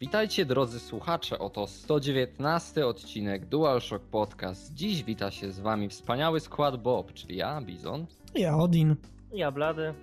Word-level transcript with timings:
Witajcie 0.00 0.46
drodzy 0.46 0.80
słuchacze, 0.80 1.38
oto 1.38 1.66
119 1.66 2.86
odcinek 2.86 3.46
DualShock 3.46 4.04
Podcast. 4.04 4.74
Dziś 4.74 5.04
wita 5.04 5.30
się 5.30 5.52
z 5.52 5.60
wami 5.60 5.88
wspaniały 5.88 6.40
skład 6.40 6.82
Bob, 6.82 7.12
czyli 7.12 7.36
ja, 7.36 7.60
Bizon. 7.60 8.06
Ja, 8.34 8.56
Odin. 8.56 8.96
Ja, 9.32 9.50
Blady. 9.50 9.94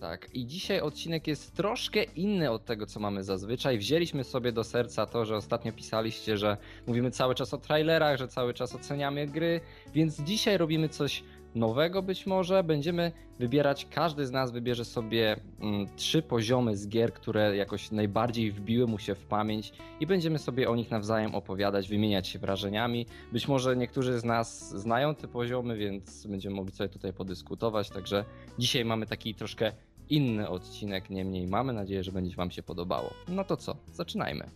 Tak, 0.00 0.34
i 0.34 0.46
dzisiaj 0.46 0.80
odcinek 0.80 1.26
jest 1.26 1.56
troszkę 1.56 2.02
inny 2.02 2.50
od 2.50 2.64
tego, 2.64 2.86
co 2.86 3.00
mamy 3.00 3.24
zazwyczaj. 3.24 3.78
Wzięliśmy 3.78 4.24
sobie 4.24 4.52
do 4.52 4.64
serca 4.64 5.06
to, 5.06 5.24
że 5.24 5.36
ostatnio 5.36 5.72
pisaliście, 5.72 6.36
że 6.36 6.56
mówimy 6.86 7.10
cały 7.10 7.34
czas 7.34 7.54
o 7.54 7.58
trailerach, 7.58 8.18
że 8.18 8.28
cały 8.28 8.54
czas 8.54 8.74
oceniamy 8.74 9.26
gry, 9.26 9.60
więc 9.94 10.20
dzisiaj 10.20 10.58
robimy 10.58 10.88
coś 10.88 11.22
nowego 11.54 12.02
być 12.02 12.26
może. 12.26 12.64
Będziemy 12.64 13.12
wybierać, 13.38 13.86
każdy 13.90 14.26
z 14.26 14.30
nas 14.30 14.50
wybierze 14.50 14.84
sobie 14.84 15.36
mm, 15.60 15.86
trzy 15.96 16.22
poziomy 16.22 16.76
z 16.76 16.88
gier, 16.88 17.12
które 17.12 17.56
jakoś 17.56 17.90
najbardziej 17.90 18.52
wbiły 18.52 18.86
mu 18.86 18.98
się 18.98 19.14
w 19.14 19.26
pamięć 19.26 19.72
i 20.00 20.06
będziemy 20.06 20.38
sobie 20.38 20.70
o 20.70 20.76
nich 20.76 20.90
nawzajem 20.90 21.34
opowiadać, 21.34 21.88
wymieniać 21.88 22.28
się 22.28 22.38
wrażeniami. 22.38 23.06
Być 23.32 23.48
może 23.48 23.76
niektórzy 23.76 24.18
z 24.18 24.24
nas 24.24 24.70
znają 24.70 25.14
te 25.14 25.28
poziomy, 25.28 25.76
więc 25.76 26.26
będziemy 26.26 26.56
mogli 26.56 26.72
sobie 26.72 26.88
tutaj 26.88 27.12
podyskutować. 27.12 27.90
Także 27.90 28.24
dzisiaj 28.58 28.84
mamy 28.84 29.06
taki 29.06 29.34
troszkę 29.34 29.72
inny 30.08 30.48
odcinek, 30.48 31.10
niemniej 31.10 31.46
mamy 31.46 31.72
nadzieję, 31.72 32.04
że 32.04 32.12
będzie 32.12 32.36
Wam 32.36 32.50
się 32.50 32.62
podobało. 32.62 33.10
No 33.28 33.44
to 33.44 33.56
co, 33.56 33.76
zaczynajmy. 33.92 34.50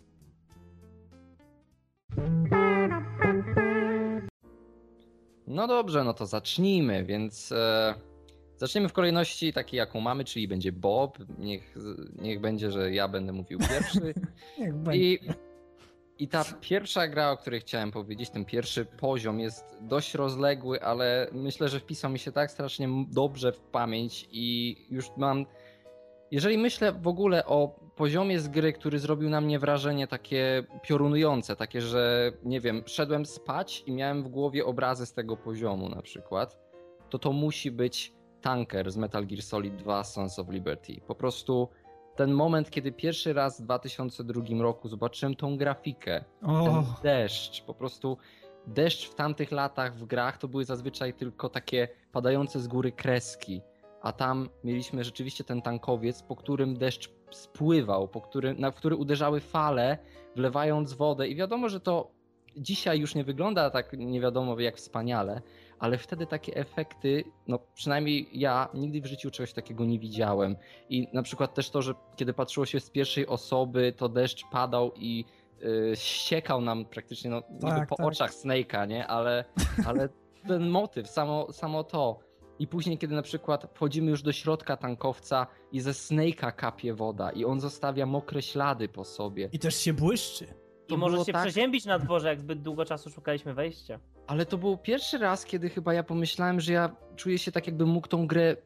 No 5.49 5.67
dobrze, 5.67 6.05
no 6.05 6.15
to 6.15 6.27
zacznijmy, 6.27 7.05
więc 7.05 7.53
e, 7.53 7.95
zaczniemy 8.57 8.89
w 8.89 8.93
kolejności 8.93 9.53
takiej, 9.53 9.79
jaką 9.79 10.01
mamy, 10.01 10.25
czyli 10.25 10.49
będzie 10.49 10.73
Bob. 10.73 11.19
Niech, 11.39 11.77
niech 12.23 12.41
będzie, 12.41 12.71
że 12.71 12.93
ja 12.93 13.09
będę 13.09 13.33
mówił 13.33 13.59
pierwszy. 13.59 14.15
I, 14.95 15.19
I 16.19 16.29
ta 16.29 16.45
pierwsza 16.61 17.09
gra, 17.09 17.31
o 17.31 17.37
której 17.37 17.61
chciałem 17.61 17.91
powiedzieć, 17.91 18.31
ten 18.31 18.45
pierwszy 18.45 18.85
poziom 18.85 19.41
jest 19.41 19.65
dość 19.81 20.15
rozległy, 20.15 20.83
ale 20.83 21.29
myślę, 21.33 21.69
że 21.69 21.81
wpisał 21.81 22.11
mi 22.11 22.19
się 22.19 22.33
tak 22.33 22.51
strasznie 22.51 22.89
dobrze 23.11 23.53
w 23.53 23.61
pamięć 23.61 24.29
i 24.31 24.77
już 24.91 25.07
mam. 25.17 25.47
Jeżeli 26.31 26.59
myślę 26.59 26.93
w 26.93 27.09
ogóle 27.09 27.47
o 27.47 27.88
poziomie 27.99 28.41
z 28.41 28.49
gry, 28.49 28.73
który 28.73 28.99
zrobił 28.99 29.31
na 29.31 29.41
mnie 29.41 29.59
wrażenie 29.59 30.07
takie 30.07 30.65
piorunujące, 30.83 31.57
takie, 31.57 31.81
że 31.81 32.33
nie 32.45 32.61
wiem, 32.61 32.83
szedłem 32.87 33.27
spać 33.27 33.85
i 33.87 33.93
miałem 33.93 34.23
w 34.23 34.29
głowie 34.29 34.67
obrazy 34.67 35.07
z 35.07 35.13
tego 35.13 35.37
poziomu 35.37 35.89
na 35.89 36.03
przykład, 36.03 36.59
to 37.11 37.19
to 37.19 37.33
musi 37.33 37.71
być 37.71 38.13
tanker 38.41 38.91
z 38.91 38.97
Metal 38.97 39.27
Gear 39.27 39.43
Solid 39.43 39.77
2 39.77 40.05
Sons 40.05 40.39
of 40.39 40.49
Liberty. 40.49 41.01
Po 41.07 41.15
prostu 41.15 41.69
ten 42.17 42.33
moment, 42.33 42.71
kiedy 42.71 42.93
pierwszy 42.93 43.33
raz 43.33 43.61
w 43.61 43.65
2002 43.65 44.43
roku 44.63 44.89
zobaczyłem 44.89 45.35
tą 45.35 45.57
grafikę, 45.57 46.25
ten 46.41 46.51
O, 46.51 46.85
deszcz, 47.03 47.65
po 47.65 47.75
prostu 47.75 48.17
deszcz 48.67 49.11
w 49.11 49.15
tamtych 49.15 49.53
latach 49.53 49.97
w 49.97 50.05
grach 50.05 50.39
to 50.39 50.49
były 50.49 50.65
zazwyczaj 50.65 51.15
tylko 51.15 51.49
takie 51.49 51.89
padające 52.13 52.61
z 52.61 52.69
góry 52.69 52.93
kreski, 52.93 53.63
a 54.03 54.13
tam 54.13 54.49
mieliśmy 54.65 55.05
rzeczywiście 55.05 55.45
ten 55.45 55.63
tankowiec, 55.63 56.23
po 56.23 56.37
którym 56.37 56.77
deszcz 56.77 57.18
spływał, 57.31 58.09
po 58.09 58.21
który, 58.21 58.55
na 58.55 58.73
który 58.73 58.97
uderzały 58.97 59.41
fale, 59.41 59.99
wlewając 60.37 60.93
wodę 60.93 61.29
i 61.29 61.37
wiadomo, 61.37 61.69
że 61.69 61.81
to 61.81 62.11
dzisiaj 62.57 63.01
już 63.01 63.15
nie 63.15 63.25
wygląda 63.25 63.71
tak 63.71 63.93
nie 63.93 64.21
wiadomo 64.21 64.61
jak 64.61 64.77
wspaniale, 64.77 65.43
ale 65.79 65.99
wtedy 65.99 66.27
takie 66.27 66.57
efekty, 66.57 67.25
no 67.47 67.59
przynajmniej 67.75 68.29
ja 68.33 68.69
nigdy 68.75 69.01
w 69.01 69.07
życiu 69.07 69.31
czegoś 69.31 69.53
takiego 69.53 69.85
nie 69.85 69.99
widziałem. 69.99 70.57
I 70.89 71.09
na 71.13 71.23
przykład 71.23 71.55
też 71.55 71.71
to, 71.71 71.83
że 71.83 71.95
kiedy 72.17 72.35
patrzyło 72.35 72.67
się 72.67 72.81
z 72.81 72.91
pierwszej 72.91 73.27
osoby, 73.27 73.93
to 73.97 74.09
deszcz 74.09 74.45
padał 74.53 74.93
i 74.97 75.25
yy, 75.61 75.93
ściekał 75.95 76.61
nam 76.61 76.85
praktycznie 76.85 77.31
no, 77.31 77.43
Tak, 77.61 77.89
po 77.89 77.97
tak. 77.97 78.07
oczach 78.07 78.33
Snake'a, 78.33 78.89
nie? 78.89 79.07
Ale, 79.07 79.45
ale 79.87 80.09
ten 80.49 80.69
motyw, 80.69 81.09
samo, 81.09 81.53
samo 81.53 81.85
to. 81.85 82.28
I 82.59 82.67
później, 82.67 82.99
kiedy 82.99 83.15
na 83.15 83.23
przykład 83.23 83.71
wchodzimy 83.75 84.11
już 84.11 84.23
do 84.23 84.33
środka 84.33 84.77
tankowca 84.77 85.47
i 85.73 85.81
ze 85.81 85.91
Snake'a 85.91 86.53
kapie 86.53 86.95
woda 86.95 87.31
i 87.31 87.45
on 87.45 87.61
zostawia 87.61 88.07
mokre 88.07 88.43
ślady 88.43 88.89
po 88.89 89.05
sobie. 89.05 89.49
i 89.53 89.59
też 89.59 89.77
się 89.77 89.93
błyszczy. 89.93 90.47
To 90.87 90.95
I 90.95 90.99
możesz 90.99 91.15
było 91.15 91.25
się 91.25 91.33
tak- 91.33 91.43
przeziębić 91.43 91.85
na 91.85 91.99
dworze, 91.99 92.29
jak 92.29 92.41
zbyt 92.41 92.63
długo 92.63 92.85
czasu 92.85 93.11
szukaliśmy 93.11 93.55
wejścia. 93.55 93.99
Ale 94.27 94.47
to 94.47 94.59
był 94.59 94.77
pierwszy 94.79 95.19
raz, 95.19 95.45
kiedy 95.45 95.71
chyba 95.71 95.95
ja 95.95 96.03
pomyślałem, 96.03 96.61
że 96.61 96.73
ja 96.73 96.97
czuję 97.17 97.39
się 97.39 97.53
tak, 97.53 97.67
jakbym 97.67 97.89
mógł 97.89 98.09
tą 98.09 98.27
grę 98.27 98.57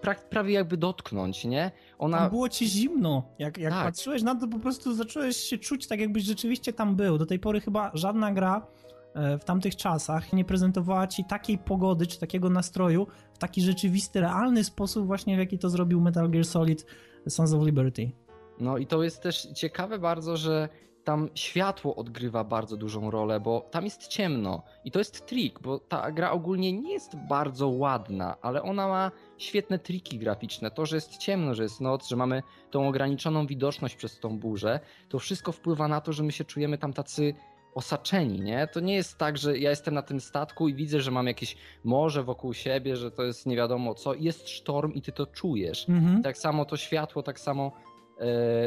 pra 0.00 0.14
prawie 0.14 0.54
jakby 0.54 0.76
dotknąć, 0.76 1.44
nie? 1.44 1.70
Ona. 1.98 2.18
Tam 2.18 2.30
było 2.30 2.48
ci 2.48 2.66
zimno. 2.68 3.22
Jak, 3.38 3.58
jak 3.58 3.72
Tak. 3.72 3.84
patrzyłeś 3.84 4.22
na 4.22 4.34
to, 4.34 4.48
po 4.48 4.58
prostu 4.58 4.94
zacząłeś 4.94 5.36
się 5.36 5.58
czuć 5.58 5.86
tak, 5.86 6.00
jakbyś 6.00 6.22
rzeczywiście 6.24 6.72
tam 6.72 6.96
był. 6.96 7.18
Do 7.18 7.26
tej 7.26 7.38
pory 7.38 7.60
chyba 7.60 7.90
żadna 7.94 8.32
gra 8.32 8.66
w 9.14 9.44
tamtych 9.44 9.76
czasach 9.76 10.32
nie 10.32 10.44
prezentowała 10.44 11.06
ci 11.06 11.24
takiej 11.24 11.58
pogody 11.58 12.06
czy 12.06 12.20
takiego 12.20 12.50
nastroju 12.50 13.06
w 13.34 13.38
taki 13.38 13.62
rzeczywisty, 13.62 14.20
realny 14.20 14.64
sposób, 14.64 15.06
właśnie 15.06 15.36
w 15.36 15.38
jaki 15.38 15.58
to 15.58 15.70
zrobił 15.70 16.00
Metal 16.00 16.30
Gear 16.30 16.44
Solid 16.44 16.86
Sons 17.28 17.52
of 17.52 17.66
Liberty. 17.66 18.10
No 18.60 18.78
i 18.78 18.86
to 18.86 19.02
jest 19.02 19.22
też 19.22 19.48
ciekawe 19.54 19.98
bardzo, 19.98 20.36
że 20.36 20.68
tam 21.04 21.28
światło 21.34 21.96
odgrywa 21.96 22.44
bardzo 22.44 22.76
dużą 22.76 23.10
rolę, 23.10 23.40
bo 23.40 23.60
tam 23.70 23.84
jest 23.84 24.06
ciemno. 24.06 24.62
I 24.84 24.90
to 24.90 24.98
jest 24.98 25.26
trik, 25.26 25.60
bo 25.60 25.78
ta 25.78 26.12
gra 26.12 26.30
ogólnie 26.30 26.72
nie 26.72 26.92
jest 26.92 27.16
bardzo 27.16 27.68
ładna, 27.68 28.36
ale 28.42 28.62
ona 28.62 28.88
ma 28.88 29.10
świetne 29.38 29.78
triki 29.78 30.18
graficzne. 30.18 30.70
To, 30.70 30.86
że 30.86 30.96
jest 30.96 31.16
ciemno, 31.16 31.54
że 31.54 31.62
jest 31.62 31.80
noc, 31.80 32.08
że 32.08 32.16
mamy 32.16 32.42
tą 32.70 32.88
ograniczoną 32.88 33.46
widoczność 33.46 33.96
przez 33.96 34.20
tą 34.20 34.38
burzę, 34.38 34.80
to 35.08 35.18
wszystko 35.18 35.52
wpływa 35.52 35.88
na 35.88 36.00
to, 36.00 36.12
że 36.12 36.22
my 36.22 36.32
się 36.32 36.44
czujemy 36.44 36.78
tam 36.78 36.92
tacy 36.92 37.34
osaczeni, 37.74 38.40
nie? 38.40 38.68
To 38.72 38.80
nie 38.80 38.94
jest 38.94 39.18
tak, 39.18 39.38
że 39.38 39.58
ja 39.58 39.70
jestem 39.70 39.94
na 39.94 40.02
tym 40.02 40.20
statku 40.20 40.68
i 40.68 40.74
widzę, 40.74 41.00
że 41.00 41.10
mam 41.10 41.26
jakieś 41.26 41.56
morze 41.84 42.22
wokół 42.22 42.54
siebie, 42.54 42.96
że 42.96 43.10
to 43.10 43.22
jest 43.22 43.46
nie 43.46 43.56
wiadomo 43.56 43.94
co, 43.94 44.14
jest 44.14 44.48
sztorm 44.48 44.92
i 44.92 45.02
ty 45.02 45.12
to 45.12 45.26
czujesz. 45.26 45.88
Mhm. 45.88 46.22
Tak 46.22 46.38
samo 46.38 46.64
to 46.64 46.76
światło, 46.76 47.22
tak 47.22 47.40
samo 47.40 47.72
e, 48.20 48.24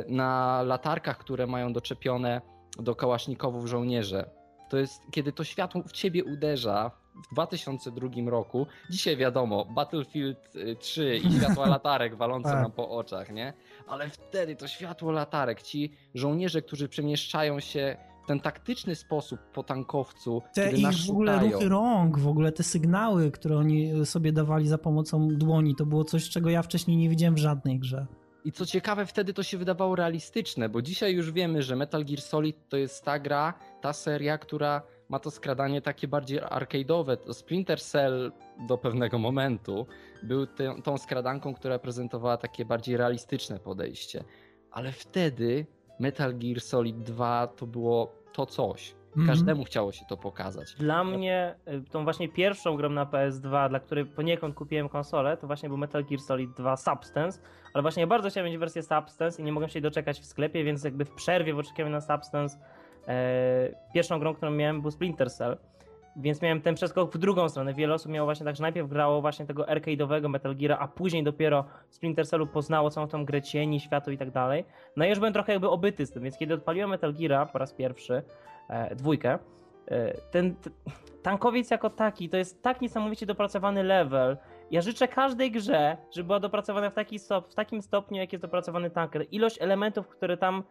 na 0.07 0.61
latarkach, 0.63 1.17
które 1.17 1.47
mają 1.47 1.73
doczepione 1.73 2.41
do 2.79 2.95
kałasznikowów 2.95 3.67
żołnierze. 3.67 4.29
To 4.69 4.77
jest, 4.77 5.01
kiedy 5.11 5.31
to 5.31 5.43
światło 5.43 5.83
w 5.83 5.91
ciebie 5.91 6.23
uderza 6.23 6.91
w 7.15 7.33
2002 7.33 8.09
roku. 8.29 8.67
Dzisiaj 8.89 9.17
wiadomo, 9.17 9.65
Battlefield 9.65 10.55
y, 10.55 10.75
3 10.79 11.17
i 11.17 11.31
światła 11.37 11.67
latarek 11.67 12.15
walące 12.15 12.49
Tak. 12.49 12.61
nam 12.61 12.71
po 12.71 12.89
oczach, 12.89 13.31
nie? 13.31 13.53
Ale 13.87 14.09
wtedy 14.09 14.55
to 14.55 14.67
światło 14.67 15.11
latarek, 15.11 15.61
ci 15.61 15.91
żołnierze, 16.15 16.61
którzy 16.61 16.89
przemieszczają 16.89 17.59
się 17.59 17.97
ten 18.31 18.39
taktyczny 18.39 18.95
sposób 18.95 19.39
po 19.53 19.63
tankowcu, 19.63 20.41
Te 20.53 20.65
kiedy 20.65 20.77
ich 20.77 20.83
nas 20.83 21.05
w 21.07 21.09
ogóle 21.09 21.33
szukają. 21.33 21.51
ruchy 21.51 21.69
rąk, 21.69 22.19
w 22.19 22.27
ogóle 22.27 22.51
te 22.51 22.63
sygnały, 22.63 23.31
które 23.31 23.57
oni 23.57 24.05
sobie 24.05 24.31
dawali 24.31 24.67
za 24.67 24.77
pomocą 24.77 25.27
dłoni, 25.27 25.75
to 25.75 25.85
było 25.85 26.03
coś, 26.03 26.29
czego 26.29 26.49
ja 26.49 26.61
wcześniej 26.61 26.97
nie 26.97 27.09
widziałem 27.09 27.35
w 27.35 27.37
żadnej 27.37 27.79
grze. 27.79 28.05
I 28.45 28.51
co 28.51 28.65
ciekawe, 28.65 29.05
wtedy 29.05 29.33
to 29.33 29.43
się 29.43 29.57
wydawało 29.57 29.95
realistyczne, 29.95 30.69
bo 30.69 30.81
dzisiaj 30.81 31.13
już 31.13 31.31
wiemy, 31.31 31.61
że 31.61 31.75
Metal 31.75 32.05
Gear 32.05 32.21
Solid 32.21 32.69
to 32.69 32.77
jest 32.77 33.03
ta 33.05 33.19
gra, 33.19 33.53
ta 33.81 33.93
seria, 33.93 34.37
która 34.37 34.81
ma 35.09 35.19
to 35.19 35.31
skradanie 35.31 35.81
takie 35.81 36.07
bardziej 36.07 36.39
arcade'owe. 36.41 37.33
Splinter 37.33 37.81
Cell 37.81 38.31
do 38.67 38.77
pewnego 38.77 39.17
momentu 39.19 39.85
był 40.23 40.45
tę- 40.45 40.81
tą 40.81 40.97
skradanką, 40.97 41.53
która 41.53 41.79
prezentowała 41.79 42.37
takie 42.37 42.65
bardziej 42.65 42.97
realistyczne 42.97 43.59
podejście. 43.59 44.23
Ale 44.71 44.91
wtedy 44.91 45.65
Metal 45.99 46.37
Gear 46.37 46.61
Solid 46.61 47.03
2 47.03 47.47
to 47.47 47.67
było 47.67 48.20
to 48.33 48.45
coś. 48.45 48.95
Mhm. 49.07 49.27
Każdemu 49.27 49.63
chciało 49.63 49.91
się 49.91 50.05
to 50.05 50.17
pokazać. 50.17 50.75
Dla 50.75 51.03
mnie 51.03 51.55
y, 51.67 51.83
tą 51.91 52.03
właśnie 52.03 52.29
pierwszą 52.29 52.75
grą 52.75 52.89
na 52.89 53.05
PS2, 53.05 53.69
dla 53.69 53.79
której 53.79 54.05
poniekąd 54.05 54.55
kupiłem 54.55 54.89
konsolę, 54.89 55.37
to 55.37 55.47
właśnie 55.47 55.69
był 55.69 55.77
Metal 55.77 56.05
Gear 56.05 56.21
Solid 56.21 56.51
2 56.51 56.77
Substance, 56.77 57.41
ale 57.73 57.81
właśnie 57.81 58.01
ja 58.01 58.07
bardzo 58.07 58.29
chciałem 58.29 58.49
mieć 58.49 58.59
wersję 58.59 58.83
Substance 58.83 59.41
i 59.41 59.45
nie 59.45 59.51
mogłem 59.51 59.69
się 59.69 59.79
jej 59.79 59.83
doczekać 59.83 60.19
w 60.19 60.25
sklepie, 60.25 60.63
więc 60.63 60.83
jakby 60.83 61.05
w 61.05 61.11
przerwie 61.11 61.53
w 61.53 61.59
oczekiwaniu 61.59 61.95
na 61.95 62.01
Substance 62.01 62.57
e, 63.07 63.69
pierwszą 63.93 64.19
grą, 64.19 64.33
którą 64.33 64.51
miałem 64.51 64.81
był 64.81 64.91
Splinter 64.91 65.31
Cell. 65.31 65.57
Więc 66.15 66.41
miałem 66.41 66.61
ten 66.61 66.75
przeskok 66.75 67.13
w 67.13 67.17
drugą 67.17 67.49
stronę. 67.49 67.73
Wiele 67.73 67.93
osób 67.93 68.11
miało 68.11 68.25
właśnie 68.25 68.45
tak, 68.45 68.55
że 68.55 68.61
najpierw 68.61 68.89
grało 68.89 69.21
właśnie 69.21 69.45
tego 69.45 69.63
arcade'owego 69.63 70.29
Metal 70.29 70.55
Geara, 70.55 70.77
a 70.77 70.87
później 70.87 71.23
dopiero 71.23 71.65
Splinter 71.89 72.27
Cellu 72.27 72.47
poznało 72.47 72.89
całą 72.89 73.07
tą 73.07 73.25
grę 73.25 73.41
cieni, 73.41 73.79
światło 73.79 74.13
i 74.13 74.17
tak 74.17 74.31
dalej. 74.31 74.65
No 74.95 75.05
i 75.05 75.09
już 75.09 75.19
byłem 75.19 75.33
trochę 75.33 75.51
jakby 75.51 75.69
obyty 75.69 76.05
z 76.05 76.11
tym, 76.11 76.23
więc 76.23 76.37
kiedy 76.37 76.53
odpaliłem 76.53 76.89
Metal 76.89 77.13
Geara 77.13 77.45
po 77.45 77.59
raz 77.59 77.73
pierwszy, 77.73 78.23
e, 78.69 78.95
dwójkę, 78.95 79.39
e, 79.87 80.13
ten 80.31 80.55
tankowiec 81.23 81.71
jako 81.71 81.89
taki 81.89 82.29
to 82.29 82.37
jest 82.37 82.63
tak 82.63 82.81
niesamowicie 82.81 83.25
dopracowany 83.25 83.83
level. 83.83 84.37
Ja 84.71 84.81
życzę 84.81 85.07
każdej 85.07 85.51
grze, 85.51 85.97
żeby 86.11 86.27
była 86.27 86.39
dopracowana 86.39 86.89
w, 86.89 86.93
taki 86.93 87.19
stop, 87.19 87.51
w 87.51 87.55
takim 87.55 87.81
stopniu, 87.81 88.17
jak 88.17 88.33
jest 88.33 88.43
dopracowany 88.43 88.89
tanker. 88.89 89.25
Ilość 89.31 89.61
elementów, 89.61 90.07
które 90.07 90.37
tam 90.37 90.63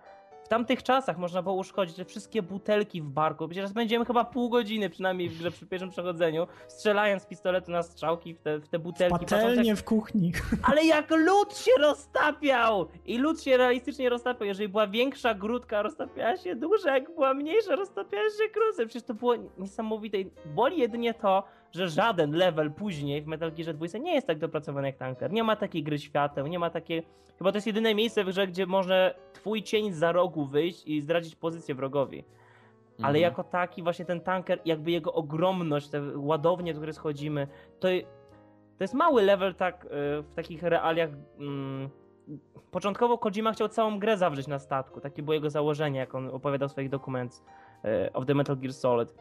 tamtych 0.50 0.82
czasach 0.82 1.18
można 1.18 1.42
było 1.42 1.54
uszkodzić 1.54 1.96
te 1.96 2.04
wszystkie 2.04 2.42
butelki 2.42 3.02
w 3.02 3.08
barku. 3.08 3.48
Przecież 3.48 3.72
będziemy 3.72 4.04
chyba 4.04 4.24
pół 4.24 4.50
godziny 4.50 4.90
przynajmniej 4.90 5.28
w 5.28 5.38
grze 5.38 5.50
przy 5.50 5.66
pierwszym 5.66 5.90
przechodzeniu, 5.90 6.46
strzelając 6.68 7.22
z 7.22 7.26
pistoletu 7.26 7.70
na 7.70 7.82
strzałki 7.82 8.34
w 8.34 8.40
te, 8.40 8.58
w 8.58 8.68
te 8.68 8.78
butelki. 8.78 9.12
patrząc, 9.12 9.30
jak- 9.42 9.50
Patelnie 9.50 9.76
w 9.76 9.84
kuchni. 9.84 10.32
ale 10.70 10.84
jak 10.84 11.10
lód 11.10 11.56
się 11.56 11.70
roztapiał! 11.80 12.88
I 13.06 13.18
lód 13.18 13.42
się 13.42 13.56
realistycznie 13.56 14.08
roztapiał. 14.08 14.46
Jeżeli 14.48 14.68
była 14.68 14.86
większa 14.86 15.34
grudka, 15.34 15.82
roztapiała 15.82 16.36
się 16.36 16.56
dłużej, 16.56 16.92
jak 16.94 17.14
była 17.14 17.34
mniejsza, 17.34 17.76
roztapiała 17.76 18.24
się 18.24 18.48
krócej. 18.52 18.86
Przecież 18.86 19.06
to 19.06 19.14
było 19.14 19.34
niesamowite. 19.58 20.18
Boli 20.46 20.78
jedynie 20.78 21.14
to, 21.14 21.44
że 21.72 21.88
żaden 21.88 22.32
level 22.32 22.70
później 22.72 23.22
w 23.22 23.26
Metal 23.26 23.52
Gear 23.52 23.74
2 23.74 23.98
nie 23.98 24.14
jest 24.14 24.26
tak 24.26 24.38
dopracowany 24.38 24.86
jak 24.86 24.96
Tanker. 24.96 25.32
Nie 25.32 25.44
ma 25.44 25.56
takiej 25.56 25.82
gry 25.82 25.98
świateł, 25.98 26.46
nie 26.46 26.58
ma 26.58 26.70
takiej... 26.70 27.02
Chyba 27.38 27.52
to 27.52 27.56
jest 27.56 27.66
jedyne 27.66 27.94
miejsce 27.94 28.24
w 28.24 28.26
grze, 28.26 28.46
gdzie 28.46 28.66
może 28.66 29.14
twój 29.32 29.62
cień 29.62 29.92
za 29.92 30.12
rogu 30.12 30.44
wyjść 30.44 30.86
i 30.86 31.00
zdradzić 31.00 31.36
pozycję 31.36 31.74
wrogowi. 31.74 32.24
Ale 32.98 33.18
Mhm. 33.18 33.22
jako 33.22 33.44
taki 33.44 33.82
właśnie 33.82 34.04
ten 34.04 34.20
tanker, 34.20 34.60
jakby 34.64 34.90
jego 34.90 35.12
ogromność, 35.12 35.88
te 35.88 36.02
ładownie, 36.16 36.74
do 36.74 36.80
której 36.80 36.94
schodzimy, 36.94 37.48
to, 37.80 37.88
to 38.78 38.84
jest 38.84 38.94
mały 38.94 39.22
level 39.22 39.54
tak 39.54 39.84
y, 39.84 39.88
w 40.22 40.34
takich 40.34 40.62
realiach. 40.62 41.10
mm, 41.38 41.90
początkowo 42.70 43.18
Kojima 43.18 43.52
chciał 43.52 43.68
całą 43.68 43.98
grę 43.98 44.16
zawrzeć 44.16 44.46
na 44.46 44.58
statku. 44.58 45.00
Takie 45.00 45.22
było 45.22 45.34
jego 45.34 45.50
założenie, 45.50 45.98
jak 45.98 46.14
on 46.14 46.28
opowiadał 46.28 46.68
w 46.68 46.72
swoich 46.72 46.88
dokumentach 46.90 47.40
of 48.12 48.26
the 48.26 48.34
Metal 48.34 48.56
Gear 48.56 48.72
Solid. 48.72 49.14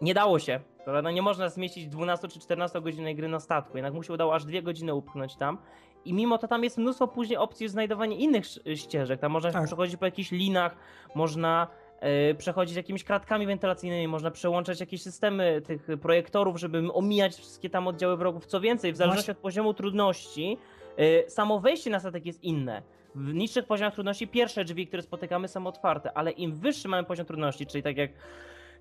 Nie 0.00 0.14
dało 0.14 0.38
się. 0.38 0.60
Prawda? 0.84 1.10
Nie 1.10 1.22
można 1.22 1.48
zmieścić 1.48 1.86
12 1.86 2.28
czy 2.28 2.40
14 2.40 2.80
godzinnej 2.80 3.14
gry 3.16 3.28
na 3.28 3.40
statku. 3.40 3.76
Jednak 3.76 3.94
mu 3.94 4.02
się 4.02 4.12
udało 4.12 4.34
aż 4.34 4.44
dwie 4.44 4.62
godziny 4.62 4.94
upchnąć 4.94 5.36
tam. 5.36 5.58
I 6.04 6.12
mimo 6.12 6.38
to 6.38 6.48
tam 6.48 6.64
jest 6.64 6.78
mnóstwo 6.78 7.08
później 7.08 7.36
opcji 7.38 7.68
znajdowania 7.68 8.16
innych 8.16 8.44
ścieżek. 8.74 9.20
Tam 9.20 9.32
można 9.32 9.52
Tak. 9.52 9.64
przechodzić 9.66 9.96
po 9.96 10.04
jakichś 10.04 10.30
linach, 10.30 10.76
można 11.14 11.66
e, 12.00 12.34
przechodzić 12.34 12.76
jakimiś 12.76 13.04
kratkami 13.04 13.46
wentylacyjnymi, 13.46 14.08
można 14.08 14.30
przełączać 14.30 14.80
jakieś 14.80 15.02
systemy 15.02 15.62
tych 15.66 15.86
projektorów, 16.02 16.56
żeby 16.60 16.92
omijać 16.92 17.34
wszystkie 17.36 17.70
tam 17.70 17.88
oddziały 17.88 18.16
wrogów. 18.16 18.46
Co 18.46 18.60
więcej, 18.60 18.92
w 18.92 18.96
zależności 18.96 19.26
Właśnie- 19.26 19.38
od 19.38 19.42
poziomu 19.42 19.74
trudności, 19.74 20.58
e, 20.96 21.30
samo 21.30 21.60
wejście 21.60 21.90
na 21.90 22.00
statek 22.00 22.26
jest 22.26 22.44
inne. 22.44 22.82
W 23.14 23.34
niższych 23.34 23.64
poziomach 23.66 23.94
trudności 23.94 24.28
pierwsze 24.28 24.64
drzwi, 24.64 24.86
które 24.86 25.02
spotykamy 25.02 25.48
są 25.48 25.66
otwarte, 25.66 26.12
ale 26.12 26.30
im 26.30 26.52
wyższy 26.54 26.88
mamy 26.88 27.04
poziom 27.04 27.26
trudności, 27.26 27.66
czyli 27.66 27.82
tak 27.82 27.96
jak 27.96 28.10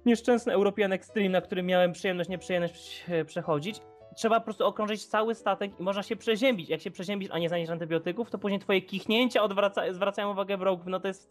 nieszczęsny 0.05 0.53
European 0.53 0.93
Extreme, 0.93 1.29
na 1.29 1.41
którym 1.41 1.65
miałem 1.65 1.91
przyjemność, 1.93 2.29
nieprzyjemność 2.29 3.05
e, 3.09 3.25
przechodzić, 3.25 3.81
trzeba 4.15 4.39
po 4.39 4.43
prostu 4.43 4.65
okrążyć 4.65 5.05
cały 5.05 5.35
statek 5.35 5.79
i 5.79 5.83
można 5.83 6.03
się 6.03 6.15
przeziębić. 6.15 6.69
Jak 6.69 6.81
się 6.81 6.91
przeziębisz, 6.91 7.29
a 7.31 7.39
nie 7.39 7.49
znajdziesz 7.49 7.69
antybiotyków, 7.69 8.29
to 8.31 8.37
później 8.37 8.59
twoje 8.59 8.81
kichnięcia 8.81 9.43
odwraca, 9.43 9.93
zwracają 9.93 10.31
uwagę 10.31 10.57
wrogów. 10.57 10.85
No 10.87 10.99
to 10.99 11.07
jest 11.07 11.29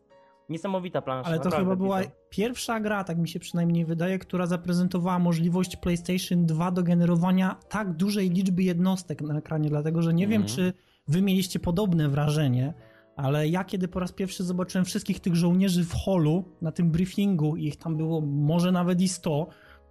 niesamowita 0.49 1.03
plansza. 1.03 1.31
Ale 1.31 1.41
to 1.41 1.51
chyba 1.51 1.77
była 1.77 2.01
pierwsza 2.31 2.81
gra, 2.81 3.05
tak 3.05 3.19
mi 3.19 3.29
się 3.29 3.39
przynajmniej 3.41 3.85
wydaje, 3.85 4.19
która 4.19 4.47
zaprezentowała 4.47 5.19
możliwość 5.19 5.77
PlayStation 5.77 6.47
2 6.47 6.71
do 6.71 6.83
generowania 6.83 7.57
tak 7.69 7.93
dużej 7.93 8.31
liczby 8.31 8.63
jednostek 8.63 9.21
na 9.23 9.39
ekranie, 9.39 9.69
dlatego 9.69 10.03
że 10.03 10.15
nie 10.15 10.27
wiem, 10.27 10.43
Mhm. 10.43 10.57
czy 10.57 10.73
wy 11.09 11.23
mieliście 11.23 11.59
podobne 11.59 12.09
wrażenie, 12.09 12.75
ale 13.19 13.49
ja 13.49 13.65
kiedy 13.65 13.89
po 13.89 14.01
raz 14.01 14.13
pierwszy 14.13 14.45
zobaczyłem 14.45 14.85
wszystkich 14.85 15.21
tych 15.21 15.37
żołnierzy 15.37 15.85
w 15.85 15.93
holu, 15.93 16.45
na 16.63 16.73
tym 16.73 16.91
briefingu, 16.91 17.57
ich 17.57 17.77
tam 17.77 17.97
było 17.97 18.21
może 18.21 18.73
nawet 18.73 19.01
i 19.01 19.09
100, 19.09 19.47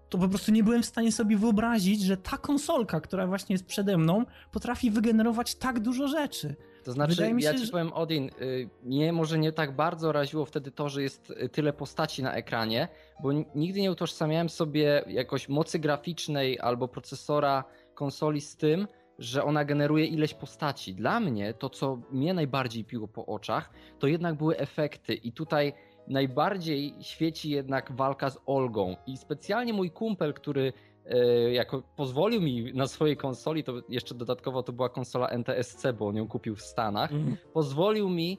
to 0.09 0.17
po 0.17 0.29
prostu 0.29 0.51
nie 0.51 0.63
byłem 0.63 0.83
w 0.83 0.85
stanie 0.85 1.11
sobie 1.11 1.37
wyobrazić, 1.37 2.01
że 2.01 2.17
ta 2.17 2.37
konsolka, 2.37 3.01
która 3.01 3.27
właśnie 3.27 3.53
jest 3.53 3.65
przede 3.65 3.97
mną, 3.97 4.25
potrafi 4.51 4.91
wygenerować 4.91 5.55
tak 5.55 5.79
dużo 5.79 6.07
rzeczy. 6.07 6.55
To 6.83 6.91
znaczy, 6.91 7.15
Wydaje 7.15 7.33
mi 7.33 7.43
ja 7.43 7.53
się, 7.53 7.59
ci 7.59 7.65
że- 7.65 7.71
powiem, 7.71 7.93
Odin, 7.93 8.29
y, 8.41 8.69
mnie 8.83 9.13
może 9.13 9.39
nie 9.39 9.51
tak 9.51 9.75
bardzo 9.75 10.11
raziło 10.11 10.45
wtedy 10.45 10.71
to, 10.71 10.89
że 10.89 11.03
jest 11.03 11.31
y, 11.31 11.49
tyle 11.49 11.73
postaci 11.73 12.23
na 12.23 12.33
ekranie, 12.33 12.87
bo 13.23 13.31
nigdy 13.55 13.81
nie 13.81 13.91
utożsamiałem 13.91 14.49
sobie 14.49 15.03
jakoś 15.07 15.49
mocy 15.49 15.79
graficznej 15.79 16.59
albo 16.59 16.87
procesora 16.87 17.63
konsoli 17.93 18.41
z 18.41 18.55
tym, 18.57 18.87
że 19.19 19.43
ona 19.43 19.65
generuje 19.65 20.05
ileś 20.05 20.33
postaci. 20.33 20.95
Dla 20.95 21.19
mnie 21.19 21.53
to, 21.53 21.69
co 21.69 21.99
mnie 22.11 22.33
najbardziej 22.33 22.83
piło 22.85 23.07
po 23.07 23.25
oczach, 23.25 23.69
to 23.99 24.07
jednak 24.07 24.35
były 24.35 24.57
efekty 24.57 25.13
i 25.13 25.31
tutaj 25.31 25.73
najbardziej 26.07 26.93
świeci 27.01 27.49
jednak 27.49 27.91
walka 27.91 28.29
z 28.29 28.39
Olgą 28.45 28.95
i 29.07 29.17
specjalnie 29.17 29.73
mój 29.73 29.91
kumpel, 29.91 30.33
który 30.33 30.73
e, 31.05 31.17
jako 31.53 31.83
pozwolił 31.95 32.41
mi 32.41 32.73
na 32.73 32.87
swojej 32.87 33.17
konsoli, 33.17 33.63
to 33.63 33.73
jeszcze 33.89 34.15
dodatkowo 34.15 34.63
to 34.63 34.73
była 34.73 34.89
konsola 34.89 35.27
NTSC, 35.29 35.85
bo 35.93 36.07
on 36.07 36.15
ją 36.15 36.27
kupił 36.27 36.55
w 36.55 36.61
Stanach, 36.61 37.11
Mhm. 37.11 37.37
pozwolił 37.53 38.09
mi 38.09 38.37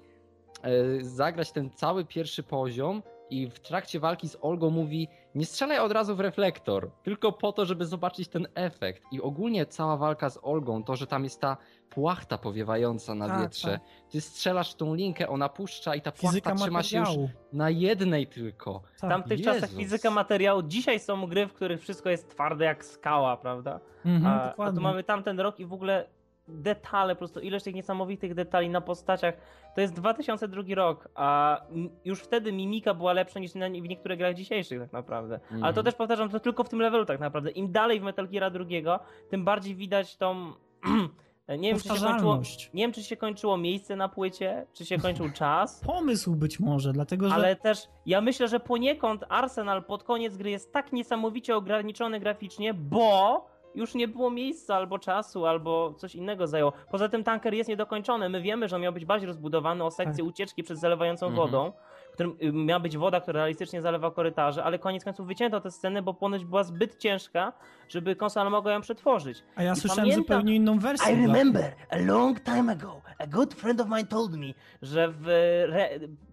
e, 0.63 0.71
zagrać 1.05 1.53
ten 1.53 1.71
cały 1.71 2.05
pierwszy 2.05 2.43
poziom 2.43 3.03
i 3.31 3.51
w 3.51 3.59
trakcie 3.61 4.01
walki 4.01 4.29
z 4.29 4.37
Olgą 4.41 4.71
mówi 4.71 5.09
nie 5.35 5.47
strzelaj 5.47 5.79
od 5.79 5.93
razu 5.93 6.17
w 6.17 6.21
reflektor, 6.21 6.91
tylko 7.03 7.33
po 7.33 7.53
to, 7.53 7.65
żeby 7.65 7.87
zobaczyć 7.87 8.29
ten 8.29 8.49
efekt. 8.55 9.03
I 9.13 9.21
ogólnie 9.23 9.67
cała 9.67 9.97
walka 9.97 10.31
z 10.31 10.39
Olgą, 10.43 10.85
to, 10.85 10.97
że 10.97 11.07
tam 11.07 11.25
jest 11.25 11.41
ta 11.41 11.57
płachta 11.91 12.39
powiewająca 12.39 13.15
na 13.15 13.29
Tak, 13.29 13.41
wietrze, 13.41 13.71
tak. 13.71 13.81
ty 14.11 14.21
strzelasz 14.21 14.73
w 14.73 14.77
tą 14.77 14.95
linkę, 14.95 15.29
ona 15.29 15.49
puszcza 15.49 15.95
i 15.95 16.01
ta 16.03 16.13
płachta 16.13 16.29
Fizyka 16.29 16.55
trzyma 16.55 16.83
się 16.83 16.99
już 16.99 17.09
materiału. 17.09 17.31
na 17.53 17.71
jednej 17.71 18.27
tylko. 18.27 18.81
W 18.97 19.01
Tak. 19.01 19.11
tamtych 19.11 19.39
Jezus. 19.39 19.55
czasach 19.55 19.71
fizyka 19.71 20.11
materiału, 20.11 20.63
dzisiaj 20.63 21.01
są 21.01 21.27
gry, 21.27 21.47
w 21.47 21.53
których 21.53 21.81
wszystko 21.81 22.11
jest 22.11 22.31
twarde 22.31 22.65
jak 22.65 22.85
skała, 22.85 23.37
prawda? 23.37 23.81
Mhm, 24.05 24.27
a, 24.27 24.37
a 24.43 24.45
tu 24.45 24.51
dokładnie. 24.51 24.81
mamy 24.81 25.05
tamten 25.05 25.41
rok 25.41 25.61
i 25.61 25.67
w 25.67 25.73
ogóle 25.73 26.07
detale, 26.49 27.15
po 27.15 27.19
prostu 27.19 27.41
ilość 27.41 27.65
tych 27.65 27.75
niesamowitych 27.75 28.35
detali 28.35 28.69
na 28.71 28.81
postaciach. 28.81 29.35
To 29.75 29.81
jest 29.81 29.95
2002 29.95 30.63
rok, 30.75 31.09
a 31.15 31.61
już 32.05 32.21
wtedy 32.21 32.53
mimika 32.53 32.95
była 32.95 33.13
lepsza 33.13 33.41
niż 33.41 33.53
w 33.53 33.89
niektórych 33.89 34.19
grach 34.19 34.35
dzisiejszych 34.35 34.81
tak 34.81 34.93
naprawdę. 34.93 35.41
Ale 35.51 35.61
to 35.61 35.67
Mhm. 35.67 35.85
też 35.85 35.95
powtarzam, 35.95 36.29
to 36.29 36.41
tylko 36.41 36.65
w 36.65 36.69
tym 36.69 36.81
levelu 36.81 37.05
tak 37.05 37.21
naprawdę. 37.21 37.51
Im 37.51 37.73
dalej 37.73 38.01
w 38.01 38.03
Metal 38.03 38.29
Gear 38.29 38.53
drugiego, 38.53 39.01
tym 39.31 39.45
bardziej 39.45 39.75
widać 39.75 40.17
tą... 40.17 40.53
nie, 41.59 41.69
wiem, 41.71 41.79
czy 41.79 41.89
się 41.89 41.95
kończyło, 42.01 42.41
nie 42.75 42.83
wiem, 42.85 42.93
czy 42.93 43.03
się 43.03 43.17
kończyło 43.17 43.57
miejsce 43.59 43.97
na 43.97 44.09
płycie, 44.09 44.67
czy 44.73 44.85
się 44.87 44.99
kończył 44.99 45.31
czas. 45.41 45.81
Pomysł 45.87 46.37
być 46.37 46.61
może, 46.61 46.93
dlatego 46.93 47.29
że 47.29 47.35
Ale 47.35 47.57
też 47.57 47.79
ja 48.07 48.21
myślę, 48.21 48.49
że 48.49 48.61
poniekąd 48.61 49.25
Arsenal 49.29 49.85
pod 49.85 50.05
koniec 50.05 50.37
gry 50.37 50.51
jest 50.51 50.73
tak 50.73 50.93
niesamowicie 50.93 51.57
ograniczony 51.57 52.21
graficznie, 52.21 52.75
bo 52.75 53.47
już 53.75 53.95
nie 53.95 54.09
było 54.09 54.31
miejsca 54.31 54.75
albo 54.77 54.99
czasu, 54.99 55.47
albo 55.47 55.95
coś 55.95 56.15
innego 56.15 56.47
zajął. 56.47 56.73
Poza 56.91 57.09
tym 57.09 57.25
tanker 57.25 57.55
jest 57.55 57.69
niedokończony. 57.69 58.29
My 58.29 58.41
wiemy, 58.43 58.69
że 58.69 58.77
on 58.77 58.83
miał 58.83 58.93
być 58.93 59.05
bardziej 59.05 59.27
rozbudowany 59.27 59.85
o 59.85 59.91
sekcję 59.91 60.25
Tak. 60.25 60.27
ucieczki 60.27 60.63
przed 60.63 60.79
zalewającą 60.81 61.27
Mhm. 61.27 61.47
wodą, 61.47 61.73
w 62.11 62.15
którym 62.15 62.37
y, 62.43 62.53
miała 62.53 62.81
być 62.81 62.97
woda, 62.97 63.21
która 63.21 63.37
realistycznie 63.41 63.83
zalewa 63.83 64.11
korytarze, 64.11 64.65
ale 64.65 64.79
koniec 64.79 65.05
końców 65.05 65.27
wycięto 65.27 65.61
tę 65.61 65.71
scenę, 65.71 66.03
bo 66.03 66.15
ponoć 66.15 66.45
była 66.45 66.65
zbyt 66.65 66.99
ciężka, 66.99 67.53
żeby 67.89 68.17
konsola 68.17 68.51
mogła 68.51 68.73
ją 68.73 68.81
przetworzyć. 68.81 69.43
A 69.57 69.63
ja 69.63 69.73
I 69.73 69.77
słyszałem 69.77 70.03
pamiętam- 70.05 70.23
zupełnie 70.23 70.55
inną 70.55 70.79
wersję. 70.79 71.13
I 71.15 71.27
remember 71.27 71.75
a 71.91 71.97
long 71.99 72.41
time 72.41 72.73
ago, 72.73 73.01
a 73.19 73.27
good 73.27 73.55
friend 73.55 73.81
of 73.81 73.89
mine 73.89 74.07
told 74.07 74.37
me, 74.37 74.47
że 74.83 75.09
w 75.09 75.29
re... 75.29 75.89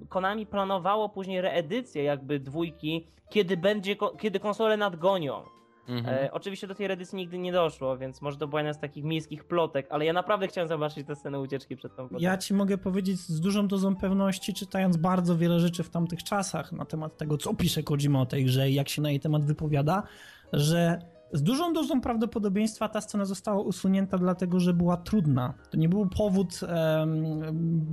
Konami 0.09 0.45
planowało 0.45 1.09
później 1.09 1.41
reedycję 1.41 2.03
jakby 2.03 2.39
dwójki, 2.39 3.07
kiedy 3.29 3.57
będzie, 3.57 3.95
ko- 3.95 4.15
kiedy 4.17 4.39
konsole 4.39 4.77
nadgonią. 4.77 5.43
Mhm. 5.87 6.25
E, 6.25 6.31
oczywiście 6.31 6.67
do 6.67 6.75
tej 6.75 6.87
reedycji 6.87 7.15
nigdy 7.15 7.37
nie 7.37 7.51
doszło, 7.51 7.97
więc 7.97 8.21
może 8.21 8.37
to 8.37 8.47
była 8.47 8.61
jedna 8.61 8.73
z 8.73 8.79
takich 8.79 9.03
miejskich 9.03 9.43
plotek, 9.43 9.87
ale 9.89 10.05
ja 10.05 10.13
naprawdę 10.13 10.47
chciałem 10.47 10.67
zobaczyć 10.67 11.07
tę 11.07 11.15
scenę 11.15 11.39
ucieczki 11.39 11.75
przed 11.75 11.95
tą 11.95 12.03
wodą. 12.07 12.17
Ja 12.19 12.37
ci 12.37 12.53
mogę 12.53 12.77
powiedzieć 12.77 13.19
z 13.19 13.39
dużą 13.41 13.67
dozą 13.67 13.95
pewności, 13.95 14.53
czytając 14.53 14.97
bardzo 14.97 15.37
wiele 15.37 15.59
rzeczy 15.59 15.83
w 15.83 15.89
tamtych 15.89 16.23
czasach 16.23 16.71
na 16.71 16.85
temat 16.85 17.17
tego, 17.17 17.37
co 17.37 17.53
pisze 17.53 17.83
Kojima 17.83 18.21
o 18.21 18.25
tej 18.25 18.45
grze 18.45 18.69
i 18.69 18.73
jak 18.73 18.89
się 18.89 19.01
na 19.01 19.09
jej 19.09 19.19
temat 19.19 19.45
wypowiada, 19.45 20.03
że 20.53 20.99
z 21.35 21.43
dużą 21.43 21.73
dozą 21.73 22.01
prawdopodobieństwa 22.01 22.89
ta 22.89 23.01
scena 23.01 23.25
została 23.25 23.61
usunięta 23.61 24.17
dlatego, 24.17 24.59
że 24.59 24.73
była 24.73 24.97
trudna. 24.97 25.53
To 25.69 25.77
nie 25.77 25.89
był 25.89 26.09
powód 26.09 26.59
em, 26.63 27.41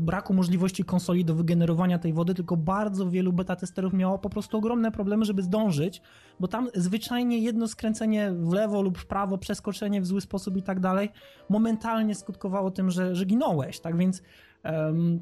braku 0.04 0.34
możliwości 0.34 0.84
konsoli 0.84 1.24
do 1.24 1.34
wygenerowania 1.34 1.98
tej 1.98 2.12
wody, 2.12 2.34
tylko 2.34 2.56
bardzo 2.56 3.10
wielu 3.10 3.32
beta 3.32 3.56
testerów 3.56 3.92
miało 3.92 4.18
po 4.18 4.30
prostu 4.30 4.56
ogromne 4.56 4.92
problemy, 4.92 5.24
żeby 5.24 5.42
zdążyć, 5.42 6.02
bo 6.40 6.48
tam 6.48 6.68
zwyczajnie 6.74 7.38
jedno 7.38 7.68
skręcenie 7.68 8.32
w 8.32 8.52
lewo 8.52 8.82
lub 8.82 8.98
w 8.98 9.06
prawo, 9.06 9.38
przeskoczenie 9.38 10.00
w 10.00 10.06
zły 10.06 10.20
sposób 10.20 10.56
i 10.56 10.62
tak 10.62 10.80
dalej, 10.80 11.10
momentalnie 11.48 12.14
skutkowało 12.14 12.70
tym, 12.70 12.90
że, 12.90 13.14
że 13.14 13.24
ginąłeś, 13.24 13.80
tak 13.80 13.96
więc 13.96 14.22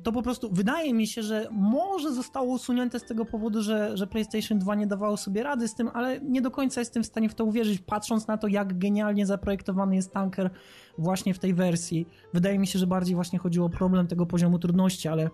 to 0.03 0.13
po 0.13 0.23
prostu 0.23 0.51
wydaje 0.53 0.95
mi 0.95 1.07
się, 1.07 1.23
że 1.23 1.49
może 1.51 2.13
zostało 2.15 2.55
usunięte 2.55 2.99
z 2.99 3.05
tego 3.05 3.25
powodu, 3.25 3.63
że, 3.63 3.97
że 3.97 4.07
PlayStation 4.07 4.59
2 4.59 4.75
nie 4.75 4.87
dawało 4.87 5.17
sobie 5.17 5.43
rady 5.43 5.69
z 5.69 5.75
tym, 5.75 5.91
ale 5.95 6.21
nie 6.21 6.43
do 6.43 6.51
końca 6.51 6.81
jestem 6.81 7.03
w 7.03 7.07
stanie 7.07 7.29
w 7.29 7.35
to 7.35 7.45
uwierzyć, 7.45 7.81
patrząc 7.81 8.27
na 8.27 8.37
to, 8.37 8.49
jak 8.49 8.79
genialnie 8.79 9.27
zaprojektowany 9.27 9.97
jest 9.97 10.13
tanker 10.13 10.51
właśnie 10.99 11.35
w 11.35 11.39
tej 11.39 11.55
wersji. 11.55 12.07
Wydaje 12.35 12.59
mi 12.59 12.67
się, 12.67 12.79
że 12.79 12.87
bardziej 12.87 13.15
właśnie 13.15 13.39
chodziło 13.39 13.67
o 13.67 13.71
problem 13.71 14.07
tego 14.07 14.27
poziomu 14.27 14.59
trudności, 14.59 15.09
ale 15.09 15.31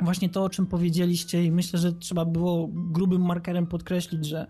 właśnie 0.00 0.28
to, 0.28 0.42
o 0.44 0.50
czym 0.50 0.66
powiedzieliście 0.66 1.44
i 1.44 1.52
myślę, 1.52 1.78
że 1.78 1.92
trzeba 1.92 2.24
było 2.24 2.68
grubym 2.72 3.22
markerem 3.22 3.66
podkreślić, 3.66 4.26
że 4.26 4.46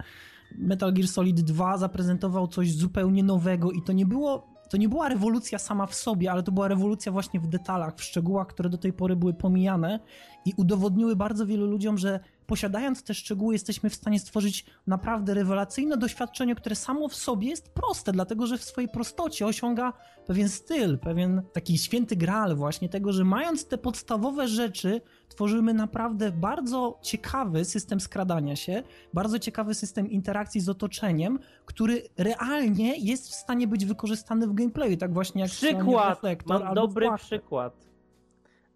Metal 0.58 0.92
Gear 0.92 1.08
Solid 1.08 1.40
2 1.40 1.78
zaprezentował 1.78 2.48
coś 2.48 2.72
zupełnie 2.72 3.22
nowego 3.22 3.70
i 3.70 3.82
to 3.82 3.92
nie 3.92 4.06
było, 4.06 4.53
to 4.74 4.78
nie 4.78 4.88
była 4.88 5.08
rewolucja 5.08 5.58
sama 5.58 5.86
w 5.86 5.94
sobie, 5.94 6.32
ale 6.32 6.42
to 6.42 6.52
była 6.52 6.68
rewolucja 6.68 7.12
właśnie 7.12 7.40
w 7.40 7.46
detalach, 7.46 7.94
w 7.96 8.02
szczegółach, 8.02 8.46
które 8.46 8.70
do 8.70 8.78
tej 8.78 8.92
pory 8.92 9.16
były 9.16 9.34
pomijane 9.34 10.00
i 10.44 10.52
udowodniły 10.56 11.16
bardzo 11.16 11.46
wielu 11.46 11.66
ludziom, 11.66 11.98
że 11.98 12.20
posiadając 12.46 13.02
te 13.02 13.14
szczegóły 13.14 13.54
jesteśmy 13.54 13.90
w 13.90 13.94
stanie 13.94 14.20
stworzyć 14.20 14.66
naprawdę 14.86 15.34
rewelacyjne 15.34 15.96
doświadczenie, 15.96 16.54
które 16.54 16.76
samo 16.76 17.08
w 17.08 17.14
sobie 17.14 17.48
jest 17.48 17.68
proste, 17.68 18.12
dlatego 18.12 18.46
że 18.46 18.58
w 18.58 18.64
swojej 18.64 18.88
prostocie 18.88 19.46
osiąga 19.46 19.92
pewien 20.26 20.48
styl, 20.48 20.98
pewien 20.98 21.42
taki 21.52 21.78
święty 21.78 22.16
graal 22.16 22.56
właśnie 22.56 22.88
tego, 22.88 23.12
że 23.12 23.24
mając 23.24 23.68
te 23.68 23.78
podstawowe 23.78 24.48
rzeczy, 24.48 25.00
tworzymy 25.28 25.74
naprawdę 25.74 26.32
bardzo 26.32 26.98
ciekawy 27.02 27.64
system 27.64 28.00
skradania 28.00 28.56
się, 28.56 28.82
bardzo 29.14 29.38
ciekawy 29.38 29.74
system 29.74 30.10
interakcji 30.10 30.60
z 30.60 30.68
otoczeniem, 30.68 31.38
który 31.64 32.02
realnie 32.16 32.96
jest 32.96 33.30
w 33.30 33.34
stanie 33.34 33.66
być 33.66 33.84
wykorzystany 33.84 34.46
w 34.46 34.54
gameplayu, 34.54 34.96
tak 34.96 35.14
właśnie 35.14 35.42
jak 35.42 35.50
Przykład! 35.50 36.08
Reflektor 36.08 36.64
Mam 36.64 36.74
dobry 36.74 37.08
przykład. 37.16 37.86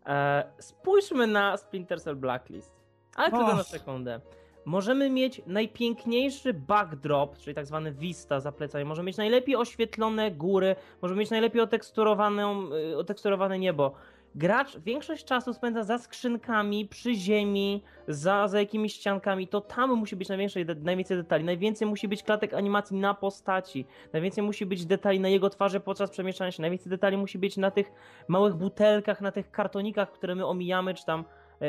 E, 0.07 0.53
spójrzmy 0.59 1.27
na 1.27 1.57
Splinter 1.57 2.03
Cell 2.03 2.17
Blacklist. 2.17 2.78
Ale 3.19 3.31
tylko 3.31 3.57
na 3.57 3.63
sekundę. 3.63 4.21
Możemy 4.65 5.11
mieć 5.11 5.43
najpiękniejszy 5.47 6.55
backdrop, 6.55 7.39
czyli 7.39 7.55
tak 7.55 7.67
zwany 7.67 7.93
vista 7.93 8.41
za 8.41 8.53
plecami. 8.53 8.85
Możemy 8.85 9.07
mieć 9.07 9.17
najlepiej 9.17 9.57
oświetlone 9.57 10.31
góry, 10.31 10.77
możemy 11.03 11.21
mieć 11.21 11.31
najlepiej 11.31 11.63
oteksturowaną, 11.63 12.73
y, 12.73 12.99
oteksturowane 12.99 13.59
niebo. 13.59 13.93
Gracz 14.35 14.79
większość 14.79 15.25
czasu 15.25 15.55
spędza 15.55 15.83
za 15.83 15.99
skrzynkami, 15.99 16.87
przy 16.87 17.15
ziemi, 17.15 17.83
za, 18.09 18.49
za 18.49 18.61
jakimiś 18.61 18.95
ściankami. 18.95 19.49
To 19.49 19.61
tam 19.61 19.95
musi 19.95 20.17
być 20.17 20.29
najwięcej, 20.29 20.67
najwięcej 20.83 21.17
detali. 21.17 21.45
Najwięcej 21.45 21.89
musi 21.89 22.09
być 22.09 22.23
klatek 22.23 22.55
animacji 22.55 22.97
na 22.97 23.15
postaci. 23.15 23.87
Najwięcej 24.13 24.45
musi 24.45 24.67
być 24.67 24.87
detali 24.87 25.21
na 25.21 25.29
jego 25.29 25.51
twarzy 25.51 25.81
podczas 25.81 26.11
przemieszczania 26.11 26.53
się. 26.53 26.63
Najwięcej 26.63 26.91
detali 26.91 27.17
musi 27.17 27.39
być 27.39 27.57
na 27.57 27.71
tych 27.71 27.93
małych 28.29 28.55
butelkach, 28.55 29.21
na 29.21 29.33
tych 29.33 29.51
kartonikach, 29.51 30.13
które 30.13 30.35
my 30.35 30.47
omijamy, 30.47 30.95
czy 30.95 31.05
tam 31.07 31.25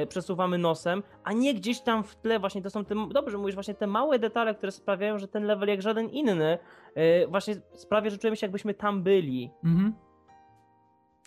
przesuwamy 0.10 0.58
nosem, 0.58 1.04
a 1.24 1.34
nie 1.34 1.54
gdzieś 1.54 1.82
tam 1.82 2.04
w 2.04 2.16
tle 2.16 2.40
właśnie 2.40 2.62
to 2.62 2.70
są 2.70 2.86
te, 2.86 2.96
dobrze 3.10 3.38
mówisz, 3.38 3.56
właśnie 3.56 3.74
te 3.74 3.88
małe 3.88 4.20
detale, 4.20 4.56
które 4.56 4.72
sprawiają, 4.72 5.20
że 5.20 5.28
ten 5.28 5.44
level 5.44 5.70
jak 5.70 5.82
żaden 5.82 6.10
inny 6.10 6.58
e, 6.96 7.28
właśnie 7.28 7.56
sprawia, 7.74 8.10
że 8.10 8.18
czujemy 8.18 8.38
się 8.38 8.46
jakbyśmy 8.46 8.74
tam 8.74 9.04
byli. 9.04 9.52
Mhm. 9.64 9.94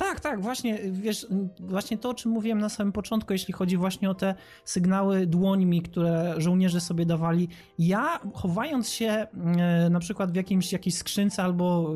Tak, 0.03 0.21
tak, 0.21 0.41
właśnie, 0.41 0.79
wiesz, 0.91 1.27
właśnie 1.61 1.99
to, 1.99 2.09
o 2.09 2.15
czym 2.15 2.31
mówiłem 2.31 2.59
na 2.59 2.69
samym 2.69 2.93
początku, 2.93 3.33
jeśli 3.33 3.55
chodzi 3.55 3.77
właśnie 3.77 4.11
o 4.11 4.15
te 4.15 4.35
sygnały 4.65 5.27
dłońmi, 5.27 5.83
które 5.83 6.35
żołnierze 6.39 6.81
sobie 6.81 7.07
dawali. 7.07 7.49
Ja, 7.79 8.21
chowając 8.35 8.89
się 8.89 9.07
e, 9.07 9.91
na 9.91 10.01
przykład 10.01 10.33
w 10.33 10.35
jakimś, 10.35 10.73
jakiejś 10.73 10.97
skrzynce 10.97 11.43
albo 11.43 11.95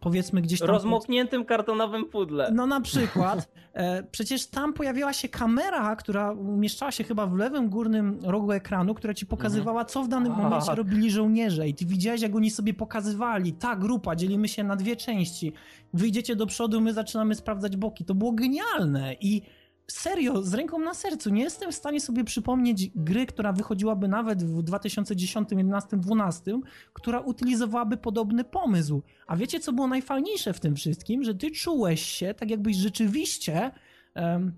powiedzmy 0.00 0.42
gdzieś 0.42 0.60
tam... 0.60 0.68
Rozmokniętym 0.68 1.44
kartonowym 1.44 2.04
pudle. 2.04 2.50
No 2.54 2.66
na 2.66 2.80
przykład. 2.90 3.48
E, 3.74 4.02
przecież 4.02 4.46
tam 4.46 4.72
pojawiała 4.72 5.12
się 5.12 5.28
kamera, 5.28 5.96
która 5.96 6.32
umieszczała 6.32 6.92
się 6.92 7.04
chyba 7.04 7.26
w 7.26 7.36
lewym 7.36 7.68
górnym 7.68 8.18
rogu 8.22 8.52
ekranu, 8.52 8.94
która 8.94 9.14
ci 9.14 9.26
pokazywała, 9.26 9.84
co 9.84 10.02
w 10.02 10.08
danym 10.08 10.32
momencie 10.32 10.74
robili 10.74 11.10
żołnierze. 11.10 11.68
I 11.68 11.74
ty 11.74 11.86
widziałeś, 11.86 12.20
jak 12.20 12.36
oni 12.36 12.50
sobie 12.50 12.74
pokazywali. 12.74 13.52
Ta 13.52 13.76
grupa, 13.76 14.16
dzielimy 14.16 14.48
się 14.48 14.64
na 14.64 14.76
dwie 14.76 14.96
części. 14.96 15.52
Wyjdziecie 15.94 16.36
do 16.36 16.46
przodu, 16.46 16.80
my 16.80 16.92
zaczynamy 16.92 17.31
sprawdzać 17.34 17.76
boki. 17.76 18.04
To 18.04 18.14
było 18.14 18.32
genialne 18.32 19.14
i 19.20 19.42
serio, 19.90 20.42
z 20.42 20.54
ręką 20.54 20.78
na 20.78 20.94
sercu, 20.94 21.30
nie 21.30 21.42
jestem 21.42 21.72
w 21.72 21.74
stanie 21.74 22.00
sobie 22.00 22.24
przypomnieć 22.24 22.90
gry, 22.94 23.26
która 23.26 23.52
wychodziłaby 23.52 24.08
nawet 24.08 24.42
w 24.44 24.62
2010, 24.62 25.48
2011, 25.48 25.88
2012, 25.96 26.60
która 26.92 27.20
utylizowałaby 27.20 27.96
podobny 27.96 28.44
pomysł. 28.44 29.02
A 29.26 29.36
wiecie, 29.36 29.60
co 29.60 29.72
było 29.72 29.86
najfajniejsze 29.86 30.52
w 30.52 30.60
tym 30.60 30.76
wszystkim? 30.76 31.24
Że 31.24 31.34
ty 31.34 31.50
czułeś 31.50 32.02
się 32.02 32.34
tak, 32.34 32.50
jakbyś 32.50 32.76
rzeczywiście, 32.76 33.70
em, 34.14 34.52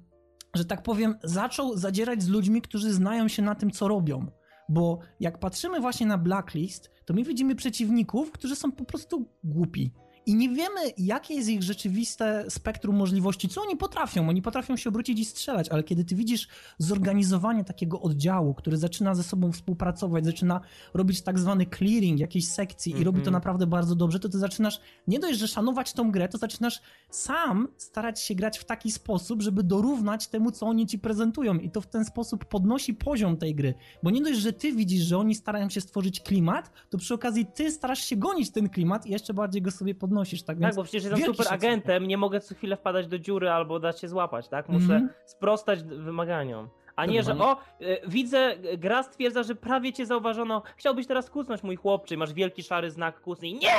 że 0.54 0.64
tak 0.64 0.82
powiem, 0.82 1.14
zaczął 1.22 1.76
zadzierać 1.76 2.22
z 2.22 2.28
ludźmi, 2.28 2.62
którzy 2.62 2.92
znają 2.92 3.28
się 3.28 3.42
na 3.42 3.54
tym, 3.54 3.70
co 3.70 3.88
robią. 3.88 4.26
Bo 4.68 4.98
jak 5.20 5.38
patrzymy 5.38 5.80
właśnie 5.80 6.06
na 6.06 6.18
Blacklist, 6.18 6.90
to 7.04 7.14
my 7.14 7.24
widzimy 7.24 7.54
przeciwników, 7.54 8.32
którzy 8.32 8.56
są 8.56 8.72
po 8.72 8.84
prostu 8.84 9.28
głupi. 9.44 9.92
I 10.26 10.34
nie 10.34 10.48
wiemy, 10.48 10.80
jakie 10.98 11.34
jest 11.34 11.48
ich 11.48 11.62
rzeczywiste 11.62 12.44
spektrum 12.48 12.96
możliwości, 12.96 13.48
co 13.48 13.62
oni 13.62 13.76
potrafią. 13.76 14.28
Oni 14.28 14.42
potrafią 14.42 14.76
się 14.76 14.88
obrócić 14.90 15.20
i 15.20 15.24
strzelać, 15.24 15.68
ale 15.68 15.82
kiedy 15.82 16.04
ty 16.04 16.14
widzisz 16.14 16.48
zorganizowanie 16.78 17.64
takiego 17.64 18.00
oddziału, 18.00 18.54
który 18.54 18.76
zaczyna 18.76 19.14
ze 19.14 19.22
sobą 19.22 19.52
współpracować, 19.52 20.24
zaczyna 20.24 20.60
robić 20.94 21.22
tak 21.22 21.38
zwany 21.38 21.66
clearing 21.66 22.20
jakiejś 22.20 22.48
sekcji 22.48 22.92
i 22.92 22.94
Mhm. 22.94 23.06
robi 23.06 23.24
to 23.24 23.30
naprawdę 23.30 23.66
bardzo 23.66 23.94
dobrze, 23.94 24.20
to 24.20 24.28
ty 24.28 24.38
zaczynasz 24.38 24.80
nie 25.08 25.18
dość, 25.18 25.38
że 25.38 25.48
szanować 25.48 25.92
tą 25.92 26.10
grę, 26.10 26.28
to 26.28 26.38
zaczynasz 26.38 26.80
sam 27.10 27.68
starać 27.76 28.20
się 28.20 28.34
grać 28.34 28.58
w 28.58 28.64
taki 28.64 28.90
sposób, 28.90 29.42
żeby 29.42 29.62
dorównać 29.62 30.26
temu, 30.28 30.50
co 30.50 30.66
oni 30.66 30.86
ci 30.86 30.98
prezentują. 30.98 31.54
I 31.54 31.70
to 31.70 31.80
w 31.80 31.86
ten 31.86 32.04
sposób 32.04 32.44
podnosi 32.44 32.94
poziom 32.94 33.36
tej 33.36 33.54
gry. 33.54 33.74
Bo 34.02 34.10
nie 34.10 34.22
dość, 34.22 34.38
że 34.40 34.52
ty 34.52 34.72
widzisz, 34.72 35.02
że 35.02 35.18
oni 35.18 35.34
starają 35.34 35.68
się 35.68 35.80
stworzyć 35.80 36.20
klimat, 36.20 36.70
to 36.90 36.98
przy 36.98 37.14
okazji 37.14 37.46
ty 37.46 37.70
starasz 37.70 38.04
się 38.04 38.16
gonić 38.16 38.50
ten 38.50 38.68
klimat 38.68 39.06
i 39.06 39.10
jeszcze 39.10 39.34
bardziej 39.34 39.62
go 39.62 39.70
sobie 39.70 39.94
podnosisz. 40.14 40.42
Tak, 40.42 40.58
więc 40.58 40.74
Tak, 40.74 40.76
bo 40.76 40.82
przecież 40.82 41.04
jestem 41.04 41.24
super 41.34 41.46
agentem, 41.52 42.06
nie 42.06 42.16
mogę 42.18 42.40
co 42.40 42.54
chwilę 42.54 42.76
wpadać 42.76 43.06
do 43.06 43.18
dziury 43.18 43.50
albo 43.50 43.80
dać 43.80 44.00
się 44.00 44.08
złapać, 44.08 44.48
tak? 44.48 44.68
Muszę 44.68 44.84
Mhm. 44.94 45.08
sprostać 45.24 45.82
wymaganiom. 45.82 46.68
A 46.96 47.06
nie, 47.06 47.22
że 47.22 47.38
o, 47.38 47.56
y, 47.80 47.98
widzę, 48.06 48.56
y, 48.72 48.78
gra 48.78 49.02
stwierdza, 49.02 49.42
że 49.42 49.54
prawie 49.54 49.92
cię 49.92 50.06
zauważono, 50.06 50.62
chciałbyś 50.76 51.06
teraz 51.06 51.30
kucnąć 51.30 51.62
mój 51.62 51.76
chłopczy, 51.76 52.16
masz 52.16 52.32
wielki 52.32 52.62
szary 52.62 52.90
znak 52.90 53.20
kucnij. 53.20 53.54
Nie! 53.54 53.76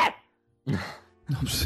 Dobrze. 1.39 1.65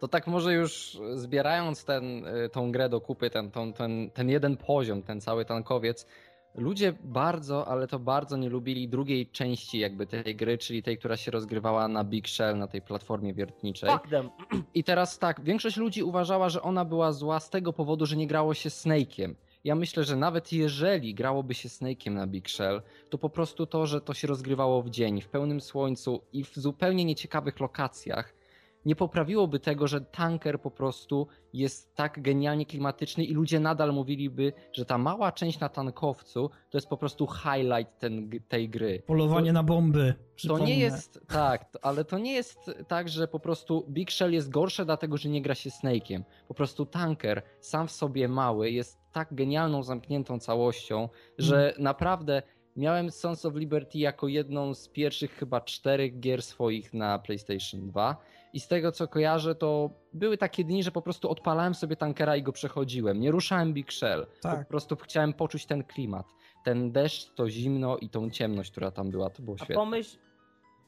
To 0.00 0.08
tak 0.08 0.26
może 0.26 0.52
już 0.54 0.98
zbierając 1.14 1.84
ten, 1.84 2.26
y, 2.26 2.48
tą 2.48 2.72
grę 2.72 2.88
do 2.88 3.00
kupy, 3.00 3.30
ten, 3.30 3.50
ten, 3.50 4.10
ten 4.10 4.28
jeden 4.28 4.56
poziom, 4.56 5.02
ten 5.02 5.20
cały 5.20 5.44
tankowiec, 5.44 6.06
ludzie 6.54 6.92
bardzo, 7.04 7.68
ale 7.68 7.86
to 7.86 7.98
bardzo 7.98 8.36
nie 8.36 8.48
lubili 8.48 8.88
drugiej 8.88 9.26
części 9.26 9.78
jakby 9.78 10.06
tej 10.06 10.36
gry, 10.36 10.58
czyli 10.58 10.82
tej, 10.82 10.98
która 10.98 11.16
się 11.16 11.30
rozgrywała 11.30 11.88
na 11.88 12.04
Big 12.04 12.28
Shell, 12.28 12.58
na 12.58 12.66
tej 12.66 12.82
platformie 12.82 13.34
wiertniczej. 13.34 13.90
Them. 14.10 14.30
I 14.74 14.84
teraz 14.84 15.18
tak, 15.18 15.40
większość 15.40 15.76
ludzi 15.76 16.02
uważała, 16.02 16.48
że 16.48 16.62
ona 16.62 16.84
była 16.84 17.12
zła 17.12 17.40
z 17.40 17.50
tego 17.50 17.72
powodu, 17.72 18.06
że 18.06 18.16
nie 18.16 18.26
grało 18.26 18.54
się 18.54 18.68
Snake'iem. 18.68 19.34
Ja 19.64 19.74
myślę, 19.74 20.04
że 20.04 20.16
nawet 20.16 20.52
jeżeli 20.52 21.14
grałoby 21.14 21.54
się 21.54 21.68
Snake'iem 21.68 22.10
na 22.10 22.26
Big 22.26 22.48
Shell, 22.48 22.82
to 23.10 23.18
po 23.18 23.30
prostu 23.30 23.66
to, 23.66 23.86
że 23.86 24.00
to 24.00 24.14
się 24.14 24.28
rozgrywało 24.28 24.82
w 24.82 24.90
dzień, 24.90 25.20
w 25.20 25.28
pełnym 25.28 25.60
słońcu 25.60 26.20
i 26.32 26.44
w 26.44 26.56
zupełnie 26.56 27.04
nieciekawych 27.04 27.60
lokacjach, 27.60 28.34
nie 28.84 28.96
poprawiłoby 28.96 29.60
tego, 29.60 29.86
że 29.86 30.00
tanker 30.00 30.60
po 30.60 30.70
prostu 30.70 31.26
jest 31.52 31.94
tak 31.94 32.22
genialnie 32.22 32.66
klimatyczny 32.66 33.24
i 33.24 33.34
ludzie 33.34 33.60
nadal 33.60 33.92
mówiliby, 33.92 34.52
że 34.72 34.84
ta 34.84 34.98
mała 34.98 35.32
część 35.32 35.60
na 35.60 35.68
tankowcu 35.68 36.50
to 36.70 36.78
jest 36.78 36.88
po 36.88 36.96
prostu 36.96 37.26
highlight 37.26 37.98
ten, 37.98 38.30
tej 38.48 38.68
gry. 38.68 39.02
Polowanie 39.06 39.52
na 39.52 39.62
bomby. 39.62 40.14
To 40.18 40.34
przypomnę. 40.34 40.66
nie 40.66 40.78
jest 40.78 41.20
tak, 41.28 41.70
to- 41.70 41.84
ale 41.84 42.04
to 42.04 42.18
nie 42.18 42.32
jest 42.32 42.70
tak, 42.88 43.08
że 43.08 43.28
po 43.28 43.40
prostu 43.40 43.86
Big 43.88 44.10
Shell 44.12 44.32
jest 44.32 44.50
gorsze 44.50 44.84
dlatego, 44.84 45.16
że 45.16 45.28
nie 45.28 45.42
gra 45.42 45.54
się 45.54 45.70
Snake'iem. 45.70 46.22
Po 46.48 46.54
prostu 46.54 46.86
tanker 46.86 47.42
sam 47.60 47.88
w 47.88 47.92
sobie 47.92 48.28
mały 48.28 48.70
jest 48.70 48.98
tak 49.12 49.34
genialną, 49.34 49.82
zamkniętą 49.82 50.38
całością, 50.38 51.08
że 51.38 51.74
naprawdę 51.78 52.42
miałem 52.76 53.10
Sons 53.10 53.44
of 53.44 53.54
Liberty 53.54 53.98
jako 53.98 54.28
jedną 54.28 54.74
z 54.74 54.88
pierwszych 54.88 55.32
chyba 55.32 55.60
czterech 55.60 56.20
gier 56.20 56.42
swoich 56.42 56.94
na 56.94 57.18
PlayStation 57.18 57.86
2 57.86 58.16
i 58.52 58.60
z 58.60 58.68
tego 58.68 58.92
co 58.92 59.08
kojarzę 59.08 59.54
to 59.54 59.90
były 60.12 60.38
takie 60.38 60.64
dni, 60.64 60.82
że 60.82 60.90
po 60.90 61.02
prostu 61.02 61.30
odpalałem 61.30 61.74
sobie 61.74 61.96
tankera 61.96 62.36
i 62.36 62.42
go 62.42 62.52
przechodziłem. 62.52 63.20
Nie 63.20 63.30
ruszałem 63.30 63.72
Big 63.72 63.92
Shell. 63.92 64.26
Tak. 64.40 64.58
Po 64.58 64.64
prostu 64.68 64.96
chciałem 64.96 65.32
poczuć 65.32 65.66
ten 65.66 65.84
klimat. 65.84 66.26
Ten 66.64 66.92
deszcz, 66.92 67.34
to 67.34 67.50
zimno 67.50 67.96
i 67.96 68.08
tą 68.08 68.30
ciemność, 68.30 68.70
która 68.70 68.90
tam 68.90 69.10
była. 69.10 69.30
To 69.30 69.42
było 69.42 69.56
A 69.60 69.64
świetne. 69.64 69.74
pomyśl, 69.74 70.18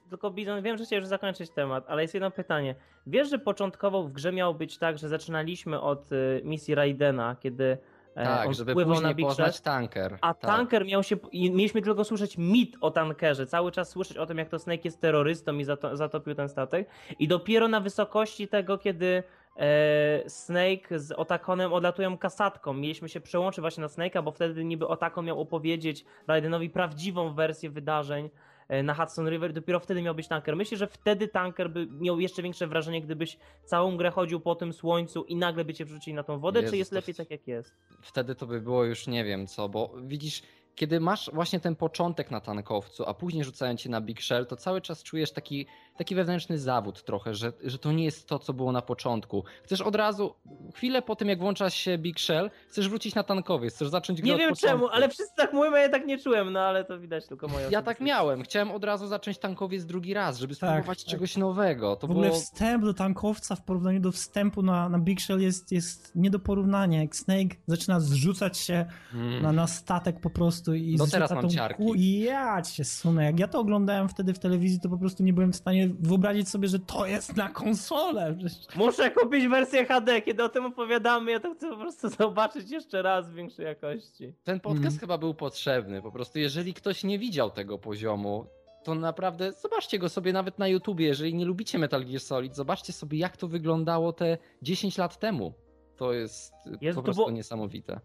tylko 0.09 0.31
Bizon, 0.31 0.62
wiem, 0.62 0.78
że 0.78 0.85
chciałeś 0.85 1.02
już 1.02 1.09
zakończyć 1.09 1.50
temat, 1.50 1.85
ale 1.88 2.02
jest 2.02 2.14
jedno 2.14 2.31
pytanie. 2.31 2.75
Wiesz, 3.07 3.31
że 3.31 3.38
początkowo 3.38 4.02
w 4.02 4.12
grze 4.12 4.33
miało 4.33 4.54
być 4.54 4.78
tak, 4.78 4.99
że 4.99 5.09
zaczynaliśmy 5.09 5.81
od 5.81 6.12
y, 6.12 6.40
misji 6.45 6.75
Raidena, 6.75 7.37
kiedy 7.40 7.78
Tak, 8.14 8.49
on 8.49 8.54
żeby 8.54 8.75
później 8.75 9.02
na 9.02 9.14
Big 9.14 9.26
poznać 9.26 9.61
tanker. 9.61 10.19
a 10.21 10.35
tak. 10.35 10.50
tanker 10.50 10.87
miał 10.87 11.02
się, 11.02 11.16
mieliśmy 11.33 11.83
tylko 11.83 12.04
słyszeć 12.04 12.38
mit 12.38 12.76
o 12.81 12.90
tankerze, 12.90 13.47
cały 13.47 13.73
czas 13.73 13.88
słyszeć 13.88 14.16
o 14.16 14.26
tym, 14.26 14.38
jak 14.38 14.49
to 14.49 14.59
Snake 14.59 14.85
jest 14.85 15.00
terrorystą 15.00 15.59
i 15.59 15.64
zato, 15.64 15.97
zatopił 15.97 16.35
ten 16.35 16.49
statek 16.49 16.88
i 17.19 17.28
dopiero 17.28 17.69
na 17.69 17.81
wysokości 17.81 18.49
tego, 18.49 18.78
kiedy 18.78 19.23
e, 19.57 20.31
Snake 20.31 20.99
z 20.99 21.12
Otakonem 21.12 21.73
odlatują 21.73 22.19
kasadką, 22.19 22.73
mieliśmy 22.75 23.09
się 23.09 23.21
przełączyć 23.21 23.61
właśnie 23.61 23.81
na 23.81 23.88
Snake'a, 23.88 24.23
bo 24.23 24.31
wtedy 24.31 24.64
niby 24.64 24.88
Otako 24.88 25.23
miał 25.23 25.40
opowiedzieć 25.40 26.04
Raidenowi 26.26 26.71
prawdziwą 26.71 27.35
wersję 27.35 27.71
wydarzeń 27.71 28.25
e, 28.26 28.51
na 28.85 28.95
Hudson 28.95 29.28
River, 29.28 29.52
dopiero 29.52 29.81
wtedy 29.81 30.02
miał 30.02 30.14
być 30.14 30.28
tanker. 30.28 30.57
Myślę, 30.57 30.76
że 30.76 30.87
wtedy 30.87 31.28
tanker 31.28 31.71
by 31.71 31.87
miał 31.87 32.21
jeszcze 32.21 32.42
większe 32.42 32.66
wrażenie, 32.66 33.02
gdybyś 33.02 33.38
całą 33.64 33.97
grę 33.97 34.11
chodził 34.11 34.40
po 34.40 34.54
tym 34.54 34.73
słońcu 34.73 35.25
i 35.25 35.37
nagle 35.37 35.64
by 35.64 35.75
cię 35.75 35.85
wrzucili 35.85 36.14
na 36.14 36.23
tą 36.23 36.38
wodę, 36.38 36.61
Jezus, 36.61 36.71
czy 36.71 36.76
jest 36.76 36.92
lepiej 36.92 37.14
tak 37.14 37.31
jak 37.31 37.49
jest? 37.49 37.75
Wtedy 38.02 38.35
to 38.35 38.47
by 38.47 38.61
było 38.61 38.85
już 38.85 39.07
nie 39.07 39.25
wiem 39.25 39.47
co, 39.47 39.69
bo 39.69 39.95
widzisz, 40.02 40.42
kiedy 40.74 41.00
masz 41.00 41.30
właśnie 41.32 41.60
ten 41.60 41.76
początek 41.76 42.30
na 42.30 42.40
tankowcu, 42.40 43.04
a 43.06 43.14
później 43.14 43.44
rzucają 43.44 43.76
cię 43.76 43.90
na 43.90 44.00
Big 44.00 44.22
Shell, 44.22 44.46
to 44.46 44.56
cały 44.56 44.80
czas 44.80 45.02
czujesz 45.02 45.32
taki, 45.32 45.66
taki 45.96 46.14
wewnętrzny 46.14 46.58
zawód 46.58 47.04
trochę, 47.04 47.34
że, 47.34 47.52
że 47.64 47.78
to 47.78 47.92
nie 47.92 48.04
jest 48.04 48.26
to, 48.28 48.38
co 48.38 48.52
było 48.52 48.72
na 48.72 48.82
początku. 48.82 49.44
Chcesz 49.64 49.80
od 49.80 49.96
razu, 49.96 50.34
chwilę 50.74 51.02
po 51.02 51.16
tym 51.16 51.28
jak 51.28 51.38
włączasz 51.38 51.74
się 51.74 51.98
Big 51.98 52.20
Shell, 52.20 52.50
chcesz 52.68 52.88
wrócić 52.88 53.14
na 53.14 53.22
tankowiec, 53.22 53.74
chcesz 53.74 53.88
zacząć 53.88 54.20
grę 54.22 54.28
Nie 54.28 54.34
od 54.34 54.40
wiem 54.40 54.50
początku. 54.50 54.78
czemu, 54.78 54.88
ale 54.92 55.08
wszyscy 55.08 55.32
tak 55.36 55.52
mówią, 55.52 55.72
ja 55.76 55.88
tak 55.88 56.06
nie 56.06 56.18
czułem, 56.18 56.52
no 56.52 56.60
ale 56.60 56.84
to 56.84 56.98
widać 56.98 57.26
tylko 57.26 57.48
moje 57.48 57.68
Ja 57.70 57.82
tak 57.82 58.00
miałem, 58.00 58.42
chciałem 58.42 58.70
od 58.70 58.84
razu 58.84 59.06
zacząć 59.06 59.38
tankowiec 59.38 59.84
drugi 59.84 60.14
raz, 60.14 60.38
żeby 60.38 60.56
Tak, 60.56 60.70
spróbować 60.70 61.04
tak. 61.04 61.10
czegoś 61.10 61.36
nowego. 61.36 61.96
To 61.96 62.06
w 62.06 62.10
ogóle 62.10 62.28
było... 62.28 62.40
wstęp 62.40 62.84
do 62.84 62.94
tankowca 62.94 63.56
w 63.56 63.62
porównaniu 63.64 64.00
do 64.00 64.12
wstępu 64.12 64.62
na, 64.62 64.88
na 64.88 64.98
Big 64.98 65.20
Shell 65.20 65.40
jest, 65.40 65.72
jest 65.72 66.12
nie 66.14 66.30
do 66.30 66.38
porównania. 66.38 67.00
Jak 67.02 67.16
Snake 67.16 67.56
zaczyna 67.66 68.00
zrzucać 68.00 68.58
się 68.58 68.86
Mm. 69.14 69.42
na, 69.42 69.52
na 69.52 69.66
statek 69.66 70.20
po 70.20 70.30
prostu 70.30 70.62
i 70.75 70.97
Do 70.97 71.04
zrzuca 71.04 71.16
teraz 71.16 71.31
mam 71.31 71.42
tą 71.42 71.49
ciarki. 71.49 71.83
ku- 71.85 71.95
i 71.95 72.19
ja 72.19 72.62
cię 72.62 72.85
sunę. 72.85 73.25
Jak 73.25 73.38
ja 73.40 73.49
to 73.49 73.59
oglądałem 73.61 74.09
wtedy 74.09 74.35
w 74.35 74.38
telewizji, 74.38 74.81
to 74.81 74.88
po 74.88 74.99
prostu 74.99 75.23
nie 75.23 75.33
byłem 75.33 75.52
w 75.52 75.57
stanie 75.57 75.88
wyobrazić 76.00 76.49
sobie, 76.49 76.69
że 76.69 76.78
to 76.78 77.07
jest 77.07 77.37
na 77.37 77.49
konsolę. 77.49 78.37
Muszę 78.76 79.11
kupić 79.11 79.49
wersję 79.49 79.87
HD, 79.87 80.23
kiedy 80.23 80.45
o 80.45 80.49
tym 80.49 80.64
opowiadamy, 80.66 81.31
ja 81.31 81.40
to 81.40 81.54
chcę 81.54 81.71
po 81.71 81.76
prostu 81.76 82.09
zobaczyć 82.19 82.71
jeszcze 82.71 83.02
raz 83.02 83.31
w 83.31 83.35
większej 83.35 83.66
jakości. 83.66 84.35
Ten 84.45 84.61
podcast 84.61 84.83
Mhm. 84.85 85.00
chyba 85.00 85.19
był 85.19 85.35
potrzebny. 85.35 86.02
Po 86.02 86.12
prostu, 86.12 86.38
jeżeli 86.38 86.75
ktoś 86.75 87.04
nie 87.04 87.19
widział 87.19 87.50
tego 87.50 87.78
poziomu, 87.78 88.47
to 88.85 88.95
naprawdę 88.95 89.52
zobaczcie 89.52 89.99
go 89.99 90.09
sobie 90.09 90.33
nawet 90.33 90.59
na 90.59 90.69
YouTubie. 90.69 91.07
Jeżeli 91.07 91.35
nie 91.35 91.45
lubicie 91.45 91.78
Metal 91.78 92.04
Gear 92.04 92.21
Solid, 92.21 92.57
zobaczcie 92.57 92.92
sobie, 92.92 93.19
jak 93.19 93.37
to 93.37 93.49
wyglądało 93.49 94.12
te 94.12 94.38
10 94.62 94.99
lat 94.99 95.19
temu. 95.19 95.54
To 95.97 96.12
jest 96.12 96.52
Jezu, 96.81 96.97
po 97.00 97.02
prostu 97.02 97.23
było- 97.23 97.31
niesamowite. 97.31 98.00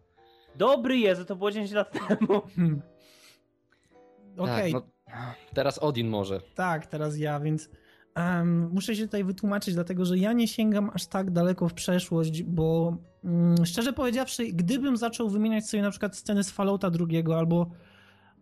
Dobry 0.58 0.98
Jezu, 0.98 1.26
to 1.26 1.36
było 1.36 1.52
10 1.52 1.72
lat 1.72 1.92
temu. 1.92 2.42
Hmm. 2.56 2.82
Okej, 4.38 4.74
Tak, 4.74 4.84
no, 4.84 5.14
teraz 5.54 5.80
Odin 5.80 6.08
może. 6.08 6.42
Tak, 6.56 6.88
teraz 6.88 7.18
ja, 7.18 7.40
więc 7.40 7.70
em, 8.16 8.70
muszę 8.72 8.96
się 8.96 9.04
tutaj 9.04 9.24
wytłumaczyć, 9.24 9.74
dlatego 9.74 10.06
że 10.06 10.18
ja 10.18 10.34
nie 10.34 10.48
sięgam 10.48 10.92
aż 10.94 11.08
tak 11.08 11.32
daleko 11.32 11.70
w 11.70 11.74
przeszłość, 11.74 12.44
bo 12.44 12.98
mm, 13.24 13.66
szczerze 13.66 13.94
powiedziawszy, 13.94 14.48
gdybym 14.48 14.98
zaczął 14.98 15.30
wymieniać 15.30 15.70
sobie 15.70 15.84
na 15.84 15.92
przykład 15.92 16.18
sceny 16.18 16.44
z 16.44 16.52
Fallouta 16.52 16.90
drugiego 16.90 17.38
albo, 17.38 17.70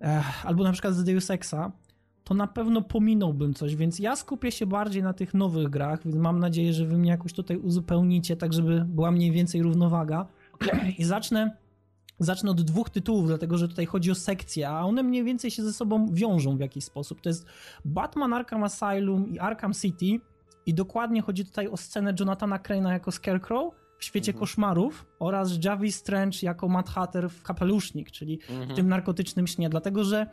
eh, 0.01 0.45
albo 0.45 0.63
na 0.63 0.71
przykład 0.71 0.93
z 0.93 1.03
Deus 1.03 1.29
Exa, 1.29 1.71
to 2.23 2.33
na 2.33 2.47
pewno 2.47 2.81
pominąłbym 2.81 3.53
coś, 3.53 3.75
więc 3.75 3.99
ja 3.99 4.15
skupię 4.15 4.51
się 4.51 4.65
bardziej 4.65 5.03
na 5.03 5.13
tych 5.13 5.33
nowych 5.33 5.69
grach, 5.69 6.03
więc 6.03 6.15
mam 6.15 6.39
nadzieję, 6.39 6.73
że 6.73 6.85
wy 6.85 6.97
mnie 6.97 7.09
jakoś 7.09 7.33
tutaj 7.33 7.57
uzupełnicie, 7.57 8.35
tak 8.35 8.53
żeby 8.53 8.85
była 8.87 9.11
mniej 9.11 9.31
więcej 9.31 9.61
równowaga. 9.61 10.27
I 10.99 11.03
zacznę 11.03 11.64
Zacznę 12.19 12.51
od 12.51 12.61
dwóch 12.61 12.89
tytułów, 12.89 13.27
dlatego 13.27 13.57
że 13.57 13.67
tutaj 13.67 13.85
chodzi 13.85 14.11
o 14.11 14.15
sekcje, 14.15 14.69
a 14.69 14.81
one 14.81 15.03
mniej 15.03 15.23
więcej 15.23 15.51
się 15.51 15.63
ze 15.63 15.73
sobą 15.73 16.07
wiążą 16.11 16.57
w 16.57 16.59
jakiś 16.59 16.83
sposób. 16.83 17.21
To 17.21 17.29
jest 17.29 17.45
Batman 17.85 18.33
Arkham 18.33 18.63
Asylum 18.63 19.27
i 19.29 19.39
Arkham 19.39 19.73
City 19.73 20.19
i 20.65 20.73
dokładnie 20.73 21.21
chodzi 21.21 21.45
tutaj 21.45 21.67
o 21.67 21.77
scenę 21.77 22.13
Jonathana 22.19 22.57
Crane'a 22.59 22.91
jako 22.91 23.11
Scarecrow 23.11 23.73
w 23.99 24.03
świecie 24.03 24.31
Mhm. 24.31 24.39
koszmarów 24.39 25.05
oraz 25.19 25.63
Jarvis 25.63 25.95
Strange 25.95 26.37
jako 26.41 26.67
Mad 26.67 26.89
Hatter 26.89 27.29
w 27.29 27.41
Kapelusznik, 27.43 28.11
czyli 28.11 28.39
Mhm. 28.49 28.69
w 28.69 28.73
tym 28.73 28.87
narkotycznym 28.89 29.47
śnie, 29.47 29.69
dlatego 29.69 30.03
że 30.03 30.27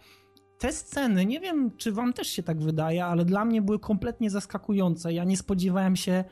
te 0.59 0.73
sceny, 0.73 1.27
nie 1.27 1.41
wiem 1.41 1.71
czy 1.77 1.93
wam 1.93 2.12
też 2.12 2.29
się 2.29 2.43
tak 2.43 2.61
wydaje, 2.61 3.05
ale 3.05 3.25
dla 3.25 3.45
mnie 3.45 3.62
były 3.62 3.79
kompletnie 3.79 4.31
zaskakujące. 4.31 5.12
Ja 5.12 5.25
nie 5.25 5.37
spodziewałem 5.37 5.97
się, 5.97 6.25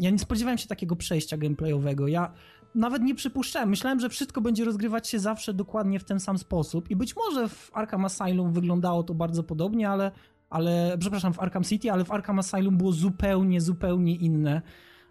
ja 0.00 0.10
nie 0.10 0.18
spodziewałem 0.18 0.58
się 0.58 0.68
takiego 0.68 0.96
przejścia 0.96 1.36
gameplayowego. 1.36 2.08
Ja 2.08 2.32
nawet 2.74 3.02
nie 3.02 3.14
przypuszczałem. 3.14 3.68
Myślałem, 3.68 4.00
że 4.00 4.08
wszystko 4.08 4.40
będzie 4.40 4.64
rozgrywać 4.64 5.08
się 5.08 5.18
zawsze 5.18 5.54
dokładnie 5.54 5.98
w 5.98 6.04
ten 6.04 6.20
sam 6.20 6.38
sposób 6.38 6.90
i 6.90 6.96
być 6.96 7.16
może 7.16 7.48
w 7.48 7.70
Arkham 7.74 8.04
Asylum 8.04 8.52
wyglądało 8.52 9.02
to 9.02 9.14
bardzo 9.14 9.42
podobnie, 9.42 9.90
ale, 9.90 10.10
ale 10.50 10.96
przepraszam, 10.98 11.32
w 11.32 11.40
Arkham 11.40 11.64
City, 11.64 11.92
ale 11.92 12.04
w 12.04 12.12
Arkham 12.12 12.38
Asylum 12.38 12.76
było 12.76 12.92
zupełnie, 12.92 13.60
zupełnie 13.60 14.16
inne. 14.16 14.62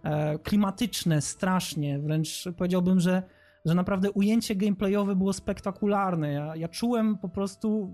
E, 0.04 0.40
klimatyczne, 0.40 1.22
strasznie, 1.22 2.00
wręcz 2.00 2.46
powiedziałbym, 2.58 3.00
że, 3.00 3.24
że 3.66 3.76
naprawdę 3.76 4.12
ujęcie 4.12 4.56
gameplayowe 4.56 5.16
było 5.16 5.34
spektakularne. 5.34 6.32
Ja, 6.32 6.56
ja 6.56 6.68
czułem 6.68 7.18
po 7.18 7.30
prostu 7.30 7.94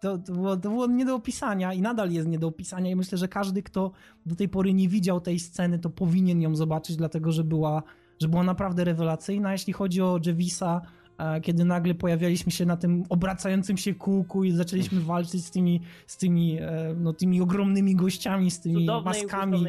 to, 0.00 0.18
to, 0.18 0.32
było, 0.32 0.56
to 0.56 0.70
było 0.70 0.86
nie 0.86 1.04
do 1.04 1.14
opisania 1.14 1.72
i 1.72 1.82
nadal 1.82 2.10
jest 2.12 2.28
nie 2.28 2.38
do 2.38 2.46
opisania 2.46 2.90
i 2.90 2.96
myślę, 2.96 3.18
że 3.18 3.28
każdy, 3.28 3.62
kto 3.62 3.92
do 4.26 4.34
tej 4.34 4.48
pory 4.48 4.74
nie 4.74 4.88
widział 4.88 5.20
tej 5.20 5.38
sceny, 5.38 5.78
to 5.78 5.90
powinien 5.90 6.40
ją 6.40 6.54
zobaczyć, 6.54 6.96
dlatego 6.96 7.32
że 7.32 7.44
była, 7.44 7.82
że 8.20 8.28
była 8.28 8.42
naprawdę 8.42 8.84
rewelacyjna. 8.84 9.52
Jeśli 9.52 9.72
chodzi 9.72 10.02
o 10.02 10.18
Jevisa, 10.26 10.82
e, 11.18 11.40
kiedy 11.40 11.64
nagle 11.64 11.94
pojawialiśmy 11.94 12.52
się 12.52 12.66
na 12.66 12.76
tym 12.76 13.04
obracającym 13.08 13.76
się 13.76 13.94
kółku 13.94 14.44
i 14.44 14.50
zaczęliśmy 14.50 15.00
walczyć 15.00 15.44
z 15.44 15.50
tymi, 15.50 15.80
z 16.06 16.16
tymi, 16.16 16.58
e, 16.60 16.94
no, 16.96 17.12
tymi 17.12 17.40
ogromnymi 17.40 17.96
gościami, 17.96 18.50
z 18.50 18.60
tymi 18.60 18.74
Cudownej, 18.74 19.22
maskami. 19.22 19.66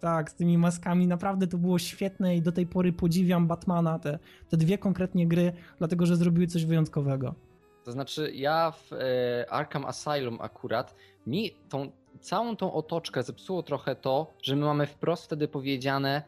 Tak, 0.00 0.30
z 0.30 0.34
tymi 0.34 0.58
maskami. 0.58 1.06
Naprawdę 1.06 1.46
to 1.46 1.58
było 1.58 1.78
świetne 1.78 2.36
i 2.36 2.42
do 2.42 2.52
tej 2.52 2.66
pory 2.66 2.92
podziwiam 2.92 3.46
Batmana, 3.46 3.98
te, 3.98 4.18
te 4.48 4.56
dwie 4.56 4.78
konkretnie 4.78 5.28
gry, 5.28 5.52
dlatego 5.78 6.06
że 6.06 6.16
zrobiły 6.16 6.46
coś 6.46 6.64
wyjątkowego. 6.64 7.34
To 7.84 7.92
znaczy, 7.92 8.30
ja 8.34 8.70
w 8.70 8.92
e, 8.92 9.52
Arkham 9.52 9.84
Asylum 9.84 10.38
akurat 10.40 10.94
mi 11.26 11.50
tą 11.68 11.92
całą 12.20 12.56
tą 12.56 12.72
otoczkę 12.72 13.22
zepsuło 13.22 13.62
trochę 13.62 13.96
to, 13.96 14.34
że 14.42 14.56
my 14.56 14.66
mamy 14.66 14.86
wprost 14.86 15.24
wtedy 15.24 15.48
powiedziane, 15.48 16.22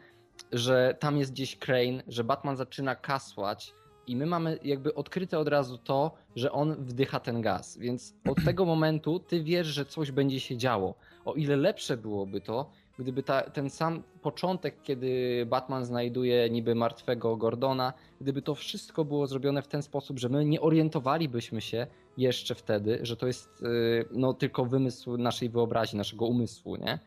że 0.53 0.96
tam 1.00 1.18
jest 1.18 1.33
gdzieś 1.33 1.57
Crane, 1.57 2.03
że 2.09 2.24
Batman 2.24 2.57
zaczyna 2.57 2.94
kasłać 2.94 3.74
i 4.07 4.16
my 4.16 4.26
mamy 4.26 4.59
jakby 4.64 4.94
odkryte 4.94 5.38
od 5.38 5.48
razu 5.48 5.79
to, 5.79 6.14
że 6.37 6.53
on 6.53 6.74
wdycha 6.85 7.20
ten 7.20 7.42
gaz. 7.42 7.79
Więc 7.79 8.14
od 8.29 8.44
tego 8.48 8.64
momentu 8.64 9.18
ty 9.18 9.42
wiesz, 9.42 9.66
że 9.66 9.85
coś 9.85 10.11
będzie 10.11 10.40
się 10.40 10.57
działo. 10.57 10.94
O 11.24 11.35
ile 11.35 11.57
lepsze 11.57 11.96
byłoby 11.96 12.40
to, 12.40 12.70
gdyby 12.98 13.22
ta, 13.22 13.42
ten 13.42 13.70
sam 13.70 14.03
początek, 14.22 14.83
kiedy 14.83 15.42
Batman 15.46 15.85
znajduje 15.85 16.50
niby 16.50 16.74
martwego 16.74 17.37
Gordona, 17.37 17.92
gdyby 18.20 18.42
to 18.42 18.55
wszystko 18.55 19.05
było 19.05 19.26
zrobione 19.26 19.62
w 19.62 19.68
ten 19.68 19.83
sposób, 19.83 20.18
że 20.18 20.29
my 20.29 20.44
nie 20.44 20.61
orientowalibyśmy 20.61 21.61
się 21.61 21.87
jeszcze 22.16 22.55
wtedy, 22.55 22.98
że 23.03 23.16
to 23.16 23.26
jest 23.26 23.48
yy, 23.62 24.09
no, 24.11 24.35
tylko 24.35 24.64
wymysł 24.64 25.16
naszej 25.16 25.50
wyobraźni, 25.50 25.96
naszego 25.96 26.26
umysłu, 26.26 26.76
nie? 26.76 26.98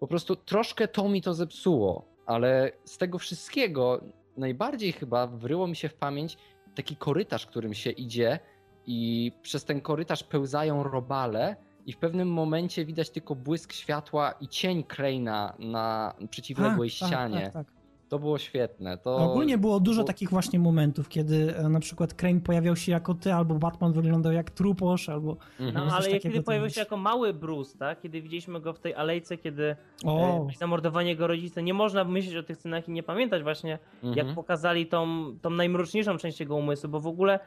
Po 0.00 0.06
prostu 0.06 0.36
troszkę 0.36 0.88
to 0.88 1.08
mi 1.08 1.22
to 1.22 1.34
zepsuło, 1.34 2.17
ale 2.28 2.72
z 2.84 2.98
tego 2.98 3.18
wszystkiego 3.18 4.00
najbardziej 4.36 4.92
chyba 4.92 5.26
wryło 5.26 5.66
mi 5.66 5.76
się 5.76 5.88
w 5.88 5.94
pamięć 5.94 6.38
taki 6.74 6.96
korytarz, 6.96 7.46
którym 7.46 7.74
się 7.74 7.90
idzie 7.90 8.38
i 8.86 9.32
przez 9.42 9.64
ten 9.64 9.80
korytarz 9.80 10.24
pełzają 10.24 10.82
robale 10.82 11.56
i 11.86 11.92
w 11.92 11.96
pewnym 11.98 12.32
momencie 12.32 12.84
widać 12.84 13.10
tylko 13.10 13.34
błysk 13.34 13.72
światła 13.72 14.32
i 14.40 14.48
cień 14.48 14.84
Kraina 14.84 15.54
na 15.58 16.14
przeciwległej 16.30 16.90
Tak, 16.90 16.98
tak, 16.98 17.08
ścianie. 17.08 17.40
tak, 17.40 17.52
tak. 17.52 17.77
To 18.08 18.18
było 18.18 18.38
świetne. 18.38 18.98
To... 18.98 19.16
Ogólnie 19.16 19.58
było 19.58 19.80
dużo 19.80 20.04
takich 20.04 20.30
właśnie 20.30 20.58
momentów, 20.58 21.08
kiedy 21.08 21.56
e, 21.56 21.68
na 21.68 21.80
przykład 21.80 22.14
Crane 22.14 22.40
pojawiał 22.40 22.76
się 22.76 22.92
jako 22.92 23.14
ty, 23.14 23.32
albo 23.32 23.54
Batman 23.54 23.92
wyglądał 23.92 24.32
jak 24.32 24.50
truposz, 24.50 25.08
albo... 25.08 25.36
Mhm. 25.60 25.74
No 25.86 25.90
coś 25.90 26.06
ale 26.08 26.18
kiedy 26.20 26.42
pojawił 26.42 26.70
się 26.70 26.80
jako 26.80 26.96
mały 26.96 27.34
Bruce, 27.34 27.78
tak? 27.78 28.00
Kiedy 28.00 28.22
widzieliśmy 28.22 28.60
go 28.60 28.72
w 28.72 28.80
tej 28.80 28.94
alejce, 28.94 29.36
kiedy 29.38 29.76
O, 30.04 30.40
e, 30.40 30.44
byli 30.44 30.56
zamordowani 30.56 31.08
jego 31.08 31.26
rodzice, 31.26 31.62
nie 31.62 31.74
można 31.74 32.04
myśleć 32.04 32.36
o 32.36 32.42
tych 32.42 32.56
scenach 32.56 32.88
i 32.88 32.92
nie 32.92 33.02
pamiętać 33.02 33.42
właśnie, 33.42 33.78
Mhm. 34.02 34.26
jak 34.26 34.34
pokazali 34.36 34.86
tą, 34.86 35.32
tą 35.42 35.50
najmroczniejszą 35.50 36.18
część 36.18 36.40
jego 36.40 36.56
umysłu, 36.56 36.90
bo 36.90 37.00
w 37.00 37.06
ogóle 37.06 37.40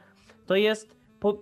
to 0.46 0.56
jest 0.56 0.96
po... 1.20 1.38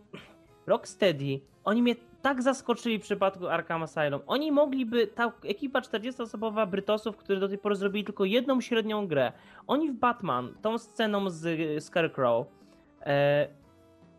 Rocksteady, 0.66 1.40
oni 1.64 1.83
mnie 1.83 1.94
tak 2.22 2.42
zaskoczyli 2.42 2.98
w 2.98 3.02
przypadku 3.02 3.48
Arkham 3.48 3.83
Asylum. 3.83 4.20
Oni 4.26 4.52
mogliby, 4.52 5.06
ta 5.06 5.33
ekipa 5.44 5.80
40-osobowa 5.80 6.66
Brytosów, 6.66 7.16
którzy 7.16 7.40
do 7.40 7.48
tej 7.48 7.59
pory 7.59 7.76
zrobili 7.76 8.04
tylko 8.04 8.24
jedną 8.24 8.61
średnią 8.61 9.06
grę, 9.06 9.33
oni 9.66 9.90
w 9.90 9.94
Batman, 9.94 10.54
tą 10.62 10.78
sceną 10.78 11.30
z 11.30 11.46
y, 11.46 11.80
Scarecrow, 11.80 12.46
e, 13.02 13.48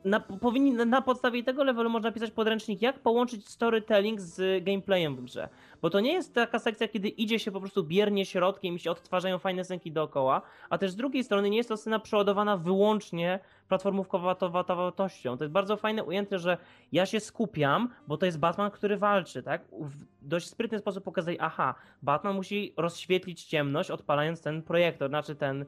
na, 0.05 0.19
powinni, 0.19 0.73
na 0.73 1.01
podstawie 1.01 1.43
tego 1.43 1.63
levelu 1.63 1.89
można 1.89 2.11
pisać 2.11 2.31
podręcznik, 2.31 2.81
jak 2.81 2.99
połączyć 2.99 3.49
storytelling 3.49 4.21
z 4.21 4.63
gameplayem 4.63 5.15
w 5.15 5.21
grze. 5.21 5.49
Bo 5.81 5.89
to 5.89 5.99
nie 5.99 6.13
jest 6.13 6.33
taka 6.33 6.59
sekcja, 6.59 6.87
kiedy 6.87 7.09
idzie 7.09 7.39
się 7.39 7.51
po 7.51 7.59
prostu 7.59 7.83
biernie 7.83 8.25
środkiem 8.25 8.75
i 8.75 8.79
się 8.79 8.91
odtwarzają 8.91 9.39
fajne 9.39 9.65
scenki 9.65 9.91
dookoła, 9.91 10.41
a 10.69 10.77
też 10.77 10.91
z 10.91 10.95
drugiej 10.95 11.23
strony 11.23 11.49
nie 11.49 11.57
jest 11.57 11.69
to 11.69 11.77
scena 11.77 11.99
przeładowana 11.99 12.57
wyłącznie 12.57 13.39
platformówkowo-tością. 13.71 15.37
To 15.37 15.43
jest 15.43 15.53
bardzo 15.53 15.77
fajne 15.77 16.03
ujęte, 16.03 16.39
że 16.39 16.57
ja 16.91 17.05
się 17.05 17.19
skupiam, 17.19 17.89
bo 18.07 18.17
to 18.17 18.25
jest 18.25 18.39
Batman, 18.39 18.71
który 18.71 18.97
walczy, 18.97 19.43
tak? 19.43 19.61
W 19.71 20.05
dość 20.21 20.49
sprytny 20.49 20.79
sposób 20.79 21.03
pokazać, 21.03 21.37
aha, 21.39 21.75
Batman 22.01 22.35
musi 22.35 22.73
rozświetlić 22.77 23.43
ciemność, 23.43 23.91
odpalając 23.91 24.41
ten 24.41 24.61
projektor, 24.61 25.09
znaczy 25.09 25.35
ten 25.35 25.65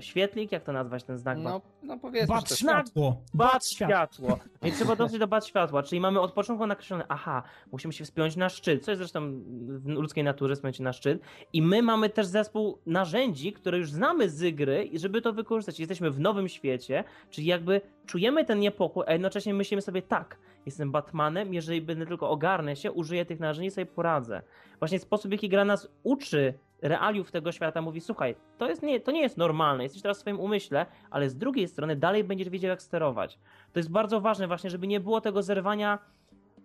świetlik, 0.00 0.52
jak 0.52 0.64
to 0.64 0.72
nazwać 0.72 1.04
ten 1.04 1.18
znak? 1.18 1.38
No, 1.38 1.60
no 1.82 1.98
powiedzmy, 1.98 2.34
Bat 2.34 2.54
światło! 2.54 3.22
Bat 3.34 3.66
światło. 3.66 4.38
Więc 4.62 4.76
trzeba 4.76 4.96
dotrzeć 4.96 5.18
do 5.18 5.26
bat 5.28 5.46
światła, 5.46 5.82
czyli 5.82 6.00
mamy 6.00 6.20
od 6.20 6.32
początku 6.32 6.66
nakreślone, 6.66 7.04
aha, 7.08 7.42
musimy 7.72 7.92
się 7.92 8.04
wspiąć 8.04 8.36
na 8.36 8.48
szczyt, 8.48 8.84
co 8.84 8.90
jest 8.90 8.98
zresztą 8.98 9.40
w 9.68 9.88
ludzkiej 9.88 10.24
naturze, 10.24 10.54
wspiąć 10.54 10.76
się 10.76 10.82
na 10.82 10.92
szczyt. 10.92 11.22
I 11.52 11.62
my 11.62 11.82
mamy 11.82 12.10
też 12.10 12.26
zespół 12.26 12.78
narzędzi, 12.86 13.52
które 13.52 13.78
już 13.78 13.90
znamy 13.90 14.28
z 14.28 14.54
gry, 14.54 14.84
i 14.84 14.98
żeby 14.98 15.22
to 15.22 15.32
wykorzystać. 15.32 15.80
Jesteśmy 15.80 16.10
w 16.10 16.20
nowym 16.20 16.48
świecie, 16.48 17.04
czyli 17.30 17.46
jakby 17.46 17.80
czujemy 18.06 18.44
ten 18.44 18.58
niepokój, 18.58 19.04
a 19.06 19.12
jednocześnie 19.12 19.54
myślimy 19.54 19.82
sobie, 19.82 20.02
tak, 20.02 20.38
jestem 20.66 20.92
Batmanem, 20.92 21.54
jeżeli 21.54 21.80
będę 21.82 22.06
tylko 22.06 22.30
ogarnę 22.30 22.76
się, 22.76 22.92
użyję 22.92 23.24
tych 23.24 23.40
narzędzi 23.40 23.68
i 23.68 23.70
sobie 23.70 23.86
poradzę. 23.86 24.42
Właśnie 24.78 24.98
sposób, 24.98 25.28
w 25.28 25.32
jaki 25.32 25.48
gra 25.48 25.64
nas 25.64 25.88
uczy 26.02 26.54
realiów 26.82 27.30
tego 27.30 27.52
świata, 27.52 27.82
mówi, 27.82 28.00
słuchaj, 28.00 28.34
to, 28.58 28.68
jest 28.68 28.82
nie, 28.82 29.00
to 29.00 29.10
nie 29.12 29.20
jest 29.20 29.36
normalne, 29.36 29.82
jesteś 29.82 30.02
teraz 30.02 30.16
w 30.16 30.20
swoim 30.20 30.40
umyśle, 30.40 30.86
ale 31.10 31.28
z 31.28 31.36
drugiej 31.36 31.68
strony 31.68 31.96
dalej 31.96 32.24
będziesz 32.24 32.48
wiedział, 32.48 32.68
jak 32.68 32.82
sterować. 32.82 33.38
To 33.72 33.78
jest 33.78 33.90
bardzo 33.90 34.20
ważne 34.20 34.46
właśnie, 34.46 34.70
żeby 34.70 34.86
nie 34.86 35.00
było 35.00 35.20
tego 35.20 35.42
zerwania 35.42 35.98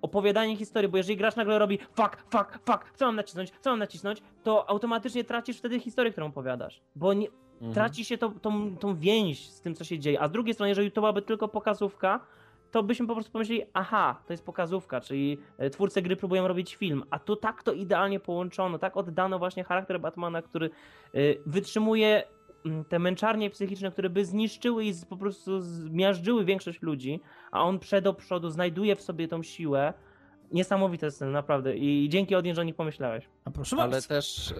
opowiadania 0.01 0.55
historii, 0.55 0.89
bo 0.91 0.97
jeżeli 0.97 1.17
gracz 1.17 1.35
nagle 1.35 1.59
robi 1.59 1.77
fuck, 1.77 2.17
fuck, 2.29 2.59
fuck, 2.65 2.91
co 2.95 3.05
mam 3.05 3.15
nacisnąć, 3.15 3.51
co 3.61 3.69
mam 3.69 3.79
nacisnąć, 3.79 4.21
to 4.43 4.69
automatycznie 4.69 5.23
tracisz 5.23 5.57
wtedy 5.57 5.79
historię, 5.79 6.11
którą 6.11 6.27
opowiadasz, 6.27 6.81
bo 6.95 7.13
nie, 7.13 7.27
Mhm. 7.53 7.73
traci 7.73 8.05
się 8.05 8.17
to, 8.17 8.29
tą, 8.29 8.77
tą 8.77 8.95
więź 8.95 9.49
z 9.49 9.61
tym, 9.61 9.75
co 9.75 9.83
się 9.83 9.99
dzieje. 9.99 10.21
A 10.21 10.27
z 10.27 10.31
drugiej 10.31 10.53
strony, 10.53 10.69
jeżeli 10.69 10.91
to 10.91 11.01
byłaby 11.01 11.21
tylko 11.21 11.47
pokazówka, 11.47 12.19
to 12.73 12.83
byśmy 12.83 13.07
po 13.07 13.13
prostu 13.13 13.31
pomyśleli, 13.31 13.61
aha, 13.73 14.21
to 14.27 14.33
jest 14.33 14.45
pokazówka, 14.45 15.01
czyli 15.01 15.37
e, 15.57 15.69
twórcy 15.69 16.01
gry 16.01 16.15
próbują 16.15 16.47
robić 16.47 16.75
film, 16.75 17.03
a 17.09 17.19
tu 17.19 17.35
tak 17.35 17.63
to 17.63 17.73
idealnie 17.73 18.19
połączono, 18.19 18.79
tak 18.79 18.97
oddano 18.97 19.39
właśnie 19.39 19.63
charakter 19.63 19.99
Batmana, 19.99 20.41
który 20.41 20.69
e, 21.13 21.19
wytrzymuje 21.45 22.23
mm, 22.65 22.85
te 22.85 22.99
męczarnie 22.99 23.49
psychiczne, 23.49 23.91
które 23.91 24.09
by 24.09 24.25
zniszczyły 24.25 24.85
i 24.85 24.93
po 25.09 25.17
prostu 25.17 25.61
zmiażdżyły 25.61 26.45
większość 26.45 26.81
ludzi, 26.81 27.19
a 27.51 27.63
on 27.63 27.79
przed 27.79 28.03
do 28.03 28.13
przodu 28.13 28.49
znajduje 28.49 28.95
w 28.95 29.01
sobie 29.01 29.27
tą 29.27 29.43
siłę. 29.43 29.93
Niesamowite 30.51 31.11
sceny, 31.11 31.31
naprawdę. 31.31 31.77
I 31.77 32.09
dzięki 32.09 32.35
Odin, 32.35 32.55
że 32.55 32.61
o 32.61 32.63
nich 32.63 32.75
pomyślałeś. 32.75 33.29
A 33.45 33.51
proszę 33.51 33.77
Ale 33.79 34.01
też 34.01 34.51
y, 34.51 34.55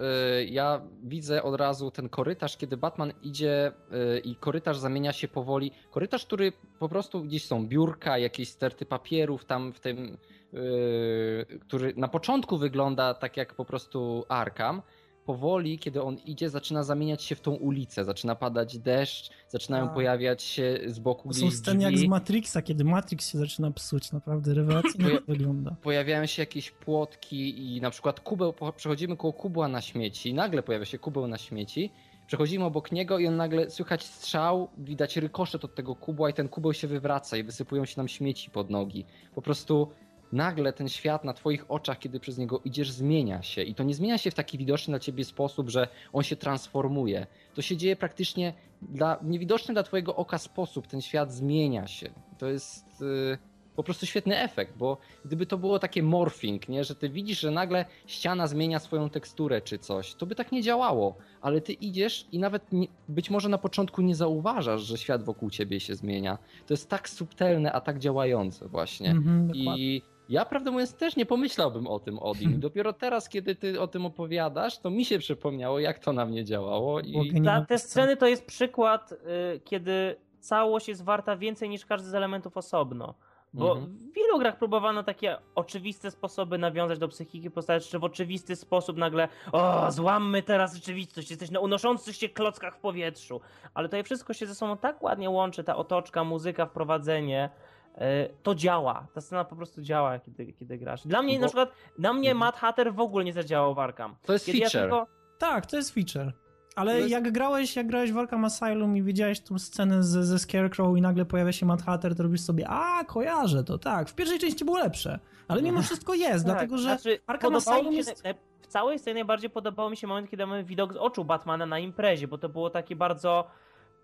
ja 0.50 0.80
widzę 1.02 1.42
od 1.42 1.54
razu 1.54 1.90
ten 1.90 2.08
korytarz, 2.08 2.56
kiedy 2.56 2.76
Batman 2.76 3.12
idzie 3.22 3.72
y, 4.16 4.18
i 4.18 4.36
korytarz 4.36 4.78
zamienia 4.78 5.12
się 5.12 5.28
powoli. 5.28 5.70
Korytarz, 5.90 6.26
który 6.26 6.52
po 6.78 6.88
prostu 6.88 7.24
gdzieś 7.24 7.44
są 7.44 7.66
biurka, 7.66 8.18
jakieś 8.18 8.48
sterty 8.48 8.86
papierów 8.86 9.44
tam 9.44 9.72
w 9.72 9.80
tym, 9.80 10.18
y, 10.54 11.58
który 11.60 11.94
na 11.96 12.08
początku 12.08 12.58
wygląda 12.58 13.14
tak 13.14 13.36
jak 13.36 13.54
po 13.54 13.64
prostu 13.64 14.24
Arkham. 14.28 14.82
Powoli, 15.26 15.78
kiedy 15.78 16.02
on 16.02 16.16
idzie, 16.16 16.50
zaczyna 16.50 16.82
zamieniać 16.82 17.22
się 17.22 17.34
w 17.34 17.40
tą 17.40 17.50
ulicę, 17.50 18.04
zaczyna 18.04 18.34
padać 18.34 18.78
deszcz, 18.78 19.30
zaczynają 19.48 19.84
A. 19.84 19.88
pojawiać 19.88 20.42
się 20.42 20.80
z 20.86 20.98
boku 20.98 21.28
To 21.28 21.34
są 21.34 21.50
sceny 21.50 21.82
jak 21.82 21.92
z 21.92 21.96
drzwi. 21.96 22.08
Matrixa, 22.08 22.62
kiedy 22.64 22.84
Matrix 22.84 23.32
się 23.32 23.38
zaczyna 23.38 23.70
psuć. 23.70 24.12
Naprawdę 24.12 24.54
rewelacyjnie 24.54 25.10
to 25.10 25.24
wygląda. 25.28 25.76
pojawiają 25.82 26.26
się 26.26 26.42
jakieś 26.42 26.70
płotki 26.70 27.74
i 27.76 27.80
na 27.80 27.90
przykład 27.90 28.20
kubeł, 28.20 28.54
przechodzimy 28.76 29.16
koło 29.16 29.32
kubła 29.32 29.68
na 29.68 29.80
śmieci, 29.80 30.34
nagle 30.34 30.62
pojawia 30.62 30.84
się 30.84 30.98
kubeł 30.98 31.26
na 31.26 31.38
śmieci, 31.38 31.90
przechodzimy 32.26 32.64
obok 32.64 32.92
niego 32.92 33.18
i 33.18 33.26
on 33.26 33.36
nagle 33.36 33.70
słychać 33.70 34.04
strzał, 34.04 34.68
widać 34.78 35.16
rykoszet 35.16 35.64
od 35.64 35.74
tego 35.74 35.96
kubła 35.96 36.30
i 36.30 36.32
ten 36.32 36.48
kubeł 36.48 36.72
się 36.72 36.88
wywraca 36.88 37.36
i 37.36 37.42
wysypują 37.42 37.84
się 37.84 37.94
nam 37.96 38.08
śmieci 38.08 38.50
pod 38.50 38.70
nogi. 38.70 39.04
Po 39.34 39.42
prostu 39.42 39.88
nagle 40.34 40.72
ten 40.72 40.88
świat 40.88 41.24
na 41.24 41.32
twoich 41.32 41.70
oczach, 41.70 41.98
kiedy 41.98 42.20
przez 42.20 42.38
niego 42.38 42.60
idziesz, 42.64 42.90
zmienia 42.90 43.42
się 43.42 43.62
i 43.62 43.74
to 43.74 43.82
nie 43.82 43.94
zmienia 43.94 44.18
się 44.18 44.30
w 44.30 44.34
taki 44.34 44.58
widoczny 44.58 44.92
dla 44.92 44.98
ciebie 44.98 45.24
sposób, 45.24 45.70
że 45.70 45.88
on 46.12 46.22
się 46.22 46.36
transformuje. 46.36 47.26
To 47.54 47.62
się 47.62 47.76
dzieje 47.76 47.96
praktycznie 47.96 48.54
dla 48.82 49.18
niewidoczny 49.22 49.74
dla 49.74 49.82
twojego 49.82 50.16
oka 50.16 50.38
sposób, 50.38 50.86
ten 50.86 51.00
świat 51.00 51.32
zmienia 51.32 51.86
się. 51.86 52.10
To 52.38 52.48
jest... 52.48 53.02
y, 53.02 53.38
po 53.76 53.82
prostu 53.82 54.06
świetny 54.06 54.38
efekt, 54.38 54.76
bo 54.76 54.98
gdyby 55.24 55.46
to 55.46 55.58
było 55.58 55.78
takie 55.78 56.02
morphing, 56.02 56.68
nie, 56.68 56.84
że 56.84 56.94
ty 56.94 57.08
widzisz, 57.08 57.40
że 57.40 57.50
nagle 57.50 57.84
ściana 58.06 58.46
zmienia 58.46 58.78
swoją 58.78 59.10
teksturę 59.10 59.60
czy 59.60 59.78
coś, 59.78 60.14
to 60.14 60.26
by 60.26 60.34
tak 60.34 60.52
nie 60.52 60.62
działało, 60.62 61.16
ale 61.40 61.60
ty 61.60 61.72
idziesz 61.72 62.26
i 62.32 62.38
nawet 62.38 62.72
nie, 62.72 62.86
być 63.08 63.30
może 63.30 63.48
na 63.48 63.58
początku 63.58 64.02
nie 64.02 64.14
zauważasz, 64.14 64.82
że 64.82 64.98
świat 64.98 65.22
wokół 65.22 65.50
ciebie 65.50 65.80
się 65.80 65.94
zmienia. 65.94 66.38
To 66.66 66.74
jest 66.74 66.90
tak 66.90 67.08
subtelne, 67.08 67.72
a 67.72 67.80
tak 67.80 67.98
działające 67.98 68.68
właśnie. 68.68 69.10
Mhm, 69.10 69.46
dokładnie. 69.48 70.13
Ja 70.28 70.44
prawdę 70.44 70.70
mówiąc 70.70 70.94
też 70.94 71.16
nie 71.16 71.26
pomyślałbym 71.26 71.86
o 71.86 71.98
tym 71.98 72.18
Odin. 72.18 72.60
Dopiero 72.60 72.92
teraz, 72.92 73.28
kiedy 73.28 73.54
ty 73.54 73.80
o 73.80 73.86
tym 73.86 74.06
opowiadasz, 74.06 74.78
to 74.78 74.90
mi 74.90 75.04
się 75.04 75.18
przypomniało, 75.18 75.78
jak 75.78 75.98
to 75.98 76.12
na 76.12 76.26
mnie 76.26 76.44
działało. 76.44 77.00
I. 77.00 77.42
Ta, 77.44 77.64
te 77.64 77.78
sceny 77.78 78.16
to 78.16 78.26
jest 78.26 78.46
przykład, 78.46 79.12
y, 79.12 79.60
kiedy 79.64 80.16
całość 80.40 80.88
jest 80.88 81.04
warta 81.04 81.36
więcej 81.36 81.68
niż 81.68 81.86
każdy 81.86 82.08
z 82.08 82.14
elementów 82.14 82.56
osobno. 82.56 83.14
Bo 83.54 83.72
Mhm. 83.72 83.98
w 83.98 84.14
wielu 84.14 84.38
grach 84.38 84.58
próbowano 84.58 85.02
takie 85.02 85.36
oczywiste 85.54 86.10
sposoby 86.10 86.58
nawiązać 86.58 86.98
do 86.98 87.08
psychiki 87.08 87.50
postaci, 87.50 87.90
czy 87.90 87.98
w 87.98 88.04
oczywisty 88.04 88.56
sposób 88.56 88.96
nagle 88.96 89.28
o, 89.52 89.90
złammy 89.92 90.42
teraz 90.42 90.74
rzeczywistość, 90.74 91.30
jesteś 91.30 91.50
na 91.50 91.60
unoszących 91.60 92.16
się 92.16 92.28
klockach 92.28 92.76
w 92.76 92.78
powietrzu. 92.78 93.40
Ale 93.74 93.88
to 93.88 94.02
wszystko 94.04 94.32
się 94.32 94.46
ze 94.46 94.54
sobą 94.54 94.76
tak 94.76 95.02
ładnie 95.02 95.30
łączy, 95.30 95.64
ta 95.64 95.76
otoczka, 95.76 96.24
muzyka, 96.24 96.66
wprowadzenie. 96.66 97.50
Y, 97.94 98.00
To 98.42 98.54
działa. 98.54 99.06
Ta 99.14 99.20
scena 99.20 99.44
po 99.44 99.56
prostu 99.56 99.82
działa, 99.82 100.18
kiedy, 100.18 100.52
kiedy 100.52 100.78
grasz. 100.78 101.06
Dla 101.06 101.22
mnie 101.22 101.34
Bo- 101.34 101.40
na 101.40 101.46
przykład, 101.46 101.72
na 101.98 102.12
mnie 102.12 102.30
Mhm. 102.30 102.38
Mad 102.38 102.56
Hatter 102.56 102.94
w 102.94 103.00
ogóle 103.00 103.24
nie 103.24 103.32
zadziałał 103.32 103.74
w 103.74 103.78
Arkham. 103.78 104.16
to 104.26 104.32
jest 104.32 104.46
Kiedy 104.46 104.58
ja 104.58 104.64
feature. 104.70 104.80
tylko, 104.90 105.06
Tak, 105.38 105.66
to 105.66 105.76
jest 105.76 105.94
feature. 105.94 106.32
Ale 106.76 106.98
jest- 106.98 107.10
jak 107.10 107.32
grałeś, 107.32 107.76
jak 107.76 107.86
grałeś 107.86 108.12
w 108.12 108.18
Arkham 108.18 108.44
Asylum 108.44 108.96
i 108.96 109.02
widziałeś 109.02 109.40
tą 109.40 109.58
scenę 109.58 110.02
ze, 110.02 110.24
ze 110.24 110.38
Scarecrow 110.38 110.96
i 110.96 111.00
nagle 111.00 111.24
pojawia 111.24 111.52
się 111.52 111.66
Mad 111.66 111.82
Hatter, 111.82 112.16
to 112.16 112.22
robisz 112.22 112.40
sobie, 112.40 112.68
a 112.68 113.04
kojarzę 113.04 113.64
to, 113.64 113.78
tak. 113.78 114.08
W 114.08 114.14
pierwszej 114.14 114.38
części 114.38 114.64
było 114.64 114.78
lepsze, 114.78 115.18
ale 115.48 115.62
mimo 115.62 115.82
wszystko 115.92 116.14
jest, 116.14 116.44
dlatego 116.44 116.78
że 116.78 116.88
Tak, 116.88 117.00
znaczy, 117.00 117.20
Arkham 117.26 117.54
Asylum 117.54 117.92
jest... 117.92 118.22
W 118.60 118.66
całej 118.66 118.98
scenie 118.98 119.14
najbardziej 119.14 119.50
podobał 119.50 119.90
mi 119.90 119.96
się 119.96 120.06
moment, 120.06 120.30
kiedy 120.30 120.46
mamy 120.46 120.64
widok 120.64 120.92
z 120.92 120.96
oczu 120.96 121.24
Batmana 121.24 121.66
na 121.66 121.78
imprezie, 121.78 122.28
bo 122.28 122.38
to 122.38 122.48
było 122.48 122.70
takie 122.70 122.96
bardzo. 122.96 123.46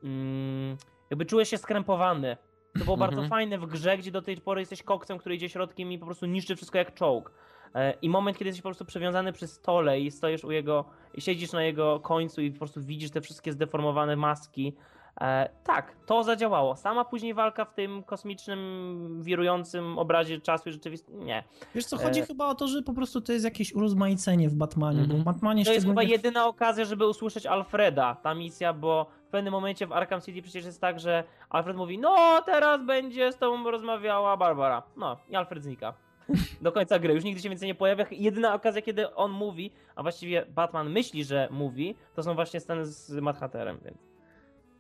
Mm, 0.05 0.77
jakby 1.11 1.27
czułeś 1.27 1.49
się 1.49 1.59
skrępowany. 1.59 2.37
To 2.79 2.85
było 2.85 2.97
bardzo 2.97 3.17
Mhm. 3.23 3.31
fajne 3.31 3.59
w 3.59 3.67
grze, 3.67 3.99
gdzie 3.99 4.11
do 4.11 4.23
tej 4.23 4.37
pory 4.37 4.61
jesteś 4.61 4.83
koksem, 4.83 5.19
który 5.19 5.35
idzie 5.35 5.49
środkiem 5.49 5.93
i 5.93 5.99
po 5.99 6.07
prostu 6.07 6.27
niszczy 6.27 6.57
wszystko 6.57 6.79
jak 6.79 6.95
czołg. 6.95 7.33
E, 7.75 7.93
I 8.03 8.09
moment, 8.09 8.39
kiedy 8.39 8.49
jesteś 8.49 8.63
po 8.63 8.69
prostu 8.69 8.85
przywiązany 8.85 9.33
przy 9.33 9.47
stole 9.47 10.01
i 10.01 10.11
stoisz 10.11 10.45
u 10.45 10.51
jego, 10.51 10.85
i 11.15 11.21
siedzisz 11.21 11.53
na 11.53 11.63
jego 11.63 12.01
końcu 12.01 12.43
i 12.43 12.51
po 12.51 12.59
prostu 12.59 12.81
widzisz 12.83 13.11
te 13.11 13.21
wszystkie 13.21 13.53
zdeformowane 13.53 14.17
maski. 14.17 14.73
E, 15.21 15.49
tak, 15.65 15.97
to 16.07 16.23
zadziałało. 16.23 16.77
Sama 16.77 17.05
później 17.05 17.35
walka 17.35 17.65
w 17.65 17.75
tym 17.75 18.03
kosmicznym, 18.03 19.19
wirującym 19.23 19.99
obrazie 19.99 20.41
czasu 20.41 20.69
i 20.69 20.73
rzeczywistości. 20.73 21.15
Nie. 21.25 21.45
Wiesz 21.75 21.85
co, 21.85 21.99
chodzi 21.99 22.21
E- 22.21 22.27
chyba 22.27 22.47
o 22.49 22.55
to, 22.55 22.69
że 22.69 22.83
po 22.83 22.93
prostu 22.93 23.21
to 23.21 23.33
jest 23.33 23.45
jakieś 23.45 23.73
urozmaicenie 23.75 24.49
w 24.49 24.55
Batmanie, 24.55 25.01
Mhm. 25.01 25.19
bo 25.19 25.23
w 25.23 25.25
Batmanie 25.35 25.65
To 25.65 25.73
jest 25.73 25.87
chyba 25.87 26.03
jedyna 26.03 26.47
okazja, 26.47 26.85
żeby 26.85 27.07
usłyszeć 27.09 27.47
Alfreda, 27.47 28.15
ta 28.15 28.35
misja, 28.35 28.73
bo 28.73 29.07
w 29.31 29.33
pewnym 29.33 29.53
momencie 29.53 29.87
w 29.87 29.93
Arkham 29.93 30.21
City 30.21 30.43
przecież 30.43 30.65
jest 30.65 30.81
tak, 30.81 31.01
że 31.01 31.25
Alfred 31.51 31.77
mówi, 31.77 31.99
no 31.99 32.43
teraz 32.47 32.87
będzie 32.87 33.33
z 33.33 33.37
tobą 33.39 33.71
rozmawiała 33.71 34.37
Barbara. 34.37 34.83
No 34.97 35.17
i 35.29 35.37
Alfred 35.37 35.63
znika. 35.63 35.95
Do 36.63 36.73
końca 36.73 36.99
gry, 36.99 37.15
już 37.15 37.25
nigdy 37.25 37.43
się 37.43 37.49
więcej 37.49 37.67
nie 37.67 37.75
pojawia. 37.75 38.07
Jedyna 38.11 38.55
okazja, 38.55 38.83
kiedy 38.83 39.15
on 39.15 39.31
mówi, 39.31 39.73
a 39.97 40.03
właściwie 40.03 40.47
Batman 40.47 40.91
myśli, 40.91 41.25
że 41.25 41.49
mówi, 41.51 41.95
to 42.15 42.23
są 42.23 42.35
właśnie 42.35 42.61
sceny 42.61 42.87
z 42.87 43.11
Mad 43.11 43.39
Hatterem, 43.39 43.79
więc. 43.85 43.99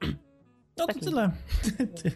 No 0.77 0.87
to 0.87 0.93
taki- 0.93 1.07
tyle. 1.07 1.31
Ty- 2.03 2.11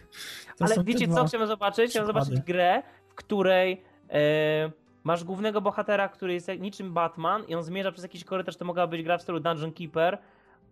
to 0.57 0.65
Ale 0.65 0.83
wiecie 0.83 1.07
co 1.07 1.25
chciałem 1.25 1.47
zobaczyć? 1.47 1.89
Chciałem 1.91 2.07
zobaczyć 2.07 2.39
grę, 2.39 2.83
w 3.09 3.15
której 3.15 3.81
e, 4.09 4.71
masz 5.03 5.23
głównego 5.23 5.61
bohatera, 5.61 6.09
który 6.09 6.33
jest 6.33 6.49
niczym 6.59 6.93
Batman 6.93 7.43
i 7.47 7.55
on 7.55 7.63
zmierza 7.63 7.91
przez 7.91 8.03
jakiś 8.03 8.23
korytarz, 8.23 8.55
to 8.57 8.65
mogła 8.65 8.87
być 8.87 9.03
gra 9.03 9.17
w 9.17 9.21
stylu 9.21 9.39
Dungeon 9.39 9.71
Keeper, 9.73 10.17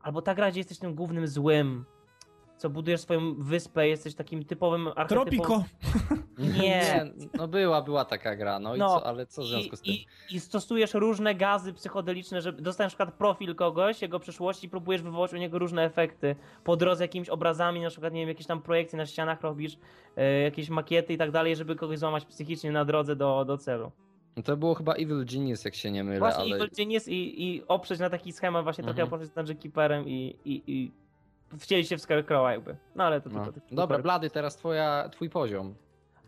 albo 0.03 0.21
ta 0.21 0.35
gra, 0.35 0.51
gdzie 0.51 0.59
jesteś 0.59 0.79
tym 0.79 0.95
głównym 0.95 1.27
złym, 1.27 1.85
co 2.57 2.69
budujesz 2.69 3.01
swoją 3.01 3.35
wyspę, 3.35 3.87
jesteś 3.87 4.15
takim 4.15 4.45
typowym 4.45 4.87
archetypowym... 4.95 5.39
Tropico. 5.39 5.63
Nie. 6.61 7.05
no 7.33 7.47
była, 7.47 7.81
była 7.81 8.05
taka 8.05 8.35
gra, 8.35 8.59
no, 8.59 8.75
i 8.75 8.79
No, 8.79 8.87
co, 8.99 9.07
ale 9.07 9.25
co 9.25 9.41
w 9.41 9.45
związku 9.45 9.75
z 9.75 9.81
tym? 9.81 9.93
I, 9.93 10.07
i, 10.29 10.35
I 10.35 10.39
stosujesz 10.39 10.93
różne 10.93 11.35
gazy 11.35 11.73
psychodeliczne, 11.73 12.41
żeby 12.41 12.61
dostajesz 12.61 12.93
na 12.93 12.97
przykład 12.97 13.17
profil 13.17 13.55
kogoś, 13.55 14.01
jego 14.01 14.19
przeszłości 14.19 14.67
i 14.67 14.69
próbujesz 14.69 15.01
wywołać 15.01 15.33
u 15.33 15.37
niego 15.37 15.59
różne 15.59 15.83
efekty. 15.83 16.35
Po 16.63 16.75
drodze 16.75 17.03
jakimiś 17.03 17.29
obrazami, 17.29 17.81
na 17.81 17.89
przykład, 17.89 18.13
nie 18.13 18.19
wiem, 18.19 18.29
jakieś 18.29 18.47
tam 18.47 18.61
projekcje 18.61 18.97
na 18.97 19.05
ścianach 19.05 19.41
robisz, 19.41 19.77
e, 20.15 20.41
jakieś 20.41 20.69
makiety 20.69 21.13
i 21.13 21.17
tak 21.17 21.31
dalej, 21.31 21.55
żeby 21.55 21.75
kogoś 21.75 21.99
złamać 21.99 22.25
psychicznie 22.25 22.71
na 22.71 22.85
drodze 22.85 23.15
do, 23.15 23.45
do 23.45 23.57
celu. 23.57 23.91
No 24.38 24.43
to 24.43 24.58
było 24.58 24.76
chyba 24.76 24.93
Evil 24.93 25.26
Genius, 25.26 25.65
jak 25.65 25.76
się 25.76 25.91
nie 25.91 26.04
mylę, 26.04 26.19
Właśnie 26.19 26.43
ale... 26.43 26.56
Evil 26.56 26.69
Genius 26.78 27.08
i, 27.08 27.43
i 27.48 27.63
oprzeć 27.67 28.00
na 28.00 28.10
taki 28.10 28.34
schemat 28.34 28.63
właśnie 28.63 28.82
Mhm. 28.82 28.96
trochę 28.98 29.15
oprzeć 29.15 29.30
z 29.32 29.34
Dungeon 29.34 29.58
Keeperem 29.58 30.08
i, 30.08 30.36
i, 30.46 30.63
i 30.67 30.91
wcielić 31.60 31.89
się 31.89 31.98
w 31.98 32.02
Scarecrowa 32.02 32.52
jakby. 32.52 32.76
No 32.96 33.04
ale 33.04 33.22
to 33.22 33.30
No. 33.30 33.46
tylko... 33.46 33.60
Dobra, 33.72 34.00
Blady, 34.00 34.30
teraz 34.30 34.56
twoja, 34.58 35.10
twój 35.12 35.30
poziom. 35.30 35.76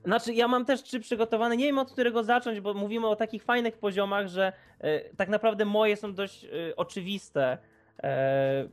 Znaczy, 0.05 0.33
ja 0.33 0.47
mam 0.47 0.65
też 0.65 0.83
trzy 0.83 0.99
przygotowane. 0.99 1.57
Nie 1.57 1.65
wiem 1.65 1.77
od 1.77 1.91
którego 1.91 2.23
zacząć, 2.23 2.59
bo 2.59 2.73
mówimy 2.73 3.07
o 3.07 3.15
takich 3.15 3.43
fajnych 3.43 3.77
poziomach, 3.77 4.27
że 4.27 4.53
e, 4.79 4.99
tak 5.15 5.29
naprawdę 5.29 5.65
moje 5.65 5.95
są 5.97 6.13
dość 6.13 6.43
e, 6.45 6.49
oczywiste. 6.75 7.57
E, 8.03 8.67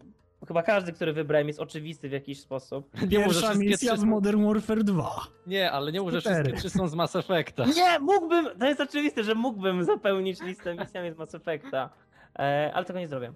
chyba 0.47 0.63
każdy, 0.63 0.93
który 0.93 1.13
wybrałem 1.13 1.47
jest 1.49 1.61
oczywisty 1.61 2.09
w 2.09 2.13
jakiś 2.13 2.41
sposób. 2.41 2.91
Nie 3.03 3.09
Pierwsza 3.09 3.55
misja 3.55 3.93
trzy... 3.93 4.01
z 4.01 4.05
Modern 4.05 4.47
Warfare 4.47 4.85
2. 4.85 5.21
Nie, 5.47 5.71
ale 5.71 5.93
nie 5.93 6.01
może 6.01 6.21
wszystkie 6.21 6.53
trzy 6.53 6.71
są 6.71 6.89
z 6.89 6.95
Mass 6.95 7.17
Effecta. 7.17 7.65
Nie, 7.65 7.99
mógłbym, 7.99 8.49
to 8.59 8.67
jest 8.67 8.81
oczywiste, 8.81 9.25
że 9.25 9.35
mógłbym 9.35 9.85
zapełnić 9.85 10.43
listę 10.43 10.75
misjami 10.75 11.13
z 11.13 11.17
Mass 11.17 11.35
Effecta, 11.35 11.91
e, 12.39 12.71
ale 12.75 12.85
tego 12.85 12.99
nie 12.99 13.09
zrobię. 13.09 13.33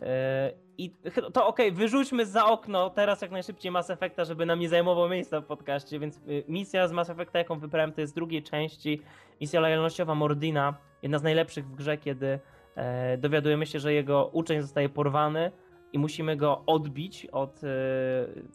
E, 0.00 0.52
I 0.78 0.94
to 1.32 1.46
okej, 1.46 1.72
wyrzućmy 1.72 2.26
za 2.26 2.46
okno 2.46 2.90
teraz 2.90 3.22
jak 3.22 3.30
najszybciej 3.30 3.70
Mass 3.70 3.90
Effecta, 3.90 4.24
żeby 4.24 4.46
nam 4.46 4.60
nie 4.60 4.68
zajmował 4.68 5.08
miejsca 5.08 5.40
w 5.40 5.44
podcaście, 5.44 5.98
więc 5.98 6.16
y, 6.16 6.44
misja 6.48 6.88
z 6.88 6.92
Mass 6.92 7.10
Effecta, 7.10 7.38
jaką 7.38 7.58
wybrałem, 7.58 7.92
to 7.92 8.00
jest 8.00 8.12
z 8.12 8.14
drugiej 8.14 8.42
części, 8.42 9.02
misja 9.40 9.60
lojalnościowa 9.60 10.14
Mordina, 10.14 10.74
jedna 11.02 11.18
z 11.18 11.22
najlepszych 11.22 11.66
w 11.66 11.74
grze, 11.74 11.96
kiedy 11.96 12.38
e, 12.76 13.18
dowiadujemy 13.18 13.66
się, 13.66 13.78
że 13.78 13.94
jego 13.94 14.26
uczeń 14.26 14.62
zostaje 14.62 14.88
porwany 14.88 15.52
i 15.92 15.98
musimy 15.98 16.36
go 16.36 16.62
odbić 16.66 17.26
od 17.26 17.64
e, 17.64 17.68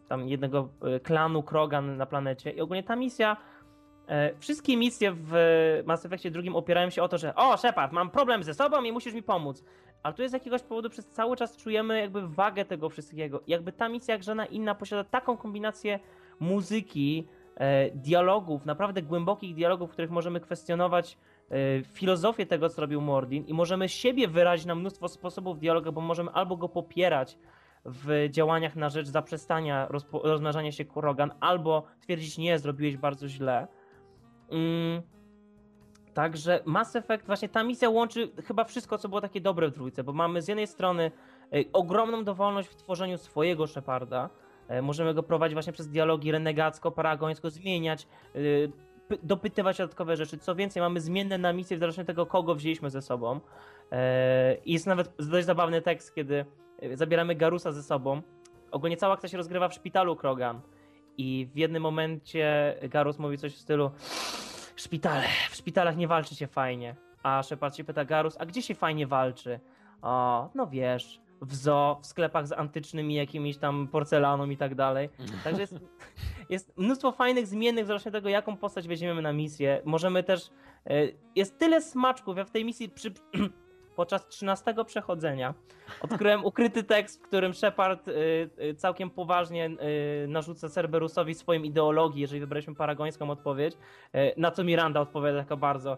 tam 0.07 0.27
jednego 0.29 0.69
e, 0.81 0.99
klanu 0.99 1.43
Krogan 1.43 1.97
na 1.97 2.05
planecie 2.05 2.51
i 2.51 2.61
ogólnie 2.61 2.83
ta 2.83 2.95
misja 2.95 3.37
E, 4.07 4.39
Wszystkie 4.39 4.77
misje 4.77 5.11
w 5.15 5.33
Mass 5.85 6.05
Effectie 6.05 6.31
drugim 6.31 6.55
opierają 6.55 6.89
się 6.89 7.03
o 7.03 7.07
to, 7.07 7.17
że 7.17 7.35
o 7.35 7.57
Shepard, 7.57 7.91
mam 7.91 8.09
problem 8.09 8.43
ze 8.43 8.53
sobą 8.53 8.83
i 8.83 8.91
musisz 8.91 9.13
mi 9.13 9.23
pomóc. 9.23 9.63
Ale 10.03 10.13
tu 10.13 10.21
jest 10.21 10.31
z 10.31 10.33
jakiegoś 10.33 10.61
powodu 10.61 10.89
przez 10.89 11.07
cały 11.07 11.35
czas 11.35 11.57
czujemy 11.57 11.99
jakby 11.99 12.27
wagę 12.27 12.65
tego 12.65 12.89
wszystkiego. 12.89 13.41
Jakby 13.47 13.71
ta 13.71 13.89
misja 13.89 14.13
jak 14.13 14.23
żadna 14.23 14.45
inna 14.45 14.75
posiada 14.75 15.03
taką 15.03 15.37
kombinację 15.37 15.99
muzyki, 16.39 17.27
dialogów, 17.93 18.65
naprawdę 18.65 19.01
głębokich 19.01 19.55
dialogów, 19.55 19.89
w 19.89 19.93
których 19.93 20.11
możemy 20.11 20.39
kwestionować 20.39 21.17
filozofię 21.93 22.45
tego, 22.45 22.69
co 22.69 22.81
robił 22.81 23.01
Mordin 23.01 23.45
i 23.45 23.53
możemy 23.53 23.89
siebie 23.89 24.27
wyrazić 24.27 24.65
na 24.65 24.75
mnóstwo 24.75 25.07
sposobów 25.07 25.57
w 25.57 25.59
dialogach, 25.59 25.93
bo 25.93 26.01
możemy 26.01 26.31
albo 26.31 26.57
go 26.57 26.69
popierać 26.69 27.37
w 27.85 28.27
działaniach 28.29 28.75
na 28.75 28.89
rzecz 28.89 29.07
zaprzestania 29.07 29.87
rozmnażania 30.23 30.71
się 30.71 30.85
Krogan, 30.85 31.31
albo 31.39 31.83
twierdzić 32.01 32.37
nie, 32.37 32.59
zrobiłeś 32.59 32.97
bardzo 32.97 33.27
źle. 33.27 33.67
Mm, 34.49 35.01
Także 36.13 36.59
Mass 36.65 36.95
Effect, 36.95 37.25
właśnie 37.25 37.49
ta 37.49 37.63
misja 37.63 37.89
łączy 37.89 38.31
chyba 38.47 38.63
wszystko, 38.63 38.97
co 38.97 39.09
było 39.09 39.21
takie 39.21 39.41
dobre 39.41 39.67
w 39.67 39.73
trójce, 39.73 40.03
bo 40.03 40.13
mamy 40.13 40.41
z 40.41 40.47
jednej 40.47 40.67
strony 40.67 41.11
e, 41.53 41.63
ogromną 41.73 42.23
dowolność 42.23 42.69
w 42.69 42.75
tworzeniu 42.75 43.17
swojego 43.17 43.67
Sheparda. 43.67 44.29
E, 44.67 44.81
Możemy 44.81 45.13
go 45.13 45.23
prowadzić 45.23 45.53
właśnie 45.53 45.73
przez 45.73 45.89
dialogi 45.89 46.31
renegacko-paragońsko, 46.31 47.49
zmieniać, 47.49 48.07
dopytywać 49.23 49.77
dodatkowe 49.77 50.17
rzeczy. 50.17 50.37
Co 50.37 50.55
więcej, 50.55 50.81
mamy 50.81 51.01
zmienne 51.01 51.37
na 51.37 51.53
misję 51.53 51.77
w 51.77 51.79
zależności 51.79 52.01
od 52.01 52.07
tego, 52.07 52.25
kogo 52.25 52.55
wzięliśmy 52.55 52.89
ze 52.89 53.01
sobą. 53.01 53.39
E, 53.91 54.55
I 54.65 54.73
jest 54.73 54.87
nawet 54.87 55.13
dość 55.29 55.45
zabawny 55.45 55.81
tekst, 55.81 56.15
kiedy 56.15 56.45
e, 56.81 56.97
zabieramy 56.97 57.35
Garusa 57.35 57.71
ze 57.71 57.83
sobą. 57.83 58.21
Ogólnie 58.71 58.97
cała 58.97 59.13
akcja 59.13 59.29
się 59.29 59.37
rozgrywa 59.37 59.69
w 59.69 59.73
szpitalu 59.73 60.15
Krogan. 60.15 60.61
I 61.17 61.49
w 61.53 61.57
jednym 61.57 61.83
momencie 61.83 62.75
Garus 62.89 63.19
mówi 63.19 63.37
coś 63.37 63.53
w 63.53 63.57
stylu 63.57 63.91
Szpitale, 64.75 65.23
w 65.49 65.55
szpitalach 65.55 65.97
nie 65.97 66.07
walczy 66.07 66.35
się 66.35 66.47
fajnie. 66.47 66.95
A 67.23 67.43
Shepard 67.43 67.75
się 67.75 67.83
pyta 67.83 68.05
Garus, 68.05 68.37
a 68.39 68.45
gdzie 68.45 68.61
się 68.61 68.75
fajnie 68.75 69.07
walczy? 69.07 69.59
O, 70.01 70.49
no 70.55 70.67
wiesz, 70.67 71.21
w 71.45 71.55
zoo, 71.55 71.99
w 72.01 72.05
sklepach 72.05 72.47
z 72.47 72.51
antycznymi 72.51 73.15
jakimiś 73.15 73.57
tam 73.57 73.87
porcelaną 73.87 74.49
i 74.49 74.57
tak 74.57 74.75
dalej. 74.75 75.09
Także 75.43 75.61
jest, 75.61 75.75
jest 76.49 76.77
mnóstwo 76.77 77.11
fajnych 77.11 77.47
zmiennych, 77.47 77.85
zależnie 77.85 78.09
od 78.09 78.13
tego, 78.13 78.29
jaką 78.29 78.57
postać 78.57 78.87
weźmiemy 78.87 79.21
na 79.21 79.33
misję. 79.33 79.81
Możemy 79.85 80.23
też. 80.23 80.49
e, 80.85 80.93
Jest 81.35 81.57
tyle 81.59 81.81
smaczków. 81.81 82.37
Ja 82.37 82.45
w 82.45 82.51
tej 82.51 82.65
misji 82.65 82.89
przy, 82.89 83.13
podczas 83.95 84.27
13 84.27 84.75
przechodzenia 84.85 85.53
odkryłem 86.01 86.45
ukryty 86.45 86.83
tekst, 86.83 87.19
w 87.19 87.27
którym 87.27 87.53
Shepard 87.53 88.07
y, 88.07 88.11
y, 88.61 88.75
całkiem 88.75 89.09
poważnie 89.09 89.69
narzuca 90.27 90.69
Cerberusowi 90.69 91.35
swoją 91.35 91.63
ideologię, 91.63 92.21
jeżeli 92.21 92.41
wybraliśmy 92.41 92.75
paragońską 92.75 93.29
odpowiedź. 93.29 93.77
Na 94.37 94.51
co 94.51 94.63
Miranda 94.63 95.01
odpowiada 95.01 95.37
jako 95.37 95.57
bardzo 95.57 95.97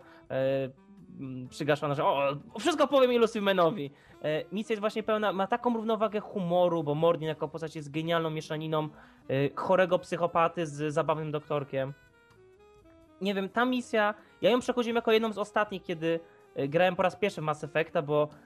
przygaszona, 1.49 1.95
że 1.95 2.05
o, 2.05 2.37
wszystko 2.59 2.87
powiem 2.87 3.13
Ilusymenowi. 3.13 3.91
E, 4.23 4.43
Misja 4.51 4.73
jest 4.73 4.81
właśnie 4.81 5.03
pełna, 5.03 5.33
ma 5.33 5.47
taką 5.47 5.73
równowagę 5.73 6.19
humoru, 6.19 6.83
bo 6.83 6.95
Mordin 6.95 7.27
jako 7.27 7.47
postać 7.47 7.75
jest 7.75 7.91
genialną 7.91 8.29
mieszaniną 8.29 8.89
y, 9.29 9.51
chorego 9.55 9.99
psychopaty 9.99 10.65
z 10.65 10.93
zabawnym 10.93 11.31
doktorkiem. 11.31 11.93
Nie 13.21 13.33
wiem, 13.33 13.49
ta 13.49 13.65
misja, 13.65 14.13
ja 14.41 14.49
ją 14.49 14.59
przechodziłem 14.59 14.95
jako 14.95 15.11
jedną 15.11 15.33
z 15.33 15.37
ostatnich, 15.37 15.83
kiedy 15.83 16.19
y, 16.59 16.67
grałem 16.67 16.95
po 16.95 17.03
raz 17.03 17.15
pierwszy 17.15 17.41
w 17.41 17.43
Mass 17.43 17.63
Effecta, 17.63 18.01
bo 18.01 18.23
e, 18.23 18.44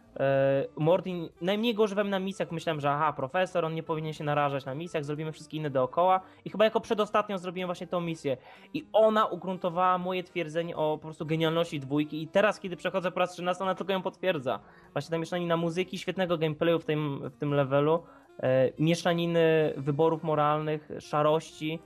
Mordin, 0.78 1.30
najmniej 1.42 1.76
go 1.76 1.84
używałem 1.84 2.10
na 2.10 2.20
misjach, 2.20 2.52
myślałem, 2.52 2.82
że 2.82 2.92
aha, 2.92 3.14
profesor, 3.14 3.66
on 3.66 3.74
nie 3.74 3.84
powinien 3.84 4.14
się 4.14 4.24
narażać 4.24 4.66
na 4.66 4.76
misjach, 4.76 5.06
zrobimy 5.06 5.32
wszystkie 5.32 5.58
inne 5.58 5.70
dookoła. 5.70 6.22
I 6.46 6.50
chyba 6.50 6.66
jako 6.66 6.82
przedostatnią 6.82 7.38
zrobiłem 7.38 7.68
właśnie 7.68 7.88
tą 7.88 8.02
misję. 8.02 8.38
I 8.74 8.86
ona 8.94 9.26
ugruntowała 9.26 9.98
moje 9.98 10.24
twierdzenie 10.24 10.76
o 10.76 10.98
po 10.98 11.04
prostu 11.04 11.26
genialności 11.26 11.80
dwójki. 11.80 12.22
I 12.22 12.28
teraz, 12.28 12.60
kiedy 12.60 12.76
przechodzę 12.76 13.12
po 13.12 13.20
raz 13.20 13.32
13, 13.32 13.64
ona 13.64 13.76
tylko 13.76 13.94
ją 13.94 14.02
potwierdza. 14.02 14.60
Właśnie 14.94 15.12
ta 15.12 15.18
mieszanina 15.18 15.58
muzyki, 15.58 15.98
świetnego 15.98 16.38
gameplayu 16.38 16.80
w 16.80 16.86
tym, 16.86 17.30
w 17.30 17.38
tym 17.38 17.54
levelu, 17.54 18.04
e, 18.40 18.72
mieszaniny 18.80 19.74
wyborów 19.78 20.24
moralnych, 20.24 20.90
szarości, 21.00 21.80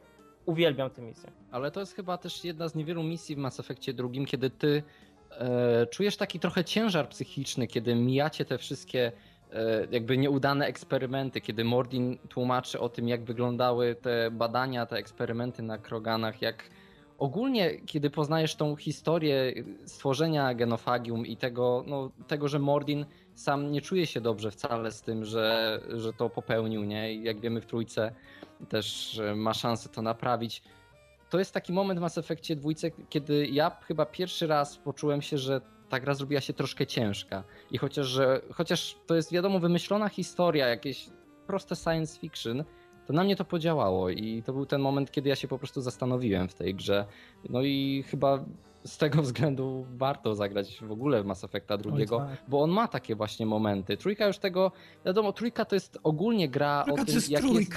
uwielbiam 0.45 0.89
tę 0.89 1.01
misję. 1.01 1.31
Ale 1.51 1.71
to 1.71 1.79
jest 1.79 1.95
chyba 1.95 2.17
też 2.17 2.45
jedna 2.45 2.67
z 2.67 2.75
niewielu 2.75 3.03
misji 3.03 3.35
w 3.35 3.39
Mass 3.39 3.59
Effectie 3.59 3.93
drugim, 3.93 4.25
kiedy 4.25 4.49
ty 4.49 4.77
e, 4.77 4.83
czujesz 5.91 6.17
taki 6.17 6.39
trochę 6.39 6.63
ciężar 6.63 7.09
psychiczny, 7.09 7.67
kiedy 7.67 7.95
mijacie 7.95 8.45
te 8.45 8.57
wszystkie 8.57 9.11
e, 9.53 9.87
jakby 9.91 10.17
nieudane 10.17 10.65
eksperymenty, 10.65 11.41
kiedy 11.41 11.63
Mordin 11.63 12.17
tłumaczy 12.29 12.79
o 12.79 12.89
tym, 12.89 13.07
jak 13.07 13.23
wyglądały 13.23 13.95
te 13.95 14.31
badania, 14.31 14.85
te 14.85 14.95
eksperymenty 14.95 15.63
na 15.63 15.77
kroganach, 15.77 16.41
jak 16.41 16.69
ogólnie, 17.17 17.81
kiedy 17.85 18.09
poznajesz 18.09 18.55
tą 18.55 18.75
historię 18.75 19.53
stworzenia 19.85 20.53
genofagium 20.53 21.25
i 21.25 21.37
tego, 21.37 21.83
no, 21.87 22.11
tego, 22.27 22.47
że 22.47 22.59
Mordin 22.59 23.05
sam 23.35 23.71
nie 23.71 23.81
czuje 23.81 24.07
się 24.07 24.21
dobrze 24.21 24.51
wcale 24.51 24.91
z 24.91 25.01
tym, 25.01 25.25
że, 25.25 25.79
że 25.89 26.13
to 26.13 26.29
popełnił, 26.29 26.83
nie? 26.83 27.13
I 27.13 27.23
jak 27.23 27.39
wiemy 27.39 27.61
w 27.61 27.65
trójce 27.65 28.13
też 28.69 29.19
ma 29.35 29.53
szansę 29.53 29.89
to 29.89 30.01
naprawić. 30.01 30.63
To 31.33 31.39
jest 31.39 31.53
taki 31.53 31.73
moment 31.73 31.99
w 31.99 32.01
Mass 32.01 32.17
Effectie 32.17 32.55
dwójce, 32.55 32.91
kiedy 33.09 33.47
ja 33.47 33.69
chyba 33.87 34.05
pierwszy 34.05 34.47
raz 34.47 34.77
poczułem 34.77 35.21
się, 35.21 35.37
że 35.37 35.61
ta 35.89 35.99
gra 35.99 36.13
zrobiła 36.13 36.41
się 36.41 36.53
troszkę 36.53 36.87
ciężka. 36.87 37.43
I 37.71 37.77
chociaż, 37.77 38.07
że, 38.07 38.41
chociaż 38.51 38.97
to 39.05 39.15
jest 39.15 39.31
wiadomo 39.31 39.59
wymyślona 39.59 40.09
historia, 40.09 40.67
jakieś 40.67 41.09
proste 41.47 41.75
science 41.75 42.19
fiction, 42.19 42.63
to 43.07 43.13
na 43.13 43.23
mnie 43.23 43.35
to 43.35 43.45
podziałało 43.45 44.09
i 44.09 44.43
to 44.43 44.53
był 44.53 44.65
ten 44.65 44.81
moment, 44.81 45.11
kiedy 45.11 45.29
ja 45.29 45.35
się 45.35 45.47
po 45.47 45.57
prostu 45.57 45.81
zastanowiłem 45.81 46.47
w 46.47 46.53
tej 46.53 46.75
grze. 46.75 47.05
No 47.49 47.61
i 47.61 48.03
chyba 48.07 48.45
z 48.83 48.97
tego 48.97 49.21
względu 49.21 49.85
warto 49.95 50.35
zagrać 50.35 50.79
w 50.81 50.91
ogóle 50.91 51.23
w 51.23 51.25
Mass 51.25 51.43
Effecta 51.43 51.77
drugiego, 51.77 52.17
tak. 52.17 52.43
bo 52.47 52.61
on 52.61 52.71
ma 52.71 52.87
takie 52.87 53.15
właśnie 53.15 53.45
momenty. 53.45 53.97
Trójka 53.97 54.27
już 54.27 54.37
tego, 54.37 54.71
wiadomo, 55.05 55.33
trójka 55.33 55.65
to 55.65 55.75
jest 55.75 55.97
ogólnie 56.03 56.49
gra 56.49 56.83
Trójka 56.83 57.01
o 57.01 57.05
tym, 57.05 57.15
jest 57.15 57.29
jak 57.29 57.43
jest... 57.43 57.73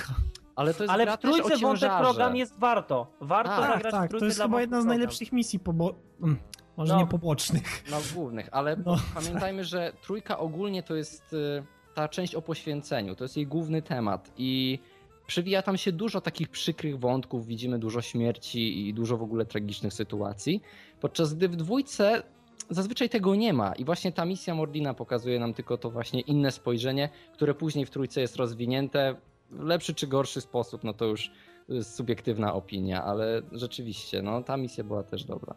Ale 0.56 0.74
to 0.74 0.82
jest 0.82 0.92
Ale 0.94 1.16
w 1.16 1.20
trójce 1.20 1.56
wątek 1.56 1.92
program 1.98 2.36
jest 2.36 2.58
warto. 2.58 3.06
Warto 3.20 3.50
Tak, 3.50 3.72
zagrać 3.72 3.94
w 3.94 3.96
tak, 3.96 4.08
trójce 4.10 4.20
to 4.24 4.26
jest 4.26 4.42
chyba 4.42 4.60
jedna 4.60 4.82
z 4.82 4.84
najlepszych 4.84 5.32
misji, 5.32 5.58
pobo... 5.58 5.94
mm, 6.22 6.36
może 6.76 6.94
No. 6.94 7.00
nie 7.00 7.06
pobocznych. 7.06 7.84
No 7.90 7.96
głównych, 8.14 8.48
ale 8.52 8.76
No. 8.86 8.96
pamiętajmy, 9.14 9.64
że 9.64 9.92
trójka 10.02 10.38
ogólnie 10.38 10.82
to 10.82 10.94
jest 10.94 11.32
y, 11.32 11.64
ta 11.94 12.08
część 12.08 12.34
o 12.34 12.42
poświęceniu, 12.42 13.14
to 13.14 13.24
jest 13.24 13.36
jej 13.36 13.46
główny 13.46 13.82
temat 13.82 14.30
i 14.36 14.78
przywija 15.26 15.62
tam 15.62 15.76
się 15.76 15.92
dużo 15.92 16.20
takich 16.20 16.48
przykrych 16.48 16.98
wątków, 16.98 17.46
widzimy 17.46 17.78
dużo 17.78 18.02
śmierci 18.02 18.88
i 18.88 18.94
dużo 18.94 19.16
w 19.16 19.22
ogóle 19.22 19.44
tragicznych 19.46 19.92
sytuacji, 19.94 20.62
podczas 21.00 21.34
gdy 21.34 21.48
w 21.48 21.56
dwójce 21.56 22.22
zazwyczaj 22.70 23.08
tego 23.08 23.34
nie 23.34 23.52
ma 23.52 23.72
i 23.72 23.84
właśnie 23.84 24.12
ta 24.12 24.24
misja 24.24 24.54
Mordina 24.54 24.94
pokazuje 24.94 25.40
nam 25.40 25.54
tylko 25.54 25.78
to 25.78 25.90
właśnie 25.90 26.20
inne 26.20 26.52
spojrzenie, 26.52 27.08
które 27.32 27.54
później 27.54 27.86
w 27.86 27.90
trójce 27.90 28.20
jest 28.20 28.36
rozwinięte 28.36 29.14
lepszy 29.50 29.94
czy 29.94 30.06
gorszy 30.06 30.40
sposób, 30.40 30.84
no 30.84 30.92
to 30.92 31.04
już 31.04 31.30
jest 31.68 31.94
subiektywna 31.94 32.54
opinia, 32.54 33.04
ale 33.04 33.42
rzeczywiście, 33.52 34.22
no 34.22 34.42
ta 34.42 34.56
misja 34.56 34.84
była 34.84 35.02
też 35.02 35.24
dobra. 35.24 35.54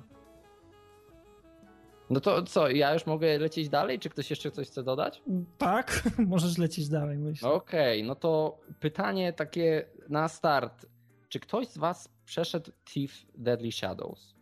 No 2.09 2.19
to 2.19 2.43
co, 2.43 2.69
ja 2.69 2.93
już 2.93 3.05
mogę 3.05 3.37
lecieć 3.39 3.69
dalej, 3.69 3.99
czy 3.99 4.09
ktoś 4.09 4.29
jeszcze 4.29 4.51
coś 4.51 4.67
chce 4.67 4.83
dodać? 4.83 5.23
Tak, 5.57 6.03
możesz 6.27 6.57
lecieć 6.57 6.89
dalej, 6.89 7.17
myślę. 7.17 7.49
Okej, 7.51 8.03
no 8.03 8.15
to 8.15 8.59
pytanie 8.79 9.33
takie 9.33 9.85
na 10.09 10.27
start. 10.27 10.85
Czy 11.29 11.39
ktoś 11.39 11.67
z 11.67 11.77
was 11.77 12.09
przeszedł 12.25 12.71
Thief 12.85 13.11
Deadly 13.35 13.71
Shadows? 13.71 14.35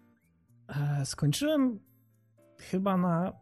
E, 0.69 1.05
skończyłem 1.05 1.79
chyba 2.57 2.97
na... 2.97 3.33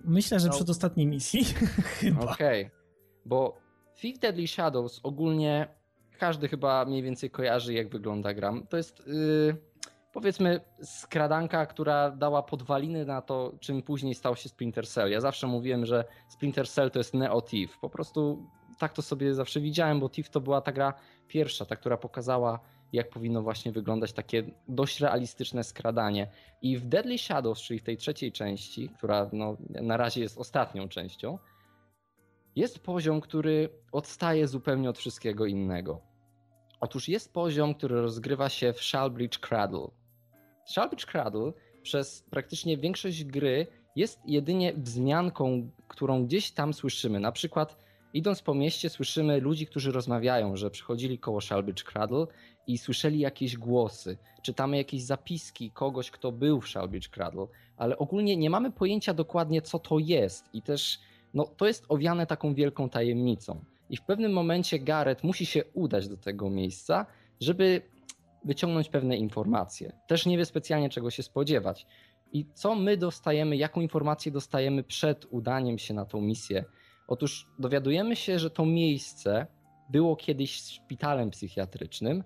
Myślę, 0.00 0.40
że 0.40 0.48
No. 0.48 0.54
przedostatniej 0.54 1.06
misji. 1.06 1.44
chyba. 2.00 2.20
Okej, 2.32 2.70
bo 3.24 3.56
Thief 4.00 4.18
Deadly 4.18 4.46
Shadows 4.46 5.00
ogólnie 5.02 5.68
każdy 6.18 6.48
chyba 6.48 6.84
mniej 6.84 7.02
więcej 7.02 7.30
kojarzy 7.30 7.74
jak 7.74 7.88
wygląda 7.88 8.34
gra. 8.34 8.52
To 8.68 8.76
jest 8.76 9.02
yy, 9.06 9.56
powiedzmy 10.12 10.60
skradanka, 10.82 11.66
która 11.66 12.10
dała 12.10 12.42
podwaliny 12.42 13.04
na 13.04 13.22
to, 13.22 13.52
czym 13.60 13.82
później 13.82 14.14
stał 14.14 14.36
się 14.36 14.48
Splinter 14.48 14.88
Cell. 14.88 15.10
Ja 15.10 15.20
zawsze 15.20 15.46
mówiłem, 15.46 15.86
że 15.86 16.04
Splinter 16.28 16.68
Cell 16.68 16.90
to 16.90 16.98
jest 16.98 17.14
Neo 17.14 17.42
Thief. 17.42 17.78
Po 17.80 17.90
prostu 17.90 18.46
tak 18.78 18.92
to 18.92 19.02
sobie 19.02 19.34
zawsze 19.34 19.60
widziałem, 19.60 20.00
bo 20.00 20.08
Thief 20.08 20.30
to 20.30 20.40
była 20.40 20.60
ta 20.60 20.72
gra 20.72 20.94
pierwsza, 21.28 21.64
ta, 21.64 21.76
która 21.76 21.96
pokazała, 21.96 22.60
jak 22.92 23.10
powinno 23.10 23.42
właśnie 23.42 23.72
wyglądać 23.72 24.12
takie 24.12 24.42
dość 24.68 25.00
realistyczne 25.00 25.64
skradanie. 25.64 26.30
I 26.62 26.76
w 26.78 26.86
Deadly 26.86 27.18
Shadows, 27.18 27.62
czyli 27.62 27.80
w 27.80 27.82
tej 27.82 27.96
trzeciej 27.96 28.32
części, 28.32 28.88
która 28.88 29.30
no, 29.32 29.56
na 29.68 29.96
razie 29.96 30.20
jest 30.20 30.38
ostatnią 30.38 30.88
częścią, 30.88 31.38
jest 32.56 32.78
poziom, 32.78 33.20
który 33.20 33.68
odstaje 33.92 34.48
zupełnie 34.48 34.90
od 34.90 34.98
wszystkiego 34.98 35.46
innego. 35.46 36.00
Otóż 36.80 37.08
jest 37.08 37.32
poziom, 37.32 37.74
który 37.74 38.02
rozgrywa 38.02 38.48
się 38.48 38.72
w 38.72 38.82
Shalbridge 38.82 39.38
Cradle. 39.38 39.88
Shalbridge 40.66 41.06
Cradle 41.06 41.52
przez 41.82 42.22
praktycznie 42.30 42.78
większość 42.78 43.24
gry 43.24 43.66
jest 43.96 44.20
jedynie 44.26 44.74
wzmianką, 44.74 45.70
którą 45.88 46.24
gdzieś 46.24 46.50
tam 46.50 46.74
słyszymy. 46.74 47.20
Na 47.20 47.32
przykład 47.32 47.76
idąc 48.12 48.42
po 48.42 48.54
mieście 48.54 48.90
słyszymy 48.90 49.40
ludzi, 49.40 49.66
którzy 49.66 49.92
rozmawiają, 49.92 50.56
że 50.56 50.70
przychodzili 50.70 51.18
koło 51.18 51.40
Shalbridge 51.40 51.84
Cradle 51.84 52.26
i 52.66 52.78
słyszeli 52.78 53.18
jakieś 53.18 53.56
głosy. 53.56 54.18
Czytamy 54.42 54.76
jakieś 54.76 55.02
zapiski 55.02 55.70
kogoś, 55.70 56.10
kto 56.10 56.32
był 56.32 56.60
w 56.60 56.68
Shalbridge 56.68 57.08
Cradle, 57.08 57.46
ale 57.76 57.98
ogólnie 57.98 58.36
nie 58.36 58.50
mamy 58.50 58.72
pojęcia 58.72 59.14
dokładnie, 59.14 59.62
co 59.62 59.78
to 59.78 59.98
jest 59.98 60.44
i 60.52 60.62
też 60.62 60.98
no, 61.36 61.44
to 61.44 61.66
jest 61.66 61.84
owiane 61.88 62.26
taką 62.26 62.54
wielką 62.54 62.88
tajemnicą. 62.88 63.64
I 63.90 63.96
w 63.96 64.02
pewnym 64.02 64.32
momencie 64.32 64.78
Gareth 64.78 65.24
musi 65.24 65.46
się 65.46 65.64
udać 65.74 66.08
do 66.08 66.16
tego 66.16 66.50
miejsca, 66.50 67.06
żeby 67.40 67.82
wyciągnąć 68.44 68.88
pewne 68.88 69.16
informacje. 69.16 69.92
Też 70.08 70.26
nie 70.26 70.38
wie 70.38 70.44
specjalnie 70.44 70.88
czego 70.90 71.10
się 71.10 71.22
spodziewać. 71.22 71.86
I 72.32 72.46
co 72.54 72.74
my 72.74 72.96
dostajemy, 72.96 73.56
jaką 73.56 73.80
informację 73.80 74.32
dostajemy 74.32 74.82
przed 74.82 75.26
udaniem 75.30 75.78
się 75.78 75.94
na 75.94 76.04
tą 76.04 76.20
misję? 76.20 76.64
Otóż 77.08 77.46
dowiadujemy 77.58 78.16
się, 78.16 78.38
że 78.38 78.50
to 78.50 78.66
miejsce 78.66 79.46
było 79.90 80.16
kiedyś 80.16 80.54
szpitalem 80.54 81.30
psychiatrycznym, 81.30 82.24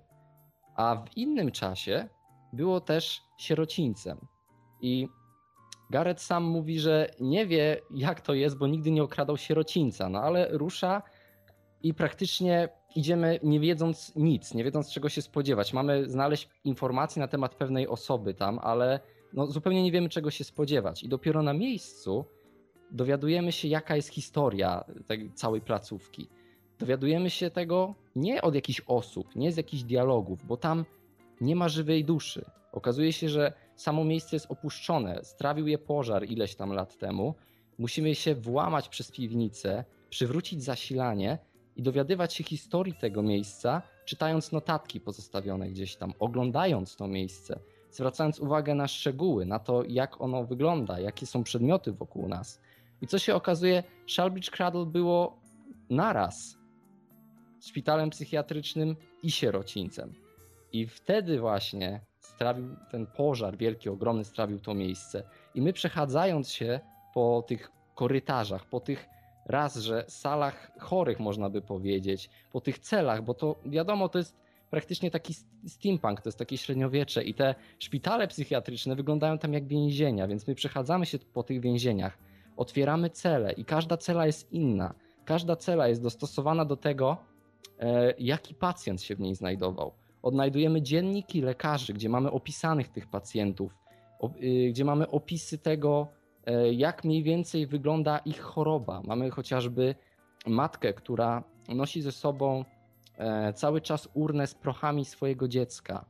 a 0.77 0.97
w 0.97 1.17
innym 1.17 1.51
czasie 1.51 2.09
było 2.53 2.81
też 2.81 3.23
sierocińcem. 3.39 4.19
I 4.81 5.09
Gareth 5.91 6.23
sam 6.23 6.45
mówi, 6.45 6.81
że 6.81 7.11
nie 7.21 7.47
wie 7.47 7.81
jak 7.91 8.21
to 8.21 8.35
jest, 8.35 8.59
bo 8.59 8.67
nigdy 8.67 8.91
nie 8.91 9.03
okradał 9.03 9.37
sierocińca, 9.37 10.09
no 10.09 10.19
ale 10.19 10.49
rusza 10.51 11.03
i 11.83 11.95
praktycznie 11.95 12.69
idziemy 12.97 13.41
nie 13.43 13.61
wiedząc 13.61 14.13
nic, 14.17 14.55
nie 14.55 14.65
wiedząc 14.65 14.93
czego 14.93 15.09
się 15.09 15.23
spodziewać. 15.23 15.73
Mamy 15.73 16.09
znaleźć 16.09 16.49
informacje 16.65 17.21
na 17.21 17.29
temat 17.29 17.55
pewnej 17.55 17.89
osoby 17.89 18.35
tam, 18.35 18.59
ale 18.63 19.01
no, 19.33 19.47
zupełnie 19.47 19.83
nie 19.83 19.93
wiemy 19.93 20.09
czego 20.09 20.31
się 20.31 20.45
spodziewać. 20.45 21.03
I 21.03 21.09
dopiero 21.09 21.43
na 21.43 21.53
miejscu 21.53 22.25
dowiadujemy 22.91 23.53
się 23.53 23.69
jaka 23.69 23.97
jest 23.97 24.09
historia 24.09 24.85
tej 25.07 25.33
całej 25.33 25.61
placówki. 25.61 26.29
Dowiadujemy 26.79 27.31
się 27.31 27.51
tego 27.51 27.95
nie 28.17 28.43
od 28.43 28.55
jakichś 28.55 28.81
osób, 28.87 29.37
nie 29.37 29.53
z 29.53 29.57
jakichś 29.57 29.83
dialogów, 29.83 30.47
bo 30.47 30.57
tam 30.57 30.85
nie 31.41 31.57
ma 31.57 31.69
żywej 31.69 32.05
duszy. 32.05 32.45
Okazuje 32.73 33.13
się, 33.13 33.29
że 33.29 33.53
samo 33.81 34.05
miejsce 34.05 34.37
jest 34.37 34.51
opuszczone, 34.51 35.25
strawił 35.25 35.67
je 35.67 35.79
pożar 35.79 36.25
ileś 36.25 36.55
tam 36.55 36.73
lat 36.73 36.99
temu. 36.99 37.35
Musimy 37.79 38.15
się 38.15 38.35
włamać 38.35 38.89
przez 38.89 39.11
piwnicę, 39.11 39.85
przywrócić 40.11 40.63
zasilanie 40.63 41.39
i 41.77 41.83
dowiadywać 41.83 42.35
się 42.35 42.45
historii 42.45 42.95
tego 42.95 43.23
miejsca, 43.23 43.83
czytając 44.05 44.53
notatki 44.53 45.01
pozostawione 45.01 45.71
gdzieś 45.71 45.97
tam, 45.97 46.13
oglądając 46.19 46.97
to 46.97 47.09
miejsce, 47.09 47.61
zwracając 47.91 48.41
uwagę 48.41 48.75
na 48.75 48.89
szczegóły, 48.89 49.47
na 49.47 49.59
to, 49.59 49.85
jak 49.89 50.21
ono 50.21 50.45
wygląda, 50.45 51.01
jakie 51.01 51.27
są 51.27 51.43
przedmioty 51.43 51.93
wokół 51.93 52.29
nas. 52.29 52.61
I 53.03 53.07
co 53.07 53.19
się 53.19 53.35
okazuje, 53.35 53.83
Shalbridge 54.09 54.51
Cradle 54.51 54.87
było 54.87 55.41
naraz 55.91 56.59
szpitalem 57.61 58.11
psychiatrycznym 58.11 58.97
i 59.23 59.31
sierocińcem. 59.31 60.15
I 60.73 60.87
wtedy 60.87 61.41
właśnie 61.41 62.10
strawił 62.41 62.77
ten 62.91 63.07
pożar 63.07 63.57
wielki, 63.57 63.89
ogromny, 63.89 64.25
strawił 64.25 64.61
to 64.61 64.75
miejsce. 64.75 65.23
I 65.55 65.63
my 65.63 65.73
przechadzając 65.73 66.51
się 66.51 66.81
po 67.15 67.45
tych 67.47 67.71
korytarzach, 67.95 68.65
po 68.65 68.81
tych 68.81 69.09
raz, 69.47 69.77
że 69.77 70.05
salach 70.09 70.73
chorych 70.79 71.21
można 71.21 71.51
by 71.51 71.63
powiedzieć, 71.63 72.31
po 72.53 72.61
tych 72.61 72.79
celach, 72.79 73.23
bo 73.23 73.35
to 73.35 73.57
wiadomo, 73.67 74.09
to 74.09 74.19
jest 74.19 74.37
praktycznie 74.71 75.11
taki 75.11 75.35
steampunk, 75.67 76.21
to 76.21 76.29
jest 76.29 76.39
takie 76.39 76.59
średniowiecze 76.59 77.25
i 77.25 77.35
te 77.35 77.55
szpitale 77.79 78.29
psychiatryczne 78.29 78.97
wyglądają 78.97 79.39
tam 79.39 79.53
jak 79.53 79.67
więzienia, 79.67 80.29
więc 80.29 80.47
my 80.47 80.55
przechadzamy 80.55 81.07
się 81.07 81.19
po 81.19 81.43
tych 81.43 81.61
więzieniach, 81.61 82.19
otwieramy 82.57 83.11
cele 83.11 83.53
i 83.53 83.65
każda 83.65 83.97
cela 83.97 84.27
jest 84.27 84.53
inna. 84.53 84.95
Każda 85.25 85.57
cela 85.57 85.89
jest 85.89 86.03
dostosowana 86.03 86.65
do 86.65 86.77
tego, 86.77 87.17
e, 87.79 88.15
jaki 88.19 88.55
pacjent 88.55 89.03
się 89.03 89.17
w 89.17 89.21
niej 89.21 89.35
znajdował. 89.35 90.00
Odnajdujemy 90.23 90.83
dzienniki 90.83 91.43
lekarzy, 91.43 91.93
gdzie 91.93 92.09
mamy 92.09 92.31
opisanych 92.31 92.89
tych 92.89 93.07
pacjentów, 93.07 93.75
y, 94.43 94.69
gdzie 94.71 94.85
mamy 94.85 95.11
opisy 95.11 95.59
tego, 95.59 96.09
E, 96.47 96.73
jak 96.73 97.05
mniej 97.05 97.23
więcej 97.23 97.67
wygląda 97.67 98.19
ich 98.19 98.41
choroba. 98.41 99.03
Mamy 99.05 99.31
chociażby 99.31 99.95
matkę, 100.47 100.93
która 100.93 101.45
nosi 101.69 102.03
ze 102.03 102.13
sobą 102.13 102.65
e, 103.19 103.53
cały 103.53 103.81
czas 103.81 104.09
urnę 104.15 104.47
z 104.47 104.55
prochami 104.55 105.05
swojego 105.05 105.49
dziecka. 105.49 106.05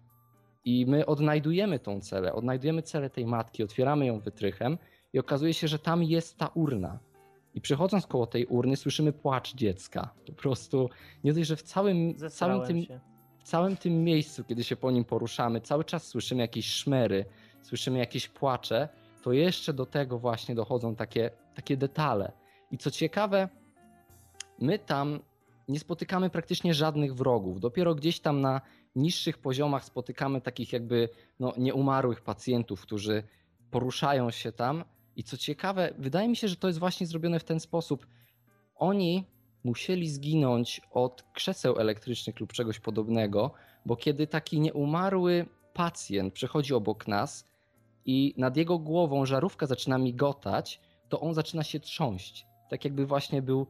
I 0.65 0.87
my 0.87 1.07
odnajdujemy 1.07 1.79
tą 1.79 2.01
celę, 2.01 2.33
odnajdujemy 2.33 2.83
celę 2.83 3.11
tej 3.11 3.27
matki, 3.27 3.63
otwieramy 3.65 4.07
ją 4.07 4.21
wytrychem 4.21 4.79
i 5.13 5.19
okazuje 5.19 5.55
się, 5.55 5.69
że 5.69 5.79
tam 5.79 6.03
jest 6.03 6.39
ta 6.39 6.47
urna. 6.55 6.99
I 7.55 7.61
przechodząc 7.61 8.07
koło 8.07 8.27
tej 8.27 8.47
urny 8.47 8.77
słyszymy 8.77 9.13
płacz 9.13 9.55
dziecka. 9.55 10.15
Po 10.27 10.33
prostu 10.33 10.91
nie 11.25 11.33
dość, 11.33 11.49
że 11.49 11.57
w 11.57 11.63
całym, 11.63 12.15
całym 12.15 12.67
tym, 12.67 12.83
w 12.83 13.10
całym 13.51 13.77
tym 13.77 14.05
miejscu, 14.05 14.45
kiedy 14.45 14.65
się 14.65 14.77
po 14.77 14.91
nim 14.91 15.05
poruszamy, 15.05 15.61
cały 15.61 15.85
czas 15.85 16.07
słyszymy 16.07 16.43
jakieś 16.43 16.67
szmery, 16.67 17.25
słyszymy 17.63 17.99
jakieś 17.99 18.29
płacze, 18.29 18.89
to 19.23 19.33
jeszcze 19.33 19.73
do 19.73 19.87
tego 19.87 20.19
właśnie 20.19 20.55
dochodzą 20.55 20.97
takie, 20.97 21.31
takie 21.55 21.77
detale. 21.77 22.33
I 22.71 22.79
co 22.79 22.91
ciekawe, 22.91 23.49
my 24.59 24.79
tam 24.79 25.21
nie 25.69 25.81
spotykamy 25.81 26.31
praktycznie 26.31 26.75
żadnych 26.75 27.15
wrogów. 27.15 27.61
Dopiero 27.61 27.95
gdzieś 27.95 28.21
tam 28.21 28.41
na 28.41 28.61
niższych 28.97 29.39
poziomach 29.39 29.85
spotykamy 29.85 30.41
takich 30.41 30.73
jakby 30.73 31.09
no, 31.41 31.53
nieumarłych 31.59 32.21
pacjentów, 32.21 32.81
którzy 32.81 33.23
poruszają 33.71 34.31
się 34.31 34.53
tam. 34.53 34.85
I 35.17 35.25
co 35.25 35.37
ciekawe, 35.37 35.95
wydaje 35.99 36.29
mi 36.29 36.37
się, 36.37 36.49
że 36.49 36.57
to 36.57 36.67
jest 36.67 36.79
właśnie 36.79 37.07
zrobione 37.07 37.41
w 37.41 37.45
ten 37.45 37.61
sposób. 37.61 38.07
Oni 38.77 39.25
musieli 39.65 40.09
zginąć 40.09 40.81
od 40.91 41.25
krzeseł 41.33 41.79
elektrycznych 41.79 42.41
lub 42.41 42.53
czegoś 42.53 42.81
podobnego, 42.81 43.53
bo 43.87 43.97
kiedy 43.97 44.27
taki 44.27 44.61
nieumarły 44.61 45.47
pacjent 45.73 46.35
przechodzi 46.35 46.75
obok 46.75 47.09
nas, 47.09 47.51
i 48.05 48.35
nad 48.37 48.57
jego 48.57 48.79
głową 48.79 49.27
żarówka 49.27 49.67
zaczyna 49.67 49.99
migotać, 49.99 50.81
to 51.09 51.21
on 51.21 51.35
zaczyna 51.35 51.63
się 51.63 51.81
trząść. 51.81 52.47
Tak 52.71 52.85
jakby 52.85 53.07
właśnie 53.07 53.43
był 53.43 53.67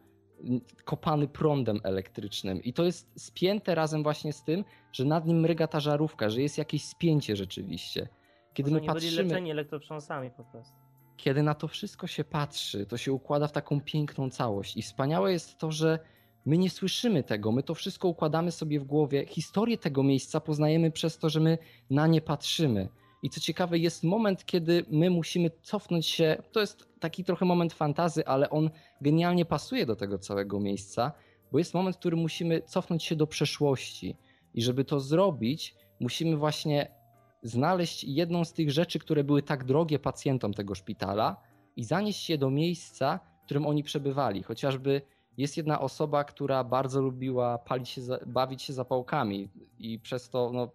kopany 0.85 1.29
prądem 1.29 1.81
elektrycznym. 1.85 2.63
I 2.63 2.73
to 2.73 2.85
jest 2.85 3.13
spięte 3.17 3.75
razem 3.75 4.03
właśnie 4.03 4.33
z 4.33 4.45
tym, 4.45 4.65
że 4.93 5.05
nad 5.05 5.27
nim 5.27 5.41
mryga 5.41 5.67
ta 5.67 5.81
żarówka, 5.81 6.31
że 6.31 6.43
jest 6.43 6.59
jakieś 6.59 6.85
spięcie 6.85 7.37
rzeczywiście. 7.37 8.09
Kiedy 8.55 8.71
Może 8.71 8.81
my 8.81 8.87
patrzymy. 8.87 9.17
Byli 9.17 9.29
leczeni 9.29 9.51
elektrotrząsami 9.51 10.31
po 10.31 10.45
prostu. 10.45 10.80
Kiedy 11.25 11.43
na 11.43 11.55
to 11.55 11.69
wszystko 11.69 12.07
się 12.07 12.25
patrzy, 12.25 12.87
to 12.87 12.97
się 12.97 13.13
układa 13.13 13.47
w 13.47 13.53
taką 13.53 13.81
piękną 13.81 14.31
całość. 14.31 14.77
I 14.77 14.83
wspaniałe 14.83 15.33
jest 15.33 15.59
to, 15.59 15.73
że 15.73 15.99
my 16.47 16.59
nie 16.59 16.71
słyszymy 16.71 17.23
tego, 17.23 17.53
my 17.53 17.63
to 17.63 17.75
wszystko 17.75 18.09
układamy 18.09 18.53
sobie 18.53 18.81
w 18.81 18.85
głowie. 18.85 19.27
Historię 19.27 19.79
tego 19.79 20.03
miejsca 20.03 20.41
poznajemy 20.41 20.91
przez 20.91 21.19
to, 21.19 21.31
że 21.31 21.41
my 21.41 21.59
na 21.91 22.07
nie 22.07 22.21
patrzymy. 22.21 22.89
I 23.23 23.31
co 23.31 23.41
ciekawe, 23.41 23.79
jest 23.79 24.05
moment, 24.05 24.45
kiedy 24.47 24.85
my 24.91 25.11
musimy 25.11 25.51
cofnąć 25.63 26.07
się. 26.07 26.43
To 26.53 26.61
jest 26.61 26.89
taki 27.01 27.25
trochę 27.25 27.45
moment 27.45 27.73
fantazy, 27.73 28.27
ale 28.27 28.51
on 28.51 28.71
genialnie 29.01 29.45
pasuje 29.45 29.87
do 29.87 29.97
tego 29.97 30.19
całego 30.19 30.61
miejsca, 30.61 31.13
bo 31.53 31.59
jest 31.59 31.75
moment, 31.75 31.97
w 31.97 31.99
którym 31.99 32.19
musimy 32.19 32.63
cofnąć 32.63 33.05
się 33.05 33.17
do 33.17 33.27
przeszłości. 33.27 34.17
I 34.55 34.63
żeby 34.63 34.85
to 34.85 35.01
zrobić, 35.01 35.75
musimy 36.01 36.37
właśnie 36.37 37.00
znaleźć 37.43 38.05
jedną 38.05 38.45
z 38.45 38.53
tych 38.53 38.71
rzeczy, 38.71 38.99
które 38.99 39.25
były 39.25 39.43
tak 39.43 39.65
drogie 39.65 39.99
pacjentom 39.99 40.55
tego 40.55 40.75
szpitala 40.75 41.37
i 41.77 41.85
zanieść 41.85 42.31
je 42.31 42.39
do 42.39 42.51
miejsca, 42.51 43.21
w 43.43 43.45
którym 43.45 43.67
oni 43.67 43.83
przebywali. 43.83 44.43
Chociażby 44.43 45.03
jest 45.37 45.57
jedna 45.57 45.81
osoba, 45.81 46.25
która 46.25 46.65
bardzo 46.65 47.03
lubiła 47.03 47.59
palić 47.59 47.89
się, 47.89 48.01
bawić 48.27 48.63
się 48.63 48.73
zapałkami 48.73 49.49
i 49.79 49.99
przez 49.99 50.31
to 50.31 50.51
no, 50.53 50.71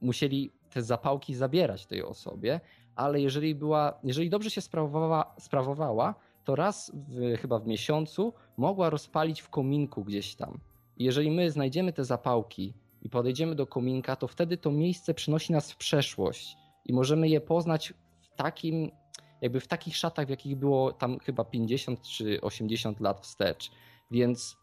musieli 0.00 0.50
te 0.70 0.82
zapałki 0.82 1.34
zabierać 1.34 1.86
tej 1.86 2.02
osobie, 2.02 2.60
ale 2.96 3.20
jeżeli 3.20 3.54
była, 3.54 3.98
jeżeli 4.04 4.30
dobrze 4.30 4.50
się 4.50 4.60
sprawowała, 4.60 5.34
sprawowała 5.38 6.14
to 6.44 6.54
raz 6.54 6.92
w, 6.94 7.36
chyba 7.40 7.58
w 7.58 7.66
miesiącu 7.66 8.32
mogła 8.56 8.90
rozpalić 8.90 9.40
w 9.40 9.50
kominku 9.50 10.04
gdzieś 10.04 10.34
tam. 10.34 10.58
Jeżeli 10.96 11.30
my 11.30 11.50
znajdziemy 11.50 11.92
te 11.92 12.04
zapałki 12.04 12.74
i 13.04 13.08
podejdziemy 13.08 13.54
do 13.54 13.66
kominka, 13.66 14.16
to 14.16 14.28
wtedy 14.28 14.56
to 14.56 14.70
miejsce 14.70 15.14
przynosi 15.14 15.52
nas 15.52 15.72
w 15.72 15.76
przeszłość 15.76 16.56
i 16.84 16.92
możemy 16.92 17.28
je 17.28 17.40
poznać 17.40 17.94
w 18.20 18.36
takim, 18.36 18.90
jakby 19.40 19.60
w 19.60 19.68
takich 19.68 19.96
szatach, 19.96 20.26
w 20.26 20.30
jakich 20.30 20.56
było 20.56 20.92
tam 20.92 21.18
chyba 21.18 21.44
50 21.44 22.02
czy 22.02 22.40
80 22.40 23.00
lat 23.00 23.20
wstecz. 23.20 23.70
Więc 24.10 24.56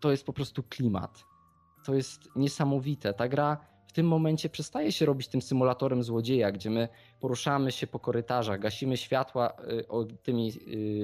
to 0.00 0.10
jest 0.10 0.26
po 0.26 0.32
prostu 0.32 0.62
klimat. 0.62 1.24
To 1.86 1.94
jest 1.94 2.28
niesamowite. 2.36 3.14
Ta 3.14 3.28
gra 3.28 3.72
w 3.86 3.92
tym 3.92 4.08
momencie 4.08 4.48
przestaje 4.48 4.92
się 4.92 5.06
robić 5.06 5.28
tym 5.28 5.42
symulatorem 5.42 6.02
złodzieja, 6.02 6.52
gdzie 6.52 6.70
my 6.70 6.88
poruszamy 7.20 7.72
się 7.72 7.86
po 7.86 7.98
korytarzach, 7.98 8.60
gasimy 8.60 8.96
światła 8.96 9.52
y, 10.12 10.16
tymi 10.22 10.52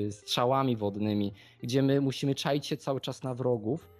y, 0.07 0.12
strzałami 0.12 0.76
wodnymi, 0.76 1.32
gdzie 1.62 1.82
my 1.82 2.01
musimy 2.01 2.34
czaić 2.34 2.66
się 2.66 2.76
cały 2.76 3.01
czas 3.01 3.22
na 3.22 3.34
wrogów, 3.34 3.97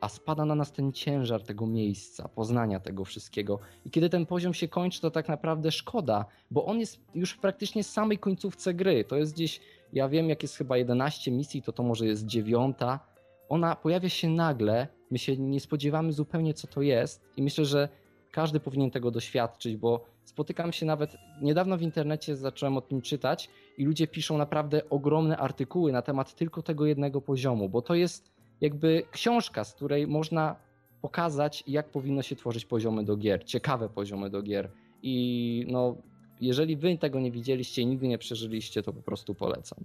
a 0.00 0.08
spada 0.08 0.44
na 0.44 0.54
nas 0.54 0.72
ten 0.72 0.92
ciężar 0.92 1.42
tego 1.42 1.66
miejsca, 1.66 2.28
poznania 2.28 2.80
tego 2.80 3.04
wszystkiego. 3.04 3.58
I 3.84 3.90
kiedy 3.90 4.08
ten 4.10 4.26
poziom 4.26 4.54
się 4.54 4.68
kończy, 4.68 5.00
to 5.00 5.10
tak 5.10 5.28
naprawdę 5.28 5.72
szkoda, 5.72 6.24
bo 6.50 6.64
on 6.64 6.80
jest 6.80 7.00
już 7.14 7.34
praktycznie 7.36 7.84
z 7.84 7.92
samej 7.92 8.18
końcówce 8.18 8.74
gry. 8.74 9.04
To 9.04 9.16
jest 9.16 9.34
gdzieś, 9.34 9.60
ja 9.92 10.08
wiem, 10.08 10.28
jak 10.28 10.42
jest 10.42 10.56
chyba 10.56 10.76
11 10.76 11.30
misji, 11.30 11.62
to 11.62 11.72
to 11.72 11.82
może 11.82 12.06
jest 12.06 12.26
dziewiąta. 12.26 13.00
Ona 13.48 13.76
pojawia 13.76 14.08
się 14.08 14.28
nagle, 14.28 14.88
my 15.10 15.18
się 15.18 15.36
nie 15.36 15.60
spodziewamy 15.60 16.12
zupełnie, 16.12 16.54
co 16.54 16.66
to 16.66 16.82
jest, 16.82 17.22
i 17.36 17.42
myślę, 17.42 17.64
że 17.64 17.88
każdy 18.30 18.60
powinien 18.60 18.90
tego 18.90 19.10
doświadczyć, 19.10 19.76
bo 19.76 20.04
spotykam 20.24 20.72
się 20.72 20.86
nawet 20.86 21.16
niedawno 21.42 21.76
w 21.76 21.82
internecie, 21.82 22.36
zacząłem 22.36 22.76
o 22.76 22.80
tym 22.80 23.02
czytać 23.02 23.50
i 23.78 23.84
ludzie 23.84 24.06
piszą 24.06 24.38
naprawdę 24.38 24.90
ogromne 24.90 25.36
artykuły 25.36 25.92
na 25.92 26.02
temat 26.02 26.34
tylko 26.34 26.62
tego 26.62 26.86
jednego 26.86 27.20
poziomu, 27.20 27.68
bo 27.68 27.82
to 27.82 27.94
jest 27.94 28.29
jakby 28.60 29.02
książka, 29.10 29.64
z 29.64 29.74
której 29.74 30.06
można 30.06 30.56
pokazać, 31.00 31.64
jak 31.66 31.88
powinno 31.88 32.22
się 32.22 32.36
tworzyć 32.36 32.64
poziomy 32.64 33.04
do 33.04 33.16
gier, 33.16 33.44
ciekawe 33.44 33.88
poziomy 33.88 34.30
do 34.30 34.42
gier. 34.42 34.70
I 35.02 35.66
no, 35.68 35.96
jeżeli 36.40 36.76
wy 36.76 36.98
tego 36.98 37.20
nie 37.20 37.30
widzieliście 37.30 37.82
i 37.82 37.86
nigdy 37.86 38.08
nie 38.08 38.18
przeżyliście, 38.18 38.82
to 38.82 38.92
po 38.92 39.02
prostu 39.02 39.34
polecam. 39.34 39.84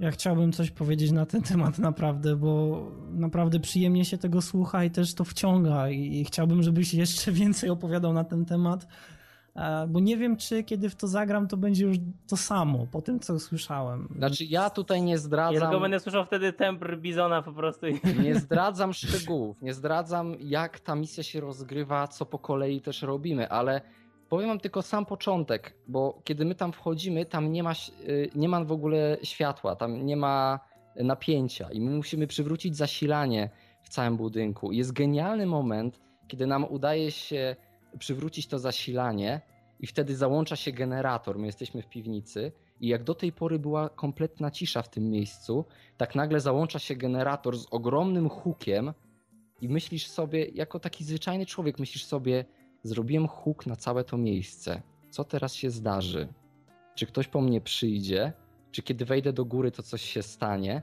Ja 0.00 0.10
chciałbym 0.10 0.52
coś 0.52 0.70
powiedzieć 0.70 1.10
na 1.10 1.26
ten 1.26 1.42
temat 1.42 1.78
naprawdę, 1.78 2.36
bo 2.36 2.82
naprawdę 3.12 3.60
przyjemnie 3.60 4.04
się 4.04 4.18
tego 4.18 4.42
słucha 4.42 4.84
i 4.84 4.90
też 4.90 5.14
to 5.14 5.24
wciąga 5.24 5.88
i 5.90 6.24
chciałbym, 6.24 6.62
żebyś 6.62 6.94
jeszcze 6.94 7.32
więcej 7.42 7.70
opowiadał 7.70 8.12
na 8.12 8.24
ten 8.24 8.44
temat, 8.44 8.86
bo 9.88 10.00
nie 10.00 10.16
wiem, 10.16 10.36
czy 10.36 10.64
kiedy 10.64 10.90
w 10.90 10.96
to 10.96 11.06
zagram, 11.06 11.48
to 11.48 11.56
będzie 11.56 11.86
już 11.86 11.96
to 12.28 12.36
samo, 12.36 12.86
po 12.86 13.02
tym, 13.02 13.20
co 13.20 13.40
słyszałem. 13.40 14.08
Znaczy 14.16 14.44
ja 14.44 14.70
tutaj 14.70 15.02
nie 15.02 15.18
zdradzam... 15.18 15.54
Ja 15.54 15.60
tylko 15.60 15.80
będę 15.80 16.00
słyszał 16.00 16.24
wtedy 16.24 16.52
temper 16.52 16.98
Bizona 16.98 17.42
po 17.42 17.52
prostu. 17.52 17.86
Nie 18.22 18.34
zdradzam 18.34 18.92
szczegółów, 18.92 19.62
nie 19.62 19.74
zdradzam 19.74 20.36
jak 20.40 20.80
ta 20.80 20.94
misja 20.94 21.22
się 21.22 21.40
rozgrywa, 21.40 22.08
co 22.08 22.26
po 22.26 22.38
kolei 22.38 22.80
też 22.80 23.02
robimy, 23.02 23.48
ale 23.48 23.80
Powiem 24.32 24.48
wam 24.48 24.60
tylko 24.60 24.82
sam 24.82 25.06
początek, 25.06 25.74
bo 25.88 26.20
kiedy 26.24 26.44
my 26.44 26.54
tam 26.54 26.72
wchodzimy, 26.72 27.26
tam 27.26 27.52
nie 27.52 27.62
ma, 27.62 27.72
y, 28.08 28.30
nie 28.34 28.48
ma 28.48 28.64
w 28.64 28.72
ogóle 28.72 29.16
światła, 29.22 29.76
tam 29.76 30.06
nie 30.06 30.16
ma 30.16 30.60
napięcia 30.96 31.70
i 31.70 31.80
my 31.80 31.90
musimy 31.90 32.26
przywrócić 32.26 32.76
zasilanie 32.76 33.50
w 33.82 33.88
całym 33.88 34.16
budynku. 34.16 34.72
Jest 34.72 34.92
genialny 34.92 35.46
moment, 35.46 36.00
kiedy 36.28 36.46
nam 36.46 36.64
udaje 36.64 37.10
się 37.10 37.56
przywrócić 37.98 38.46
to 38.46 38.58
zasilanie 38.58 39.40
i 39.80 39.86
wtedy 39.86 40.16
załącza 40.16 40.56
się 40.56 40.72
generator. 40.72 41.38
My 41.38 41.46
jesteśmy 41.46 41.82
w 41.82 41.88
piwnicy 41.88 42.52
i 42.80 42.88
jak 42.88 43.04
do 43.04 43.14
tej 43.14 43.32
pory 43.32 43.58
była 43.58 43.88
kompletna 43.88 44.50
cisza 44.50 44.82
w 44.82 44.88
tym 44.88 45.10
miejscu, 45.10 45.64
tak 45.96 46.14
nagle 46.14 46.40
załącza 46.40 46.78
się 46.78 46.96
generator 46.96 47.58
z 47.58 47.66
ogromnym 47.70 48.28
hukiem 48.28 48.92
i 49.60 49.68
myślisz 49.68 50.06
sobie, 50.06 50.44
jako 50.44 50.80
taki 50.80 51.04
zwyczajny 51.04 51.46
człowiek, 51.46 51.78
myślisz 51.78 52.04
sobie, 52.04 52.44
Zrobiłem 52.84 53.28
huk 53.28 53.66
na 53.66 53.76
całe 53.76 54.04
to 54.04 54.16
miejsce. 54.18 54.82
Co 55.10 55.24
teraz 55.24 55.54
się 55.54 55.70
zdarzy? 55.70 56.28
Czy 56.94 57.06
ktoś 57.06 57.28
po 57.28 57.40
mnie 57.40 57.60
przyjdzie? 57.60 58.32
Czy 58.70 58.82
kiedy 58.82 59.04
wejdę 59.04 59.32
do 59.32 59.44
góry, 59.44 59.70
to 59.70 59.82
coś 59.82 60.02
się 60.02 60.22
stanie? 60.22 60.82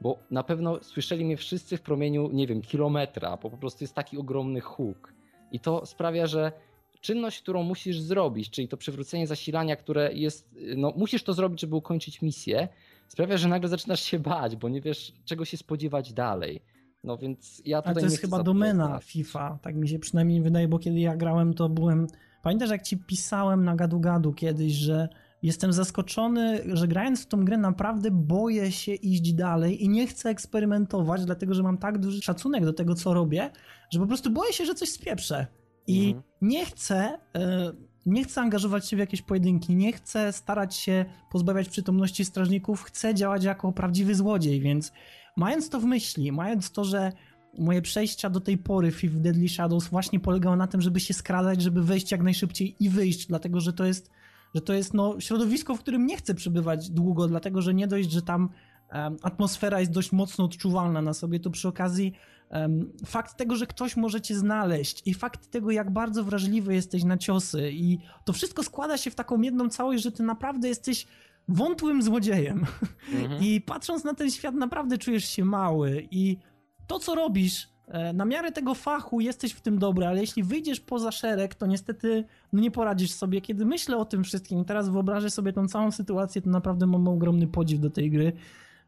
Bo 0.00 0.18
na 0.30 0.42
pewno 0.42 0.82
słyszeli 0.82 1.24
mnie 1.24 1.36
wszyscy 1.36 1.76
w 1.76 1.82
promieniu, 1.82 2.30
nie 2.32 2.46
wiem, 2.46 2.62
kilometra, 2.62 3.36
bo 3.36 3.50
po 3.50 3.56
prostu 3.56 3.84
jest 3.84 3.94
taki 3.94 4.18
ogromny 4.18 4.60
huk. 4.60 5.13
I 5.54 5.60
to 5.60 5.86
sprawia, 5.86 6.26
że 6.26 6.52
czynność, 7.00 7.42
którą 7.42 7.62
musisz 7.62 8.00
zrobić, 8.00 8.50
czyli 8.50 8.68
to 8.68 8.76
przywrócenie 8.76 9.26
zasilania, 9.26 9.76
które 9.76 10.14
jest, 10.14 10.48
no 10.76 10.92
musisz 10.96 11.22
to 11.22 11.32
zrobić, 11.32 11.60
żeby 11.60 11.76
ukończyć 11.76 12.22
misję, 12.22 12.68
sprawia, 13.08 13.36
że 13.36 13.48
nagle 13.48 13.68
zaczynasz 13.68 14.02
się 14.02 14.18
bać, 14.18 14.56
bo 14.56 14.68
nie 14.68 14.80
wiesz, 14.80 15.12
czego 15.24 15.44
się 15.44 15.56
spodziewać 15.56 16.12
dalej. 16.12 16.60
No 17.04 17.16
więc 17.16 17.62
ja 17.64 17.82
tutaj 17.82 17.92
Ale 17.92 18.00
to 18.00 18.06
jest 18.06 18.20
chyba 18.20 18.42
domena 18.42 18.98
FIFA, 18.98 19.58
tak 19.62 19.74
mi 19.74 19.88
się 19.88 19.98
przynajmniej 19.98 20.40
wydaje, 20.40 20.68
bo 20.68 20.78
kiedy 20.78 21.00
ja 21.00 21.16
grałem, 21.16 21.54
to 21.54 21.68
byłem. 21.68 22.06
Pamiętasz, 22.42 22.70
jak 22.70 22.82
ci 22.82 22.96
pisałem 22.96 23.64
na 23.64 23.76
gadu-gadu 23.76 24.32
kiedyś, 24.32 24.72
że 24.72 25.08
jestem 25.46 25.72
zaskoczony, 25.72 26.60
że 26.72 26.88
grając 26.88 27.22
w 27.22 27.26
tą 27.26 27.44
grę 27.44 27.56
naprawdę 27.56 28.10
boję 28.10 28.72
się 28.72 28.94
iść 28.94 29.32
dalej 29.32 29.84
i 29.84 29.88
nie 29.88 30.06
chcę 30.06 30.30
eksperymentować, 30.30 31.24
dlatego 31.24 31.54
że 31.54 31.62
mam 31.62 31.78
tak 31.78 31.98
duży 31.98 32.22
szacunek 32.22 32.64
do 32.64 32.72
tego, 32.72 32.94
co 32.94 33.14
robię, 33.14 33.50
że 33.90 34.00
po 34.00 34.06
prostu 34.06 34.30
boję 34.30 34.52
się, 34.52 34.66
że 34.66 34.74
coś 34.74 34.88
spieprzę. 34.88 35.46
I 35.86 36.06
mhm. 36.06 36.22
nie 36.42 36.66
chcę. 36.66 37.18
E, 37.36 37.72
nie 38.06 38.24
chcę 38.24 38.40
angażować 38.40 38.88
się 38.88 38.96
w 38.96 38.98
jakieś 38.98 39.22
pojedynki, 39.22 39.76
nie 39.76 39.92
chcę 39.92 40.32
starać 40.32 40.76
się 40.76 41.04
pozbawiać 41.30 41.68
przytomności 41.68 42.24
strażników, 42.24 42.82
chcę 42.82 43.14
działać 43.14 43.44
jako 43.44 43.72
prawdziwy 43.72 44.14
złodziej, 44.14 44.60
więc 44.60 44.92
Mając 45.36 45.68
to 45.68 45.80
w 45.80 45.84
myśli, 45.84 46.32
mając 46.32 46.70
to, 46.70 46.84
że 46.84 47.12
moje 47.58 47.82
przejścia 47.82 48.30
do 48.30 48.40
tej 48.40 48.58
pory 48.58 48.90
w 48.90 49.20
Deadly 49.20 49.48
Shadows 49.48 49.88
właśnie 49.88 50.20
polegały 50.20 50.56
na 50.56 50.66
tym, 50.66 50.80
żeby 50.80 51.00
się 51.00 51.14
skradać, 51.14 51.62
żeby 51.62 51.82
wejść 51.82 52.12
jak 52.12 52.22
najszybciej 52.22 52.76
i 52.80 52.88
wyjść, 52.88 53.26
dlatego 53.26 53.60
że 53.60 53.72
to 53.72 53.84
jest, 53.84 54.10
że 54.54 54.60
to 54.60 54.72
jest 54.72 54.94
no, 54.94 55.20
środowisko, 55.20 55.76
w 55.76 55.80
którym 55.80 56.06
nie 56.06 56.16
chcę 56.16 56.34
przebywać 56.34 56.90
długo, 56.90 57.28
dlatego 57.28 57.62
że 57.62 57.74
nie 57.74 57.86
dość, 57.86 58.10
że 58.10 58.22
tam 58.22 58.48
um, 58.92 59.16
atmosfera 59.22 59.80
jest 59.80 59.92
dość 59.92 60.12
mocno 60.12 60.44
odczuwalna 60.44 61.02
na 61.02 61.14
sobie, 61.14 61.40
to 61.40 61.50
przy 61.50 61.68
okazji 61.68 62.12
um, 62.50 62.92
fakt 63.06 63.36
tego, 63.36 63.56
że 63.56 63.66
ktoś 63.66 63.96
może 63.96 64.20
cię 64.20 64.34
znaleźć 64.34 65.02
i 65.06 65.14
fakt 65.14 65.50
tego, 65.50 65.70
jak 65.70 65.90
bardzo 65.90 66.24
wrażliwy 66.24 66.74
jesteś 66.74 67.04
na 67.04 67.18
ciosy 67.18 67.70
i 67.72 67.98
to 68.24 68.32
wszystko 68.32 68.62
składa 68.62 68.96
się 68.96 69.10
w 69.10 69.14
taką 69.14 69.40
jedną 69.40 69.68
całość, 69.68 70.02
że 70.02 70.12
ty 70.12 70.22
naprawdę 70.22 70.68
jesteś 70.68 71.06
wątłym 71.48 72.02
złodziejem. 72.02 72.66
Mhm. 73.12 73.42
I 73.42 73.60
patrząc 73.60 74.04
na 74.04 74.14
ten 74.14 74.30
świat, 74.30 74.54
naprawdę 74.54 74.98
czujesz 74.98 75.24
się 75.24 75.44
mały. 75.44 76.08
I 76.10 76.38
to, 76.86 76.98
co 76.98 77.14
robisz, 77.14 77.73
na 78.14 78.24
miarę 78.24 78.52
tego 78.52 78.74
fachu 78.74 79.20
jesteś 79.20 79.52
w 79.52 79.60
tym 79.60 79.78
dobry, 79.78 80.06
ale 80.06 80.20
jeśli 80.20 80.42
wyjdziesz 80.42 80.80
poza 80.80 81.12
szereg, 81.12 81.54
to 81.54 81.66
niestety 81.66 82.24
no 82.52 82.60
nie 82.60 82.70
poradzisz 82.70 83.10
sobie. 83.10 83.40
Kiedy 83.40 83.66
myślę 83.66 83.96
o 83.96 84.04
tym 84.04 84.24
wszystkim 84.24 84.60
i 84.60 84.64
teraz 84.64 84.88
wyobrażę 84.88 85.30
sobie 85.30 85.52
tą 85.52 85.68
całą 85.68 85.90
sytuację, 85.90 86.42
to 86.42 86.50
naprawdę 86.50 86.86
mam 86.86 87.08
ogromny 87.08 87.46
podziw 87.46 87.80
do 87.80 87.90
tej 87.90 88.10
gry. 88.10 88.32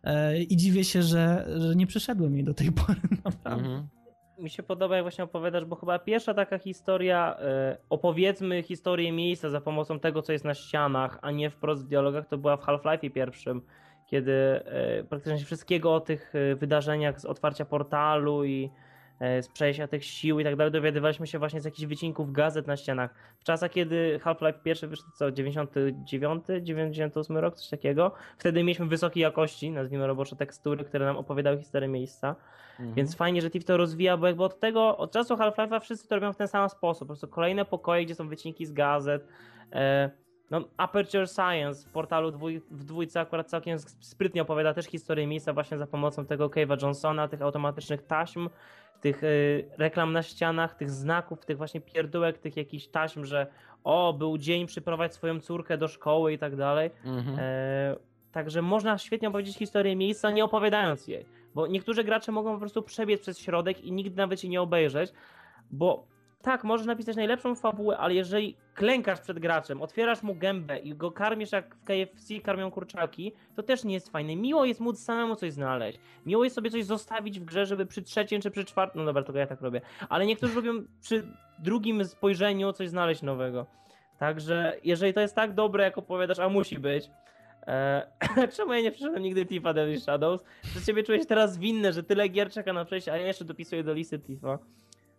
E, 0.05 0.43
I 0.43 0.57
dziwię 0.57 0.85
się, 0.85 1.03
że, 1.03 1.47
że 1.59 1.77
nie 1.77 1.87
przeszedłem 1.87 2.35
jej 2.35 2.45
do 2.45 2.55
tej 2.55 2.73
pory, 2.73 3.01
naprawdę. 3.25 3.65
Mhm 3.65 3.89
mi 4.39 4.51
się 4.51 4.63
podoba, 4.63 4.95
jak 4.95 5.05
właśnie 5.05 5.25
opowiadasz, 5.25 5.65
bo 5.65 5.77
chyba 5.77 5.99
pierwsza 5.99 6.35
taka 6.35 6.59
historia, 6.59 7.37
e, 7.41 7.77
opowiedzmy 7.91 8.63
historię 8.63 9.13
miejsca 9.13 9.51
za 9.51 9.61
pomocą 9.61 10.01
tego, 10.01 10.23
co 10.23 10.33
jest 10.33 10.45
na 10.45 10.55
ścianach, 10.55 11.19
a 11.23 11.31
nie 11.31 11.51
wprost 11.51 11.85
w 11.85 11.89
dialogach, 11.89 12.27
to 12.27 12.39
była 12.39 12.57
w 12.57 12.63
Half-Life 12.63 13.11
pierwszym, 13.11 13.63
kiedy 14.07 14.33
e, 14.33 15.05
praktycznie 15.05 15.45
wszystkiego 15.45 15.95
o 15.95 16.01
tych 16.01 16.35
e, 16.35 16.55
wydarzeniach 16.55 17.21
z 17.21 17.25
otwarcia 17.25 17.65
portalu 17.65 18.45
i 18.45 18.65
E, 18.65 18.86
z 19.21 19.49
przejścia 19.49 19.89
tych 19.89 20.05
sił 20.05 20.41
i 20.41 20.45
tak 20.45 20.57
dalej, 20.57 20.73
dowiadywaliśmy 20.73 21.27
się 21.27 21.39
właśnie 21.39 21.61
z 21.61 21.65
jakichś 21.65 21.87
wycinków 21.87 22.33
gazet 22.33 22.67
na 22.67 22.77
ścianach. 22.77 23.15
W 23.39 23.45
czasach, 23.45 23.71
kiedy 23.71 24.21
Half-Life 24.23 24.59
pierwszy 24.63 24.89
wyszedł, 24.89 25.11
co, 25.15 25.33
99, 25.33 26.45
98 26.63 27.37
rok, 27.37 27.55
coś 27.57 27.69
takiego, 27.69 28.13
wtedy 28.39 28.65
mieliśmy 28.65 28.87
wysokiej 28.87 29.23
jakości, 29.23 29.71
nazwijmy 29.71 30.07
robocze 30.07 30.37
tekstury, 30.37 30.85
które 30.85 31.07
nam 31.07 31.17
opowiadały 31.17 31.59
historię 31.59 31.89
miejsca, 31.89 32.37
mhm. 32.71 32.95
więc 32.95 33.17
fajnie, 33.17 33.43
że 33.43 33.51
TIF 33.51 33.65
to 33.65 33.77
rozwija, 33.77 34.17
bo 34.17 34.27
jakby 34.27 34.45
od 34.45 34.61
tego, 34.61 34.97
od 34.97 35.13
czasu 35.13 35.37
Half-Life'a 35.37 35.81
wszyscy 35.81 36.09
to 36.09 36.15
robią 36.15 36.33
w 36.33 36.37
ten 36.37 36.49
sam 36.49 36.69
sposób, 36.69 37.01
po 37.01 37.07
prostu 37.07 37.29
kolejne 37.29 37.65
pokoje, 37.65 38.05
gdzie 38.05 38.15
są 38.15 38.29
wycinki 38.29 38.67
z 38.67 38.73
gazet, 38.73 39.29
e, 39.73 40.11
no, 40.51 40.65
Aperture 40.77 41.29
Science 41.29 41.89
w 41.89 41.93
portalu 41.93 42.31
dwój, 42.31 42.61
w 42.71 42.85
dwójce 42.85 43.21
akurat 43.21 43.49
całkiem 43.49 43.79
sprytnie 44.01 44.43
opowiada 44.43 44.75
też 44.75 44.87
historię 44.87 45.27
miejsca 45.27 45.53
właśnie 45.53 45.79
za 45.79 45.87
pomocą 45.87 46.27
tego 46.27 46.49
Cave'a 46.49 46.83
Johnsona, 46.83 47.29
tych 47.29 47.43
automatycznych 47.43 48.03
taśm, 48.03 48.49
tych 49.01 49.25
y, 49.25 49.65
reklam 49.79 50.13
na 50.13 50.23
ścianach, 50.23 50.75
tych 50.75 50.91
znaków, 50.91 51.47
tych 51.47 51.57
właśnie 51.57 51.81
pierdółek, 51.81 52.39
tych 52.39 52.57
jakichś 52.57 52.87
taśm, 52.87 53.25
że 53.25 53.47
o, 53.85 54.13
był 54.13 54.39
dzień, 54.39 54.67
przyprowadź 54.67 55.15
swoją 55.15 55.41
córkę 55.41 55.79
do 55.79 55.89
szkoły 55.89 56.33
i 56.33 56.39
tak 56.39 56.57
dalej. 56.57 56.91
Mhm. 57.05 57.37
E, 57.39 57.97
także 58.33 58.63
można 58.63 58.99
świetnie 58.99 59.29
opowiedzieć 59.29 59.57
historię 59.57 59.97
miejsca, 59.97 60.31
nie 60.31 60.45
opowiadając 60.45 61.09
jej. 61.09 61.27
Bo 61.55 61.67
niektórzy 61.67 62.05
gracze 62.05 62.33
mogą 62.33 62.53
po 62.53 62.59
prostu 62.59 62.83
przebiec 62.83 63.21
przez 63.21 63.39
środek 63.39 63.85
i 63.85 63.93
nigdy 63.93 64.17
nawet 64.17 64.41
się 64.41 64.49
nie 64.49 64.63
obejrzeć, 64.63 65.13
bo 65.71 66.07
tak, 66.47 66.65
możesz 66.65 66.87
napisać 66.87 67.17
najlepszą 67.17 67.55
fabułę, 67.55 67.99
ale 67.99 68.15
jeżeli 68.15 68.57
klękasz 68.75 69.21
przed 69.21 69.39
graczem, 69.39 69.83
otwierasz 69.83 70.23
mu 70.23 70.35
gębę 70.35 70.79
i 70.79 70.95
go 70.95 71.11
karmisz 71.11 71.53
jak 71.53 71.75
w 71.75 71.85
KFC 71.85 72.41
karmią 72.41 72.71
kurczaki, 72.71 73.33
to 73.57 73.63
też 73.63 73.85
nie 73.85 73.95
jest 73.95 74.11
fajne. 74.11 74.37
Miło 74.37 74.65
jest 74.65 74.81
móc 74.81 74.99
samemu 74.99 75.37
coś 75.37 75.53
znaleźć. 75.53 75.99
Miło 76.27 76.45
jest 76.45 76.57
sobie 76.57 76.71
coś 76.71 76.85
zostawić 76.85 77.41
w 77.41 77.45
grze, 77.45 77.67
żeby 77.67 77.87
przy 77.87 78.03
trzecim 78.03 78.41
czy 78.41 78.51
przy 78.51 78.65
czwartym, 78.65 79.01
no 79.01 79.07
dobra, 79.07 79.23
to 79.23 79.39
ja 79.39 79.47
tak 79.47 79.61
robię, 79.61 79.81
ale 80.09 80.27
niektórzy 80.27 80.55
lubią 80.55 80.73
przy 81.01 81.27
drugim 81.59 82.05
spojrzeniu 82.05 82.73
coś 82.73 82.89
znaleźć 82.89 83.23
nowego. 83.23 83.67
Także 84.19 84.77
jeżeli 84.85 85.15
to 85.15 85.21
jest 85.21 85.35
tak 85.35 85.55
dobre, 85.55 85.85
jak 85.85 85.99
opowiadasz, 85.99 86.39
a 86.39 86.49
musi 86.49 86.79
być, 86.79 87.11
Eee, 87.67 88.03
czemu 88.57 88.73
ja 88.73 88.81
nie 88.81 88.91
przeszedłem 88.91 89.23
nigdy 89.23 89.47
Tifa 89.47 89.75
Deadly 89.75 90.01
Shadows? 90.01 90.41
Że 90.75 90.83
ciebie 90.83 91.03
czuję 91.03 91.19
się 91.19 91.27
teraz 91.27 91.59
winny, 91.59 91.93
że 91.93 92.03
tyle 92.03 92.29
gier 92.29 92.51
czeka 92.51 92.73
na 92.73 92.85
przejście, 92.85 93.13
a 93.13 93.17
ja 93.17 93.27
jeszcze 93.27 93.45
dopisuję 93.45 93.85
do 93.85 93.93
listy 93.93 94.19
Tifa. 94.19 94.59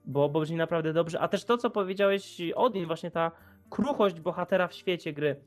Bo, 0.08 0.30
bo 0.30 0.40
brzmi 0.40 0.58
naprawdę 0.58 0.94
dobrze. 0.94 1.20
A 1.20 1.28
też 1.28 1.46
to, 1.46 1.58
co 1.58 1.70
powiedziałeś 1.70 2.42
Odin, 2.56 2.86
właśnie 2.86 3.12
ta 3.12 3.32
kruchość 3.70 4.20
bohatera 4.20 4.68
w 4.68 4.74
świecie 4.74 5.14
gry. 5.14 5.42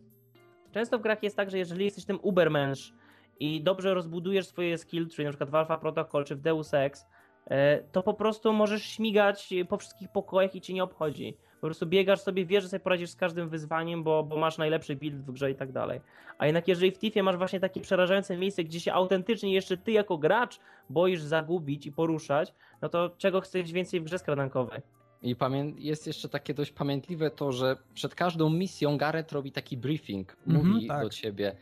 Często 0.73 0.99
w 0.99 1.03
grach 1.03 1.23
jest 1.23 1.37
tak, 1.37 1.51
że 1.51 1.59
jeżeli 1.59 1.85
jesteś 1.85 2.05
tym 2.05 2.19
ubermensch 2.23 2.93
i 3.41 3.63
dobrze 3.63 3.95
rozbudujesz 3.95 4.47
swoje 4.47 4.79
skill, 4.79 5.09
czyli 5.09 5.25
na 5.25 5.31
przykład 5.31 5.51
w 5.51 5.55
Alpha 5.55 5.79
Protocol 5.79 6.25
czy 6.25 6.37
w 6.37 6.41
Deus 6.41 6.75
Ex, 6.75 7.07
e, 7.47 7.83
to 7.93 8.03
po 8.03 8.15
prostu 8.15 8.53
możesz 8.53 8.83
śmigać 8.83 9.55
po 9.69 9.77
wszystkich 9.77 10.09
pokojach 10.09 10.55
i 10.55 10.61
cię 10.61 10.75
nie 10.75 10.85
obchodzi. 10.85 11.37
Po 11.61 11.67
prostu 11.67 11.87
biegasz 11.87 12.21
sobie, 12.21 12.47
wiesz, 12.47 12.63
że 12.63 12.69
sobie 12.69 12.81
poradzisz 12.81 13.11
z 13.11 13.17
każdym 13.17 13.49
wyzwaniem, 13.49 14.03
bo, 14.03 14.23
bo 14.23 14.37
masz 14.37 14.59
najlepszy 14.59 14.97
build 14.97 15.23
w 15.23 15.33
grze 15.33 15.51
i 15.51 15.55
tak 15.55 15.73
dalej. 15.73 16.01
A 16.39 16.47
jednak 16.47 16.69
jeżeli 16.69 16.93
w 16.93 16.99
Tiffie 16.99 17.23
masz 17.23 17.37
właśnie 17.37 17.61
takie 17.61 17.81
przerażające 17.81 18.37
miejsce, 18.37 18.65
gdzie 18.65 18.81
się 18.81 18.93
autentycznie 18.93 19.53
jeszcze 19.53 19.77
ty 19.77 19.93
jako 19.93 20.19
gracz 20.19 20.61
boisz 20.91 21.23
zagubić 21.23 21.87
i 21.87 21.93
poruszać, 21.93 22.55
no 22.83 22.89
to 22.89 23.11
czego 23.19 23.41
chcesz 23.41 23.73
więcej 23.73 24.01
w 24.01 24.05
grze 24.05 24.19
skradankowej? 24.19 24.81
I 25.23 25.37
jest 25.79 26.07
jeszcze 26.07 26.29
takie 26.29 26.55
dość 26.55 26.73
pamiętliwe 26.73 27.31
to, 27.31 27.53
że 27.53 27.77
przed 27.95 28.15
każdą 28.15 28.51
misją 28.51 28.97
Gareth 28.99 29.33
robi 29.33 29.53
taki 29.53 29.77
briefing, 29.77 30.37
Mhm, 30.47 30.69
mówi 30.69 30.87
tak. 30.87 31.03
do 31.03 31.11
ciebie. 31.11 31.57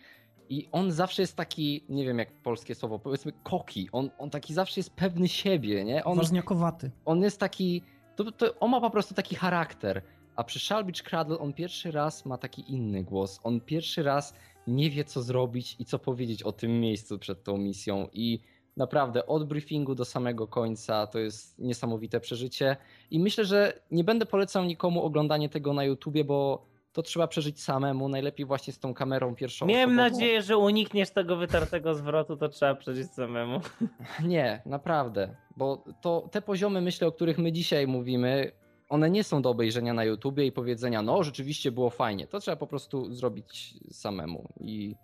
I 0.51 0.69
on 0.73 0.93
zawsze 0.93 1.23
jest 1.23 1.37
taki, 1.37 1.85
nie 1.89 2.05
wiem 2.05 2.19
jak 2.19 2.33
polskie 2.33 2.75
słowo, 2.75 2.99
powiedzmy 2.99 3.33
koki. 3.43 3.89
On, 3.93 4.11
on 4.19 4.31
taki 4.31 4.55
zawsze 4.55 4.81
jest 4.81 4.95
pewny 4.95 5.29
siebie, 5.29 5.85
nie? 5.85 6.05
On, 6.05 6.17
Ważniakowaty. 6.17 6.91
on 7.05 7.23
jest 7.23 7.41
taki, 7.41 7.83
to, 8.25 8.33
to, 8.33 8.59
on 8.61 8.71
ma 8.71 8.81
po 8.81 8.91
prostu 8.91 9.15
taki 9.15 9.37
charakter. 9.37 10.03
A 10.37 10.45
przy 10.45 10.59
Shalbridge 10.59 11.03
Cradle 11.03 11.39
on 11.39 11.53
pierwszy 11.53 11.91
raz 11.91 12.27
ma 12.27 12.39
taki 12.39 12.73
inny 12.73 13.05
głos. 13.05 13.41
On 13.43 13.61
pierwszy 13.61 14.03
raz 14.03 14.35
nie 14.67 14.91
wie 14.91 15.05
co 15.05 15.23
zrobić 15.23 15.77
i 15.79 15.85
co 15.85 15.99
powiedzieć 15.99 16.43
o 16.43 16.53
tym 16.53 16.81
miejscu 16.81 17.19
przed 17.19 17.45
tą 17.45 17.57
misją. 17.57 18.09
I 18.13 18.41
naprawdę 18.77 19.27
od 19.27 19.49
briefingu 19.49 19.95
do 19.95 20.05
samego 20.05 20.47
końca 20.47 21.07
to 21.07 21.19
jest 21.19 21.59
niesamowite 21.59 22.21
przeżycie. 22.21 22.77
I 23.11 23.21
myślę, 23.21 23.45
że 23.45 23.81
nie 23.91 24.05
będę 24.05 24.27
polecał 24.27 24.65
nikomu 24.65 25.03
oglądanie 25.03 25.49
tego 25.49 25.73
na 25.73 25.85
YouTubie, 25.85 26.25
bo 26.25 26.67
to 26.99 27.03
trzeba 27.03 27.29
przeżyć 27.29 27.63
samemu. 27.63 28.09
Najlepiej 28.09 28.47
właśnie 28.47 28.73
z 28.73 28.79
tą 28.79 28.95
kamerą 28.95 29.35
pierwszą. 29.35 29.67
Miałem 29.67 29.95
nadzieję, 29.95 30.43
że 30.43 30.57
unikniesz 30.57 31.11
tego 31.11 31.37
wytartego 31.37 31.95
zwrotu, 31.95 32.37
to 32.37 32.49
trzeba 32.49 32.75
przeżyć 32.75 33.13
samemu. 33.13 33.61
Nie, 34.25 34.63
naprawdę, 34.67 35.37
bo 35.57 35.85
to 36.01 36.29
te 36.33 36.43
poziomy, 36.43 36.81
myślę, 36.81 37.07
o 37.09 37.13
których 37.13 37.39
my 37.39 37.53
dzisiaj 37.53 37.87
mówimy, 37.87 38.53
one 38.89 39.11
nie 39.11 39.25
są 39.25 39.43
do 39.43 39.51
obejrzenia 39.51 39.95
na 39.95 40.05
YouTubie 40.05 40.47
i 40.47 40.53
powiedzenia, 40.53 41.03
no 41.03 41.23
rzeczywiście 41.23 41.73
było 41.73 41.91
fajnie. 41.91 42.27
To 42.27 42.41
trzeba 42.41 42.57
po 42.57 42.67
prostu 42.67 43.15
zrobić 43.15 43.75
samemu 43.91 44.49
i 44.61 44.95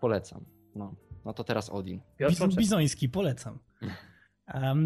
polecam. 0.00 0.44
No, 0.74 0.94
no 1.24 1.32
to 1.32 1.44
teraz 1.44 1.70
Odin. 1.70 2.00
Piotr, 2.16 2.34
Biz- 2.34 2.56
Bizoński, 2.56 3.08
polecam. 3.08 3.58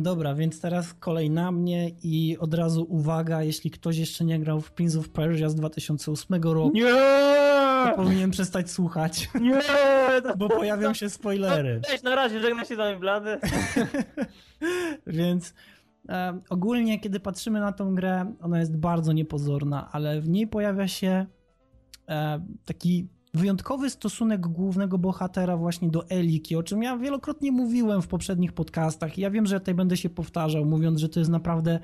Dobra, 0.00 0.34
więc 0.34 0.60
teraz 0.60 0.94
kolej 0.94 1.30
na 1.30 1.52
mnie 1.52 1.90
i 2.02 2.36
od 2.38 2.54
razu 2.54 2.86
uwaga, 2.88 3.42
jeśli 3.42 3.70
ktoś 3.70 3.96
jeszcze 3.96 4.24
nie 4.24 4.38
grał 4.40 4.60
w 4.60 4.72
Prince 4.72 4.96
of 4.96 5.08
Persia 5.08 5.48
z 5.48 5.54
2008 5.54 6.42
roku, 6.42 6.70
to 6.70 6.74
Nie! 6.74 7.96
powinien 7.96 8.30
przestać 8.30 8.70
słuchać, 8.70 9.28
Nie! 9.40 9.60
bo 10.38 10.48
pojawią 10.48 10.94
się 10.94 11.10
spoilery. 11.10 11.80
Cześć, 11.86 12.02
na 12.02 12.14
razie, 12.14 12.40
żegna 12.40 12.64
się 12.64 12.74
z 12.74 12.78
wami 12.78 12.98
blady. 13.00 13.38
Więc 15.06 15.54
e, 16.08 16.40
ogólnie, 16.50 17.00
kiedy 17.00 17.20
patrzymy 17.20 17.60
na 17.60 17.72
tą 17.72 17.94
grę, 17.94 18.34
ona 18.40 18.58
jest 18.60 18.76
bardzo 18.76 19.12
niepozorna, 19.12 19.88
ale 19.92 20.20
w 20.20 20.28
niej 20.28 20.46
pojawia 20.46 20.88
się 20.88 21.26
e, 22.08 22.40
taki 22.64 23.08
wyjątkowy 23.34 23.90
stosunek 23.90 24.40
głównego 24.40 24.98
bohatera 24.98 25.56
właśnie 25.56 25.88
do 25.88 26.08
Eliki, 26.08 26.56
o 26.56 26.62
czym 26.62 26.82
ja 26.82 26.96
wielokrotnie 26.96 27.52
mówiłem 27.52 28.02
w 28.02 28.08
poprzednich 28.08 28.52
podcastach. 28.52 29.18
Ja 29.18 29.30
wiem, 29.30 29.46
że 29.46 29.60
tutaj 29.60 29.74
będę 29.74 29.96
się 29.96 30.10
powtarzał, 30.10 30.64
mówiąc, 30.64 31.00
że 31.00 31.08
to 31.08 31.20
jest 31.20 31.30
naprawdę 31.30 31.80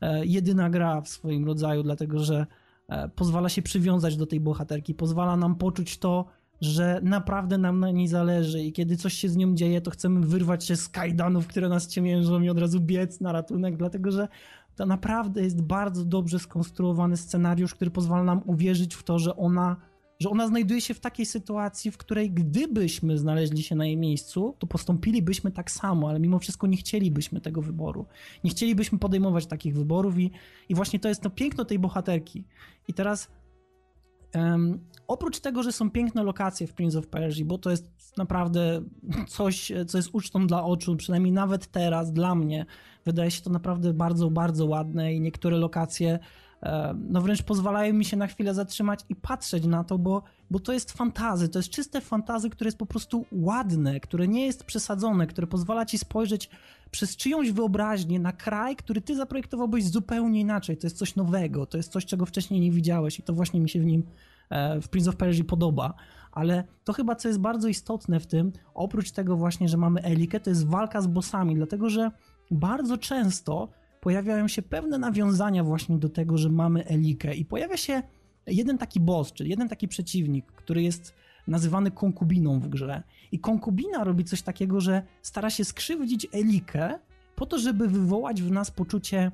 e, 0.00 0.26
jedyna 0.26 0.70
gra 0.70 1.00
w 1.00 1.08
swoim 1.08 1.44
rodzaju, 1.44 1.82
dlatego 1.82 2.18
że 2.18 2.46
e, 2.88 3.08
pozwala 3.08 3.48
się 3.48 3.62
przywiązać 3.62 4.16
do 4.16 4.26
tej 4.26 4.40
bohaterki, 4.40 4.94
pozwala 4.94 5.36
nam 5.36 5.54
poczuć 5.54 5.98
to, 5.98 6.24
że 6.60 7.00
naprawdę 7.02 7.58
nam 7.58 7.80
na 7.80 7.90
niej 7.90 8.08
zależy 8.08 8.62
i 8.62 8.72
kiedy 8.72 8.96
coś 8.96 9.12
się 9.12 9.28
z 9.28 9.36
nią 9.36 9.54
dzieje, 9.54 9.80
to 9.80 9.90
chcemy 9.90 10.26
wyrwać 10.26 10.64
się 10.64 10.76
z 10.76 10.88
kajdanów, 10.88 11.46
które 11.46 11.68
nas 11.68 11.88
ciemiężą 11.88 12.40
i 12.40 12.48
od 12.48 12.58
razu 12.58 12.80
biec 12.80 13.20
na 13.20 13.32
ratunek, 13.32 13.76
dlatego 13.76 14.10
że 14.10 14.28
to 14.76 14.86
naprawdę 14.86 15.42
jest 15.42 15.62
bardzo 15.62 16.04
dobrze 16.04 16.38
skonstruowany 16.38 17.16
scenariusz, 17.16 17.74
który 17.74 17.90
pozwala 17.90 18.22
nam 18.22 18.42
uwierzyć 18.46 18.94
w 18.94 19.02
to, 19.02 19.18
że 19.18 19.36
ona, 19.36 19.76
że 20.18 20.30
ona 20.30 20.48
znajduje 20.48 20.80
się 20.80 20.94
w 20.94 21.00
takiej 21.00 21.26
sytuacji, 21.26 21.90
w 21.90 21.96
której 21.96 22.30
gdybyśmy 22.30 23.18
znaleźli 23.18 23.62
się 23.62 23.74
na 23.74 23.86
jej 23.86 23.96
miejscu, 23.96 24.54
to 24.58 24.66
postąpilibyśmy 24.66 25.50
tak 25.50 25.70
samo, 25.70 26.08
ale 26.08 26.20
mimo 26.20 26.38
wszystko 26.38 26.66
nie 26.66 26.76
chcielibyśmy 26.76 27.40
tego 27.40 27.62
wyboru. 27.62 28.06
Nie 28.44 28.50
chcielibyśmy 28.50 28.98
podejmować 28.98 29.46
takich 29.46 29.74
wyborów 29.74 30.18
i, 30.18 30.30
i 30.68 30.74
właśnie 30.74 30.98
to 30.98 31.08
jest 31.08 31.20
to 31.20 31.30
piękno 31.30 31.64
tej 31.64 31.78
bohaterki. 31.78 32.44
I 32.88 32.94
teraz 32.94 33.28
Em, 34.36 34.80
oprócz 35.08 35.40
tego, 35.40 35.62
że 35.62 35.72
są 35.72 35.90
piękne 35.90 36.22
lokacje 36.22 36.66
w 36.66 36.74
Prince 36.74 36.96
of 36.96 37.06
Persia, 37.06 37.44
bo 37.44 37.58
to 37.58 37.70
jest 37.70 38.16
naprawdę 38.16 38.82
coś, 39.28 39.72
co 39.86 39.98
jest 39.98 40.10
ucztą 40.12 40.46
dla 40.46 40.64
oczu, 40.64 40.96
przynajmniej 40.96 41.32
nawet 41.32 41.66
teraz 41.66 42.12
dla 42.12 42.34
mnie, 42.34 42.66
wydaje 43.04 43.30
się 43.30 43.42
to 43.42 43.50
naprawdę 43.50 43.92
bardzo, 43.92 44.30
bardzo 44.30 44.66
ładne 44.66 45.14
i 45.14 45.20
niektóre 45.20 45.56
lokacje 45.56 46.18
no 47.08 47.20
wręcz 47.20 47.42
pozwalają 47.42 47.94
mi 47.94 48.04
się 48.04 48.16
na 48.16 48.26
chwilę 48.26 48.54
zatrzymać 48.54 49.00
i 49.08 49.16
patrzeć 49.16 49.64
na 49.64 49.84
to, 49.84 49.98
bo, 49.98 50.22
bo 50.50 50.60
to 50.60 50.72
jest 50.72 50.92
fantazy, 50.92 51.48
to 51.48 51.58
jest 51.58 51.70
czyste 51.70 52.00
fantazy, 52.00 52.50
które 52.50 52.68
jest 52.68 52.78
po 52.78 52.86
prostu 52.86 53.26
ładne, 53.32 54.00
które 54.00 54.28
nie 54.28 54.46
jest 54.46 54.64
przesadzone, 54.64 55.26
które 55.26 55.46
pozwala 55.46 55.86
ci 55.86 55.98
spojrzeć 55.98 56.50
przez 56.90 57.16
czyjąś 57.16 57.52
wyobraźnię 57.52 58.20
na 58.20 58.32
kraj, 58.32 58.76
który 58.76 59.00
ty 59.00 59.16
zaprojektowałbyś 59.16 59.84
zupełnie 59.84 60.40
inaczej. 60.40 60.76
To 60.76 60.86
jest 60.86 60.98
coś 60.98 61.16
nowego, 61.16 61.66
to 61.66 61.76
jest 61.76 61.92
coś, 61.92 62.06
czego 62.06 62.26
wcześniej 62.26 62.60
nie 62.60 62.70
widziałeś 62.70 63.18
i 63.18 63.22
to 63.22 63.32
właśnie 63.32 63.60
mi 63.60 63.68
się 63.68 63.80
w 63.80 63.86
nim 63.86 64.02
e, 64.50 64.80
w 64.80 64.88
Prince 64.88 65.08
of 65.08 65.16
Persia 65.16 65.44
podoba. 65.44 65.94
Ale 66.32 66.64
to 66.84 66.92
chyba, 66.92 67.14
co 67.14 67.28
jest 67.28 67.40
bardzo 67.40 67.68
istotne 67.68 68.20
w 68.20 68.26
tym, 68.26 68.52
oprócz 68.74 69.10
tego 69.10 69.36
właśnie, 69.36 69.68
że 69.68 69.76
mamy 69.76 70.02
Elikę, 70.02 70.40
to 70.40 70.50
jest 70.50 70.66
walka 70.66 71.00
z 71.00 71.06
bossami, 71.06 71.54
dlatego 71.54 71.90
że 71.90 72.10
bardzo 72.50 72.98
często 72.98 73.68
pojawiają 74.06 74.48
się 74.48 74.62
pewne 74.62 74.98
nawiązania 74.98 75.64
właśnie 75.64 75.98
do 75.98 76.08
tego, 76.08 76.38
że 76.38 76.48
mamy 76.48 76.84
Elikę 76.84 77.34
i 77.34 77.44
pojawia 77.44 77.76
się 77.76 78.02
jeden 78.46 78.78
taki 78.78 79.00
boss, 79.00 79.32
czyli 79.32 79.50
jeden 79.50 79.68
taki 79.68 79.88
przeciwnik, 79.88 80.46
który 80.46 80.82
jest 80.82 81.14
nazywany 81.46 81.90
konkubiną 81.90 82.60
w 82.60 82.68
grze. 82.68 83.02
I 83.32 83.38
konkubina 83.38 84.04
robi 84.04 84.24
coś 84.24 84.42
takiego, 84.42 84.80
że 84.80 85.02
stara 85.22 85.50
się 85.50 85.64
skrzywdzić 85.64 86.26
Elikę 86.32 86.98
po 87.36 87.46
to, 87.46 87.58
żeby 87.58 87.88
wywołać 87.88 88.42
w 88.42 88.50
nas 88.50 88.70
poczucie 88.70 89.32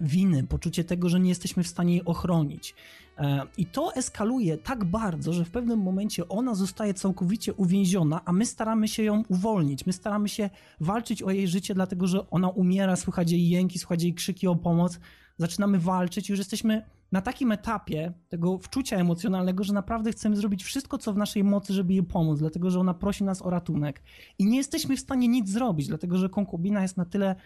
winy, 0.00 0.44
poczucie 0.44 0.84
tego, 0.84 1.08
że 1.08 1.20
nie 1.20 1.28
jesteśmy 1.28 1.62
w 1.62 1.68
stanie 1.68 1.92
jej 1.92 2.04
ochronić. 2.04 2.74
E, 3.18 3.42
I 3.56 3.66
to 3.66 3.94
eskaluje 3.94 4.58
tak 4.58 4.84
bardzo, 4.84 5.32
że 5.32 5.44
w 5.44 5.50
pewnym 5.50 5.78
momencie 5.78 6.28
ona 6.28 6.54
zostaje 6.54 6.94
całkowicie 6.94 7.54
uwięziona, 7.54 8.20
a 8.24 8.32
my 8.32 8.46
staramy 8.46 8.88
się 8.88 9.02
ją 9.02 9.22
uwolnić. 9.28 9.86
My 9.86 9.92
staramy 9.92 10.28
się 10.28 10.50
walczyć 10.80 11.22
o 11.22 11.30
jej 11.30 11.48
życie, 11.48 11.74
dlatego 11.74 12.06
że 12.06 12.30
ona 12.30 12.48
umiera, 12.48 12.96
słychać 12.96 13.30
jej 13.30 13.48
jęki, 13.48 13.78
słychać 13.78 14.02
jej 14.02 14.14
krzyki 14.14 14.46
o 14.46 14.56
pomoc. 14.56 15.00
Zaczynamy 15.38 15.78
walczyć, 15.78 16.28
już 16.28 16.38
jesteśmy 16.38 16.82
na 17.12 17.20
takim 17.20 17.52
etapie 17.52 18.12
tego 18.28 18.58
wczucia 18.58 18.96
emocjonalnego, 18.96 19.64
że 19.64 19.72
naprawdę 19.72 20.12
chcemy 20.12 20.36
zrobić 20.36 20.64
wszystko, 20.64 20.98
co 20.98 21.12
w 21.12 21.16
naszej 21.16 21.44
mocy, 21.44 21.72
żeby 21.72 21.92
jej 21.92 22.02
pomóc, 22.02 22.38
dlatego 22.38 22.70
że 22.70 22.80
ona 22.80 22.94
prosi 22.94 23.24
nas 23.24 23.42
o 23.42 23.50
ratunek. 23.50 24.02
I 24.38 24.46
nie 24.46 24.56
jesteśmy 24.56 24.96
w 24.96 25.00
stanie 25.00 25.28
nic 25.28 25.48
zrobić, 25.48 25.88
dlatego 25.88 26.18
że 26.18 26.28
konkubina 26.28 26.82
jest 26.82 26.96
na 26.96 27.04
tyle 27.04 27.36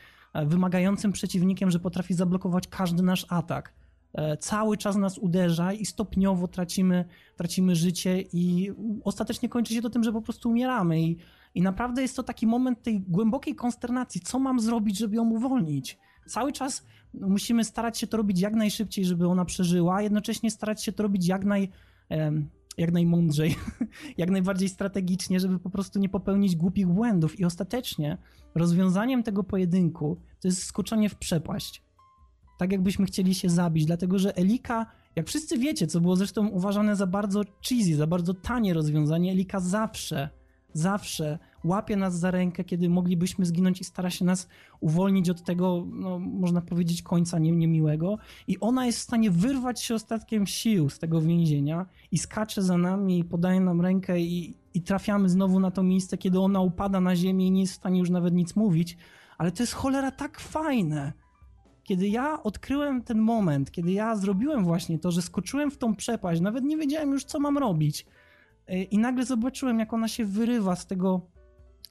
wymagającym 0.44 1.12
przeciwnikiem, 1.12 1.70
że 1.70 1.78
potrafi 1.78 2.14
zablokować 2.14 2.68
każdy 2.68 3.02
nasz 3.02 3.26
atak. 3.28 3.72
E, 4.14 4.36
Cały 4.36 4.76
czas 4.76 4.96
nas 4.96 5.18
uderza 5.18 5.72
i 5.72 5.86
stopniowo 5.86 6.48
tracimy, 6.48 7.04
tracimy 7.36 7.76
życie 7.76 8.24
i 8.32 8.72
ostatecznie 9.04 9.48
kończy 9.48 9.74
się 9.74 9.82
to 9.82 9.90
tym, 9.90 10.04
że 10.04 10.12
po 10.12 10.22
prostu 10.22 10.48
umieramy. 10.48 11.02
I, 11.02 11.16
I 11.54 11.62
naprawdę 11.62 12.02
jest 12.02 12.16
to 12.16 12.22
taki 12.22 12.46
moment 12.46 12.82
tej 12.82 13.00
głębokiej 13.00 13.54
konsternacji. 13.54 14.20
Co 14.20 14.38
mam 14.38 14.60
zrobić, 14.60 14.98
żeby 14.98 15.16
ją 15.16 15.30
uwolnić? 15.30 15.98
Cały 16.26 16.52
czas 16.52 16.86
musimy 17.14 17.64
starać 17.64 17.98
się 17.98 18.06
to 18.06 18.16
robić 18.16 18.40
jak 18.40 18.54
najszybciej, 18.54 19.04
żeby 19.04 19.28
ona 19.28 19.44
przeżyła, 19.44 20.02
jednocześnie 20.02 20.50
starać 20.50 20.84
się 20.84 20.92
to 20.92 21.02
robić 21.02 21.26
jak, 21.26 21.44
naj, 21.44 21.68
jak 22.76 22.92
najmądrzej, 22.92 23.56
jak 24.18 24.30
najbardziej 24.30 24.68
strategicznie, 24.68 25.40
żeby 25.40 25.58
po 25.58 25.70
prostu 25.70 25.98
nie 25.98 26.08
popełnić 26.08 26.56
głupich 26.56 26.86
błędów. 26.86 27.40
I 27.40 27.44
ostatecznie 27.44 28.18
rozwiązaniem 28.54 29.22
tego 29.22 29.44
pojedynku 29.44 30.16
to 30.40 30.48
jest 30.48 30.64
skoczenie 30.64 31.08
w 31.08 31.14
przepaść. 31.14 31.82
Tak 32.58 32.72
jakbyśmy 32.72 33.06
chcieli 33.06 33.34
się 33.34 33.50
zabić, 33.50 33.84
dlatego 33.84 34.18
że 34.18 34.36
Elika, 34.36 34.86
jak 35.16 35.26
wszyscy 35.26 35.58
wiecie, 35.58 35.86
co 35.86 36.00
było 36.00 36.16
zresztą 36.16 36.48
uważane 36.48 36.96
za 36.96 37.06
bardzo 37.06 37.42
cheesy, 37.68 37.96
za 37.96 38.06
bardzo 38.06 38.34
tanie 38.34 38.74
rozwiązanie, 38.74 39.32
Elika 39.32 39.60
zawsze, 39.60 40.28
zawsze 40.72 41.38
łapie 41.66 41.96
nas 41.96 42.18
za 42.18 42.30
rękę, 42.30 42.64
kiedy 42.64 42.88
moglibyśmy 42.88 43.46
zginąć 43.46 43.80
i 43.80 43.84
stara 43.84 44.10
się 44.10 44.24
nas 44.24 44.48
uwolnić 44.80 45.30
od 45.30 45.42
tego, 45.42 45.86
no, 45.92 46.18
można 46.18 46.60
powiedzieć, 46.60 47.02
końca 47.02 47.38
nie, 47.38 47.52
niemiłego. 47.52 48.18
I 48.48 48.60
ona 48.60 48.86
jest 48.86 48.98
w 48.98 49.02
stanie 49.02 49.30
wyrwać 49.30 49.82
się 49.82 49.94
ostatkiem 49.94 50.46
sił 50.46 50.90
z 50.90 50.98
tego 50.98 51.20
więzienia 51.20 51.86
i 52.12 52.18
skacze 52.18 52.62
za 52.62 52.78
nami 52.78 53.24
podaje 53.24 53.60
nam 53.60 53.80
rękę 53.80 54.20
i, 54.20 54.54
i 54.74 54.82
trafiamy 54.82 55.28
znowu 55.28 55.60
na 55.60 55.70
to 55.70 55.82
miejsce, 55.82 56.18
kiedy 56.18 56.40
ona 56.40 56.60
upada 56.60 57.00
na 57.00 57.16
ziemię 57.16 57.46
i 57.46 57.50
nie 57.50 57.60
jest 57.60 57.72
w 57.72 57.76
stanie 57.76 57.98
już 57.98 58.10
nawet 58.10 58.34
nic 58.34 58.56
mówić, 58.56 58.96
ale 59.38 59.52
to 59.52 59.62
jest 59.62 59.72
cholera 59.72 60.10
tak 60.10 60.40
fajne. 60.40 61.12
Kiedy 61.82 62.08
ja 62.08 62.42
odkryłem 62.42 63.02
ten 63.02 63.18
moment, 63.18 63.70
kiedy 63.70 63.92
ja 63.92 64.16
zrobiłem 64.16 64.64
właśnie 64.64 64.98
to, 64.98 65.10
że 65.10 65.22
skoczyłem 65.22 65.70
w 65.70 65.78
tą 65.78 65.94
przepaść, 65.94 66.40
nawet 66.40 66.64
nie 66.64 66.76
wiedziałem 66.76 67.12
już, 67.12 67.24
co 67.24 67.40
mam 67.40 67.58
robić. 67.58 68.06
Y, 68.70 68.82
I 68.82 68.98
nagle 68.98 69.24
zobaczyłem, 69.24 69.78
jak 69.78 69.92
ona 69.92 70.08
się 70.08 70.24
wyrywa 70.24 70.76
z 70.76 70.86
tego, 70.86 71.20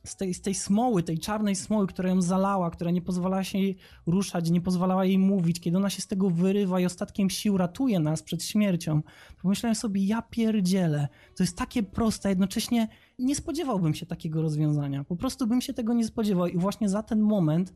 z 0.06 0.16
tej, 0.16 0.34
z 0.34 0.42
tej 0.42 0.56
smoły, 0.56 1.04
tej 1.04 1.20
czarnej 1.20 1.56
smoły, 1.56 1.88
która 1.88 2.10
ją 2.10 2.22
zalała, 2.22 2.72
która 2.72 2.92
nie 2.92 3.02
pozwalała 3.02 3.44
się 3.44 3.58
jej 3.58 3.78
ruszać, 4.08 4.52
nie 4.52 4.62
pozwalała 4.62 5.06
jej 5.06 5.20
mówić, 5.20 5.60
kiedy 5.60 5.78
ona 5.78 5.90
się 5.90 6.02
z 6.02 6.08
tego 6.08 6.30
wyrywa 6.30 6.80
i 6.80 6.86
ostatkiem 6.86 7.30
sił 7.30 7.58
ratuje 7.58 8.00
nas 8.00 8.24
przed 8.24 8.44
śmiercią, 8.44 9.02
pomyślałem 9.42 9.76
sobie, 9.76 10.06
ja 10.06 10.22
pierdzielę, 10.22 11.08
to 11.36 11.44
jest 11.44 11.58
takie 11.58 11.84
proste, 11.84 12.30
jednocześnie 12.30 12.88
nie 13.20 13.36
spodziewałbym 13.36 13.94
się 13.94 14.06
takiego 14.06 14.42
rozwiązania, 14.42 15.04
po 15.04 15.16
prostu 15.16 15.48
bym 15.48 15.62
się 15.62 15.74
tego 15.74 15.94
nie 15.94 16.06
spodziewał 16.06 16.48
i 16.48 16.58
właśnie 16.58 16.90
za 16.90 17.04
ten 17.04 17.22
moment 17.22 17.74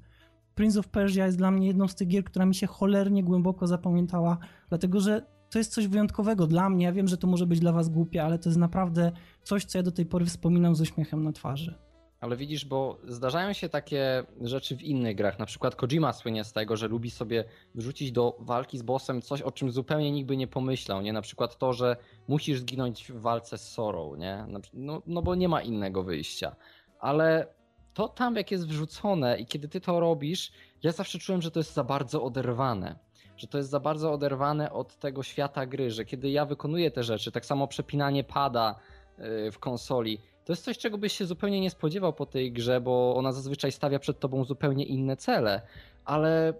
Prince 0.55 0.77
of 0.77 0.88
Persia 0.88 1.25
jest 1.25 1.38
dla 1.38 1.51
mnie 1.51 1.67
jedną 1.67 1.88
z 1.88 1.95
tych 1.95 2.07
gier, 2.07 2.23
która 2.23 2.45
mi 2.45 2.55
się 2.55 2.67
cholernie 2.67 3.23
głęboko 3.23 3.67
zapamiętała, 3.67 4.38
dlatego 4.69 4.99
że 4.99 5.25
to 5.49 5.57
jest 5.57 5.73
coś 5.73 5.88
wyjątkowego 5.88 6.47
dla 6.47 6.69
mnie. 6.69 6.86
Ja 6.86 6.91
wiem, 6.91 7.07
że 7.07 7.17
to 7.17 7.27
może 7.27 7.45
być 7.45 7.59
dla 7.59 7.71
was 7.71 7.89
głupie, 7.89 8.23
ale 8.23 8.39
to 8.39 8.49
jest 8.49 8.59
naprawdę 8.59 9.11
coś, 9.43 9.65
co 9.65 9.77
ja 9.77 9.84
do 9.84 9.91
tej 9.91 10.05
pory 10.05 10.25
wspominam 10.25 10.75
z 10.75 10.82
uśmiechem 10.82 11.23
na 11.23 11.32
twarzy. 11.32 11.89
Ale 12.20 12.36
widzisz, 12.36 12.65
bo 12.65 12.97
zdarzają 13.07 13.53
się 13.53 13.70
takie 13.70 14.24
rzeczy 14.41 14.78
w 14.78 14.82
innych 14.82 15.15
grach. 15.15 15.39
Na 15.39 15.45
przykład 15.45 15.76
Kojima 15.76 16.13
słynie 16.13 16.43
z 16.43 16.53
tego, 16.53 16.78
że 16.78 16.88
lubi 16.88 17.11
sobie 17.11 17.43
wrzucić 17.76 18.11
do 18.11 18.38
walki 18.39 18.78
z 18.78 18.82
bossem 18.82 19.22
coś, 19.22 19.41
o 19.41 19.51
czym 19.51 19.72
zupełnie 19.72 20.11
nikt 20.11 20.28
by 20.28 20.38
nie 20.38 20.47
pomyślał. 20.47 21.01
Nie? 21.01 21.13
Na 21.13 21.22
przykład 21.22 21.57
to, 21.57 21.74
że 21.74 21.97
musisz 22.28 22.59
zginąć 22.59 23.11
w 23.11 23.22
walce 23.22 23.57
z 23.57 23.72
Sorą, 23.72 24.15
nie? 24.15 24.45
No, 24.74 25.01
no 25.07 25.22
bo 25.22 25.36
nie 25.36 25.49
ma 25.49 25.61
innego 25.61 26.03
wyjścia. 26.03 26.55
Ale 26.99 27.47
to 27.93 28.07
tam, 28.07 28.36
jak 28.36 28.51
jest 28.51 28.67
wrzucone 28.67 29.38
i 29.38 29.45
kiedy 29.45 29.67
ty 29.67 29.82
to 29.82 29.99
robisz, 29.99 30.51
ja 30.84 30.91
zawsze 30.91 31.20
czułem, 31.20 31.41
że 31.41 31.51
to 31.51 31.59
jest 31.59 31.74
za 31.74 31.84
bardzo 31.84 32.24
oderwane. 32.24 32.99
Że 33.38 33.47
to 33.47 33.57
jest 33.57 33.70
za 33.70 33.80
bardzo 33.80 34.13
oderwane 34.13 34.72
od 34.72 34.95
tego 34.95 35.24
świata 35.24 35.65
gry, 35.65 35.91
że 35.91 36.05
kiedy 36.05 36.30
ja 36.30 36.45
wykonuję 36.45 36.91
te 36.91 37.03
rzeczy, 37.03 37.32
tak 37.32 37.45
samo 37.45 37.67
przepinanie 37.67 38.24
pada 38.24 38.76
y, 39.20 39.51
w 39.51 39.59
konsoli, 39.59 40.22
to 40.50 40.54
jest 40.54 40.64
coś, 40.64 40.78
czego 40.78 40.97
byś 40.97 41.14
się 41.14 41.26
zupełnie 41.26 41.62
nie 41.62 41.70
spodziewał 41.70 42.14
po 42.14 42.26
tej 42.26 42.52
grze, 42.52 42.82
bo 42.82 43.16
ona 43.16 43.32
zazwyczaj 43.32 43.72
stawia 43.72 44.00
przed 44.00 44.20
tobą 44.20 44.43
zupełnie 44.43 44.86
inne 44.86 45.18
cele. 45.18 45.62
Ale 46.06 46.54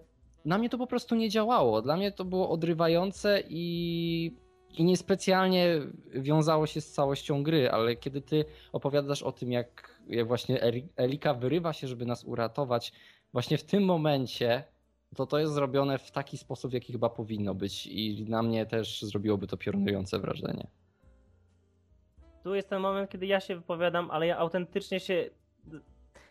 na 0.44 0.58
mnie 0.58 0.68
to 0.68 0.78
po 0.78 0.86
prostu 0.86 1.14
nie 1.14 1.28
działało. 1.28 1.82
Dla 1.82 1.96
mnie 1.96 2.12
to 2.12 2.24
było 2.24 2.50
odrywające 2.50 3.42
i, 3.48 4.36
i 4.78 4.84
niespecjalnie 4.84 5.80
wiązało 6.14 6.66
się 6.66 6.80
z 6.80 6.92
całością 6.92 7.42
gry, 7.42 7.70
ale 7.70 7.96
kiedy 7.96 8.20
ty 8.20 8.44
opowiadasz 8.72 9.22
o 9.22 9.32
tym, 9.32 9.52
jak, 9.52 10.00
jak 10.08 10.28
właśnie 10.28 10.60
Elika 10.96 11.34
wyrywa 11.34 11.72
się, 11.72 11.88
żeby 11.88 12.06
nas 12.06 12.24
uratować, 12.24 12.92
właśnie 13.32 13.58
w 13.58 13.64
tym 13.64 13.84
momencie 13.84 14.64
to 15.16 15.26
to 15.26 15.38
jest 15.38 15.52
zrobione 15.52 15.98
w 15.98 16.10
taki 16.10 16.38
sposób, 16.38 16.72
jaki 16.72 16.92
chyba 16.92 17.08
powinno 17.08 17.54
być 17.54 17.86
i 17.86 18.24
na 18.28 18.42
mnie 18.42 18.66
też 18.66 19.02
zrobiłoby 19.02 19.46
to 19.46 19.56
piorunujące 19.56 20.18
wrażenie 20.18 20.79
tu 22.42 22.54
jest 22.54 22.68
ten 22.68 22.80
moment, 22.80 23.10
kiedy 23.10 23.26
ja 23.26 23.40
się 23.40 23.56
wypowiadam, 23.56 24.10
ale 24.10 24.26
ja 24.26 24.38
autentycznie 24.38 25.00
się 25.00 25.30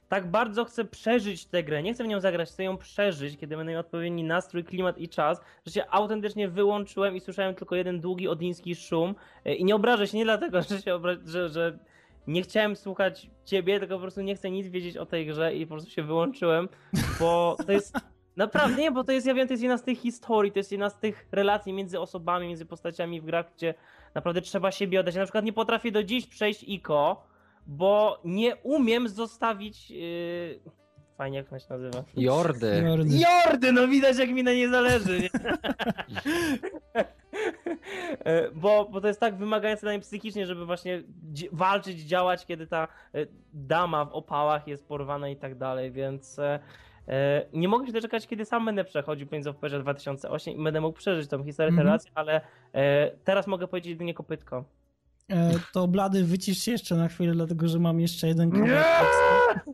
tak 0.10 0.32
bardzo 0.32 0.66
chcę 0.66 0.86
przeżyć 0.86 1.46
tę 1.46 1.64
grę. 1.64 1.84
Nie 1.84 1.94
chcę 1.94 2.04
w 2.04 2.08
nią 2.08 2.20
zagrać, 2.20 2.50
chcę 2.50 2.64
ją 2.64 2.78
przeżyć, 2.78 3.38
kiedy 3.38 3.58
będę 3.58 3.72
miał 3.72 3.82
odpowiedni 3.82 4.24
nastrój, 4.24 4.64
klimat 4.64 4.98
i 4.98 5.10
czas, 5.10 5.42
że 5.66 5.74
się 5.74 5.84
autentycznie 5.90 6.48
wyłączyłem 6.48 7.16
i 7.16 7.20
słyszałem 7.20 7.56
tylko 7.56 7.76
jeden 7.76 8.00
długi 8.00 8.28
odiński 8.28 8.76
szum. 8.76 9.16
E, 9.46 9.56
I 9.56 9.66
nie 9.66 9.76
obrażę 9.76 10.08
się 10.08 10.18
nie 10.18 10.24
dlatego, 10.24 10.62
że 10.70 10.82
się 10.82 10.92
obra- 10.92 11.28
że, 11.28 11.50
że 11.50 11.80
nie 12.28 12.42
chciałem 12.42 12.76
słuchać 12.76 13.30
ciebie, 13.46 13.80
tylko 13.80 13.96
po 13.96 14.02
prostu 14.02 14.22
nie 14.22 14.36
chcę 14.36 14.52
nic 14.52 14.68
wiedzieć 14.68 14.98
o 14.98 15.06
tej 15.06 15.28
grze 15.28 15.56
i 15.56 15.66
po 15.66 15.76
prostu 15.76 15.90
się 15.90 16.04
wyłączyłem, 16.04 16.70
bo 17.20 17.58
to 17.66 17.72
jest 17.72 17.96
Naprawdę 18.40 18.82
nie, 18.82 18.92
bo 18.92 19.04
to 19.04 19.12
jest, 19.12 19.28
ja 19.28 19.34
wiem, 19.34 19.48
to 19.48 19.54
jest 19.54 19.64
jedna 19.64 19.78
z 19.78 19.84
tych 19.84 20.00
historii, 20.00 20.52
to 20.52 20.60
jest 20.60 20.72
jedna 20.72 20.90
z 20.90 21.00
tych 21.00 21.28
relacji 21.32 21.74
między 21.74 22.00
osobami, 22.00 22.48
między 22.48 22.66
postaciami 22.66 23.22
w 23.22 23.26
grach, 23.26 23.54
gdzie 23.56 23.74
naprawdę 24.16 24.42
trzeba 24.42 24.72
siebie 24.72 25.00
oddać. 25.00 25.16
Ja 25.16 25.22
na 25.22 25.26
przykład 25.26 25.46
nie 25.46 25.54
potrafię 25.54 25.92
do 25.92 26.04
dziś 26.04 26.28
przejść 26.28 26.64
IKO, 26.64 27.24
bo 27.68 28.22
nie 28.26 28.56
umiem 28.56 29.08
zostawić... 29.08 29.92
Yy... 29.92 30.60
Fajnie, 31.18 31.38
jak 31.38 31.50
to 31.50 31.60
się 31.60 31.66
nazywa? 31.70 32.04
Jordy. 32.18 32.84
Jordy. 32.86 33.18
Jordy, 33.18 33.72
no 33.72 33.88
widać 33.88 34.18
jak 34.18 34.30
mi 34.30 34.44
na 34.44 34.54
nie 34.54 34.70
zależy. 34.70 35.20
Nie? 35.20 35.30
E, 38.26 38.52
bo, 38.52 38.90
bo 38.92 39.02
to 39.02 39.08
jest 39.08 39.20
tak 39.20 39.36
wymagające 39.36 39.82
dla 39.82 39.92
mnie 39.92 40.00
psychicznie, 40.00 40.46
żeby 40.46 40.66
właśnie 40.66 41.04
walczyć, 41.52 42.00
działać, 42.00 42.46
kiedy 42.46 42.68
ta 42.68 42.88
e, 43.14 43.26
dama 43.54 44.06
w 44.06 44.14
opałach 44.14 44.68
jest 44.68 44.88
porwana 44.88 45.30
i 45.30 45.36
tak 45.36 45.58
dalej, 45.58 45.92
więc 45.92 46.40
E, 46.40 46.60
nie 47.54 47.68
mogę 47.68 47.88
się 47.88 47.94
doczekać, 47.94 48.28
kiedy 48.28 48.46
sam 48.46 48.66
będę 48.66 48.84
przechodził 48.84 49.28
Prince 49.28 49.48
of 49.48 49.56
Persia 49.56 49.80
2008 49.80 50.54
i 50.54 50.64
będę 50.64 50.82
mógł 50.82 50.98
przeżyć 50.98 51.30
tą 51.30 51.44
historię, 51.44 51.70
mm 51.70 51.80
-hmm. 51.80 51.86
relację, 51.86 52.12
ale 52.16 52.42
e, 52.74 53.12
teraz 53.24 53.48
mogę 53.48 53.68
powiedzieć 53.68 53.90
jedynie 53.90 54.14
kopytko. 54.14 54.66
E, 55.30 55.52
to 55.74 55.88
Blady, 55.88 56.24
wycisz 56.24 56.58
się 56.58 56.72
jeszcze 56.72 56.96
na 56.96 57.08
chwilę, 57.08 57.34
dlatego 57.34 57.68
że 57.68 57.80
mam 57.80 58.00
jeszcze 58.00 58.28
jeden 58.28 58.52
kawałek 58.52 59.66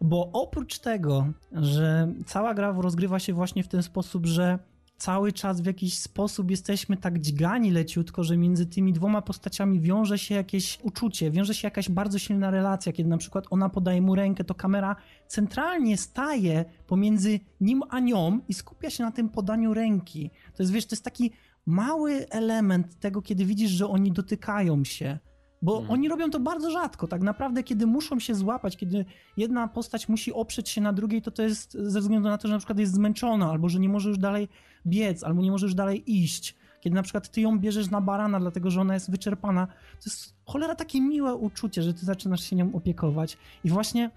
Bo 0.00 0.30
oprócz 0.32 0.78
tego, 0.78 1.26
że 1.52 2.12
cała 2.26 2.54
gra 2.54 2.74
rozgrywa 2.78 3.18
się 3.18 3.32
właśnie 3.32 3.62
w 3.62 3.68
ten 3.68 3.82
sposób, 3.82 4.26
że 4.26 4.58
cały 5.00 5.32
czas 5.32 5.60
w 5.60 5.66
jakiś 5.66 5.98
sposób 5.98 6.50
jesteśmy 6.50 6.96
tak 6.96 7.18
dźgani 7.18 7.70
leciutko, 7.70 8.24
że 8.24 8.36
między 8.36 8.66
tymi 8.66 8.92
dwoma 8.92 9.22
postaciami 9.22 9.80
wiąże 9.80 10.18
się 10.18 10.34
jakieś 10.34 10.78
uczucie, 10.82 11.30
wiąże 11.30 11.54
się 11.54 11.66
jakaś 11.66 11.88
bardzo 11.88 12.18
silna 12.18 12.50
relacja, 12.50 12.92
kiedy 12.92 13.08
na 13.08 13.18
przykład 13.18 13.44
ona 13.50 13.68
podaje 13.68 14.02
mu 14.02 14.14
rękę, 14.14 14.44
to 14.44 14.54
kamera 14.54 14.96
centralnie 15.26 15.96
staje 15.96 16.64
pomiędzy 16.86 17.40
nim 17.60 17.82
a 17.90 18.00
nią 18.00 18.40
i 18.48 18.54
skupia 18.54 18.90
się 18.90 19.04
na 19.04 19.10
tym 19.10 19.28
podaniu 19.28 19.74
ręki. 19.74 20.30
To 20.56 20.62
jest, 20.62 20.72
wiesz, 20.72 20.86
to 20.86 20.94
jest 20.94 21.04
taki 21.04 21.30
mały 21.66 22.28
element 22.30 22.98
tego, 22.98 23.22
kiedy 23.22 23.44
widzisz, 23.44 23.70
że 23.70 23.88
oni 23.88 24.12
dotykają 24.12 24.84
się. 24.84 25.18
Bo 25.62 25.72
hmm. 25.72 25.90
oni 25.90 26.08
robią 26.08 26.30
to 26.30 26.40
bardzo 26.40 26.70
rzadko. 26.70 27.08
Tak 27.08 27.22
naprawdę, 27.22 27.62
kiedy 27.62 27.86
muszą 27.86 28.18
się 28.18 28.34
złapać, 28.34 28.76
kiedy 28.76 29.04
jedna 29.36 29.68
postać 29.68 30.08
musi 30.08 30.32
oprzeć 30.32 30.68
się 30.68 30.80
na 30.80 30.92
drugiej, 30.92 31.22
to 31.22 31.30
to 31.30 31.42
jest 31.42 31.72
ze 31.72 32.00
względu 32.00 32.28
na 32.28 32.38
to, 32.38 32.48
że 32.48 32.54
na 32.54 32.58
przykład 32.58 32.78
jest 32.78 32.92
zmęczona, 32.92 33.50
albo 33.50 33.68
że 33.68 33.80
nie 33.80 33.88
może 33.88 34.08
już 34.08 34.18
dalej 34.18 34.48
biec, 34.86 35.24
albo 35.24 35.42
nie 35.42 35.50
może 35.50 35.66
już 35.66 35.74
dalej 35.74 36.12
iść. 36.12 36.56
Kiedy 36.80 36.96
na 36.96 37.02
przykład 37.02 37.28
ty 37.28 37.40
ją 37.40 37.58
bierzesz 37.58 37.90
na 37.90 38.00
barana, 38.00 38.40
dlatego 38.40 38.70
że 38.70 38.80
ona 38.80 38.94
jest 38.94 39.10
wyczerpana. 39.10 39.66
To 39.66 40.02
jest 40.06 40.34
cholera 40.46 40.74
takie 40.74 41.00
miłe 41.00 41.34
uczucie, 41.34 41.82
że 41.82 41.94
ty 41.94 42.06
zaczynasz 42.06 42.40
się 42.40 42.56
nią 42.56 42.74
opiekować. 42.74 43.38
I 43.64 43.70
właśnie 43.70 44.10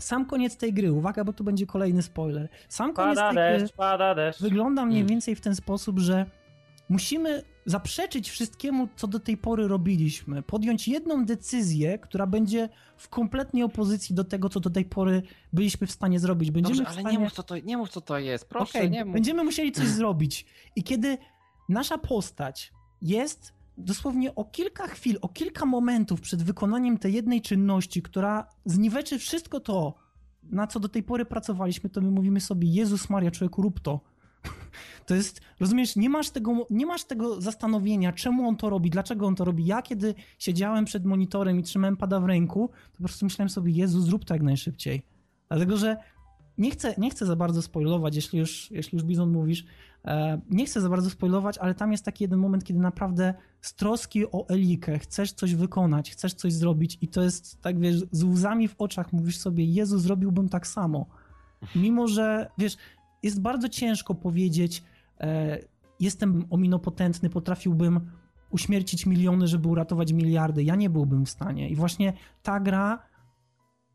sam 0.00 0.26
koniec 0.26 0.56
tej 0.56 0.72
gry, 0.72 0.92
uwaga, 0.92 1.24
bo 1.24 1.32
tu 1.32 1.44
będzie 1.44 1.66
kolejny 1.66 2.02
spoiler. 2.02 2.48
Sam 2.68 2.92
koniec 2.92 3.16
pada 3.16 3.34
tej 3.34 3.60
deszcz, 3.60 3.74
pada 3.74 4.14
deszcz. 4.14 4.42
wygląda 4.42 4.84
mniej 4.84 4.98
hmm. 4.98 5.10
więcej 5.10 5.34
w 5.34 5.40
ten 5.40 5.54
sposób, 5.54 5.98
że 5.98 6.26
musimy 6.88 7.42
zaprzeczyć 7.66 8.30
wszystkiemu, 8.30 8.88
co 8.96 9.06
do 9.06 9.20
tej 9.20 9.36
pory 9.36 9.68
robiliśmy, 9.68 10.42
podjąć 10.42 10.88
jedną 10.88 11.24
decyzję, 11.24 11.98
która 11.98 12.26
będzie 12.26 12.68
w 12.96 13.08
kompletnej 13.08 13.62
opozycji 13.62 14.14
do 14.14 14.24
tego, 14.24 14.48
co 14.48 14.60
do 14.60 14.70
tej 14.70 14.84
pory 14.84 15.22
byliśmy 15.52 15.86
w 15.86 15.92
stanie 15.92 16.20
zrobić. 16.20 16.50
Będziemy 16.50 16.76
Dobrze, 16.76 16.90
ale 16.90 17.00
stanie... 17.00 17.16
nie, 17.16 17.24
mów, 17.24 17.32
co 17.32 17.42
to, 17.42 17.58
nie 17.58 17.76
mów, 17.76 17.88
co 17.88 18.00
to 18.00 18.18
jest, 18.18 18.48
proszę, 18.48 18.78
okay, 18.78 18.90
nie 18.90 19.04
mów. 19.04 19.14
Będziemy 19.14 19.44
musieli 19.44 19.72
coś 19.72 19.86
zrobić. 19.98 20.46
I 20.76 20.82
kiedy 20.82 21.18
nasza 21.68 21.98
postać 21.98 22.72
jest 23.02 23.54
dosłownie 23.78 24.34
o 24.34 24.44
kilka 24.44 24.86
chwil, 24.86 25.18
o 25.20 25.28
kilka 25.28 25.66
momentów 25.66 26.20
przed 26.20 26.42
wykonaniem 26.42 26.98
tej 26.98 27.12
jednej 27.12 27.42
czynności, 27.42 28.02
która 28.02 28.48
zniweczy 28.64 29.18
wszystko 29.18 29.60
to, 29.60 29.94
na 30.42 30.66
co 30.66 30.80
do 30.80 30.88
tej 30.88 31.02
pory 31.02 31.24
pracowaliśmy, 31.24 31.90
to 31.90 32.00
my 32.00 32.10
mówimy 32.10 32.40
sobie, 32.40 32.68
Jezus 32.68 33.10
Maria, 33.10 33.30
człowieku, 33.30 33.62
rób 33.62 33.80
to 33.80 34.00
to 35.06 35.14
jest, 35.14 35.40
rozumiesz, 35.60 35.96
nie 35.96 36.10
masz, 36.10 36.30
tego, 36.30 36.66
nie 36.70 36.86
masz 36.86 37.04
tego 37.04 37.40
zastanowienia, 37.40 38.12
czemu 38.12 38.48
on 38.48 38.56
to 38.56 38.70
robi, 38.70 38.90
dlaczego 38.90 39.26
on 39.26 39.34
to 39.34 39.44
robi. 39.44 39.66
Ja 39.66 39.82
kiedy 39.82 40.14
siedziałem 40.38 40.84
przed 40.84 41.04
monitorem 41.04 41.60
i 41.60 41.62
trzymałem 41.62 41.96
pada 41.96 42.20
w 42.20 42.24
ręku, 42.24 42.68
to 42.68 42.96
po 42.96 43.04
prostu 43.04 43.26
myślałem 43.26 43.50
sobie, 43.50 43.72
Jezu, 43.72 44.00
zrób 44.00 44.24
to 44.24 44.34
jak 44.34 44.42
najszybciej. 44.42 45.02
Dlatego, 45.48 45.76
że 45.76 45.96
nie 46.58 46.70
chcę, 46.70 46.94
nie 46.98 47.10
chcę 47.10 47.26
za 47.26 47.36
bardzo 47.36 47.62
spoilować, 47.62 48.16
jeśli 48.16 48.38
już, 48.38 48.70
jeśli 48.70 48.96
już 48.96 49.04
Bizon 49.04 49.32
mówisz, 49.32 49.64
e, 50.04 50.40
nie 50.50 50.66
chcę 50.66 50.80
za 50.80 50.88
bardzo 50.88 51.10
spoilować, 51.10 51.58
ale 51.58 51.74
tam 51.74 51.92
jest 51.92 52.04
taki 52.04 52.24
jeden 52.24 52.38
moment, 52.38 52.64
kiedy 52.64 52.80
naprawdę 52.80 53.34
z 53.60 53.74
troski 53.74 54.26
o 54.26 54.48
Elikę 54.48 54.98
chcesz 54.98 55.32
coś 55.32 55.54
wykonać, 55.54 56.10
chcesz 56.10 56.34
coś 56.34 56.52
zrobić 56.52 56.98
i 57.00 57.08
to 57.08 57.22
jest, 57.22 57.60
tak 57.62 57.80
wiesz, 57.80 57.96
z 58.10 58.22
łzami 58.24 58.68
w 58.68 58.74
oczach 58.78 59.12
mówisz 59.12 59.38
sobie, 59.38 59.64
Jezu, 59.64 59.98
zrobiłbym 59.98 60.48
tak 60.48 60.66
samo. 60.66 61.06
Mimo, 61.76 62.08
że, 62.08 62.50
wiesz, 62.58 62.76
jest 63.24 63.40
bardzo 63.40 63.68
ciężko 63.68 64.14
powiedzieć, 64.14 64.82
e, 65.20 65.58
jestem 66.00 66.46
ominopotentny, 66.50 67.30
potrafiłbym 67.30 68.10
uśmiercić 68.50 69.06
miliony, 69.06 69.46
żeby 69.46 69.68
uratować 69.68 70.12
miliardy. 70.12 70.64
Ja 70.64 70.74
nie 70.76 70.90
byłbym 70.90 71.24
w 71.24 71.30
stanie. 71.30 71.68
I 71.68 71.74
właśnie 71.74 72.12
ta 72.42 72.60
gra 72.60 72.98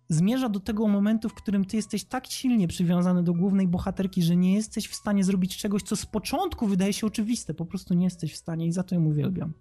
zmierza 0.09 0.49
do 0.49 0.59
tego 0.59 0.87
momentu, 0.87 1.29
w 1.29 1.33
którym 1.33 1.65
ty 1.65 1.77
jesteś 1.77 2.03
tak 2.05 2.27
silnie 2.27 2.67
przywiązany 2.67 3.23
do 3.23 3.33
głównej 3.33 3.67
bohaterki, 3.67 4.23
że 4.23 4.35
nie 4.35 4.55
jesteś 4.55 4.87
w 4.87 4.95
stanie 4.95 5.23
zrobić 5.23 5.57
czegoś, 5.57 5.83
co 5.83 5.95
z 5.95 6.05
początku 6.05 6.67
wydaje 6.67 6.93
się 6.93 7.07
oczywiste. 7.07 7.53
Po 7.53 7.65
prostu 7.65 7.93
nie 7.93 8.05
jesteś 8.05 8.33
w 8.33 8.37
stanie 8.37 8.67
i 8.67 8.71
za 8.71 8.83
to 8.83 8.95
ją 8.95 9.05
uwielbiam. 9.05 9.53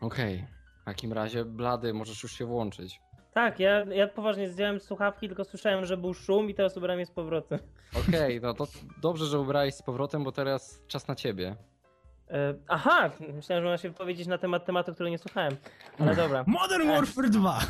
Okej. 0.00 0.36
Okay. 0.36 0.48
W 0.82 0.84
takim 0.84 1.12
razie, 1.12 1.44
blady, 1.44 1.94
możesz 1.94 2.22
już 2.22 2.32
się 2.32 2.46
włączyć. 2.46 3.00
Tak, 3.32 3.60
ja, 3.60 3.84
ja 3.84 4.08
poważnie 4.08 4.48
zdjąłem 4.48 4.80
słuchawki, 4.80 5.28
tylko 5.28 5.44
słyszałem, 5.44 5.86
że 5.86 5.96
był 5.96 6.14
szum 6.14 6.50
i 6.50 6.54
teraz 6.54 6.76
ubrałem 6.76 7.00
je 7.00 7.06
z 7.06 7.10
powrotem. 7.10 7.58
Okej, 8.08 8.40
no 8.40 8.54
to 8.54 8.66
dobrze, 9.02 9.26
że 9.26 9.40
ubrałeś 9.40 9.74
z 9.74 9.82
powrotem, 9.82 10.24
bo 10.24 10.32
teraz 10.32 10.82
czas 10.88 11.08
na 11.08 11.14
ciebie. 11.14 11.56
E, 12.30 12.54
aha, 12.68 13.10
myślałem, 13.20 13.64
że 13.64 13.70
można 13.70 13.78
się 13.78 13.88
wypowiedzieć 13.88 14.26
na 14.26 14.38
temat 14.38 14.64
tematu, 14.64 14.94
który 14.94 15.10
nie 15.10 15.18
słuchałem. 15.18 15.56
Ale 15.98 16.16
dobra. 16.16 16.44
Modern 16.60 16.88
Warfare 16.88 17.30
2! 17.30 17.60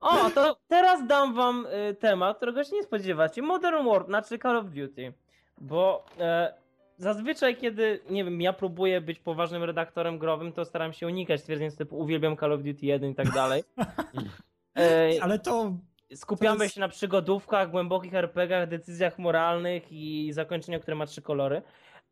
O, 0.00 0.30
to 0.30 0.56
teraz 0.68 1.06
dam 1.06 1.34
wam 1.34 1.66
y, 1.90 1.94
temat, 1.94 2.36
którego 2.36 2.64
się 2.64 2.76
nie 2.76 2.82
spodziewacie. 2.82 3.42
Modern 3.42 3.86
War, 3.86 4.06
znaczy 4.06 4.38
Call 4.38 4.56
of 4.56 4.66
Duty. 4.66 5.12
Bo 5.60 6.06
e, 6.18 6.54
zazwyczaj, 6.98 7.56
kiedy, 7.56 8.00
nie 8.10 8.24
wiem, 8.24 8.40
ja 8.40 8.52
próbuję 8.52 9.00
być 9.00 9.18
poważnym 9.18 9.64
redaktorem 9.64 10.18
growym, 10.18 10.52
to 10.52 10.64
staram 10.64 10.92
się 10.92 11.06
unikać 11.06 11.40
stwierdzeń 11.40 11.70
typu 11.70 11.98
uwielbiam 11.98 12.36
Call 12.36 12.52
of 12.52 12.62
Duty 12.62 12.86
1 12.86 13.10
i 13.10 13.14
tak 13.14 13.30
dalej. 13.30 13.64
E, 14.78 15.10
Ale 15.22 15.38
to 15.38 15.72
skupiamy 16.14 16.56
to 16.56 16.62
jest- 16.62 16.74
się 16.74 16.80
na 16.80 16.88
przygodówkach, 16.88 17.70
głębokich 17.70 18.14
RPGach, 18.14 18.68
decyzjach 18.68 19.18
moralnych 19.18 19.92
i 19.92 20.32
zakończeniu, 20.32 20.80
które 20.80 20.94
ma 20.94 21.06
trzy 21.06 21.22
kolory. 21.22 21.62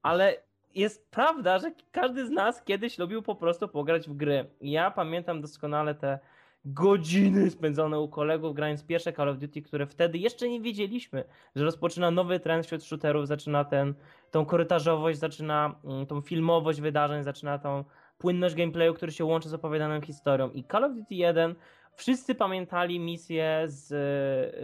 Ale 0.02 0.36
jest 0.74 1.10
prawda, 1.10 1.58
że 1.58 1.72
każdy 1.92 2.26
z 2.26 2.30
nas 2.30 2.62
kiedyś 2.62 2.98
lubił 2.98 3.22
po 3.22 3.34
prostu 3.34 3.68
pograć 3.68 4.08
w 4.08 4.16
gry. 4.16 4.50
Ja 4.60 4.90
pamiętam 4.90 5.40
doskonale 5.40 5.94
te 5.94 6.18
godziny 6.66 7.50
spędzone 7.50 8.00
u 8.00 8.08
kolegów 8.08 8.54
grając 8.54 8.84
pierwsze 8.84 9.12
Call 9.12 9.28
of 9.28 9.38
Duty, 9.38 9.62
które 9.62 9.86
wtedy 9.86 10.18
jeszcze 10.18 10.48
nie 10.48 10.60
wiedzieliśmy, 10.60 11.24
że 11.56 11.64
rozpoczyna 11.64 12.10
nowy 12.10 12.40
trend 12.40 12.66
wśród 12.66 12.84
shooterów, 12.84 13.26
zaczyna 13.26 13.64
ten, 13.64 13.94
tą 14.30 14.46
korytarzowość, 14.46 15.18
zaczyna 15.18 15.74
mm, 15.84 16.06
tą 16.06 16.20
filmowość 16.20 16.80
wydarzeń, 16.80 17.22
zaczyna 17.22 17.58
tą 17.58 17.84
płynność 18.18 18.54
gameplayu, 18.54 18.94
który 18.94 19.12
się 19.12 19.24
łączy 19.24 19.48
z 19.48 19.54
opowiadaną 19.54 20.00
historią. 20.00 20.50
I 20.50 20.64
Call 20.64 20.84
of 20.84 20.94
Duty 20.94 21.14
1 21.14 21.54
wszyscy 21.94 22.34
pamiętali 22.34 23.00
misję 23.00 23.62
z 23.66 23.92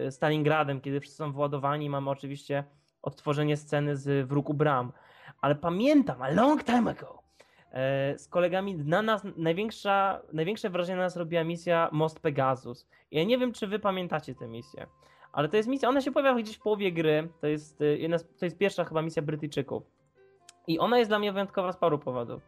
e, 0.07 0.11
Stalingradem, 0.11 0.81
kiedy 0.81 1.01
wszyscy 1.01 1.19
są 1.19 1.33
władowani. 1.33 1.91
Mamy 1.91 2.11
oczywiście 2.11 2.65
odtworzenie 3.03 3.57
sceny 3.57 3.97
z 3.97 4.29
Wróg 4.29 4.53
Bram. 4.53 4.93
Ale 5.41 5.55
pamiętam, 5.55 6.23
a 6.23 6.31
long 6.31 6.65
time 6.65 6.91
ago, 6.91 7.22
z 8.17 8.29
kolegami 8.29 8.75
na 8.77 9.03
nas 9.03 9.23
największa, 9.37 10.21
największe 10.33 10.71
wrażenie 10.71 10.97
na 10.97 11.03
nas 11.03 11.17
robiła 11.17 11.45
misja 11.45 11.89
Most 11.93 12.21
Pegasus. 12.21 12.89
Ja 13.11 13.25
nie 13.25 13.39
wiem, 13.39 13.53
czy 13.53 13.67
wy 13.67 13.79
pamiętacie 13.79 14.35
tę 14.35 14.49
misję. 14.49 14.87
Ale 15.33 15.49
to 15.49 15.57
jest 15.57 15.69
misja, 15.69 15.89
ona 15.89 16.01
się 16.01 16.13
pojawia 16.13 16.43
gdzieś 16.43 16.57
w 16.57 16.63
połowie 16.63 16.93
gry. 16.93 17.29
To 17.41 17.47
jest, 17.47 17.81
e, 17.81 17.85
jedna, 17.85 18.19
to 18.19 18.45
jest 18.45 18.59
pierwsza 18.59 18.85
chyba 18.85 19.03
misja 19.03 19.23
Brytyjczyków. 19.23 19.83
I 20.67 20.79
ona 20.79 20.99
jest 20.99 21.11
dla 21.11 21.19
mnie 21.19 21.33
wyjątkowa 21.33 21.73
z 21.73 21.77
paru 21.77 21.99
powodów. 21.99 22.43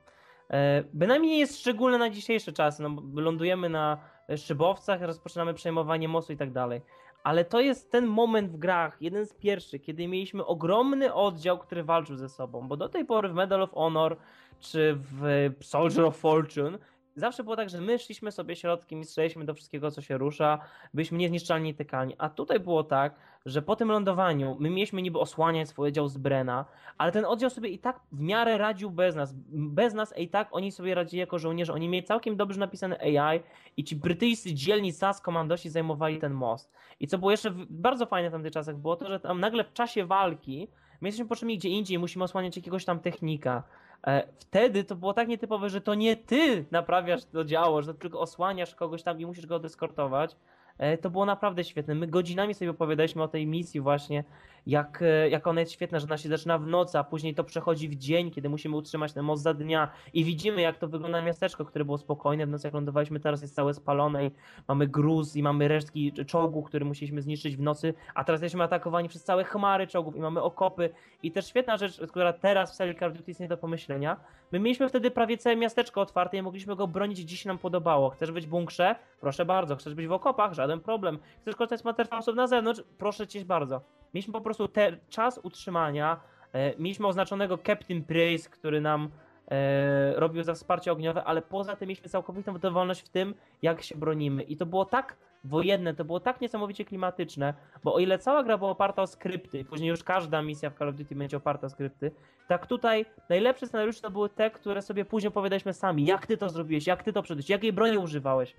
E, 0.50 0.84
Bynajmniej 0.92 1.30
nie 1.32 1.38
jest 1.38 1.60
szczególna 1.60 1.98
na 1.98 2.10
dzisiejsze 2.10 2.52
czasy, 2.52 2.82
no 2.82 2.90
bo 2.90 3.20
lądujemy 3.20 3.68
na 3.68 3.98
szybowcach, 4.36 5.02
rozpoczynamy 5.02 5.54
przejmowanie 5.54 6.08
mostu 6.08 6.32
i 6.32 6.36
tak 6.36 6.52
dalej. 6.52 6.80
Ale 7.24 7.44
to 7.44 7.60
jest 7.60 7.90
ten 7.90 8.06
moment 8.06 8.50
w 8.50 8.56
grach, 8.56 8.96
jeden 9.02 9.26
z 9.26 9.34
pierwszych, 9.34 9.82
kiedy 9.82 10.08
mieliśmy 10.08 10.46
ogromny 10.46 11.14
oddział, 11.14 11.58
który 11.58 11.84
walczył 11.84 12.16
ze 12.16 12.28
sobą, 12.28 12.68
bo 12.68 12.76
do 12.76 12.88
tej 12.88 13.04
pory 13.04 13.28
w 13.28 13.34
Medal 13.34 13.62
of 13.62 13.72
Honor 13.72 14.16
czy 14.60 14.98
w 14.98 15.50
Soldier 15.60 16.04
of 16.04 16.16
Fortune 16.16 16.78
zawsze 17.16 17.44
było 17.44 17.56
tak, 17.56 17.68
że 17.70 17.80
my 17.80 17.98
szliśmy 17.98 18.32
sobie 18.32 18.56
środkiem 18.56 19.00
i 19.00 19.04
strzelaliśmy 19.04 19.44
do 19.44 19.54
wszystkiego, 19.54 19.90
co 19.90 20.00
się 20.00 20.18
rusza, 20.18 20.58
byliśmy 20.94 21.18
niezniszczalni 21.18 21.70
i 21.70 21.74
tykalni. 21.74 22.14
A 22.18 22.28
tutaj 22.28 22.60
było 22.60 22.84
tak, 22.84 23.14
że 23.46 23.62
po 23.62 23.76
tym 23.76 23.88
lądowaniu 23.88 24.56
my 24.60 24.70
mieliśmy 24.70 25.02
niby 25.02 25.18
osłaniać 25.18 25.68
swój 25.68 25.88
oddział 25.88 26.08
z 26.08 26.16
Brena, 26.16 26.64
ale 26.98 27.12
ten 27.12 27.24
oddział 27.24 27.50
sobie 27.50 27.68
i 27.68 27.78
tak 27.78 28.00
w 28.12 28.20
miarę 28.20 28.58
radził 28.58 28.90
bez 28.90 29.14
nas. 29.16 29.34
Bez 29.48 29.94
nas, 29.94 30.18
i 30.18 30.28
tak 30.28 30.48
oni 30.50 30.72
sobie 30.72 30.94
radzili 30.94 31.20
jako 31.20 31.38
żołnierze. 31.38 31.72
Oni 31.72 31.88
mieli 31.88 32.06
całkiem 32.06 32.36
dobrze 32.36 32.60
napisane 32.60 32.98
AI 33.00 33.40
i 33.76 33.84
ci 33.84 33.96
brytyjscy 33.96 34.54
dzielni 34.54 34.92
SAS 34.92 35.20
komandosi 35.20 35.70
zajmowali 35.70 36.18
ten 36.18 36.32
most. 36.32 36.72
I 37.00 37.06
co 37.06 37.18
było 37.18 37.30
jeszcze 37.30 37.54
bardzo 37.70 38.06
fajne 38.06 38.28
w 38.28 38.32
tamtych 38.32 38.52
czasach, 38.52 38.76
było 38.76 38.96
to, 38.96 39.08
że 39.08 39.20
tam 39.20 39.40
nagle 39.40 39.64
w 39.64 39.72
czasie 39.72 40.04
walki 40.04 40.68
my 41.00 41.08
jesteśmy 41.08 41.28
potrzebni 41.28 41.58
gdzie 41.58 41.68
indziej, 41.68 41.98
musimy 41.98 42.24
osłaniać 42.24 42.56
jakiegoś 42.56 42.84
tam 42.84 43.00
technika. 43.00 43.62
E, 44.07 44.28
Wtedy 44.38 44.84
to 44.84 44.96
było 44.96 45.14
tak 45.14 45.28
nietypowe, 45.28 45.70
że 45.70 45.80
to 45.80 45.94
nie 45.94 46.16
ty 46.16 46.64
naprawiasz 46.70 47.24
to 47.24 47.44
działo, 47.44 47.82
że 47.82 47.94
tylko 47.94 48.20
osłaniasz 48.20 48.74
kogoś 48.74 49.02
tam 49.02 49.20
i 49.20 49.26
musisz 49.26 49.46
go 49.46 49.59
dyskortować. 49.59 50.36
E, 50.78 50.98
To 50.98 51.11
było 51.11 51.26
naprawdę 51.26 51.64
świetne. 51.64 51.94
My 51.94 52.07
godzinami 52.07 52.55
sobie 52.55 52.70
opowiadaliśmy 52.70 53.22
o 53.22 53.28
tej 53.28 53.46
misji 53.46 53.80
właśnie, 53.80 54.24
jak, 54.66 55.02
e, 55.02 55.28
jak 55.28 55.46
ona 55.46 55.60
jest 55.60 55.72
świetna, 55.72 55.98
że 55.98 56.06
ona 56.06 56.18
się 56.18 56.28
zaczyna 56.28 56.58
w 56.58 56.66
nocy, 56.66 56.98
a 56.98 57.04
później 57.04 57.34
to 57.34 57.44
przechodzi 57.44 57.88
w 57.88 57.96
dzień, 57.96 58.30
kiedy 58.30 58.48
musimy 58.48 58.76
utrzymać 58.76 59.12
ten 59.12 59.24
most 59.24 59.42
za 59.42 59.54
dnia 59.54 59.88
i 60.12 60.24
widzimy 60.24 60.60
jak 60.60 60.78
to 60.78 60.88
wygląda 60.88 61.22
miasteczko, 61.22 61.64
które 61.64 61.84
było 61.84 61.98
spokojne, 61.98 62.46
w 62.46 62.48
nocy 62.48 62.66
jak 62.66 62.74
lądowaliśmy, 62.74 63.20
teraz 63.20 63.42
jest 63.42 63.54
całe 63.54 63.74
spalone 63.74 64.26
i 64.26 64.30
mamy 64.68 64.86
gruz 64.86 65.36
i 65.36 65.42
mamy 65.42 65.68
resztki 65.68 66.12
czołgu, 66.26 66.62
który 66.62 66.84
musieliśmy 66.84 67.22
zniszczyć 67.22 67.56
w 67.56 67.60
nocy, 67.60 67.94
a 68.14 68.24
teraz 68.24 68.42
jesteśmy 68.42 68.64
atakowani 68.64 69.08
przez 69.08 69.24
całe 69.24 69.44
chmary 69.44 69.86
czołgów 69.86 70.16
i 70.16 70.20
mamy 70.20 70.42
okopy 70.42 70.90
i 71.22 71.32
też 71.32 71.46
świetna 71.46 71.76
rzecz, 71.76 72.00
która 72.08 72.32
teraz 72.32 72.72
w 72.72 72.74
serii 72.74 72.98
Call 72.98 73.10
of 73.10 73.16
Duty 73.16 73.30
jest 73.30 73.40
nie 73.40 73.48
do 73.48 73.56
pomyślenia, 73.56 74.16
my 74.52 74.60
mieliśmy 74.60 74.88
wtedy 74.88 75.10
prawie 75.10 75.38
całe 75.38 75.56
miasteczko 75.56 76.00
otwarte 76.00 76.36
i 76.36 76.42
mogliśmy 76.42 76.76
go 76.76 76.86
bronić 76.86 77.30
się 77.30 77.48
nam 77.48 77.58
podobało. 77.58 78.10
Chcesz 78.10 78.32
być 78.32 78.46
w 78.46 78.48
bunkrze? 78.48 78.94
Proszę 79.20 79.44
bardzo. 79.44 79.76
Chcesz 79.76 79.94
być 79.94 80.06
w 80.06 80.12
okopach? 80.12 80.52
Żaden 80.52 80.80
problem. 80.80 81.18
Chcesz 81.40 81.56
korzystać 81.56 81.80
z 81.80 81.84
materfalsów 81.84 82.36
na 82.36 82.46
zewnątrz? 82.46 82.82
Proszę 82.98 83.26
cię 83.26 83.44
bardzo. 83.44 84.03
Mieliśmy 84.14 84.32
po 84.32 84.40
prostu 84.40 84.68
czas 85.08 85.40
utrzymania, 85.42 86.20
e, 86.52 86.76
mieliśmy 86.78 87.06
oznaczonego 87.06 87.58
Captain 87.58 88.04
Price, 88.04 88.50
który 88.50 88.80
nam 88.80 89.10
e, 89.50 90.14
robił 90.20 90.42
za 90.42 90.54
wsparcie 90.54 90.92
ogniowe, 90.92 91.24
ale 91.24 91.42
poza 91.42 91.76
tym 91.76 91.88
mieliśmy 91.88 92.08
całkowitą 92.08 92.58
dowolność 92.58 93.00
w 93.00 93.08
tym, 93.08 93.34
jak 93.62 93.82
się 93.82 93.96
bronimy. 93.96 94.42
I 94.42 94.56
to 94.56 94.66
było 94.66 94.84
tak 94.84 95.16
wojenne, 95.44 95.94
to 95.94 96.04
było 96.04 96.20
tak 96.20 96.40
niesamowicie 96.40 96.84
klimatyczne, 96.84 97.54
bo 97.84 97.94
o 97.94 97.98
ile 97.98 98.18
cała 98.18 98.42
gra 98.42 98.58
była 98.58 98.70
oparta 98.70 99.02
o 99.02 99.06
skrypty, 99.06 99.58
i 99.58 99.64
później 99.64 99.90
już 99.90 100.04
każda 100.04 100.42
misja 100.42 100.70
w 100.70 100.78
Call 100.78 100.88
of 100.88 100.94
Duty 100.94 101.14
będzie 101.14 101.36
oparta 101.36 101.66
o 101.66 101.70
skrypty, 101.70 102.10
tak 102.48 102.66
tutaj 102.66 103.06
najlepsze 103.28 103.66
scenariusze 103.66 104.00
to 104.00 104.10
były 104.10 104.28
te, 104.28 104.50
które 104.50 104.82
sobie 104.82 105.04
później 105.04 105.28
opowiadaliśmy 105.28 105.72
sami. 105.72 106.04
Jak 106.04 106.26
ty 106.26 106.36
to 106.36 106.48
zrobiłeś, 106.48 106.86
jak 106.86 107.02
ty 107.02 107.12
to 107.12 107.22
przeszedłeś, 107.22 107.48
jakiej 107.48 107.72
broni 107.72 107.98
używałeś. 107.98 108.54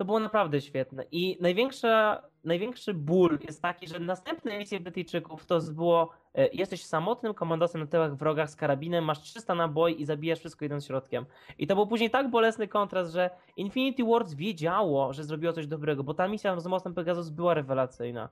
To 0.00 0.04
było 0.04 0.20
naprawdę 0.20 0.60
świetne. 0.60 1.04
I 1.12 1.38
największa, 1.40 2.22
największy 2.44 2.94
ból 2.94 3.38
jest 3.46 3.62
taki, 3.62 3.88
że 3.88 3.98
następne 3.98 4.58
misje 4.58 4.80
Brytyjczyków 4.80 5.46
to 5.46 5.60
było 5.60 6.10
e, 6.34 6.48
jesteś 6.48 6.84
samotnym 6.84 7.34
komandosem 7.34 7.80
na 7.80 7.86
tyłach 7.86 8.16
wrogach 8.16 8.50
z 8.50 8.56
karabinem, 8.56 9.04
masz 9.04 9.20
300 9.20 9.54
naboi 9.54 10.00
i 10.00 10.04
zabijasz 10.04 10.38
wszystko 10.38 10.64
idąc 10.64 10.86
środkiem. 10.86 11.26
I 11.58 11.66
to 11.66 11.74
był 11.74 11.86
później 11.86 12.10
tak 12.10 12.30
bolesny 12.30 12.68
kontrast, 12.68 13.12
że 13.12 13.30
Infinity 13.56 14.04
Wars 14.04 14.34
wiedziało, 14.34 15.12
że 15.12 15.24
zrobiło 15.24 15.52
coś 15.52 15.66
dobrego, 15.66 16.04
bo 16.04 16.14
ta 16.14 16.28
misja 16.28 16.60
z 16.60 16.66
mostem 16.66 16.94
Pegasus 16.94 17.28
była 17.28 17.54
rewelacyjna. 17.54 18.28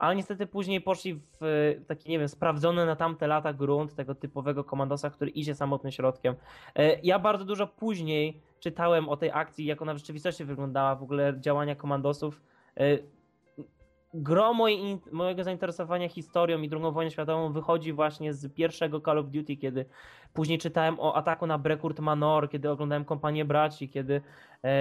Ale 0.00 0.16
niestety 0.16 0.46
później 0.46 0.80
poszli 0.80 1.14
w 1.14 1.44
e, 1.44 1.80
taki, 1.80 2.10
nie 2.10 2.18
wiem, 2.18 2.28
sprawdzony 2.28 2.86
na 2.86 2.96
tamte 2.96 3.26
lata 3.26 3.52
grunt 3.52 3.94
tego 3.94 4.14
typowego 4.14 4.64
komandosa, 4.64 5.10
który 5.10 5.30
idzie 5.30 5.54
samotnym 5.54 5.92
środkiem. 5.92 6.34
E, 6.76 7.00
Ja 7.00 7.18
bardzo 7.18 7.44
dużo 7.44 7.66
później 7.66 8.40
czytałem 8.60 9.08
o 9.08 9.16
tej 9.16 9.30
akcji, 9.32 9.66
jak 9.66 9.82
ona 9.82 9.94
w 9.94 9.98
rzeczywistości 9.98 10.44
wyglądała, 10.44 10.94
w 10.94 11.02
ogóle 11.02 11.34
działania 11.40 11.74
komandosów. 11.74 12.40
E, 12.76 12.98
Gro 14.14 14.54
mojego 15.12 15.44
zainteresowania 15.44 16.08
historią 16.08 16.62
i 16.62 16.70
II 16.72 16.92
wojną 16.92 17.10
światową 17.10 17.52
wychodzi 17.52 17.92
właśnie 17.92 18.32
z 18.34 18.54
pierwszego 18.54 19.00
Call 19.00 19.18
of 19.18 19.26
Duty, 19.26 19.56
kiedy 19.56 19.84
później 20.32 20.58
czytałem 20.58 21.00
o 21.00 21.16
ataku 21.16 21.46
na 21.46 21.58
Brekurt 21.58 22.00
Manor, 22.00 22.50
kiedy 22.50 22.70
oglądałem 22.70 23.04
Kompanię 23.04 23.44
Braci, 23.44 23.88
kiedy 23.88 24.20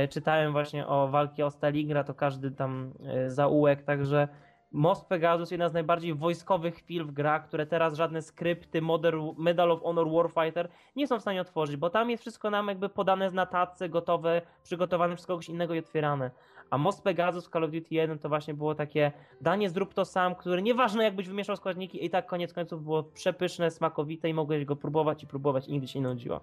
czytałem 0.10 0.52
właśnie 0.52 0.88
o 0.88 1.08
walki 1.08 1.44
o 1.44 1.52
Stalingrad, 1.52 2.08
to 2.08 2.14
każdy 2.14 2.52
tam 2.52 2.94
zaułek, 3.28 3.84
także 3.84 4.28
Most 4.72 5.06
Pegasus, 5.06 5.52
jedna 5.52 5.70
z 5.70 5.74
najbardziej 5.74 6.14
wojskowych 6.14 6.76
chwil 6.76 7.06
w 7.06 7.12
grach, 7.12 7.48
które 7.48 7.66
teraz 7.66 7.94
żadne 7.94 8.22
skrypty 8.22 8.82
Modern, 8.82 9.22
Medal 9.38 9.72
of 9.72 9.82
Honor 9.82 10.12
Warfighter 10.12 10.70
nie 10.96 11.08
są 11.08 11.20
w 11.20 11.22
stanie 11.22 11.42
otworzyć, 11.42 11.78
bo 11.78 11.90
tam 11.90 12.10
jest 12.10 12.24
wszystko 12.24 12.50
nam 12.50 12.68
jakby 12.68 12.90
podane 12.90 13.32
na 13.32 13.46
tacy, 13.46 13.90
gotowe, 13.90 14.42
przygotowane 14.64 15.16
przez 15.16 15.28
kogoś 15.28 15.50
innego 15.50 15.74
i 15.74 15.80
otwierane. 15.80 16.32
A 16.70 16.78
Most 16.78 17.04
Pegasus 17.04 17.50
Call 17.50 17.64
of 17.64 17.72
Duty 17.72 17.96
1 17.96 18.20
to 18.20 18.30
właśnie 18.30 18.54
było 18.54 18.76
takie 18.76 19.12
danie 19.42 19.70
zrób 19.70 19.94
to 19.94 20.06
sam, 20.06 20.36
które 20.36 20.62
nieważne 20.62 21.04
jakbyś 21.04 21.28
wymieszał 21.28 21.56
składniki 21.56 22.06
i 22.06 22.10
tak 22.10 22.26
koniec 22.26 22.54
końców 22.54 22.84
było 22.84 23.04
przepyszne, 23.04 23.72
smakowite 23.72 24.30
i 24.30 24.34
mogłeś 24.34 24.66
go 24.66 24.76
próbować 24.76 25.24
i 25.24 25.28
próbować 25.28 25.68
i 25.68 25.72
nigdy 25.72 25.88
się 25.88 26.00
nie 26.00 26.08
nudziło. 26.08 26.40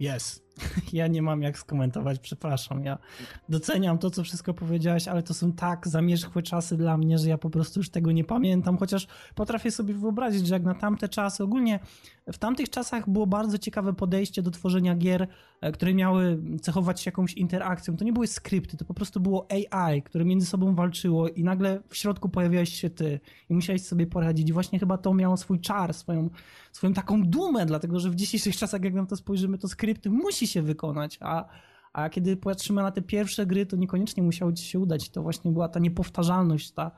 Jest. 0.00 0.45
Ja 0.92 1.06
nie 1.06 1.22
mam 1.22 1.42
jak 1.42 1.58
skomentować, 1.58 2.18
przepraszam. 2.18 2.84
Ja 2.84 2.98
doceniam 3.48 3.98
to, 3.98 4.10
co 4.10 4.24
wszystko 4.24 4.54
powiedziałeś, 4.54 5.08
ale 5.08 5.22
to 5.22 5.34
są 5.34 5.52
tak 5.52 5.88
zamierzchłe 5.88 6.42
czasy 6.42 6.76
dla 6.76 6.96
mnie, 6.96 7.18
że 7.18 7.28
ja 7.28 7.38
po 7.38 7.50
prostu 7.50 7.80
już 7.80 7.90
tego 7.90 8.12
nie 8.12 8.24
pamiętam, 8.24 8.78
chociaż 8.78 9.06
potrafię 9.34 9.70
sobie 9.70 9.94
wyobrazić, 9.94 10.46
że 10.46 10.54
jak 10.54 10.62
na 10.62 10.74
tamte 10.74 11.08
czasy, 11.08 11.44
ogólnie 11.44 11.80
w 12.32 12.38
tamtych 12.38 12.70
czasach 12.70 13.10
było 13.10 13.26
bardzo 13.26 13.58
ciekawe 13.58 13.92
podejście 13.92 14.42
do 14.42 14.50
tworzenia 14.50 14.94
gier, 14.94 15.28
e, 15.60 15.72
które 15.72 15.94
miały 15.94 16.42
cechować 16.62 17.00
się 17.00 17.08
jakąś 17.08 17.32
interakcją. 17.32 17.96
To 17.96 18.04
nie 18.04 18.12
były 18.12 18.26
skrypty, 18.26 18.76
to 18.76 18.84
po 18.84 18.94
prostu 18.94 19.20
było 19.20 19.46
AI, 19.50 20.02
które 20.02 20.24
między 20.24 20.46
sobą 20.46 20.74
walczyło 20.74 21.28
i 21.28 21.44
nagle 21.44 21.80
w 21.88 21.96
środku 21.96 22.28
pojawiałeś 22.28 22.74
się 22.80 22.90
ty 22.90 23.20
i 23.50 23.54
musiałeś 23.54 23.82
sobie 23.82 24.06
poradzić. 24.06 24.48
I 24.48 24.52
właśnie 24.52 24.78
chyba 24.78 24.98
to 24.98 25.14
miało 25.14 25.36
swój 25.36 25.60
czar, 25.60 25.94
swoją, 25.94 26.30
swoją 26.72 26.92
taką 26.92 27.22
dumę, 27.22 27.66
dlatego 27.66 28.00
że 28.00 28.10
w 28.10 28.14
dzisiejszych 28.14 28.56
czasach, 28.56 28.84
jak 28.84 28.94
na 28.94 29.06
to 29.06 29.16
spojrzymy, 29.16 29.58
to 29.58 29.68
skrypty 29.68 30.10
musi 30.10 30.45
się 30.46 30.62
wykonać, 30.62 31.18
a 31.20 31.44
a 31.96 32.10
kiedy 32.10 32.36
patrzymy 32.36 32.82
na 32.82 32.90
te 32.90 33.02
pierwsze 33.02 33.46
gry, 33.46 33.66
to 33.66 33.76
niekoniecznie 33.76 34.22
musiało 34.22 34.52
ci 34.52 34.64
się 34.64 34.78
udać. 34.78 35.08
To 35.08 35.22
właśnie 35.22 35.50
była 35.50 35.68
ta 35.68 35.80
niepowtarzalność, 35.80 36.70
ta, 36.70 36.90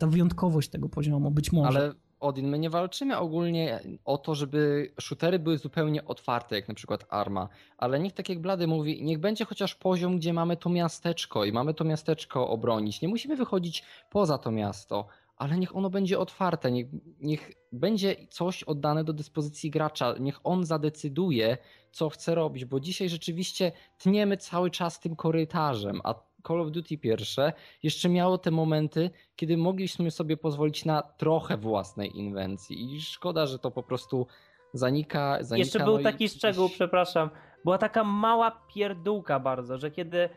ta 0.00 0.06
wyjątkowość 0.06 0.68
tego 0.68 0.88
poziomu, 0.88 1.30
być 1.30 1.52
może. 1.52 1.78
Ale 1.78 1.94
Odin, 2.20 2.48
my 2.48 2.58
nie 2.58 2.70
walczymy 2.70 3.18
ogólnie 3.18 3.80
o 4.04 4.18
to, 4.18 4.34
żeby 4.34 4.92
shootery 5.00 5.38
były 5.38 5.58
zupełnie 5.58 6.04
otwarte, 6.04 6.56
jak 6.56 6.68
na 6.68 6.74
przykład 6.74 7.06
Arma, 7.10 7.48
ale 7.78 8.00
niech 8.00 8.12
tak 8.12 8.28
jak 8.28 8.40
Blady 8.40 8.66
mówi, 8.66 9.02
niech 9.02 9.18
będzie 9.18 9.44
chociaż 9.44 9.74
poziom, 9.74 10.16
gdzie 10.16 10.32
mamy 10.32 10.56
to 10.56 10.70
miasteczko 10.70 11.44
i 11.44 11.52
mamy 11.52 11.74
to 11.74 11.84
miasteczko 11.84 12.48
obronić. 12.48 13.02
Nie 13.02 13.08
musimy 13.08 13.36
wychodzić 13.36 13.84
poza 14.10 14.38
to 14.38 14.50
miasto, 14.50 15.06
ale 15.36 15.58
niech 15.58 15.76
ono 15.76 15.90
będzie 15.90 16.18
otwarte, 16.18 16.72
niech, 16.72 16.86
niech 17.20 17.52
będzie 17.72 18.16
coś 18.30 18.62
oddane 18.62 19.04
do 19.04 19.12
dyspozycji 19.12 19.70
gracza, 19.70 20.14
niech 20.20 20.40
on 20.44 20.64
zadecyduje, 20.64 21.58
co 21.90 22.08
chce 22.08 22.34
robić, 22.34 22.64
bo 22.64 22.80
dzisiaj 22.80 23.08
rzeczywiście 23.08 23.72
tniemy 23.98 24.36
cały 24.36 24.70
czas 24.70 25.00
tym 25.00 25.16
korytarzem, 25.16 26.00
a 26.04 26.14
Call 26.48 26.60
of 26.60 26.70
Duty 26.70 26.98
pierwsze 26.98 27.52
jeszcze 27.82 28.08
miało 28.08 28.38
te 28.38 28.50
momenty, 28.50 29.10
kiedy 29.36 29.56
mogliśmy 29.56 30.10
sobie 30.10 30.36
pozwolić 30.36 30.84
na 30.84 31.02
trochę 31.02 31.56
własnej 31.56 32.18
inwencji. 32.18 32.94
I 32.94 33.00
szkoda, 33.00 33.46
że 33.46 33.58
to 33.58 33.70
po 33.70 33.82
prostu 33.82 34.26
zanika. 34.72 35.38
zanika 35.40 35.58
jeszcze 35.58 35.84
był 35.84 35.96
no 35.96 36.02
taki 36.02 36.24
i... 36.24 36.28
szczegół, 36.28 36.68
przepraszam, 36.68 37.30
była 37.64 37.78
taka 37.78 38.04
mała 38.04 38.50
pierdółka 38.74 39.40
bardzo, 39.40 39.78
że 39.78 39.90
kiedy 39.90 40.28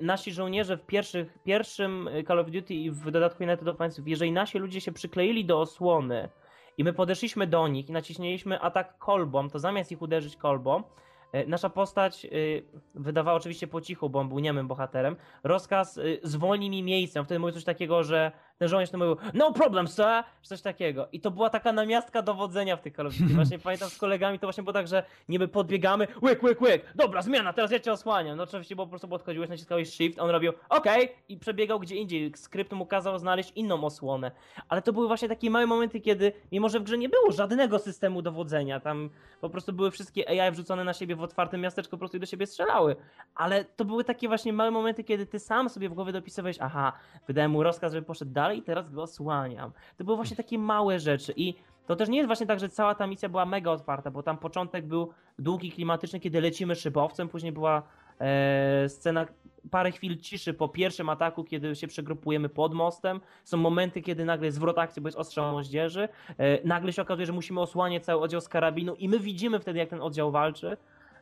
nasi 0.00 0.32
żołnierze 0.32 0.76
w 0.76 0.86
pierwszych, 0.86 1.38
pierwszym 1.44 2.08
Call 2.28 2.38
of 2.38 2.50
Duty 2.50 2.74
i 2.74 2.90
w 2.90 3.10
dodatku 3.10 3.44
United 3.44 3.68
Offensive, 3.68 4.08
jeżeli 4.08 4.32
nasi 4.32 4.58
ludzie 4.58 4.80
się 4.80 4.92
przykleili 4.92 5.44
do 5.44 5.60
osłony 5.60 6.28
i 6.78 6.84
my 6.84 6.92
podeszliśmy 6.92 7.46
do 7.46 7.68
nich 7.68 7.88
i 7.88 7.92
naciśniliśmy 7.92 8.60
atak 8.60 8.98
kolbą, 8.98 9.50
to 9.50 9.58
zamiast 9.58 9.92
ich 9.92 10.02
uderzyć 10.02 10.36
kolbą, 10.36 10.82
E, 11.32 11.46
nasza 11.46 11.70
postać 11.70 12.26
wydawała 12.94 13.36
oczywiście 13.36 13.66
po 13.66 13.80
cichu, 13.80 14.10
bo 14.10 14.18
on 14.18 14.28
był 14.28 14.38
niemym 14.38 14.68
bohaterem. 14.68 15.16
Rozkaz 15.44 16.00
zwolnij 16.22 16.70
mi 16.70 16.82
miejsce. 16.82 17.20
On 17.20 17.26
wtedy 17.26 17.38
mówił 17.38 17.54
coś 17.54 17.64
takiego, 17.64 18.04
że 18.04 18.32
ten 18.58 18.68
żołnierz 18.68 18.90
to 18.90 18.98
mówił 18.98 19.16
no 19.34 19.52
problem 19.52 19.86
sir, 19.86 20.24
czy 20.42 20.48
coś 20.48 20.62
takiego. 20.62 21.08
I 21.12 21.20
to 21.20 21.30
była 21.30 21.50
taka 21.50 21.72
namiastka 21.72 22.22
dowodzenia 22.22 22.76
w 22.76 22.80
tych 22.80 22.96
Call 22.96 23.06
of 23.06 23.14
Duty. 23.14 23.34
Właśnie 23.38 23.58
pamiętam 23.58 23.90
z 23.90 23.98
kolegami 23.98 24.38
to 24.38 24.46
właśnie 24.46 24.62
było 24.62 24.72
tak, 24.72 24.88
że 24.88 25.02
niby 25.28 25.48
podbiegamy, 25.48 26.06
łyk, 26.22 26.42
łyk, 26.42 26.60
łyk, 26.60 26.92
dobra, 26.94 27.22
zmiana, 27.22 27.52
teraz 27.52 27.70
ja 27.70 27.80
cię 27.80 27.92
osłaniam. 27.92 28.36
No 28.36 28.42
oczywiście, 28.42 28.76
bo 28.76 28.86
po 28.86 28.90
prostu 28.90 29.08
podchodziłeś, 29.08 29.48
naciskałeś 29.48 29.90
shift, 29.90 30.18
on 30.18 30.30
robił 30.30 30.52
okej 30.68 31.04
okay, 31.04 31.16
i 31.28 31.36
przebiegał 31.36 31.80
gdzie 31.80 31.96
indziej. 31.96 32.32
Skrypt 32.36 32.72
mu 32.72 32.86
kazał 32.86 33.18
znaleźć 33.18 33.52
inną 33.54 33.84
osłonę. 33.84 34.30
Ale 34.68 34.82
to 34.82 34.92
były 34.92 35.06
właśnie 35.06 35.28
takie 35.28 35.50
małe 35.50 35.66
momenty, 35.66 36.00
kiedy 36.00 36.32
mimo, 36.52 36.68
że 36.68 36.80
w 36.80 36.82
grze 36.82 36.98
nie 36.98 37.08
było 37.08 37.32
żadnego 37.32 37.78
systemu 37.78 38.22
dowodzenia, 38.22 38.80
tam 38.80 39.10
po 39.40 39.50
prostu 39.50 39.72
były 39.72 39.90
wszystkie 39.90 40.42
AI 40.42 40.52
wrzucone 40.52 40.84
na 40.84 40.92
siebie 40.92 41.16
w 41.16 41.22
otwartym 41.22 41.60
miasteczku, 41.60 41.90
po 41.90 41.98
prostu 41.98 42.16
i 42.16 42.20
do 42.20 42.26
siebie 42.26 42.46
strzelały. 42.46 42.96
Ale 43.34 43.64
to 43.64 43.84
były 43.84 44.04
takie 44.04 44.28
właśnie 44.28 44.52
małe 44.52 44.70
momenty, 44.70 45.04
kiedy 45.04 45.26
ty 45.26 45.38
sam 45.38 45.68
sobie 45.68 45.88
w 45.88 45.94
głowie 45.94 46.12
dopisywałeś, 46.12 46.56
aha, 46.60 46.92
wydałem 47.26 47.50
mu 47.50 47.62
rozkaz, 47.62 47.92
żeby 47.92 48.06
poszedł 48.06 48.32
dalej 48.32 48.47
i 48.52 48.62
teraz 48.62 48.90
go 48.90 49.02
osłaniam. 49.02 49.72
To 49.96 50.04
były 50.04 50.16
właśnie 50.16 50.36
takie 50.36 50.58
małe 50.58 51.00
rzeczy 51.00 51.32
i 51.36 51.54
to 51.86 51.96
też 51.96 52.08
nie 52.08 52.16
jest 52.16 52.26
właśnie 52.26 52.46
tak, 52.46 52.60
że 52.60 52.68
cała 52.68 52.94
ta 52.94 53.06
misja 53.06 53.28
była 53.28 53.46
mega 53.46 53.70
otwarta, 53.70 54.10
bo 54.10 54.22
tam 54.22 54.38
początek 54.38 54.86
był 54.86 55.10
długi, 55.38 55.72
klimatyczny, 55.72 56.20
kiedy 56.20 56.40
lecimy 56.40 56.74
szybowcem, 56.74 57.28
później 57.28 57.52
była 57.52 57.82
e, 58.20 58.88
scena 58.88 59.26
parę 59.70 59.92
chwil 59.92 60.16
ciszy 60.20 60.54
po 60.54 60.68
pierwszym 60.68 61.08
ataku, 61.08 61.44
kiedy 61.44 61.76
się 61.76 61.86
przegrupujemy 61.86 62.48
pod 62.48 62.74
mostem. 62.74 63.20
Są 63.44 63.56
momenty, 63.56 64.02
kiedy 64.02 64.24
nagle 64.24 64.46
jest 64.46 64.56
zwrot 64.56 64.78
akcji, 64.78 65.02
bo 65.02 65.08
jest 65.08 65.18
ostrzał 65.18 65.52
moździerzy. 65.52 66.08
E, 66.38 66.66
nagle 66.68 66.92
się 66.92 67.02
okazuje, 67.02 67.26
że 67.26 67.32
musimy 67.32 67.60
osłaniać 67.60 68.04
cały 68.04 68.22
oddział 68.22 68.40
z 68.40 68.48
karabinu 68.48 68.94
i 68.94 69.08
my 69.08 69.20
widzimy 69.20 69.60
wtedy, 69.60 69.78
jak 69.78 69.88
ten 69.88 70.00
oddział 70.00 70.30
walczy. 70.30 70.76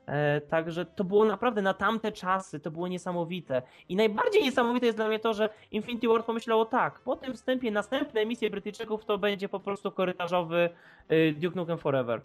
E, 0.07 0.41
także 0.41 0.85
to 0.85 1.05
było 1.05 1.25
naprawdę 1.25 1.63
na 1.63 1.75
tamte 1.75 2.13
czasy, 2.13 2.61
to 2.61 2.71
było 2.71 2.89
niesamowite. 2.89 3.63
I 3.89 3.97
najbardziej 3.97 4.43
niesamowite 4.43 4.87
jest 4.87 4.99
dla 4.99 5.09
mnie 5.09 5.19
to, 5.19 5.35
że 5.35 5.49
Infinity 5.71 6.09
Ward 6.09 6.27
pomyślało 6.27 6.65
tak, 6.65 7.01
po 7.01 7.17
tym 7.17 7.35
wstępie 7.35 7.71
następne 7.71 8.21
emisje 8.21 8.51
Brytyjczyków 8.51 9.05
to 9.05 9.19
będzie 9.19 9.49
po 9.49 9.61
prostu 9.61 9.93
korytarzowy 9.93 10.71
e, 11.09 11.33
Duke 11.33 11.57
Nukem 11.57 11.79
Forever. 11.79 12.21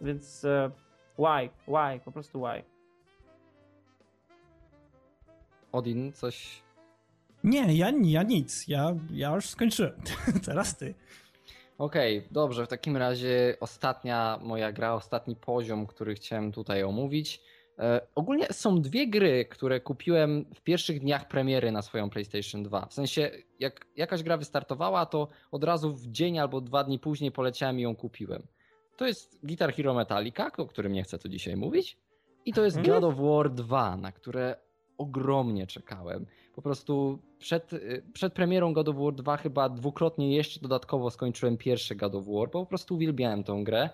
Więc 0.00 0.44
e, 0.44 0.70
why, 1.18 1.50
why, 1.68 2.00
po 2.04 2.12
prostu 2.12 2.40
why. 2.40 2.62
Odin, 5.72 6.12
coś... 6.12 6.62
Nie, 7.44 7.76
ja, 7.76 7.92
ja 8.02 8.22
nic, 8.22 8.68
ja, 8.68 8.94
ja 9.12 9.34
już 9.34 9.48
skończyłem. 9.48 9.92
Teraz 10.46 10.76
ty. 10.76 10.94
Okej, 11.78 12.18
okay, 12.18 12.28
dobrze, 12.30 12.66
w 12.66 12.68
takim 12.68 12.96
razie 12.96 13.56
ostatnia 13.60 14.38
moja 14.42 14.72
gra, 14.72 14.94
ostatni 14.94 15.36
poziom, 15.36 15.86
który 15.86 16.14
chciałem 16.14 16.52
tutaj 16.52 16.82
omówić. 16.82 17.42
E, 17.78 18.00
ogólnie 18.14 18.46
są 18.52 18.82
dwie 18.82 19.06
gry, 19.06 19.44
które 19.44 19.80
kupiłem 19.80 20.44
w 20.54 20.60
pierwszych 20.60 21.00
dniach 21.00 21.28
premiery 21.28 21.72
na 21.72 21.82
swoją 21.82 22.10
PlayStation 22.10 22.62
2. 22.62 22.86
W 22.86 22.94
sensie, 22.94 23.30
jak 23.58 23.86
jakaś 23.96 24.22
gra 24.22 24.36
wystartowała, 24.36 25.06
to 25.06 25.28
od 25.50 25.64
razu 25.64 25.94
w 25.94 26.06
dzień 26.06 26.38
albo 26.38 26.60
dwa 26.60 26.84
dni 26.84 26.98
później 26.98 27.32
poleciałem 27.32 27.78
i 27.78 27.82
ją 27.82 27.96
kupiłem. 27.96 28.46
To 28.96 29.06
jest 29.06 29.38
Guitar 29.46 29.74
Hero 29.74 29.94
Metallica, 29.94 30.50
o 30.56 30.66
którym 30.66 30.92
nie 30.92 31.02
chcę 31.02 31.18
tu 31.18 31.28
dzisiaj 31.28 31.56
mówić. 31.56 31.96
I 32.44 32.52
to 32.52 32.64
jest 32.64 32.76
mhm. 32.76 32.94
God 33.00 33.12
of 33.12 33.20
War 33.20 33.50
2, 33.50 33.96
na 33.96 34.12
które 34.12 34.56
ogromnie 34.98 35.66
czekałem. 35.66 36.26
Po 36.54 36.62
prostu 36.62 37.18
przed, 37.38 37.72
y, 37.72 38.02
przed 38.12 38.32
premierą 38.32 38.72
God 38.72 38.88
of 38.88 38.96
War 38.96 39.14
2 39.14 39.36
chyba 39.36 39.68
dwukrotnie 39.68 40.36
jeszcze 40.36 40.60
dodatkowo 40.60 41.10
skończyłem 41.10 41.56
pierwszy 41.56 41.94
God 41.94 42.14
of 42.14 42.24
War, 42.26 42.50
bo 42.50 42.60
po 42.60 42.66
prostu 42.66 42.94
uwielbiałem 42.94 43.44
tą 43.44 43.64
grę. 43.64 43.90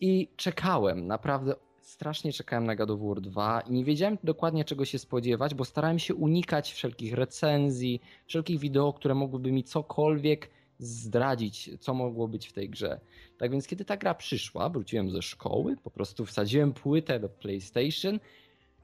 I 0.00 0.28
czekałem, 0.36 1.06
naprawdę 1.06 1.54
strasznie 1.82 2.32
czekałem 2.32 2.64
na 2.64 2.76
God 2.76 2.90
of 2.90 3.00
War 3.00 3.20
2 3.20 3.60
i 3.60 3.72
nie 3.72 3.84
wiedziałem 3.84 4.18
dokładnie 4.24 4.64
czego 4.64 4.84
się 4.84 4.98
spodziewać, 4.98 5.54
bo 5.54 5.64
starałem 5.64 5.98
się 5.98 6.14
unikać 6.14 6.72
wszelkich 6.72 7.14
recenzji, 7.14 8.00
wszelkich 8.26 8.58
wideo, 8.58 8.92
które 8.92 9.14
mogłyby 9.14 9.52
mi 9.52 9.64
cokolwiek 9.64 10.50
zdradzić, 10.78 11.70
co 11.80 11.94
mogło 11.94 12.28
być 12.28 12.48
w 12.48 12.52
tej 12.52 12.70
grze. 12.70 13.00
Tak 13.38 13.50
więc 13.50 13.66
kiedy 13.66 13.84
ta 13.84 13.96
gra 13.96 14.14
przyszła, 14.14 14.68
wróciłem 14.68 15.10
ze 15.10 15.22
szkoły, 15.22 15.76
po 15.76 15.90
prostu 15.90 16.26
wsadziłem 16.26 16.72
płytę 16.72 17.20
do 17.20 17.28
PlayStation 17.28 18.20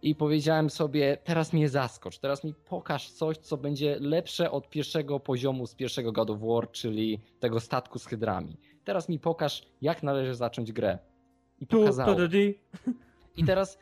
i 0.05 0.15
powiedziałem 0.15 0.71
sobie, 0.71 1.19
teraz 1.25 1.53
mnie 1.53 1.69
zaskocz, 1.69 2.19
teraz 2.19 2.45
mi 2.45 2.55
pokaż 2.55 3.11
coś, 3.11 3.39
co 3.39 3.57
będzie 3.57 3.97
lepsze 4.01 4.51
od 4.51 4.69
pierwszego 4.69 5.21
poziomu 5.21 5.67
z 5.67 5.75
pierwszego 5.75 6.13
God 6.13 6.31
of 6.31 6.41
War, 6.41 6.71
czyli 6.71 7.21
tego 7.41 7.61
statku 7.61 7.99
z 7.99 8.07
hydrami. 8.07 8.57
Teraz 8.85 9.09
mi 9.09 9.19
pokaż, 9.19 9.67
jak 9.83 10.03
należy 10.03 10.35
zacząć 10.35 10.73
grę. 10.73 10.99
I 11.61 11.67
pokazało. 11.67 12.17
I 13.37 13.45
teraz 13.45 13.79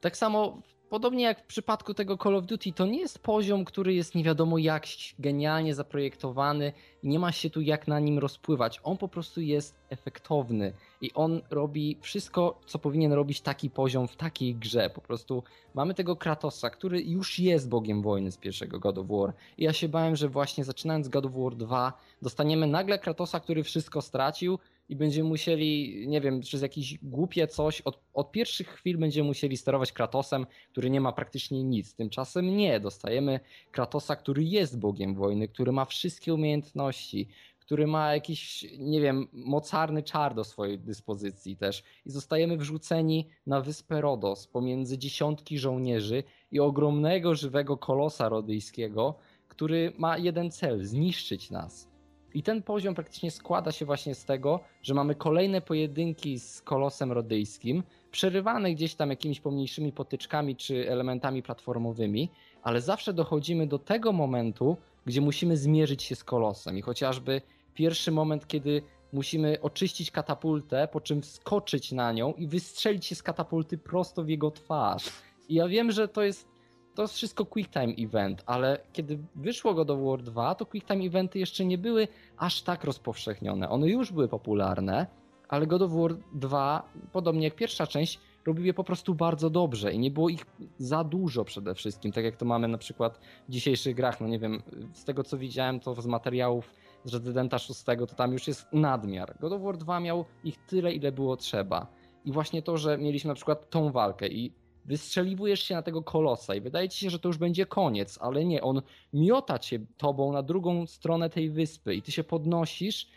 tak 0.00 0.16
samo 0.16 0.62
podobnie 0.92 1.24
jak 1.24 1.40
w 1.40 1.46
przypadku 1.46 1.94
tego 1.94 2.16
Call 2.16 2.36
of 2.36 2.46
Duty, 2.46 2.72
to 2.72 2.86
nie 2.86 2.98
jest 2.98 3.18
poziom, 3.18 3.64
który 3.64 3.94
jest 3.94 4.14
nie 4.14 4.24
wiadomo 4.24 4.58
jak 4.58 4.86
genialnie 5.18 5.74
zaprojektowany 5.74 6.72
i 7.02 7.08
nie 7.08 7.18
ma 7.18 7.32
się 7.32 7.50
tu 7.50 7.60
jak 7.60 7.88
na 7.88 8.00
nim 8.00 8.18
rozpływać. 8.18 8.80
On 8.84 8.96
po 8.96 9.08
prostu 9.08 9.40
jest 9.40 9.74
efektowny 9.90 10.72
i 11.00 11.12
on 11.14 11.40
robi 11.50 11.98
wszystko, 12.00 12.60
co 12.66 12.78
powinien 12.78 13.12
robić 13.12 13.40
taki 13.40 13.70
poziom 13.70 14.08
w 14.08 14.16
takiej 14.16 14.54
grze. 14.54 14.90
Po 14.90 15.00
prostu 15.00 15.42
mamy 15.74 15.94
tego 15.94 16.16
Kratosa, 16.16 16.70
który 16.70 17.02
już 17.02 17.38
jest 17.38 17.68
bogiem 17.68 18.02
wojny 18.02 18.32
z 18.32 18.36
pierwszego 18.36 18.78
God 18.78 18.98
of 18.98 19.06
War. 19.06 19.32
I 19.58 19.64
ja 19.64 19.72
się 19.72 19.88
bałem, 19.88 20.16
że 20.16 20.28
właśnie 20.28 20.64
zaczynając 20.64 21.08
God 21.08 21.26
of 21.26 21.32
War 21.32 21.56
2 21.56 21.92
dostaniemy 22.22 22.66
nagle 22.66 22.98
Kratosa, 22.98 23.40
który 23.40 23.64
wszystko 23.64 24.02
stracił 24.02 24.58
i 24.88 24.96
będziemy 24.96 25.28
musieli, 25.28 26.04
nie 26.08 26.20
wiem, 26.20 26.40
przez 26.40 26.62
jakieś 26.62 26.98
głupie 27.02 27.46
coś, 27.46 27.80
od, 27.80 28.00
od 28.14 28.32
pierwszych 28.32 28.68
chwil 28.68 28.98
będziemy 28.98 29.28
musieli 29.28 29.56
sterować 29.56 29.92
Kratosem, 29.92 30.46
który 30.70 30.90
nie 30.90 31.00
ma 31.00 31.12
praktycznie 31.12 31.64
nic. 31.64 31.94
Tymczasem 31.94 32.56
nie, 32.56 32.80
dostajemy 32.80 33.40
Kratosa, 33.70 34.16
który 34.16 34.44
jest 34.44 34.78
bogiem 34.78 35.14
wojny, 35.14 35.48
który 35.48 35.72
ma 35.72 35.84
wszystkie 35.84 36.34
umiejętności, 36.34 37.28
który 37.58 37.86
ma 37.86 38.14
jakiś, 38.14 38.66
nie 38.78 39.00
wiem, 39.00 39.28
mocarny 39.32 40.02
czar 40.02 40.34
do 40.34 40.44
swojej 40.44 40.78
dyspozycji 40.78 41.56
też. 41.56 41.82
I 42.06 42.10
zostajemy 42.10 42.56
wrzuceni 42.56 43.28
na 43.46 43.60
wyspę 43.60 44.00
Rodos 44.00 44.46
pomiędzy 44.46 44.98
dziesiątki 44.98 45.58
żołnierzy 45.58 46.22
i 46.50 46.60
ogromnego 46.60 47.34
żywego 47.34 47.76
kolosa 47.76 48.28
rodyjskiego, 48.28 49.14
który 49.48 49.92
ma 49.98 50.18
jeden 50.18 50.50
cel 50.50 50.84
zniszczyć 50.84 51.50
nas. 51.50 51.91
I 52.34 52.42
ten 52.42 52.62
poziom 52.62 52.94
praktycznie 52.94 53.30
składa 53.30 53.72
się 53.72 53.84
właśnie 53.84 54.14
z 54.14 54.24
tego, 54.24 54.60
że 54.82 54.94
mamy 54.94 55.14
kolejne 55.14 55.60
pojedynki 55.60 56.38
z 56.38 56.62
kolosem 56.62 57.12
rodyjskim, 57.12 57.82
przerywane 58.10 58.72
gdzieś 58.74 58.94
tam 58.94 59.10
jakimiś 59.10 59.40
pomniejszymi 59.40 59.92
potyczkami 59.92 60.56
czy 60.56 60.90
elementami 60.90 61.42
platformowymi, 61.42 62.28
ale 62.62 62.80
zawsze 62.80 63.12
dochodzimy 63.12 63.66
do 63.66 63.78
tego 63.78 64.12
momentu, 64.12 64.76
gdzie 65.06 65.20
musimy 65.20 65.56
zmierzyć 65.56 66.02
się 66.02 66.16
z 66.16 66.24
kolosem. 66.24 66.78
I 66.78 66.82
chociażby 66.82 67.42
pierwszy 67.74 68.10
moment, 68.10 68.46
kiedy 68.46 68.82
musimy 69.12 69.60
oczyścić 69.60 70.10
katapultę, 70.10 70.88
po 70.92 71.00
czym 71.00 71.22
wskoczyć 71.22 71.92
na 71.92 72.12
nią 72.12 72.32
i 72.32 72.46
wystrzelić 72.46 73.06
się 73.06 73.14
z 73.14 73.22
katapulty 73.22 73.78
prosto 73.78 74.24
w 74.24 74.28
jego 74.28 74.50
twarz. 74.50 75.04
I 75.48 75.54
ja 75.54 75.68
wiem, 75.68 75.92
że 75.92 76.08
to 76.08 76.22
jest 76.22 76.51
to 76.94 77.02
jest 77.02 77.14
wszystko 77.14 77.46
quick 77.46 77.70
time 77.72 77.94
event, 77.98 78.42
ale 78.46 78.78
kiedy 78.92 79.18
wyszło 79.34 79.74
God 79.74 79.90
of 79.90 80.00
War 80.00 80.22
2, 80.22 80.54
to 80.54 80.66
quick 80.66 80.86
time 80.86 81.04
eventy 81.04 81.38
jeszcze 81.38 81.64
nie 81.64 81.78
były 81.78 82.08
aż 82.36 82.62
tak 82.62 82.84
rozpowszechnione. 82.84 83.68
One 83.68 83.88
już 83.88 84.12
były 84.12 84.28
popularne, 84.28 85.06
ale 85.48 85.66
God 85.66 85.82
of 85.82 85.92
War 85.92 86.14
2, 86.34 86.92
podobnie 87.12 87.44
jak 87.44 87.54
pierwsza 87.54 87.86
część, 87.86 88.20
robił 88.46 88.64
je 88.64 88.74
po 88.74 88.84
prostu 88.84 89.14
bardzo 89.14 89.50
dobrze 89.50 89.92
i 89.92 89.98
nie 89.98 90.10
było 90.10 90.28
ich 90.28 90.46
za 90.78 91.04
dużo 91.04 91.44
przede 91.44 91.74
wszystkim, 91.74 92.12
tak 92.12 92.24
jak 92.24 92.36
to 92.36 92.44
mamy 92.44 92.68
na 92.68 92.78
przykład 92.78 93.20
w 93.48 93.52
dzisiejszych 93.52 93.96
grach. 93.96 94.20
No 94.20 94.28
nie 94.28 94.38
wiem, 94.38 94.62
z 94.92 95.04
tego 95.04 95.24
co 95.24 95.38
widziałem, 95.38 95.80
to 95.80 96.02
z 96.02 96.06
materiałów 96.06 96.74
z 97.04 97.14
Residenta 97.14 97.58
6, 97.58 97.84
to 97.84 98.06
tam 98.06 98.32
już 98.32 98.48
jest 98.48 98.66
nadmiar. 98.72 99.36
God 99.40 99.52
of 99.52 99.62
War 99.62 99.76
2 99.76 100.00
miał 100.00 100.24
ich 100.44 100.58
tyle, 100.66 100.92
ile 100.92 101.12
było 101.12 101.36
trzeba. 101.36 101.86
I 102.24 102.32
właśnie 102.32 102.62
to, 102.62 102.76
że 102.76 102.98
mieliśmy 102.98 103.28
na 103.28 103.34
przykład 103.34 103.70
tą 103.70 103.92
walkę 103.92 104.28
i 104.28 104.52
wystrzeliwujesz 104.84 105.62
się 105.62 105.74
na 105.74 105.82
tego 105.82 106.02
kolosa 106.02 106.54
i 106.54 106.60
wydaje 106.60 106.88
ci 106.88 107.00
się, 107.00 107.10
że 107.10 107.18
to 107.18 107.28
już 107.28 107.38
będzie 107.38 107.66
koniec, 107.66 108.18
ale 108.20 108.44
nie, 108.44 108.62
on 108.62 108.82
miota 109.12 109.58
cię 109.58 109.80
tobą 109.96 110.32
na 110.32 110.42
drugą 110.42 110.86
stronę 110.86 111.30
tej 111.30 111.50
wyspy 111.50 111.94
i 111.94 112.02
ty 112.02 112.12
się 112.12 112.24
podnosisz, 112.24 113.08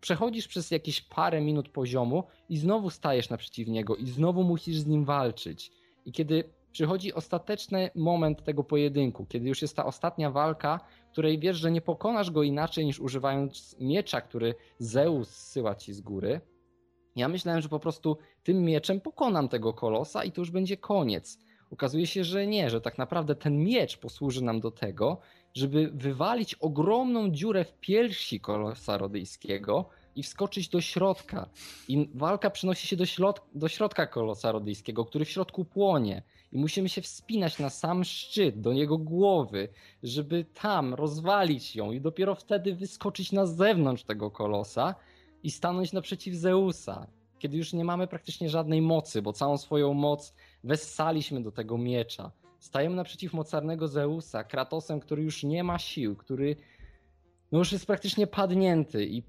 przechodzisz 0.00 0.48
przez 0.48 0.70
jakieś 0.70 1.00
parę 1.00 1.40
minut 1.40 1.68
poziomu 1.68 2.24
i 2.48 2.56
znowu 2.56 2.90
stajesz 2.90 3.30
naprzeciw 3.30 3.68
niego 3.68 3.96
i 3.96 4.06
znowu 4.06 4.44
musisz 4.44 4.76
z 4.76 4.86
nim 4.86 5.04
walczyć. 5.04 5.70
I 6.06 6.12
kiedy 6.12 6.44
przychodzi 6.72 7.14
ostateczny 7.14 7.90
moment 7.94 8.44
tego 8.44 8.64
pojedynku, 8.64 9.26
kiedy 9.26 9.48
już 9.48 9.62
jest 9.62 9.76
ta 9.76 9.86
ostatnia 9.86 10.30
walka, 10.30 10.80
której 11.12 11.38
wiesz, 11.38 11.56
że 11.56 11.70
nie 11.70 11.80
pokonasz 11.80 12.30
go 12.30 12.42
inaczej 12.42 12.84
niż 12.86 13.00
używając 13.00 13.76
miecza, 13.80 14.20
który 14.20 14.54
Zeus 14.78 15.28
zsyła 15.28 15.74
ci 15.74 15.92
z 15.92 16.00
góry, 16.00 16.40
ja 17.16 17.28
myślałem, 17.28 17.62
że 17.62 17.68
po 17.68 17.80
prostu 17.80 18.16
tym 18.42 18.64
mieczem 18.64 19.00
pokonam 19.00 19.48
tego 19.48 19.72
kolosa 19.72 20.24
i 20.24 20.32
to 20.32 20.40
już 20.40 20.50
będzie 20.50 20.76
koniec. 20.76 21.38
Okazuje 21.70 22.06
się, 22.06 22.24
że 22.24 22.46
nie, 22.46 22.70
że 22.70 22.80
tak 22.80 22.98
naprawdę 22.98 23.34
ten 23.34 23.64
miecz 23.64 23.96
posłuży 23.96 24.44
nam 24.44 24.60
do 24.60 24.70
tego, 24.70 25.18
żeby 25.54 25.90
wywalić 25.94 26.54
ogromną 26.54 27.30
dziurę 27.30 27.64
w 27.64 27.72
piersi 27.72 28.40
kolosa 28.40 28.98
rodyjskiego 28.98 29.88
i 30.16 30.22
wskoczyć 30.22 30.68
do 30.68 30.80
środka. 30.80 31.48
I 31.88 32.08
walka 32.14 32.50
przenosi 32.50 32.86
się 32.86 32.96
do, 32.96 33.06
środ 33.06 33.40
do 33.54 33.68
środka 33.68 34.06
kolosa 34.06 34.52
rodyjskiego, 34.52 35.04
który 35.04 35.24
w 35.24 35.30
środku 35.30 35.64
płonie. 35.64 36.22
I 36.52 36.58
musimy 36.58 36.88
się 36.88 37.02
wspinać 37.02 37.58
na 37.58 37.70
sam 37.70 38.04
szczyt, 38.04 38.60
do 38.60 38.72
jego 38.72 38.98
głowy, 38.98 39.68
żeby 40.02 40.44
tam 40.62 40.94
rozwalić 40.94 41.76
ją 41.76 41.92
i 41.92 42.00
dopiero 42.00 42.34
wtedy 42.34 42.74
wyskoczyć 42.74 43.32
na 43.32 43.46
zewnątrz 43.46 44.04
tego 44.04 44.30
kolosa 44.30 44.94
i 45.44 45.50
stanąć 45.50 45.92
naprzeciw 45.92 46.34
Zeusa, 46.34 47.06
kiedy 47.38 47.56
już 47.56 47.72
nie 47.72 47.84
mamy 47.84 48.06
praktycznie 48.06 48.50
żadnej 48.50 48.82
mocy, 48.82 49.22
bo 49.22 49.32
całą 49.32 49.58
swoją 49.58 49.94
moc 49.94 50.34
wessaliśmy 50.64 51.42
do 51.42 51.52
tego 51.52 51.78
miecza. 51.78 52.32
Stajemy 52.58 52.96
naprzeciw 52.96 53.32
mocarnego 53.32 53.88
Zeusa, 53.88 54.44
Kratosem, 54.44 55.00
który 55.00 55.22
już 55.22 55.42
nie 55.42 55.64
ma 55.64 55.78
sił, 55.78 56.16
który 56.16 56.56
no 57.52 57.58
już 57.58 57.72
jest 57.72 57.86
praktycznie 57.86 58.26
padnięty 58.26 59.06
i 59.06 59.22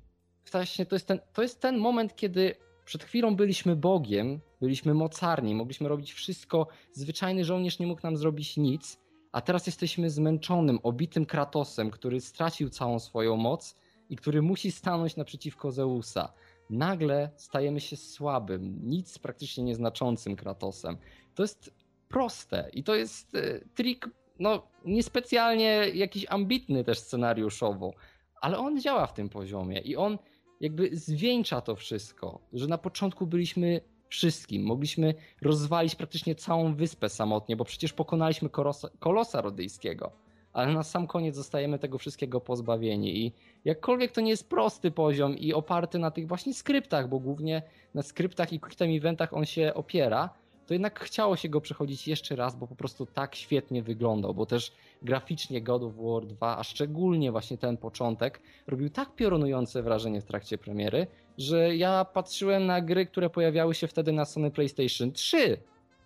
właśnie 0.52 0.86
to 0.86 0.96
jest, 0.96 1.08
ten, 1.08 1.20
to 1.34 1.42
jest 1.42 1.62
ten 1.62 1.78
moment, 1.78 2.16
kiedy 2.16 2.56
przed 2.86 3.04
chwilą 3.04 3.36
byliśmy 3.36 3.76
Bogiem, 3.76 4.40
byliśmy 4.62 4.94
mocarni, 4.94 5.56
mogliśmy 5.56 5.90
robić 5.90 6.14
wszystko, 6.14 6.68
zwyczajny 6.92 7.46
żołnierz 7.46 7.80
nie 7.80 7.88
mógł 7.88 8.02
nam 8.04 8.18
zrobić 8.18 8.58
nic, 8.58 9.00
a 9.32 9.42
teraz 9.42 9.66
jesteśmy 9.66 10.10
zmęczonym, 10.10 10.80
obitym 10.84 11.26
Kratosem, 11.26 11.92
który 11.92 12.22
stracił 12.22 12.70
całą 12.70 13.00
swoją 13.00 13.36
moc 13.38 13.76
i 14.10 14.16
który 14.16 14.42
musi 14.42 14.72
stanąć 14.72 15.16
naprzeciwko 15.16 15.72
Zeusa. 15.72 16.34
Nagle 16.70 17.30
stajemy 17.36 17.80
się 17.80 17.98
słabym, 17.98 18.80
nic 18.84 19.20
praktycznie 19.20 19.64
nieznaczącym 19.64 20.36
Kratosem. 20.36 20.98
To 21.36 21.44
jest 21.44 21.74
proste 22.10 22.70
i 22.74 22.84
to 22.84 22.96
jest 22.96 23.36
e, 23.36 23.60
trik, 23.76 24.10
no 24.40 24.68
niespecjalnie 24.86 25.68
jakiś 25.94 26.26
ambitny 26.30 26.84
też 26.84 27.00
scenariuszowo, 27.00 27.94
ale 28.42 28.58
on 28.58 28.82
działa 28.82 29.08
w 29.08 29.14
tym 29.14 29.30
poziomie 29.30 29.80
i 29.80 29.96
on 29.96 30.18
jakby 30.62 30.90
zwieńcza 30.94 31.62
to 31.62 31.76
wszystko, 31.76 32.40
że 32.54 32.68
na 32.68 32.78
początku 32.78 33.28
byliśmy 33.28 33.82
wszystkim, 34.10 34.64
mogliśmy 34.64 35.14
rozwalić 35.42 35.96
praktycznie 35.96 36.36
całą 36.36 36.76
wyspę 36.76 37.10
samotnie, 37.10 37.56
bo 37.56 37.66
przecież 37.66 37.94
pokonaliśmy 37.94 38.50
kolosa, 38.50 38.90
kolosa 39.00 39.42
rodyjskiego 39.42 40.25
ale 40.56 40.74
na 40.74 40.84
sam 40.84 41.08
koniec 41.08 41.36
zostajemy 41.36 41.80
tego 41.80 41.98
wszystkiego 41.98 42.42
pozbawieni. 42.42 43.26
I 43.26 43.32
jakkolwiek 43.66 44.12
to 44.12 44.22
nie 44.22 44.30
jest 44.30 44.50
prosty 44.50 44.92
poziom 44.92 45.38
i 45.38 45.54
oparty 45.54 46.00
na 46.00 46.12
tych 46.12 46.28
właśnie 46.28 46.54
skryptach, 46.54 47.10
bo 47.10 47.20
głównie 47.20 47.62
na 47.94 48.04
skryptach 48.04 48.54
i 48.54 48.60
quick 48.60 48.78
time 48.78 48.94
eventach 48.94 49.34
on 49.34 49.46
się 49.46 49.74
opiera, 49.74 50.30
to 50.68 50.74
jednak 50.74 51.00
chciało 51.00 51.36
się 51.36 51.50
go 51.50 51.62
przechodzić 51.62 52.08
jeszcze 52.08 52.36
raz, 52.36 52.56
bo 52.56 52.68
po 52.68 52.76
prostu 52.76 53.06
tak 53.06 53.36
świetnie 53.36 53.84
wyglądał, 53.84 54.34
bo 54.34 54.46
też 54.46 54.72
graficznie 55.02 55.62
God 55.62 55.84
of 55.84 55.94
War 55.96 56.26
2, 56.26 56.58
a 56.58 56.64
szczególnie 56.64 57.32
właśnie 57.32 57.58
ten 57.58 57.78
początek, 57.78 58.42
robił 58.68 58.90
tak 58.90 59.16
piorunujące 59.16 59.84
wrażenie 59.84 60.22
w 60.22 60.26
trakcie 60.26 60.58
premiery, 60.58 61.08
że 61.38 61.76
ja 61.76 62.06
patrzyłem 62.06 62.66
na 62.66 62.82
gry, 62.82 63.06
które 63.06 63.30
pojawiały 63.30 63.76
się 63.76 63.88
wtedy 63.88 64.12
na 64.12 64.26
Sony 64.26 64.52
PlayStation 64.52 65.12
3, 65.12 65.58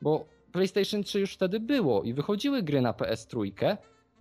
bo 0.01 0.25
PlayStation 0.51 1.03
3 1.03 1.19
już 1.19 1.33
wtedy 1.33 1.59
było 1.59 2.03
i 2.03 2.13
wychodziły 2.13 2.63
gry 2.63 2.81
na 2.81 2.91
PS3, 2.91 3.51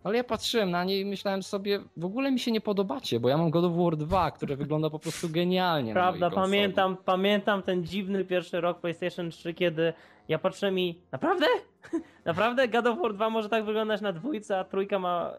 ale 0.05 0.17
ja 0.17 0.25
patrzyłem 0.25 0.71
na 0.71 0.85
nie 0.85 1.01
i 1.01 1.05
myślałem 1.05 1.43
sobie, 1.43 1.81
w 1.97 2.05
ogóle 2.05 2.31
mi 2.31 2.41
się 2.41 2.53
nie 2.53 2.61
podobacie, 2.61 3.21
bo 3.21 3.29
ja 3.29 3.39
mam 3.39 3.51
God 3.51 3.65
of 3.65 3.73
War 3.77 3.97
2, 3.97 4.31
które 4.31 4.57
wygląda 4.57 4.91
po 4.91 4.99
prostu 4.99 5.29
genialnie. 5.29 5.93
Prawda, 5.93 6.31
pamiętam, 6.31 6.97
pamiętam 7.05 7.63
ten 7.63 7.85
dziwny 7.85 8.25
pierwszy 8.25 8.61
rok 8.61 8.81
PlayStation 8.81 9.31
3, 9.31 9.55
kiedy 9.55 9.93
ja 10.29 10.39
patrzyłem 10.39 10.79
i 10.79 11.01
naprawdę? 11.13 11.47
naprawdę 12.25 12.69
God 12.69 12.87
of 12.87 12.99
War 12.99 13.15
2 13.15 13.31
może 13.31 13.49
tak 13.49 13.65
wyglądać 13.65 14.01
na 14.01 14.13
dwójce, 14.13 14.59
a 14.59 14.65
trójka 14.65 14.99
ma 14.99 15.33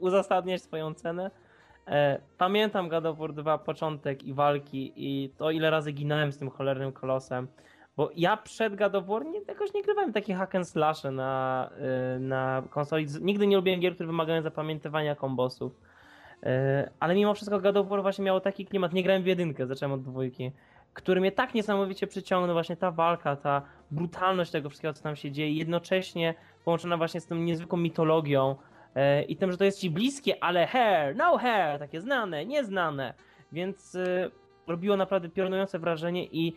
uzasadniać 0.00 0.62
swoją 0.62 0.94
cenę? 0.94 1.30
E, 1.86 2.20
pamiętam 2.38 2.88
God 2.88 3.06
of 3.06 3.18
War 3.18 3.32
2 3.32 3.58
początek 3.58 4.24
i 4.24 4.34
walki 4.34 4.92
i 4.96 5.30
to 5.36 5.50
ile 5.50 5.70
razy 5.70 5.92
ginąłem 5.92 6.32
z 6.32 6.38
tym 6.38 6.50
cholernym 6.50 6.92
kolosem. 6.92 7.48
Bo 8.00 8.10
ja 8.16 8.36
przed 8.36 8.76
God 8.76 8.94
of 8.94 9.06
War 9.06 9.26
nie, 9.26 9.40
jakoś 9.48 9.74
nie 9.74 9.82
grywałem 9.82 10.12
takich 10.12 10.36
hack 10.36 10.54
and 10.54 10.68
slash 10.68 11.04
na, 11.04 11.70
y, 12.16 12.20
na 12.20 12.62
konsoli. 12.70 13.06
Nigdy 13.20 13.46
nie 13.46 13.56
lubiłem 13.56 13.80
gier, 13.80 13.94
które 13.94 14.06
wymagają 14.06 14.42
zapamiętywania 14.42 15.14
kombosów. 15.14 15.72
Y, 16.42 16.46
ale 17.00 17.14
mimo 17.14 17.34
wszystko 17.34 17.60
God 17.60 17.76
of 17.76 17.88
War 17.88 18.02
właśnie 18.02 18.24
miało 18.24 18.40
taki 18.40 18.66
klimat. 18.66 18.92
Nie 18.92 19.02
grałem 19.02 19.22
w 19.22 19.26
jedynkę, 19.26 19.66
zacząłem 19.66 19.92
od 19.92 20.02
dwójki. 20.02 20.52
Który 20.92 21.20
mnie 21.20 21.32
tak 21.32 21.54
niesamowicie 21.54 22.06
przyciągnął, 22.06 22.54
właśnie 22.54 22.76
ta 22.76 22.90
walka, 22.90 23.36
ta 23.36 23.62
brutalność 23.90 24.50
tego 24.50 24.68
wszystkiego, 24.68 24.94
co 24.94 25.02
tam 25.02 25.16
się 25.16 25.32
dzieje, 25.32 25.52
jednocześnie 25.52 26.34
połączona 26.64 26.96
właśnie 26.96 27.20
z 27.20 27.26
tą 27.26 27.34
niezwykłą 27.34 27.78
mitologią 27.78 28.56
y, 28.96 29.22
i 29.22 29.36
tym, 29.36 29.52
że 29.52 29.58
to 29.58 29.64
jest 29.64 29.80
ci 29.80 29.90
bliskie, 29.90 30.44
ale 30.44 30.66
hair, 30.66 31.16
no 31.16 31.38
hair, 31.38 31.78
takie 31.78 32.00
znane, 32.00 32.46
nieznane. 32.46 33.14
Więc 33.52 33.96
robiło 34.66 34.96
naprawdę 34.96 35.28
piorunujące 35.28 35.78
wrażenie 35.78 36.24
i 36.24 36.56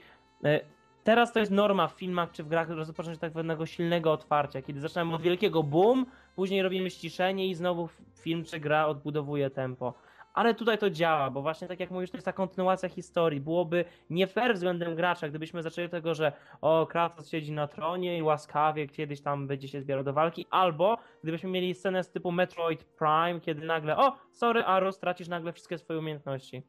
Teraz 1.03 1.33
to 1.33 1.39
jest 1.39 1.51
norma 1.51 1.87
w 1.87 1.91
filmach 1.91 2.31
czy 2.31 2.43
w 2.43 2.47
grach 2.47 2.69
rozpocząć 2.69 3.19
tak 3.19 3.33
pewnego 3.33 3.65
silnego 3.65 4.11
otwarcia, 4.11 4.61
kiedy 4.61 4.79
zaczynamy 4.79 5.15
od 5.15 5.21
wielkiego 5.21 5.63
boom, 5.63 6.05
później 6.35 6.61
robimy 6.61 6.89
ściszenie 6.89 7.47
i 7.47 7.55
znowu 7.55 7.89
film 8.21 8.43
czy 8.43 8.59
gra 8.59 8.85
odbudowuje 8.85 9.49
tempo. 9.49 9.93
Ale 10.33 10.53
tutaj 10.53 10.77
to 10.77 10.89
działa, 10.89 11.29
bo 11.29 11.41
właśnie 11.41 11.67
tak 11.67 11.79
jak 11.79 11.91
mówisz, 11.91 12.11
to 12.11 12.17
jest 12.17 12.25
ta 12.25 12.33
kontynuacja 12.33 12.89
historii. 12.89 13.41
Byłoby 13.41 13.85
nie 14.09 14.27
fair 14.27 14.53
względem 14.53 14.95
gracza, 14.95 15.29
gdybyśmy 15.29 15.63
zaczęli 15.63 15.85
od 15.85 15.91
tego, 15.91 16.13
że 16.13 16.31
o, 16.61 16.85
Kratos 16.85 17.29
siedzi 17.29 17.51
na 17.51 17.67
tronie 17.67 18.17
i 18.17 18.23
łaskawie 18.23 18.87
kiedyś 18.87 19.21
tam 19.21 19.47
będzie 19.47 19.67
się 19.67 19.81
zbierał 19.81 20.03
do 20.03 20.13
walki, 20.13 20.45
albo 20.49 20.97
gdybyśmy 21.23 21.49
mieli 21.49 21.73
scenę 21.73 22.03
z 22.03 22.11
typu 22.11 22.31
Metroid 22.31 22.83
Prime, 22.83 23.39
kiedy 23.41 23.65
nagle, 23.65 23.97
o, 23.97 24.15
sorry, 24.31 24.63
Arus, 24.63 24.99
tracisz 24.99 25.27
nagle 25.27 25.53
wszystkie 25.53 25.77
swoje 25.77 25.99
umiejętności. 25.99 26.63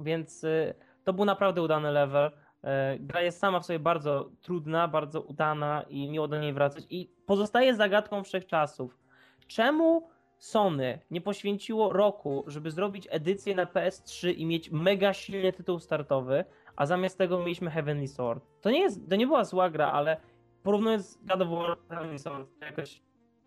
Więc 0.00 0.44
y, 0.44 0.74
to 1.04 1.12
był 1.12 1.24
naprawdę 1.24 1.62
udany 1.62 1.90
level. 1.90 2.30
E, 2.64 2.98
gra 2.98 3.22
jest 3.22 3.38
sama 3.38 3.60
w 3.60 3.66
sobie 3.66 3.78
bardzo 3.78 4.30
trudna, 4.40 4.88
bardzo 4.88 5.20
udana 5.20 5.84
i 5.88 6.08
miło 6.08 6.28
do 6.28 6.38
niej 6.38 6.52
wracać. 6.52 6.84
I 6.90 7.10
pozostaje 7.26 7.74
zagadką 7.74 8.24
wszechczasów. 8.24 8.98
Czemu 9.46 10.08
Sony 10.38 10.98
nie 11.10 11.20
poświęciło 11.20 11.92
roku, 11.92 12.44
żeby 12.46 12.70
zrobić 12.70 13.08
edycję 13.10 13.54
na 13.54 13.64
PS3 13.64 14.34
i 14.36 14.46
mieć 14.46 14.70
mega 14.70 15.12
silny 15.12 15.52
tytuł 15.52 15.78
startowy, 15.78 16.44
a 16.76 16.86
zamiast 16.86 17.18
tego 17.18 17.38
mieliśmy 17.38 17.70
Heavenly 17.70 18.08
Sword? 18.08 18.44
To 18.60 18.70
nie, 18.70 18.80
jest, 18.80 19.10
to 19.10 19.16
nie 19.16 19.26
była 19.26 19.44
zła 19.44 19.70
gra, 19.70 19.92
ale 19.92 20.16
porównując 20.62 21.18
God 21.22 21.42
of 21.42 21.48
War 21.48 21.78
Heavenly 21.88 22.18
Sword, 22.18 22.48
jakoś 22.60 23.02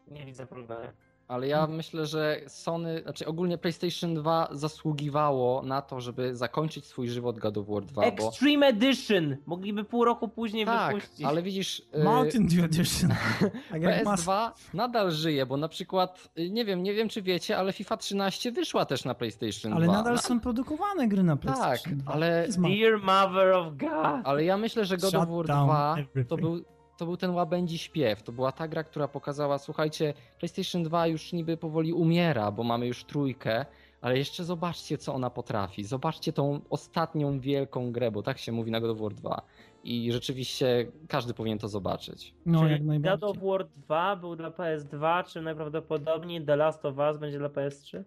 nie 0.07 0.25
widzę 0.25 0.47
problemu. 0.47 0.91
Ale 1.27 1.47
ja 1.47 1.67
myślę, 1.67 2.05
że 2.05 2.41
Sony, 2.47 3.01
znaczy 3.01 3.25
ogólnie 3.25 3.57
PlayStation 3.57 4.15
2 4.15 4.47
zasługiwało 4.51 5.61
na 5.61 5.81
to, 5.81 6.01
żeby 6.01 6.35
zakończyć 6.35 6.85
swój 6.85 7.09
żywot 7.09 7.39
God 7.39 7.57
of 7.57 7.67
War 7.67 7.83
2, 7.85 8.01
bo 8.01 8.07
Extreme 8.07 8.67
Edition! 8.67 9.37
Mogliby 9.45 9.83
pół 9.83 10.05
roku 10.05 10.27
później 10.27 10.65
tak, 10.65 10.95
wypuścić. 10.95 11.25
ale 11.25 11.41
widzisz, 11.41 11.81
y, 11.99 12.03
Mountain 12.03 12.47
Dew 12.47 12.65
Edition. 12.65 13.09
Tak 13.71 13.81
jak 13.81 14.05
mas... 14.05 14.25
PS2 14.25 14.51
nadal 14.73 15.11
żyje, 15.11 15.45
bo 15.45 15.57
na 15.57 15.67
przykład, 15.67 16.29
y, 16.39 16.49
nie 16.49 16.65
wiem, 16.65 16.83
nie 16.83 16.93
wiem 16.93 17.09
czy 17.09 17.21
wiecie, 17.21 17.57
ale 17.57 17.73
FIFA 17.73 17.97
13 17.97 18.51
wyszła 18.51 18.85
też 18.85 19.05
na 19.05 19.13
PlayStation 19.13 19.73
Ale 19.73 19.85
2. 19.85 19.93
nadal 19.93 20.13
Na- 20.15 20.21
są 20.21 20.39
produkowane 20.39 21.07
gry 21.07 21.23
na 21.23 21.37
Tak, 21.37 21.41
PlayStation 21.41 21.97
2. 21.97 22.13
ale, 22.13 22.47
Dear 22.57 22.99
Mother 22.99 23.51
of 23.51 23.73
God! 23.77 24.21
ale 24.23 24.43
ja 24.45 24.57
myślę, 24.57 24.85
że 24.85 24.97
God 24.97 25.15
of 25.15 25.21
Shut 25.23 25.29
War 25.35 25.45
down 25.45 25.65
2 25.67 25.95
to 25.95 26.01
everything. 26.01 26.41
był, 26.41 26.76
to 26.97 27.05
był 27.05 27.17
ten 27.17 27.31
łabędzi 27.31 27.77
śpiew. 27.77 28.23
To 28.23 28.31
była 28.31 28.51
ta 28.51 28.67
gra, 28.67 28.83
która 28.83 29.07
pokazała, 29.07 29.57
słuchajcie, 29.57 30.13
PlayStation 30.39 30.83
2 30.83 31.07
już 31.07 31.33
niby 31.33 31.57
powoli 31.57 31.93
umiera, 31.93 32.51
bo 32.51 32.63
mamy 32.63 32.87
już 32.87 33.03
trójkę, 33.03 33.65
ale 34.01 34.17
jeszcze 34.17 34.43
zobaczcie, 34.43 34.97
co 34.97 35.13
ona 35.13 35.29
potrafi. 35.29 35.83
Zobaczcie 35.83 36.33
tą 36.33 36.61
ostatnią 36.69 37.39
wielką 37.39 37.91
grę, 37.91 38.11
bo 38.11 38.23
tak 38.23 38.37
się 38.37 38.51
mówi 38.51 38.71
na 38.71 38.81
God 38.81 38.91
of 38.91 38.99
War 39.01 39.13
2. 39.13 39.41
I 39.83 40.11
rzeczywiście 40.11 40.91
każdy 41.07 41.33
powinien 41.33 41.59
to 41.59 41.67
zobaczyć. 41.67 42.33
No, 42.45 42.59
Czyli 42.59 42.71
jak 42.71 42.81
God 42.81 42.87
najbardziej. 42.87 43.29
of 43.29 43.37
War 43.37 43.67
2 43.67 44.15
był 44.15 44.35
dla 44.35 44.49
PS2, 44.49 45.25
czy 45.25 45.41
najprawdopodobniej 45.41 46.45
The 46.45 46.55
Last 46.55 46.85
of 46.85 46.97
Us 46.97 47.17
będzie 47.17 47.37
dla 47.37 47.49
PS3? 47.49 48.03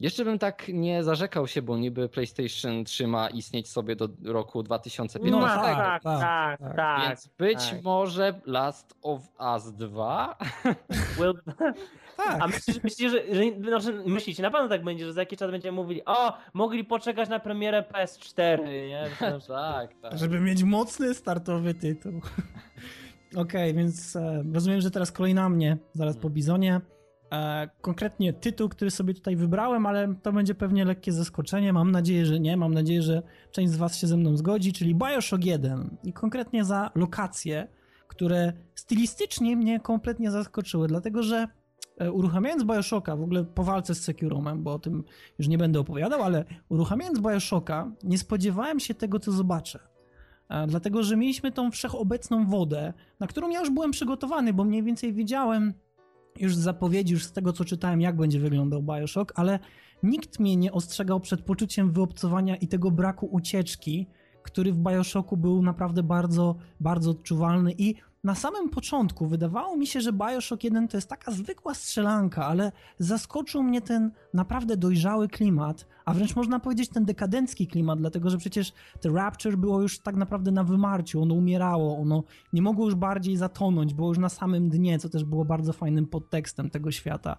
Jeszcze 0.00 0.24
bym 0.24 0.38
tak 0.38 0.68
nie 0.68 1.04
zarzekał 1.04 1.46
się, 1.46 1.62
bo 1.62 1.76
niby 1.76 2.08
PlayStation 2.08 2.84
3 2.84 3.06
ma 3.06 3.28
istnieć 3.28 3.68
sobie 3.68 3.96
do 3.96 4.08
roku 4.24 4.62
2015. 4.62 5.30
No, 5.30 5.46
tak, 5.46 5.62
tak, 5.62 5.76
tak, 5.76 6.02
tak, 6.02 6.20
tak, 6.20 6.60
tak. 6.60 6.76
tak. 6.76 7.08
Więc 7.08 7.28
być 7.38 7.70
tak. 7.70 7.82
może 7.82 8.40
Last 8.46 8.94
of 9.02 9.20
Us 9.54 9.72
2 9.72 10.36
Will... 11.18 11.34
Tak. 12.16 12.42
A 12.42 12.46
myślisz, 12.46 12.82
myślisz 12.82 13.12
że, 13.12 13.34
że 13.34 13.42
znaczy, 13.80 14.02
myślicie, 14.06 14.42
na 14.42 14.50
pewno 14.50 14.68
tak 14.68 14.84
będzie, 14.84 15.06
że 15.06 15.12
za 15.12 15.20
jakiś 15.20 15.38
czas 15.38 15.50
będziemy 15.50 15.76
mówili, 15.76 16.04
o, 16.04 16.36
mogli 16.52 16.84
poczekać 16.84 17.28
na 17.28 17.40
premierę 17.40 17.84
PS4, 17.92 18.64
nie? 18.64 19.04
tak, 19.48 19.90
tak. 20.02 20.18
Żeby 20.18 20.40
mieć 20.40 20.62
mocny 20.62 21.14
startowy 21.14 21.74
tytuł. 21.74 22.12
Okej, 23.36 23.74
więc 23.74 24.16
e, 24.16 24.44
rozumiem, 24.54 24.80
że 24.80 24.90
teraz 24.90 25.12
kolej 25.12 25.34
na 25.34 25.48
mnie, 25.48 25.76
zaraz 25.92 26.16
po 26.16 26.30
Bizonie. 26.30 26.80
E, 27.32 27.68
konkretnie 27.80 28.32
tytuł, 28.32 28.68
który 28.68 28.90
sobie 28.90 29.14
tutaj 29.14 29.36
wybrałem, 29.36 29.86
ale 29.86 30.14
to 30.22 30.32
będzie 30.32 30.54
pewnie 30.54 30.84
lekkie 30.84 31.12
zaskoczenie. 31.12 31.72
Mam 31.72 31.90
nadzieję, 31.90 32.26
że 32.26 32.40
nie. 32.40 32.56
Mam 32.56 32.74
nadzieję, 32.74 33.02
że 33.02 33.22
część 33.50 33.72
z 33.72 33.76
Was 33.76 33.96
się 33.96 34.06
ze 34.06 34.16
mną 34.16 34.36
zgodzi, 34.36 34.72
czyli 34.72 34.94
Bioshock 34.94 35.44
1. 35.44 35.96
I 36.04 36.12
konkretnie 36.12 36.64
za 36.64 36.90
lokacje, 36.94 37.68
które 38.08 38.52
stylistycznie 38.74 39.56
mnie 39.56 39.80
kompletnie 39.80 40.30
zaskoczyły, 40.30 40.88
dlatego 40.88 41.22
że 41.22 41.48
e, 41.98 42.12
uruchamiając 42.12 42.64
Bioshocka, 42.64 43.16
w 43.16 43.22
ogóle 43.22 43.44
po 43.44 43.64
walce 43.64 43.94
z 43.94 44.02
Securumem, 44.02 44.62
bo 44.62 44.72
o 44.72 44.78
tym 44.78 45.04
już 45.38 45.48
nie 45.48 45.58
będę 45.58 45.80
opowiadał, 45.80 46.22
ale 46.22 46.44
uruchamiając 46.68 47.20
Bioshocka, 47.20 47.92
nie 48.04 48.18
spodziewałem 48.18 48.80
się 48.80 48.94
tego, 48.94 49.20
co 49.20 49.32
zobaczę. 49.32 49.78
E, 50.48 50.66
Dlatego, 50.66 51.02
że 51.02 51.16
mieliśmy 51.16 51.52
tą 51.52 51.70
wszechobecną 51.70 52.46
wodę, 52.46 52.92
na 53.20 53.26
którą 53.26 53.50
ja 53.50 53.60
już 53.60 53.70
byłem 53.70 53.90
przygotowany, 53.90 54.52
bo 54.52 54.64
mniej 54.64 54.82
więcej 54.82 55.12
wiedziałem 55.12 55.74
już 56.40 56.56
z 56.56 56.58
zapowiedzi, 56.58 57.12
już 57.12 57.24
z 57.24 57.32
tego, 57.32 57.52
co 57.52 57.64
czytałem, 57.64 58.00
jak 58.00 58.16
będzie 58.16 58.40
wyglądał 58.40 58.82
Bioshock, 58.82 59.32
ale 59.36 59.58
nikt 60.02 60.40
mnie 60.40 60.56
nie 60.56 60.72
ostrzegał 60.72 61.20
przed 61.20 61.42
poczuciem 61.42 61.92
wyobcowania 61.92 62.56
i 62.56 62.68
tego 62.68 62.90
braku 62.90 63.26
ucieczki, 63.26 64.06
który 64.42 64.72
w 64.72 64.78
Bioshocku 64.78 65.36
był 65.36 65.62
naprawdę 65.62 66.02
bardzo, 66.02 66.56
bardzo 66.80 67.10
odczuwalny 67.10 67.72
i 67.78 67.94
na 68.26 68.34
samym 68.34 68.68
początku 68.70 69.26
wydawało 69.26 69.76
mi 69.76 69.86
się, 69.86 70.00
że 70.00 70.12
Bioshock 70.12 70.64
1 70.64 70.88
to 70.88 70.96
jest 70.96 71.08
taka 71.08 71.32
zwykła 71.32 71.74
strzelanka, 71.74 72.46
ale 72.46 72.72
zaskoczył 72.98 73.62
mnie 73.62 73.80
ten 73.80 74.10
naprawdę 74.34 74.76
dojrzały 74.76 75.28
klimat, 75.28 75.86
a 76.04 76.14
wręcz 76.14 76.36
można 76.36 76.60
powiedzieć 76.60 76.88
ten 76.88 77.04
dekadencki 77.04 77.66
klimat, 77.66 77.98
dlatego 77.98 78.30
że 78.30 78.38
przecież 78.38 78.72
The 79.00 79.08
Rapture 79.08 79.56
było 79.56 79.82
już 79.82 79.98
tak 79.98 80.16
naprawdę 80.16 80.50
na 80.50 80.64
wymarciu, 80.64 81.22
ono 81.22 81.34
umierało, 81.34 81.98
ono 81.98 82.22
nie 82.52 82.62
mogło 82.62 82.84
już 82.84 82.94
bardziej 82.94 83.36
zatonąć, 83.36 83.94
było 83.94 84.08
już 84.08 84.18
na 84.18 84.28
samym 84.28 84.68
dnie, 84.68 84.98
co 84.98 85.08
też 85.08 85.24
było 85.24 85.44
bardzo 85.44 85.72
fajnym 85.72 86.06
podtekstem 86.06 86.70
tego 86.70 86.90
świata. 86.90 87.36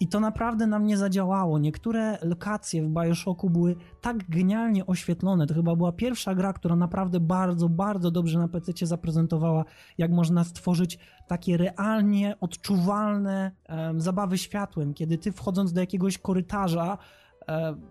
I 0.00 0.08
to 0.08 0.20
naprawdę 0.20 0.66
na 0.66 0.78
mnie 0.78 0.96
zadziałało. 0.96 1.58
Niektóre 1.58 2.18
lokacje 2.22 2.82
w 2.82 2.88
Bioshocku 2.88 3.50
były 3.50 3.76
tak 4.00 4.30
genialnie 4.30 4.86
oświetlone. 4.86 5.46
To 5.46 5.54
chyba 5.54 5.76
była 5.76 5.92
pierwsza 5.92 6.34
gra, 6.34 6.52
która 6.52 6.76
naprawdę 6.76 7.20
bardzo, 7.20 7.68
bardzo 7.68 8.10
dobrze 8.10 8.38
na 8.38 8.48
PC 8.48 8.86
zaprezentowała, 8.86 9.63
jak 9.98 10.10
można 10.10 10.44
stworzyć 10.44 10.98
takie 11.26 11.56
realnie 11.56 12.36
odczuwalne 12.40 13.52
em, 13.64 14.00
zabawy 14.00 14.38
światłem, 14.38 14.94
kiedy 14.94 15.18
ty 15.18 15.32
wchodząc 15.32 15.72
do 15.72 15.80
jakiegoś 15.80 16.18
korytarza, 16.18 16.98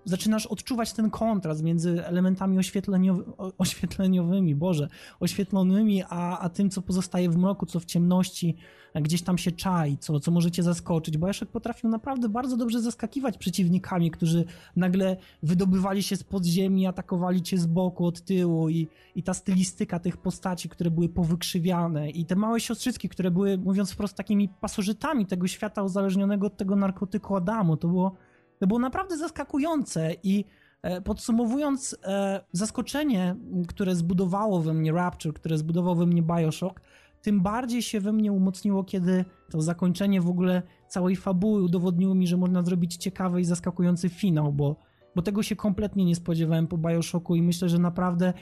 zaczynasz 0.05 0.45
odczuwać 0.45 0.93
ten 0.93 1.09
kontrast 1.09 1.63
między 1.63 2.05
elementami 2.05 2.57
oświetleniowy, 2.57 3.23
oświetleniowymi, 3.57 4.55
Boże, 4.55 4.87
oświetlonymi, 5.19 6.03
a, 6.09 6.39
a 6.39 6.49
tym, 6.49 6.69
co 6.69 6.81
pozostaje 6.81 7.29
w 7.29 7.37
mroku, 7.37 7.65
co 7.65 7.79
w 7.79 7.85
ciemności 7.85 8.55
e, 8.93 9.01
gdzieś 9.01 9.21
tam 9.21 9.37
się 9.37 9.51
czai, 9.51 9.97
co, 9.97 10.19
co 10.19 10.31
możecie 10.31 10.63
zaskoczyć. 10.63 11.17
Bioshock 11.17 11.51
potrafił 11.51 11.89
naprawdę 11.89 12.29
bardzo 12.29 12.57
dobrze 12.57 12.81
zaskakiwać 12.81 13.37
przeciwnikami, 13.37 14.11
którzy 14.11 14.45
nagle 14.75 15.17
wydobywali 15.43 16.03
się 16.03 16.15
z 16.15 16.23
podziemi, 16.23 16.87
atakowali 16.87 17.41
cię 17.41 17.57
z 17.57 17.65
boku, 17.65 18.05
od 18.05 18.21
tyłu 18.21 18.69
i, 18.69 18.87
i 19.15 19.23
ta 19.23 19.33
stylistyka 19.33 19.99
tych 19.99 20.17
postaci, 20.17 20.69
które 20.69 20.91
były 20.91 21.09
powykrzywiane 21.09 22.09
i 22.09 22.25
te 22.25 22.35
małe 22.35 22.59
siostrzycki, 22.59 23.09
które 23.09 23.31
były, 23.31 23.57
mówiąc 23.57 23.91
wprost, 23.91 24.15
takimi 24.17 24.49
pasożytami 24.49 25.25
tego 25.25 25.47
świata 25.47 25.83
uzależnionego 25.83 26.47
od 26.47 26.57
tego 26.57 26.75
narkotyku 26.75 27.35
Adamu. 27.35 27.77
To 27.77 27.87
było, 27.87 28.15
to 28.63 28.67
było 28.67 28.79
naprawdę 28.79 29.17
zaskakujące 29.17 30.15
i 30.23 30.45
e, 30.81 31.01
Podsumowując, 31.01 31.97
e, 32.03 32.41
zaskoczenie, 32.51 33.35
które 33.67 33.95
zbudowało 33.95 34.61
we 34.61 34.73
mnie 34.73 34.91
Rapture, 34.91 35.33
które 35.33 35.57
zbudował 35.57 35.95
we 35.95 36.05
mnie 36.05 36.21
Bioshock, 36.21 36.81
tym 37.21 37.41
bardziej 37.41 37.81
się 37.81 37.99
we 37.99 38.13
mnie 38.13 38.31
umocniło, 38.31 38.83
kiedy 38.83 39.25
to 39.49 39.61
zakończenie 39.61 40.21
w 40.21 40.29
ogóle 40.29 40.61
całej 40.87 41.15
fabuły 41.15 41.63
udowodniło 41.63 42.15
mi, 42.15 42.27
że 42.27 42.37
można 42.37 42.63
zrobić 42.63 42.95
ciekawy 42.95 43.41
i 43.41 43.45
zaskakujący 43.45 44.09
finał, 44.09 44.53
bo, 44.53 44.75
bo 45.15 45.21
tego 45.21 45.43
się 45.43 45.55
kompletnie 45.55 46.05
nie 46.05 46.15
spodziewałem 46.15 46.67
po 46.67 46.77
Bioshocku 46.77 47.35
i 47.35 47.41
myślę, 47.41 47.69
że 47.69 47.79
naprawdę, 47.79 48.33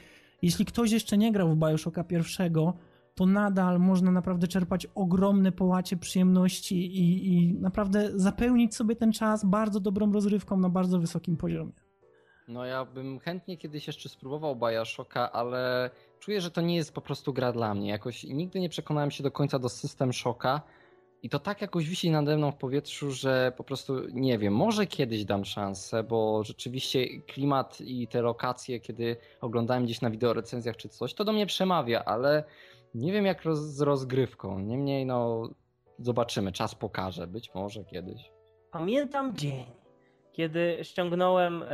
jeśli 0.41 0.65
ktoś 0.65 0.91
jeszcze 0.91 1.17
nie 1.17 1.31
grał 1.31 1.49
w 1.49 1.57
Bioshocka 1.57 2.03
pierwszego, 2.03 2.73
to 3.15 3.25
nadal 3.25 3.79
można 3.79 4.11
naprawdę 4.11 4.47
czerpać 4.47 4.87
ogromne 4.95 5.51
połacie 5.51 5.97
przyjemności 5.97 6.75
i, 6.75 7.27
i 7.33 7.53
naprawdę 7.53 8.11
zapełnić 8.15 8.75
sobie 8.75 8.95
ten 8.95 9.13
czas 9.13 9.45
bardzo 9.45 9.79
dobrą 9.79 10.11
rozrywką 10.11 10.57
na 10.57 10.69
bardzo 10.69 10.99
wysokim 10.99 11.37
poziomie. 11.37 11.73
No 12.47 12.65
ja 12.65 12.85
bym 12.85 13.19
chętnie 13.19 13.57
kiedyś 13.57 13.87
jeszcze 13.87 14.09
spróbował 14.09 14.55
Bioshocka, 14.55 15.31
ale 15.31 15.89
czuję, 16.19 16.41
że 16.41 16.51
to 16.51 16.61
nie 16.61 16.75
jest 16.75 16.93
po 16.93 17.01
prostu 17.01 17.33
gra 17.33 17.51
dla 17.51 17.73
mnie. 17.73 17.89
Jakoś 17.89 18.23
nigdy 18.23 18.59
nie 18.59 18.69
przekonałem 18.69 19.11
się 19.11 19.23
do 19.23 19.31
końca 19.31 19.59
do 19.59 19.69
System 19.69 20.13
Shocka 20.13 20.61
i 21.23 21.29
to 21.29 21.39
tak 21.39 21.61
jakoś 21.61 21.89
wisi 21.89 22.11
nade 22.11 22.37
mną 22.37 22.51
w 22.51 22.55
powietrzu, 22.55 23.11
że 23.11 23.53
po 23.57 23.63
prostu 23.63 24.07
nie 24.09 24.37
wiem, 24.37 24.55
może 24.55 24.87
kiedyś 24.87 25.25
dam 25.25 25.45
szansę, 25.45 26.03
bo 26.03 26.43
rzeczywiście 26.43 27.21
klimat 27.21 27.81
i 27.81 28.07
te 28.07 28.21
lokacje, 28.21 28.79
kiedy 28.79 29.17
oglądałem 29.41 29.85
gdzieś 29.85 30.01
na 30.01 30.09
wideorecenzjach 30.09 30.77
czy 30.77 30.89
coś, 30.89 31.13
to 31.13 31.25
do 31.25 31.33
mnie 31.33 31.45
przemawia, 31.45 32.05
ale 32.05 32.43
nie 32.95 33.13
wiem 33.13 33.25
jak 33.25 33.43
roz, 33.43 33.59
z 33.59 33.81
rozgrywką. 33.81 34.59
Niemniej 34.59 35.05
no 35.05 35.49
zobaczymy, 35.99 36.51
czas 36.51 36.75
pokaże, 36.75 37.27
być 37.27 37.53
może 37.55 37.83
kiedyś. 37.83 38.31
Pamiętam 38.71 39.35
dzień, 39.35 39.65
kiedy 40.31 40.77
ściągnąłem 40.81 41.63
e, 41.63 41.67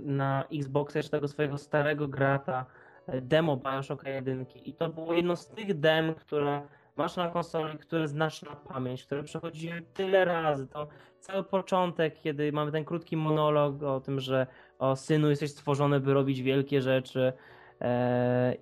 na 0.00 0.44
Xboxa 0.52 0.98
jeszcze 0.98 1.10
tego 1.10 1.28
swojego 1.28 1.58
starego 1.58 2.08
grata 2.08 2.66
e, 3.06 3.20
demo 3.20 3.56
Bioshocka 3.56 4.10
1 4.10 4.46
i 4.64 4.74
to 4.74 4.88
było 4.88 5.14
jedno 5.14 5.36
z 5.36 5.48
tych 5.48 5.80
dem, 5.80 6.14
które 6.14 6.62
masz 6.96 7.16
na 7.16 7.28
konsoli, 7.28 7.78
które 7.78 8.08
znasz 8.08 8.42
na 8.42 8.56
pamięć, 8.56 9.04
które 9.04 9.22
przechodziłem 9.22 9.84
tyle 9.94 10.24
razy. 10.24 10.66
To 10.66 10.88
cały 11.20 11.44
początek, 11.44 12.20
kiedy 12.20 12.52
mamy 12.52 12.72
ten 12.72 12.84
krótki 12.84 13.16
monolog 13.16 13.82
o 13.82 14.00
tym, 14.00 14.20
że 14.20 14.46
o 14.78 14.96
synu 14.96 15.30
jesteś 15.30 15.50
stworzony, 15.50 16.00
by 16.00 16.14
robić 16.14 16.42
wielkie 16.42 16.82
rzeczy 16.82 17.32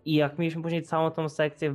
i 0.05 0.15
jak 0.15 0.39
mieliśmy 0.39 0.62
później 0.62 0.83
całą 0.83 1.11
tą 1.11 1.29
sekcję 1.29 1.75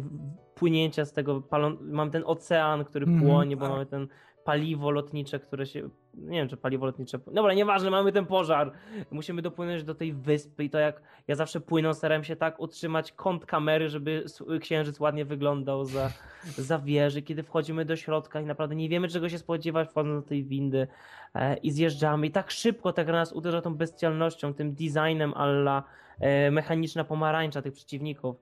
płynięcia 0.56 1.06
z 1.06 1.14
tego, 1.14 1.42
palon- 1.42 1.78
mamy 1.82 2.12
ten 2.12 2.24
ocean, 2.26 2.86
który 2.86 3.06
Mhm, 3.06 3.24
płonie, 3.26 3.58
bo 3.58 3.62
tak. 3.62 3.72
mamy 3.72 3.86
ten 3.86 4.08
paliwo 4.50 4.92
lotnicze, 4.92 5.40
które 5.40 5.66
się. 5.66 5.90
Nie 6.14 6.38
wiem, 6.40 6.50
czy 6.50 6.58
paliwo 6.58 6.86
lotnicze. 6.86 7.20
Dobra, 7.28 7.54
nieważne, 7.54 7.90
mamy 7.90 8.12
ten 8.12 8.26
pożar. 8.26 8.72
Musimy 9.12 9.42
dopłynąć 9.42 9.84
do 9.84 9.96
tej 9.96 10.14
wyspy 10.14 10.64
i 10.64 10.70
to 10.70 10.80
jak 10.80 11.02
ja 11.28 11.36
zawsze 11.36 11.62
płynąc, 11.62 11.98
starałem 11.98 12.24
się 12.24 12.36
tak 12.36 12.60
utrzymać 12.60 13.12
kąt 13.12 13.46
kamery, 13.46 13.90
żeby 13.90 14.26
księżyc 14.62 15.00
ładnie 15.00 15.26
wyglądał 15.26 15.86
za, 15.86 16.12
za 16.70 16.80
wieży. 16.80 17.22
Kiedy 17.22 17.44
wchodzimy 17.44 17.86
do 17.86 17.96
środka 17.96 18.42
i 18.42 18.46
naprawdę 18.46 18.76
nie 18.76 18.90
wiemy, 18.90 19.08
czego 19.08 19.30
się 19.30 19.38
spodziewać, 19.38 19.90
wchodząc 19.90 20.24
do 20.24 20.30
tej 20.30 20.44
windy 20.44 20.88
e, 21.36 21.58
i 21.58 21.72
zjeżdżamy. 21.72 22.28
I 22.28 22.32
tak 22.32 22.52
szybko 22.52 22.94
ta 22.94 23.06
gra 23.06 23.20
nas 23.20 23.34
uderza 23.34 23.62
tą 23.62 23.76
bestialnością, 23.76 24.54
tym 24.54 24.74
designem 24.74 25.34
alla 25.34 25.84
e, 26.20 26.52
mechaniczna 26.52 27.04
pomarańcza 27.04 27.62
tych 27.62 27.74
przeciwników. 27.74 28.36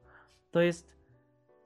To 0.52 0.62
jest 0.62 0.97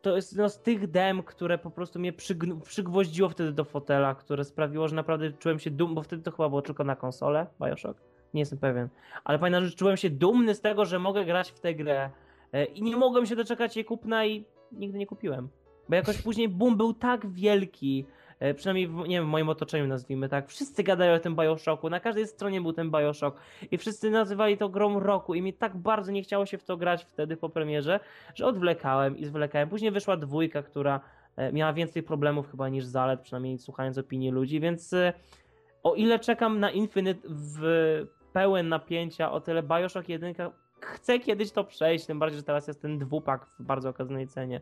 to 0.01 0.15
jest 0.15 0.37
no, 0.37 0.49
z 0.49 0.61
tych 0.61 0.91
dem, 0.91 1.23
które 1.23 1.57
po 1.57 1.71
prostu 1.71 1.99
mnie 1.99 2.13
przygn- 2.13 2.61
przygwoździło 2.61 3.29
wtedy 3.29 3.51
do 3.51 3.63
fotela, 3.63 4.15
które 4.15 4.43
sprawiło, 4.43 4.87
że 4.87 4.95
naprawdę 4.95 5.31
czułem 5.31 5.59
się 5.59 5.71
dumny, 5.71 5.95
bo 5.95 6.03
wtedy 6.03 6.23
to 6.23 6.31
chyba 6.31 6.49
było 6.49 6.61
tylko 6.61 6.83
na 6.83 6.95
konsolę, 6.95 7.47
Bioshock, 7.61 8.01
nie 8.33 8.39
jestem 8.39 8.59
pewien, 8.59 8.89
ale 9.23 9.39
pamiętam, 9.39 9.65
że 9.65 9.71
czułem 9.71 9.97
się 9.97 10.09
dumny 10.09 10.55
z 10.55 10.61
tego, 10.61 10.85
że 10.85 10.99
mogę 10.99 11.25
grać 11.25 11.51
w 11.51 11.59
tę 11.59 11.75
grę 11.75 12.09
e, 12.53 12.65
i 12.65 12.81
nie 12.81 12.97
mogłem 12.97 13.25
się 13.25 13.35
doczekać 13.35 13.75
jej 13.75 13.85
kupna 13.85 14.25
i 14.25 14.45
nigdy 14.71 14.97
nie 14.97 15.07
kupiłem, 15.07 15.49
bo 15.89 15.95
jakoś 15.95 16.21
później 16.21 16.49
boom 16.49 16.77
był 16.77 16.93
tak 16.93 17.31
wielki, 17.31 18.05
przynajmniej 18.55 18.87
w, 18.87 18.95
nie 18.95 19.15
wiem, 19.15 19.25
w 19.25 19.29
moim 19.29 19.49
otoczeniu 19.49 19.87
nazwijmy 19.87 20.29
tak, 20.29 20.47
wszyscy 20.47 20.83
gadają 20.83 21.13
o 21.13 21.19
tym 21.19 21.35
Bioshocku, 21.35 21.89
na 21.89 21.99
każdej 21.99 22.27
stronie 22.27 22.61
był 22.61 22.73
ten 22.73 22.91
Bioshock. 22.91 23.39
I 23.71 23.77
wszyscy 23.77 24.11
nazywali 24.11 24.57
to 24.57 24.69
grą 24.69 24.99
roku. 24.99 25.33
I 25.33 25.41
mi 25.41 25.53
tak 25.53 25.77
bardzo 25.77 26.11
nie 26.11 26.23
chciało 26.23 26.45
się 26.45 26.57
w 26.57 26.63
to 26.63 26.77
grać 26.77 27.03
wtedy 27.03 27.37
po 27.37 27.49
premierze, 27.49 27.99
że 28.35 28.45
odwlekałem 28.45 29.17
i 29.17 29.25
zwlekałem. 29.25 29.69
Później 29.69 29.91
wyszła 29.91 30.17
dwójka, 30.17 30.63
która 30.63 30.99
e, 31.35 31.53
miała 31.53 31.73
więcej 31.73 32.03
problemów 32.03 32.51
chyba 32.51 32.69
niż 32.69 32.85
zalet, 32.85 33.21
przynajmniej 33.21 33.57
słuchając 33.57 33.97
opinii 33.97 34.31
ludzi, 34.31 34.59
więc 34.59 34.93
e, 34.93 35.13
o 35.83 35.95
ile 35.95 36.19
czekam 36.19 36.59
na 36.59 36.71
Infinite 36.71 37.27
w 37.29 37.61
pełen 38.33 38.69
napięcia, 38.69 39.31
o 39.31 39.41
tyle 39.41 39.63
Bioshock 39.63 40.09
1 40.09 40.33
chcę 40.81 41.19
kiedyś 41.19 41.51
to 41.51 41.63
przejść, 41.63 42.05
tym 42.05 42.19
bardziej, 42.19 42.37
że 42.37 42.43
teraz 42.43 42.67
jest 42.67 42.81
ten 42.81 42.99
dwupak 42.99 43.45
w 43.45 43.63
bardzo 43.63 43.89
okaznej 43.89 44.27
cenie. 44.27 44.61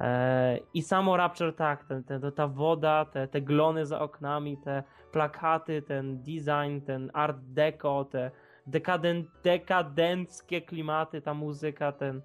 E, 0.00 0.58
I 0.74 0.82
samo 0.82 1.16
Rapture 1.16 1.52
tak, 1.52 1.84
ten, 1.84 2.04
ten, 2.04 2.32
ta 2.32 2.48
woda, 2.48 3.04
te, 3.04 3.28
te 3.28 3.40
glony 3.40 3.86
za 3.86 4.00
oknami, 4.00 4.56
te 4.56 4.82
plakaty, 5.12 5.82
ten 5.82 6.22
design, 6.22 6.80
ten 6.86 7.10
art 7.14 7.38
deco, 7.40 8.04
te 8.04 8.30
dekaden, 8.66 9.24
dekadenckie 9.44 10.60
klimaty, 10.60 11.22
ta 11.22 11.34
muzyka, 11.34 11.92
ten 11.92 12.22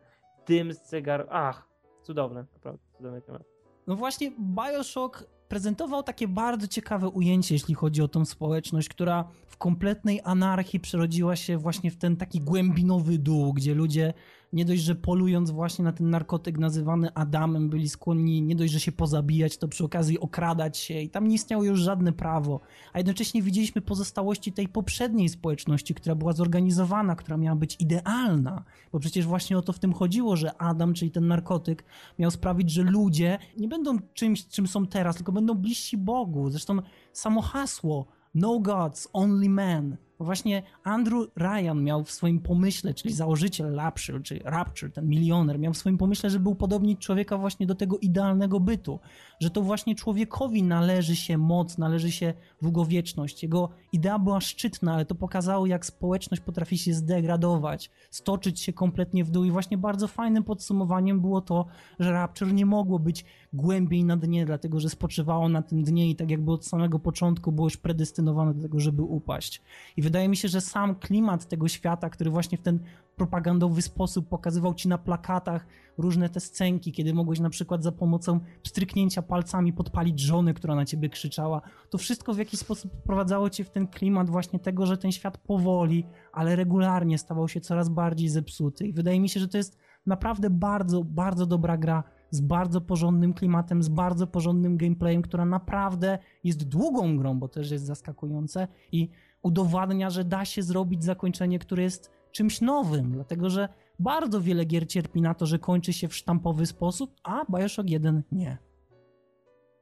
dym 0.47 0.73
z 0.73 0.81
cygar. 0.81 1.27
Ach, 1.29 1.67
cudowne, 2.03 2.45
naprawdę 2.53 2.79
cudowny 2.97 3.21
klimat. 3.21 3.43
No 3.87 3.95
właśnie, 3.95 4.31
Bioshock 4.39 5.27
prezentował 5.47 6.03
takie 6.03 6.27
bardzo 6.27 6.67
ciekawe 6.67 7.09
ujęcie, 7.09 7.55
jeśli 7.55 7.75
chodzi 7.75 8.01
o 8.01 8.07
tą 8.07 8.25
społeczność, 8.25 8.89
która 8.89 9.29
w 9.47 9.57
kompletnej 9.57 10.21
anarchii 10.23 10.79
przerodziła 10.79 11.35
się 11.35 11.57
właśnie 11.57 11.91
w 11.91 11.97
ten 11.97 12.17
taki 12.17 12.41
głębinowy 12.41 13.17
dół, 13.17 13.53
gdzie 13.53 13.73
ludzie 13.75 14.13
nie 14.55 14.65
dość, 14.65 14.81
że 14.81 14.95
polując 14.95 15.51
właśnie 15.51 15.85
na 15.85 15.91
ten 15.91 16.09
narkotyk 16.09 16.57
nazywany 16.57 17.13
Adamem, 17.13 17.69
byli 17.69 17.89
skłonni 17.89 18.41
nie 18.41 18.55
dość, 18.55 18.73
że 18.73 18.79
się 18.79 18.91
pozabijać, 18.91 19.57
to 19.57 19.67
przy 19.67 19.83
okazji 19.83 20.19
okradać 20.19 20.77
się 20.77 21.01
i 21.01 21.09
tam 21.09 21.27
nie 21.27 21.35
istniało 21.35 21.63
już 21.63 21.79
żadne 21.79 22.13
prawo. 22.13 22.59
A 22.93 22.97
jednocześnie 22.97 23.41
widzieliśmy 23.41 23.81
pozostałości 23.81 24.51
tej 24.51 24.67
poprzedniej 24.67 25.29
społeczności, 25.29 25.95
która 25.95 26.15
była 26.15 26.33
zorganizowana, 26.33 27.15
która 27.15 27.37
miała 27.37 27.55
być 27.55 27.75
idealna, 27.79 28.63
bo 28.91 28.99
przecież 28.99 29.25
właśnie 29.25 29.57
o 29.57 29.61
to 29.61 29.73
w 29.73 29.79
tym 29.79 29.93
chodziło, 29.93 30.35
że 30.35 30.61
Adam, 30.61 30.93
czyli 30.93 31.11
ten 31.11 31.27
narkotyk, 31.27 31.83
miał 32.19 32.31
sprawić, 32.31 32.71
że 32.71 32.83
ludzie 32.83 33.37
nie 33.57 33.67
będą 33.67 33.99
czymś, 34.13 34.47
czym 34.47 34.67
są 34.67 34.87
teraz, 34.87 35.15
tylko 35.15 35.31
będą 35.31 35.53
bliżsi 35.53 35.97
Bogu. 35.97 36.49
Zresztą 36.49 36.79
samo 37.13 37.41
hasło 37.41 38.05
No 38.35 38.59
Gods, 38.59 39.07
Only 39.13 39.49
Men 39.49 39.97
Właśnie 40.19 40.63
Andrew 40.83 41.27
Ryan 41.37 41.83
miał 41.83 42.03
w 42.03 42.11
swoim 42.11 42.39
pomyśle, 42.39 42.93
czyli 42.93 43.13
założyciel 43.13 43.75
Rapture, 43.75 44.23
czyli 44.23 44.41
Rapture, 44.43 44.91
ten 44.91 45.07
milioner, 45.07 45.59
miał 45.59 45.73
w 45.73 45.77
swoim 45.77 45.97
pomyśle, 45.97 46.29
że 46.29 46.39
był 46.39 46.55
podobnić 46.55 46.99
człowieka 46.99 47.37
właśnie 47.37 47.65
do 47.65 47.75
tego 47.75 47.97
idealnego 47.97 48.59
bytu, 48.59 48.99
że 49.39 49.49
to 49.49 49.61
właśnie 49.61 49.95
człowiekowi 49.95 50.63
należy 50.63 51.15
się 51.15 51.37
moc, 51.37 51.77
należy 51.77 52.11
się 52.11 52.33
długowieczność. 52.61 53.43
Jego 53.43 53.69
idea 53.91 54.19
była 54.19 54.41
szczytna, 54.41 54.93
ale 54.93 55.05
to 55.05 55.15
pokazało, 55.15 55.65
jak 55.65 55.85
społeczność 55.85 56.43
potrafi 56.43 56.77
się 56.77 56.93
zdegradować, 56.93 57.91
stoczyć 58.11 58.59
się 58.59 58.73
kompletnie 58.73 59.23
w 59.23 59.31
dół 59.31 59.43
i 59.43 59.51
właśnie 59.51 59.77
bardzo 59.77 60.07
fajnym 60.07 60.43
podsumowaniem 60.43 61.21
było 61.21 61.41
to, 61.41 61.65
że 61.99 62.11
Rapture 62.11 62.53
nie 62.53 62.65
mogło 62.65 62.99
być 62.99 63.25
głębiej 63.53 64.03
na 64.03 64.17
dnie, 64.17 64.45
dlatego 64.45 64.79
że 64.79 64.89
spoczywało 64.89 65.49
na 65.49 65.61
tym 65.61 65.83
dnie 65.83 66.09
i 66.09 66.15
tak 66.15 66.31
jakby 66.31 66.51
od 66.51 66.65
samego 66.65 66.99
początku 66.99 67.51
było 67.51 67.67
już 67.67 67.77
predestynowane 67.77 68.53
do 68.53 68.61
tego, 68.61 68.79
żeby 68.79 69.01
upaść. 69.01 69.61
I 69.97 70.01
wydaje 70.05 70.29
mi 70.29 70.37
się, 70.37 70.47
że 70.47 70.61
sam 70.61 70.95
klimat 70.95 71.47
tego 71.47 71.67
świata, 71.67 72.09
który 72.09 72.29
właśnie 72.29 72.57
w 72.57 72.61
ten 72.61 72.79
propagandowy 73.15 73.81
sposób 73.81 74.29
pokazywał 74.29 74.73
ci 74.73 74.87
na 74.87 74.97
plakatach 74.97 75.67
różne 75.97 76.29
te 76.29 76.39
scenki, 76.39 76.91
kiedy 76.91 77.13
mogłeś 77.13 77.39
na 77.39 77.49
przykład 77.49 77.83
za 77.83 77.91
pomocą 77.91 78.39
stryknięcia 78.63 79.21
palcami 79.21 79.73
podpalić 79.73 80.19
żonę, 80.19 80.53
która 80.53 80.75
na 80.75 80.85
ciebie 80.85 81.09
krzyczała. 81.09 81.61
To 81.89 81.97
wszystko 81.97 82.33
w 82.33 82.37
jakiś 82.37 82.59
sposób 82.59 82.91
wprowadzało 82.93 83.49
cię 83.49 83.63
w 83.63 83.69
ten 83.69 83.87
klimat 83.87 84.29
właśnie 84.29 84.59
tego, 84.59 84.85
że 84.85 84.97
ten 84.97 85.11
świat 85.11 85.37
powoli, 85.37 86.05
ale 86.31 86.55
regularnie 86.55 87.17
stawał 87.17 87.47
się 87.47 87.61
coraz 87.61 87.89
bardziej 87.89 88.29
zepsuty. 88.29 88.87
I 88.87 88.93
wydaje 88.93 89.19
mi 89.19 89.29
się, 89.29 89.39
że 89.39 89.47
to 89.47 89.57
jest 89.57 89.77
naprawdę 90.05 90.49
bardzo, 90.49 91.03
bardzo 91.03 91.45
dobra 91.45 91.77
gra 91.77 92.03
z 92.29 92.41
bardzo 92.41 92.81
porządnym 92.81 93.33
klimatem, 93.33 93.83
z 93.83 93.89
bardzo 93.89 94.27
porządnym 94.27 94.77
gameplayem, 94.77 95.21
która 95.21 95.45
naprawdę 95.45 96.19
jest 96.43 96.67
długą 96.67 97.17
grą, 97.17 97.39
bo 97.39 97.47
też 97.47 97.71
jest 97.71 97.85
zaskakujące 97.85 98.67
i 98.91 99.09
udowadnia, 99.45 100.09
że 100.09 100.23
da 100.23 100.45
się 100.45 100.63
zrobić 100.63 101.03
zakończenie, 101.03 101.59
które 101.59 101.83
jest 101.83 102.11
czymś 102.31 102.61
nowym, 102.61 103.11
dlatego 103.11 103.49
że 103.49 103.69
bardzo 103.99 104.41
wiele 104.41 104.65
gier 104.65 104.87
cierpi 104.87 105.21
na 105.21 105.33
to, 105.33 105.45
że 105.45 105.59
kończy 105.59 105.93
się 105.93 106.07
w 106.07 106.15
sztampowy 106.15 106.65
sposób, 106.65 107.11
a 107.23 107.45
Bioshock 107.49 107.89
1 107.89 108.23
nie. 108.31 108.57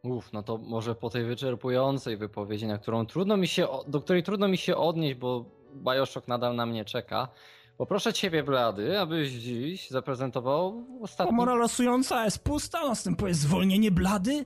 Uff, 0.04 0.34
no 0.34 0.44
to 0.44 0.58
może 0.58 0.96
po 0.96 1.10
tej 1.10 1.26
wyczerpującej 1.26 2.18
wypowiedzi, 2.18 2.68
na 2.68 2.78
którą 2.78 3.06
trudno 3.06 3.38
mi 3.38 3.48
się, 3.48 3.68
do 3.88 4.02
której 4.02 4.24
trudno 4.24 4.48
mi 4.48 4.58
się 4.58 4.76
odnieść, 4.76 5.16
bo 5.20 5.46
Bioshock 5.76 6.28
nadal 6.28 6.56
na 6.56 6.66
mnie 6.66 6.86
czeka. 6.86 7.28
Poproszę 7.78 8.14
ciebie, 8.14 8.44
Blady, 8.44 9.00
abyś 9.00 9.30
dziś 9.32 9.90
zaprezentował 9.90 10.86
ostatni... 11.02 11.32
Komora 11.32 11.56
losująca 11.56 12.26
jest 12.26 12.44
pusta, 12.44 12.88
następuje 12.88 13.34
zwolnienie 13.34 13.92
Blady? 13.92 14.46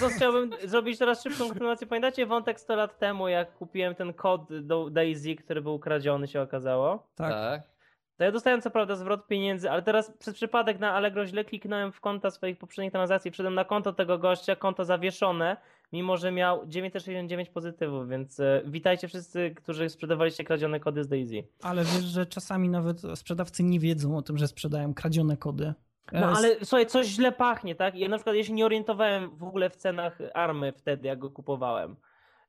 To 0.00 0.08
chciałbym 0.08 0.50
zrobić 0.64 0.98
teraz 0.98 1.22
szybką 1.22 1.48
kontynuację. 1.48 1.86
Pamiętacie 1.86 2.26
wątek 2.26 2.60
100 2.60 2.76
lat 2.76 2.98
temu, 2.98 3.28
jak 3.28 3.54
kupiłem 3.54 3.94
ten 3.94 4.12
kod 4.12 4.60
do 4.60 4.90
Daisy, 4.90 5.34
który 5.36 5.62
był 5.62 5.78
kradziony, 5.78 6.28
się 6.28 6.40
okazało? 6.40 7.06
Tak. 7.14 7.32
tak. 7.32 7.74
To 8.16 8.24
ja 8.24 8.32
dostałem 8.32 8.62
co 8.62 8.70
prawda 8.70 8.96
zwrot 8.96 9.26
pieniędzy, 9.26 9.70
ale 9.70 9.82
teraz 9.82 10.12
przez 10.18 10.34
przypadek 10.34 10.78
na 10.78 10.92
Allegro 10.92 11.26
źle 11.26 11.44
kliknąłem 11.44 11.92
w 11.92 12.00
konta 12.00 12.30
swoich 12.30 12.58
poprzednich 12.58 12.92
transakcji, 12.92 13.30
wszedłem 13.30 13.54
na 13.54 13.64
konto 13.64 13.92
tego 13.92 14.18
gościa, 14.18 14.56
konto 14.56 14.84
zawieszone, 14.84 15.56
mimo 15.92 16.16
że 16.16 16.32
miał 16.32 16.66
969 16.66 17.48
pozytywów, 17.48 18.08
więc 18.08 18.40
e, 18.40 18.62
witajcie 18.66 19.08
wszyscy, 19.08 19.54
którzy 19.56 19.88
sprzedawaliście 19.88 20.44
kradzione 20.44 20.80
kody 20.80 21.04
z 21.04 21.08
Daisy. 21.08 21.44
Ale 21.62 21.84
wiesz, 21.84 22.04
że 22.04 22.26
czasami 22.26 22.68
nawet 22.68 23.02
sprzedawcy 23.14 23.62
nie 23.62 23.80
wiedzą 23.80 24.16
o 24.16 24.22
tym, 24.22 24.38
że 24.38 24.48
sprzedają 24.48 24.94
kradzione 24.94 25.36
kody. 25.36 25.74
No 26.12 26.26
ale 26.36 26.56
słuchaj, 26.64 26.86
coś 26.86 27.06
źle 27.06 27.32
pachnie, 27.32 27.74
tak? 27.74 27.94
Ja 27.94 28.08
na 28.08 28.16
przykład 28.16 28.36
ja 28.36 28.44
się 28.44 28.52
nie 28.52 28.66
orientowałem 28.66 29.36
w 29.36 29.44
ogóle 29.44 29.70
w 29.70 29.76
cenach 29.76 30.18
army 30.34 30.72
wtedy, 30.72 31.08
jak 31.08 31.18
go 31.18 31.30
kupowałem. 31.30 31.96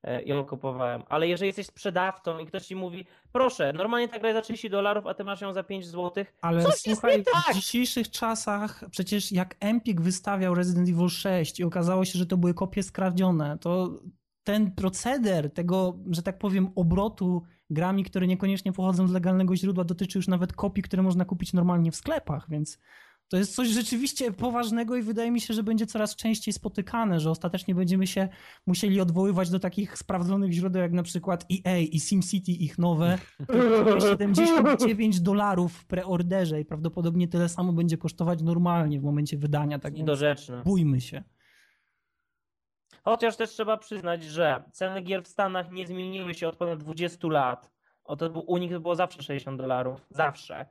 E, 0.03 0.23
ją 0.23 0.45
kupowałem. 0.45 1.03
Ale 1.10 1.27
jeżeli 1.27 1.48
jesteś 1.48 1.68
sprzedawcą 1.68 2.40
i 2.40 2.45
ktoś 2.45 2.65
ci 2.65 2.76
mówi, 2.76 3.06
proszę, 3.32 3.73
normalnie 3.73 4.07
ta 4.07 4.19
gra 4.19 4.30
jest 4.30 4.38
za 4.38 4.41
30 4.41 4.69
dolarów, 4.69 5.07
a 5.07 5.14
ty 5.14 5.23
masz 5.23 5.41
ją 5.41 5.53
za 5.53 5.64
5 5.64 5.88
zł. 5.88 6.26
Ale 6.41 6.64
Coś 6.64 6.76
słuchaj, 6.76 7.23
tak! 7.23 7.53
w 7.53 7.56
dzisiejszych 7.56 8.10
czasach, 8.10 8.84
przecież 8.91 9.32
jak 9.32 9.56
Empik 9.60 10.02
wystawiał 10.02 10.56
Resident 10.56 10.90
Evil 10.90 11.10
6 11.10 11.60
i 11.60 11.64
okazało 11.64 12.06
się, 12.06 12.19
że 12.19 12.26
to 12.26 12.38
były 12.38 12.53
kopie 12.53 12.84
skradzione, 12.84 13.57
to 13.61 13.90
ten 14.44 14.72
proceder 14.72 15.53
tego, 15.53 15.98
że 16.11 16.23
tak 16.23 16.38
powiem, 16.38 16.69
obrotu 16.76 17.44
grami, 17.69 18.03
które 18.03 18.27
niekoniecznie 18.27 18.73
pochodzą 18.73 19.07
z 19.07 19.11
legalnego 19.11 19.56
źródła, 19.56 19.84
dotyczy 19.84 20.18
już 20.18 20.27
nawet 20.27 20.53
kopii, 20.53 20.84
które 20.84 21.03
można 21.03 21.26
kupić 21.26 21.53
normalnie 21.53 21.91
w 21.91 21.95
sklepach, 21.95 22.49
więc 22.49 22.80
to 23.27 23.38
jest 23.38 23.56
coś 23.56 23.68
rzeczywiście 23.68 24.31
poważnego 24.31 24.95
i 24.95 25.02
wydaje 25.02 25.31
mi 25.31 25.41
się, 25.41 25.53
że 25.53 25.64
będzie 25.64 25.85
coraz 25.85 26.15
częściej 26.15 26.53
spotykane, 26.53 27.19
że 27.19 27.30
ostatecznie 27.30 27.76
będziemy 27.76 28.07
się 28.07 28.30
musieli 28.68 29.02
odwoływać 29.02 29.49
do 29.49 29.60
takich 29.60 29.97
sprawdzonych 29.97 30.52
źródeł, 30.52 30.81
jak 30.81 30.91
na 30.91 31.03
przykład 31.03 31.45
EA 31.52 31.77
i 31.77 31.99
SimCity, 31.99 32.52
ich 32.52 32.77
nowe. 32.77 33.18
79 34.11 35.22
dolarów 35.22 35.73
w 35.73 35.85
preorderze 35.85 36.61
i 36.61 36.65
prawdopodobnie 36.65 37.27
tyle 37.27 37.49
samo 37.49 37.73
będzie 37.73 37.97
kosztować 37.97 38.41
normalnie 38.41 38.99
w 38.99 39.03
momencie 39.03 39.38
wydania. 39.38 39.80
Tak 39.80 39.93
Niedorzeczne. 39.93 40.61
Bójmy 40.65 41.02
się. 41.02 41.23
Chociaż 43.03 43.35
też 43.35 43.49
trzeba 43.49 43.77
przyznać, 43.77 44.23
że 44.23 44.64
ceny 44.72 45.02
gier 45.02 45.23
w 45.23 45.27
Stanach 45.27 45.72
nie 45.72 45.88
zmieniły 45.88 46.34
się 46.34 46.47
od 46.47 46.56
ponad 46.56 46.80
20 46.80 47.27
lat. 47.27 47.72
O 48.03 48.15
to 48.15 48.30
był 48.30 48.43
unik 48.47 48.72
to 48.72 48.80
było 48.80 48.95
zawsze 48.95 49.23
60 49.23 49.57
dolarów. 49.57 50.06
Zawsze. 50.10 50.65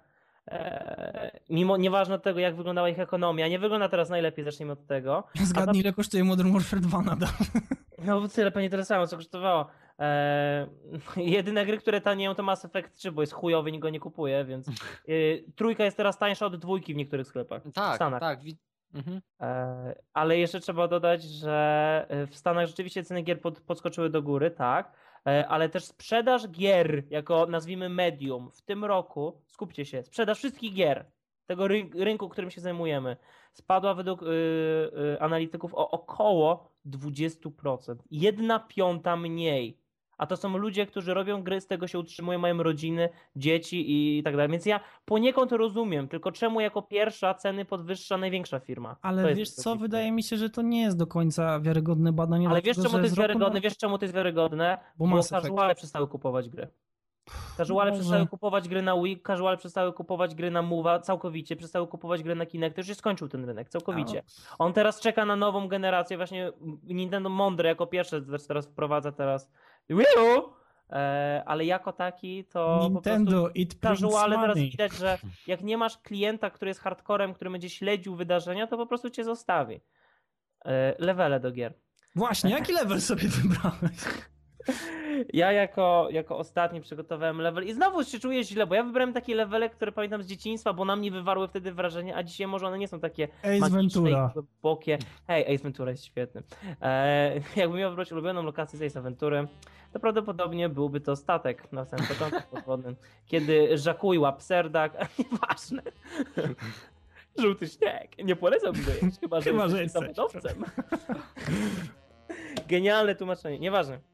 Eee, 0.46 1.30
mimo 1.50 1.76
nieważne 1.76 2.14
od 2.14 2.22
tego, 2.22 2.40
jak 2.40 2.56
wyglądała 2.56 2.88
ich 2.88 2.98
ekonomia, 3.00 3.48
nie 3.48 3.58
wygląda 3.58 3.88
teraz 3.88 4.10
najlepiej, 4.10 4.44
zacznijmy 4.44 4.72
od 4.72 4.86
tego. 4.86 5.24
Zgadnij, 5.34 5.80
ile 5.80 5.92
kosztuje 5.92 6.24
Modern 6.24 6.52
Warfare 6.52 6.80
2 6.80 7.02
nadal. 7.02 7.28
No 8.04 8.28
tyle 8.28 8.50
pewnie 8.50 8.70
tyle 8.70 8.84
samo, 8.84 9.06
co 9.06 9.16
kosztowało. 9.16 9.66
Eee, 9.98 10.66
jedyne 11.16 11.66
gry, 11.66 11.78
które 11.78 12.00
tanieją 12.00 12.34
to 12.34 12.42
Mass 12.42 12.64
Effect 12.64 12.96
3, 12.96 13.12
bo 13.12 13.20
jest 13.22 13.32
chujowy, 13.32 13.72
nikt 13.72 13.82
go 13.82 13.90
nie 13.90 14.00
kupuje, 14.00 14.44
więc 14.44 14.66
yy, 15.06 15.44
trójka 15.56 15.84
jest 15.84 15.96
teraz 15.96 16.18
tańsza 16.18 16.46
od 16.46 16.56
dwójki 16.56 16.94
w 16.94 16.96
niektórych 16.96 17.26
sklepach. 17.26 17.62
Tak, 17.74 17.92
w 17.92 17.96
Stanach. 17.96 18.20
tak. 18.20 18.40
Mhm. 18.94 19.20
Eee, 19.40 19.94
ale 20.12 20.38
jeszcze 20.38 20.60
trzeba 20.60 20.88
dodać, 20.88 21.22
że 21.22 22.06
w 22.30 22.36
Stanach 22.36 22.66
rzeczywiście 22.66 23.04
ceny 23.04 23.22
gier 23.22 23.40
pod, 23.40 23.60
podskoczyły 23.60 24.10
do 24.10 24.22
góry, 24.22 24.50
tak, 24.50 24.86
eee, 24.86 25.13
ale 25.24 25.68
też 25.68 25.84
sprzedaż 25.84 26.48
gier 26.48 27.04
jako 27.10 27.46
nazwijmy 27.46 27.88
medium 27.88 28.50
w 28.50 28.62
tym 28.62 28.84
roku, 28.84 29.42
skupcie 29.46 29.84
się, 29.84 30.02
sprzedaż 30.02 30.38
wszystkich 30.38 30.74
gier 30.74 31.10
tego 31.46 31.68
ry- 31.68 31.90
rynku, 31.94 32.28
którym 32.28 32.50
się 32.50 32.60
zajmujemy, 32.60 33.16
spadła 33.52 33.94
według 33.94 34.22
y, 34.22 34.26
y, 34.26 35.20
analityków 35.20 35.74
o 35.74 35.90
około 35.90 36.72
20%. 36.86 37.96
Jedna 38.10 38.58
piąta 38.60 39.16
mniej. 39.16 39.83
A 40.18 40.26
to 40.26 40.36
są 40.36 40.58
ludzie, 40.58 40.86
którzy 40.86 41.14
robią 41.14 41.42
gry, 41.42 41.60
z 41.60 41.66
tego 41.66 41.86
się 41.86 41.98
utrzymują, 41.98 42.38
mają 42.38 42.62
rodziny, 42.62 43.08
dzieci 43.36 43.84
i 44.18 44.22
tak 44.22 44.36
dalej. 44.36 44.50
Więc 44.50 44.66
ja 44.66 44.80
poniekąd 45.04 45.52
rozumiem, 45.52 46.08
tylko 46.08 46.32
czemu 46.32 46.60
jako 46.60 46.82
pierwsza 46.82 47.34
ceny 47.34 47.64
podwyższa 47.64 48.18
największa 48.18 48.60
firma? 48.60 48.96
Ale 49.02 49.34
wiesz 49.34 49.50
co, 49.50 49.76
wydaje 49.76 50.12
mi 50.12 50.22
się, 50.22 50.36
że 50.36 50.50
to 50.50 50.62
nie 50.62 50.82
jest 50.82 50.96
do 50.98 51.06
końca 51.06 51.60
wiarygodne 51.60 52.12
badanie. 52.12 52.48
Ale 52.48 52.62
wiesz 52.62 52.76
czemu 52.76 52.88
to 52.88 53.00
jest 53.00 53.16
na 53.16 53.22
wiarygodne? 53.22 53.54
rok- 53.60 53.62
Wiesz 53.64 53.76
czemu 53.76 53.98
to 53.98 54.04
jest 54.04 54.14
wiarygodne? 54.14 54.78
Bo 54.98 55.06
Bo 55.06 55.22
casuale 55.22 55.74
przestały 55.74 56.08
kupować 56.08 56.48
gry. 56.48 56.68
Casuale 57.56 57.92
przestały 57.92 58.26
kupować 58.26 58.68
gry 58.68 58.82
na 58.82 58.96
Wii, 59.02 59.22
casuale 59.26 59.56
przestały 59.56 59.92
kupować 59.92 60.34
gry 60.34 60.50
na 60.50 60.62
Move'a, 60.62 61.00
całkowicie 61.00 61.56
przestały 61.56 61.86
kupować 61.86 62.22
gry 62.22 62.34
na 62.34 62.46
Kinect, 62.46 62.78
już 62.78 62.86
się 62.86 62.94
skończył 62.94 63.28
ten 63.28 63.44
rynek, 63.44 63.68
całkowicie. 63.68 64.22
On 64.58 64.72
teraz 64.72 65.00
czeka 65.00 65.24
na 65.24 65.36
nową 65.36 65.68
generację, 65.68 66.16
właśnie 66.16 66.52
Nintendo 66.84 67.28
mądre 67.28 67.68
jako 67.68 67.86
pierwsze 67.86 68.22
teraz 68.48 68.66
wprowadza 68.66 69.12
teraz 69.12 69.50
Wii 69.90 70.06
U, 70.18 70.52
e, 70.90 71.42
ale 71.46 71.64
jako 71.64 71.92
taki 71.92 72.44
to 72.44 72.52
po 72.52 72.76
prostu 72.76 72.92
Nintendo, 72.92 73.50
it 73.54 73.74
prints 73.74 74.00
casuale 74.00 74.36
teraz 74.36 74.58
widać, 74.58 74.92
że 74.92 75.18
jak 75.46 75.62
nie 75.62 75.76
masz 75.78 75.98
klienta, 75.98 76.50
który 76.50 76.68
jest 76.68 76.80
hardcorem, 76.80 77.34
który 77.34 77.50
będzie 77.50 77.70
śledził 77.70 78.16
wydarzenia, 78.16 78.66
to 78.66 78.76
po 78.76 78.86
prostu 78.86 79.10
cię 79.10 79.24
zostawi. 79.24 79.80
E, 80.64 80.94
levele 80.98 81.40
do 81.40 81.52
gier. 81.52 81.74
Właśnie, 82.14 82.50
jaki 82.50 82.72
level 82.72 83.00
sobie 83.00 83.28
wybrałeś? 83.28 83.98
Ja 85.32 85.52
jako, 85.52 86.08
jako 86.10 86.38
ostatni 86.38 86.80
przygotowałem 86.80 87.40
level 87.40 87.64
i 87.64 87.72
znowu 87.72 88.04
się 88.04 88.18
czuję 88.18 88.44
źle, 88.44 88.66
bo 88.66 88.74
ja 88.74 88.84
wybrałem 88.84 89.12
takie 89.12 89.34
levele, 89.34 89.70
które 89.70 89.92
pamiętam 89.92 90.22
z 90.22 90.26
dzieciństwa, 90.26 90.72
bo 90.72 90.84
na 90.84 90.96
mnie 90.96 91.10
wywarły 91.10 91.48
wtedy 91.48 91.72
wrażenie, 91.72 92.16
a 92.16 92.22
dzisiaj 92.22 92.46
może 92.46 92.66
one 92.66 92.78
nie 92.78 92.88
są 92.88 93.00
takie 93.00 93.28
Ace 93.42 93.70
Ventura. 93.70 94.30
głębokie. 94.34 94.98
Hej, 95.26 95.54
Ace 95.54 95.62
Ventura 95.62 95.90
jest 95.90 96.04
świetny. 96.04 96.42
E, 96.82 97.34
jakbym 97.56 97.78
miał 97.78 97.90
wybrać 97.90 98.12
ulubioną 98.12 98.42
lokację 98.42 98.78
z 98.78 98.82
Ace 98.82 99.02
Ventury, 99.02 99.48
to 99.92 100.00
prawdopodobnie 100.00 100.68
byłby 100.68 101.00
to 101.00 101.16
statek 101.16 101.72
na 101.72 101.84
samym 101.84 102.06
początku 102.06 102.56
podwodnym, 102.56 102.96
kiedy 103.26 103.78
żakuje 103.78 104.20
łap 104.20 104.42
serdak, 104.42 104.92
nieważne. 105.18 105.82
Żółty 107.38 107.68
śnieg. 107.68 108.18
Nie 108.24 108.36
polecam 108.36 108.72
go 108.72 108.90
jeść, 109.02 109.20
chyba 109.20 109.40
że 109.40 109.50
Chyba, 109.50 109.68
że 109.68 109.82
jesteś. 109.82 110.16
Genialne 112.68 113.14
tłumaczenie, 113.14 113.58
nieważne. 113.58 114.13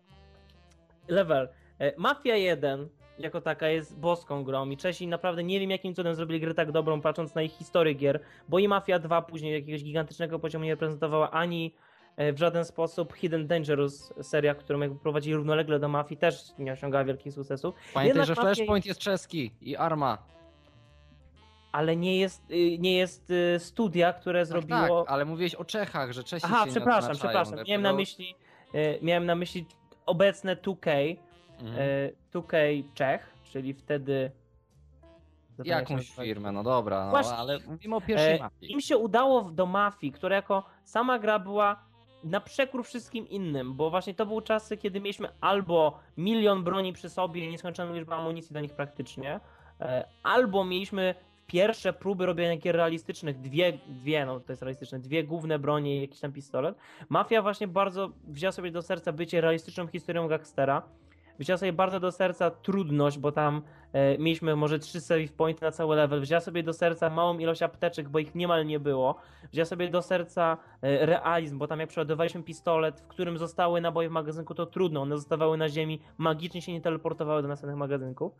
Level. 1.10 1.48
E, 1.78 1.92
Mafia 1.96 2.36
1 2.36 2.88
jako 3.18 3.40
taka 3.40 3.68
jest 3.68 3.98
boską 3.98 4.44
grą 4.44 4.70
i 4.70 4.76
Czesi 4.76 5.06
naprawdę 5.06 5.44
nie 5.44 5.60
wiem 5.60 5.70
jakim 5.70 5.94
cudem 5.94 6.14
zrobili 6.14 6.40
grę 6.40 6.54
tak 6.54 6.72
dobrą 6.72 7.00
patrząc 7.00 7.34
na 7.34 7.42
ich 7.42 7.52
historię 7.52 7.94
gier, 7.94 8.20
bo 8.48 8.58
i 8.58 8.68
Mafia 8.68 8.98
2 8.98 9.22
później 9.22 9.52
jakiegoś 9.52 9.84
gigantycznego 9.84 10.38
poziomu 10.38 10.64
nie 10.64 10.70
reprezentowała 10.70 11.30
ani 11.30 11.74
e, 12.16 12.32
w 12.32 12.38
żaden 12.38 12.64
sposób 12.64 13.12
Hidden 13.12 13.46
Dangerous 13.46 14.12
seria, 14.22 14.54
którą 14.54 14.80
jakby 14.80 14.98
prowadzili 14.98 15.36
równolegle 15.36 15.78
do 15.78 15.88
Mafii 15.88 16.18
też 16.18 16.44
nie 16.58 16.72
osiągała 16.72 17.04
wielkich 17.04 17.32
sukcesów, 17.32 17.74
Pamiętaj, 17.94 18.08
Jednak 18.08 18.26
że 18.26 18.34
Flashpoint 18.34 18.86
jest 18.86 19.00
czeski 19.00 19.52
i 19.60 19.76
Arma. 19.76 20.18
ale 21.72 21.96
nie 21.96 22.18
jest, 22.18 22.50
y, 22.50 22.78
nie 22.78 22.96
jest 22.96 23.30
y, 23.30 23.58
studia, 23.58 24.12
które 24.12 24.46
zrobiło... 24.46 25.04
Tak, 25.04 25.12
ale 25.12 25.24
mówiłeś 25.24 25.54
o 25.54 25.64
Czechach, 25.64 26.12
że 26.12 26.24
Czesi 26.24 26.46
Aha, 26.46 26.64
się 26.64 26.70
przepraszam, 26.70 27.08
nie 27.08 27.12
odznaczają, 27.12 27.44
przepraszam. 27.44 27.64
Miałem 27.68 27.82
na 27.82 27.92
myśli, 27.92 28.34
y, 28.74 28.98
miałem 29.02 29.26
na 29.26 29.34
myśli 29.34 29.66
obecne 30.10 30.56
2K, 30.56 31.16
Mhm. 31.60 31.78
y, 31.78 32.14
2K 32.32 32.56
Czech, 32.94 33.34
czyli 33.44 33.74
wtedy... 33.74 34.30
Jakąś 35.64 36.10
firmę, 36.10 36.52
no 36.52 36.62
dobra, 36.62 37.04
no, 37.04 37.10
Właśnie. 37.10 37.36
ale 37.36 37.58
mówimy 37.66 37.96
o 37.96 38.00
pierwszej 38.00 38.34
E, 38.36 38.38
mafii. 38.38 38.72
Im 38.72 38.80
się 38.80 38.96
udało 38.96 39.42
do 39.42 39.66
Mafii, 39.66 40.12
która 40.12 40.36
jako 40.36 40.64
sama 40.84 41.18
gra 41.18 41.38
była 41.38 41.82
na 42.24 42.40
przekór 42.40 42.84
wszystkim 42.84 43.28
innym, 43.28 43.74
bo 43.74 43.90
właśnie 43.90 44.14
to 44.14 44.26
były 44.26 44.42
czasy, 44.42 44.76
kiedy 44.76 45.00
mieliśmy 45.00 45.28
albo 45.40 45.98
milion 46.16 46.64
broni 46.64 46.92
przy 46.92 47.08
sobie 47.10 47.44
i 47.46 47.50
nieskończoną 47.50 47.94
liczbę 47.94 48.14
amunicji 48.16 48.54
do 48.54 48.60
nich 48.60 48.74
praktycznie, 48.74 49.40
e, 49.80 50.04
albo 50.22 50.64
mieliśmy 50.64 51.14
pierwsze 51.50 51.92
próby 51.92 52.26
robienia 52.26 52.56
gier 52.56 52.76
realistycznych, 52.76 53.40
dwie, 53.40 53.78
dwie, 53.88 54.26
no 54.26 54.40
to 54.40 54.52
jest 54.52 54.62
realistyczne, 54.62 54.98
dwie 54.98 55.24
główne 55.24 55.58
bronie 55.58 55.96
i 55.96 56.00
jakiś 56.00 56.20
tam 56.20 56.32
pistolet. 56.32 56.76
Mafia 57.08 57.42
właśnie 57.42 57.68
bardzo 57.68 58.10
wzięła 58.28 58.52
sobie 58.52 58.70
do 58.70 58.82
serca 58.82 59.12
bycie 59.12 59.40
realistyczną 59.40 59.86
historią 59.86 60.28
gangstera. 60.28 60.82
Wzięła 61.40 61.56
sobie 61.58 61.72
bardzo 61.72 62.00
do 62.00 62.12
serca 62.12 62.50
trudność, 62.50 63.18
bo 63.18 63.32
tam 63.32 63.62
e, 63.92 64.18
mieliśmy 64.18 64.56
może 64.56 64.78
trzy 64.78 65.00
save 65.00 65.32
pointy 65.36 65.64
na 65.64 65.70
cały 65.70 65.96
level. 65.96 66.20
Wzięła 66.20 66.40
sobie 66.40 66.62
do 66.62 66.72
serca 66.72 67.10
małą 67.10 67.38
ilość 67.38 67.62
apteczek, 67.62 68.08
bo 68.08 68.18
ich 68.18 68.34
niemal 68.34 68.66
nie 68.66 68.80
było. 68.80 69.16
Wzięła 69.52 69.64
sobie 69.64 69.88
do 69.88 70.02
serca 70.02 70.56
e, 70.82 71.06
realizm, 71.06 71.58
bo 71.58 71.66
tam 71.66 71.80
jak 71.80 71.88
przeładowaliśmy 71.88 72.42
pistolet, 72.42 73.00
w 73.00 73.06
którym 73.06 73.38
zostały 73.38 73.80
naboje 73.80 74.08
w 74.08 74.12
magazynku, 74.12 74.54
to 74.54 74.66
trudno. 74.66 75.02
One 75.02 75.16
zostawały 75.16 75.56
na 75.56 75.68
ziemi, 75.68 76.00
magicznie 76.18 76.62
się 76.62 76.72
nie 76.72 76.80
teleportowały 76.80 77.42
do 77.42 77.48
następnych 77.48 77.78
magazynków. 77.78 78.32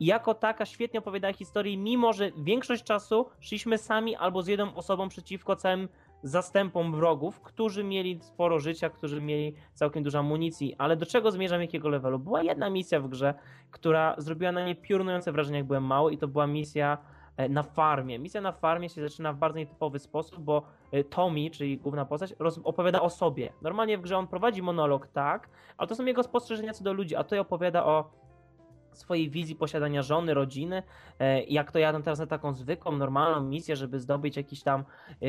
I 0.00 0.06
jako 0.06 0.34
taka 0.34 0.66
świetnie 0.66 0.98
opowiadała 0.98 1.34
historię, 1.34 1.76
mimo 1.76 2.12
że 2.12 2.30
większość 2.38 2.84
czasu 2.84 3.26
szliśmy 3.40 3.78
sami 3.78 4.16
albo 4.16 4.42
z 4.42 4.46
jedną 4.46 4.74
osobą 4.74 5.08
przeciwko 5.08 5.56
całym 5.56 5.88
zastępom 6.24 6.92
wrogów, 6.92 7.40
którzy 7.40 7.84
mieli 7.84 8.20
sporo 8.22 8.58
życia, 8.58 8.90
którzy 8.90 9.20
mieli 9.20 9.54
całkiem 9.74 10.02
dużo 10.02 10.18
amunicji. 10.18 10.74
Ale 10.78 10.96
do 10.96 11.06
czego 11.06 11.30
zmierzam, 11.30 11.60
jakiego 11.60 11.88
levelu? 11.88 12.18
Była 12.18 12.42
jedna 12.42 12.70
misja 12.70 13.00
w 13.00 13.08
grze, 13.08 13.34
która 13.70 14.14
zrobiła 14.18 14.52
na 14.52 14.64
mnie 14.64 14.74
piorunujące 14.74 15.32
wrażenie, 15.32 15.58
jak 15.58 15.66
byłem 15.66 15.84
mały, 15.84 16.12
i 16.12 16.18
to 16.18 16.28
była 16.28 16.46
misja 16.46 16.98
e, 17.36 17.48
na 17.48 17.62
farmie. 17.62 18.18
Misja 18.18 18.40
na 18.40 18.52
farmie 18.52 18.88
się 18.88 19.02
zaczyna 19.02 19.32
w 19.32 19.36
bardzo 19.36 19.58
nietypowy 19.58 19.98
sposób, 19.98 20.40
bo 20.40 20.62
e, 20.92 21.04
Tommy, 21.04 21.50
czyli 21.50 21.78
główna 21.78 22.04
postać, 22.04 22.34
opowiada 22.64 23.00
o 23.00 23.10
sobie. 23.10 23.52
Normalnie 23.62 23.98
w 23.98 24.00
grze 24.00 24.16
on 24.16 24.26
prowadzi 24.26 24.62
monolog, 24.62 25.06
tak, 25.06 25.48
ale 25.78 25.88
to 25.88 25.94
są 25.94 26.04
jego 26.04 26.22
spostrzeżenia 26.22 26.72
co 26.72 26.84
do 26.84 26.92
ludzi, 26.92 27.16
a 27.16 27.24
to 27.24 27.40
opowiada 27.40 27.84
o 27.84 28.23
swojej 28.98 29.30
wizji 29.30 29.56
posiadania 29.56 30.02
żony, 30.02 30.34
rodziny, 30.34 30.82
e, 31.18 31.42
jak 31.44 31.72
to 31.72 31.78
jadą 31.78 32.02
teraz 32.02 32.18
na 32.18 32.26
taką 32.26 32.54
zwykłą, 32.54 32.92
normalną 32.92 33.48
misję, 33.48 33.76
żeby 33.76 34.00
zdobyć 34.00 34.36
jakiś 34.36 34.62
tam 34.62 34.80
e, 34.80 35.26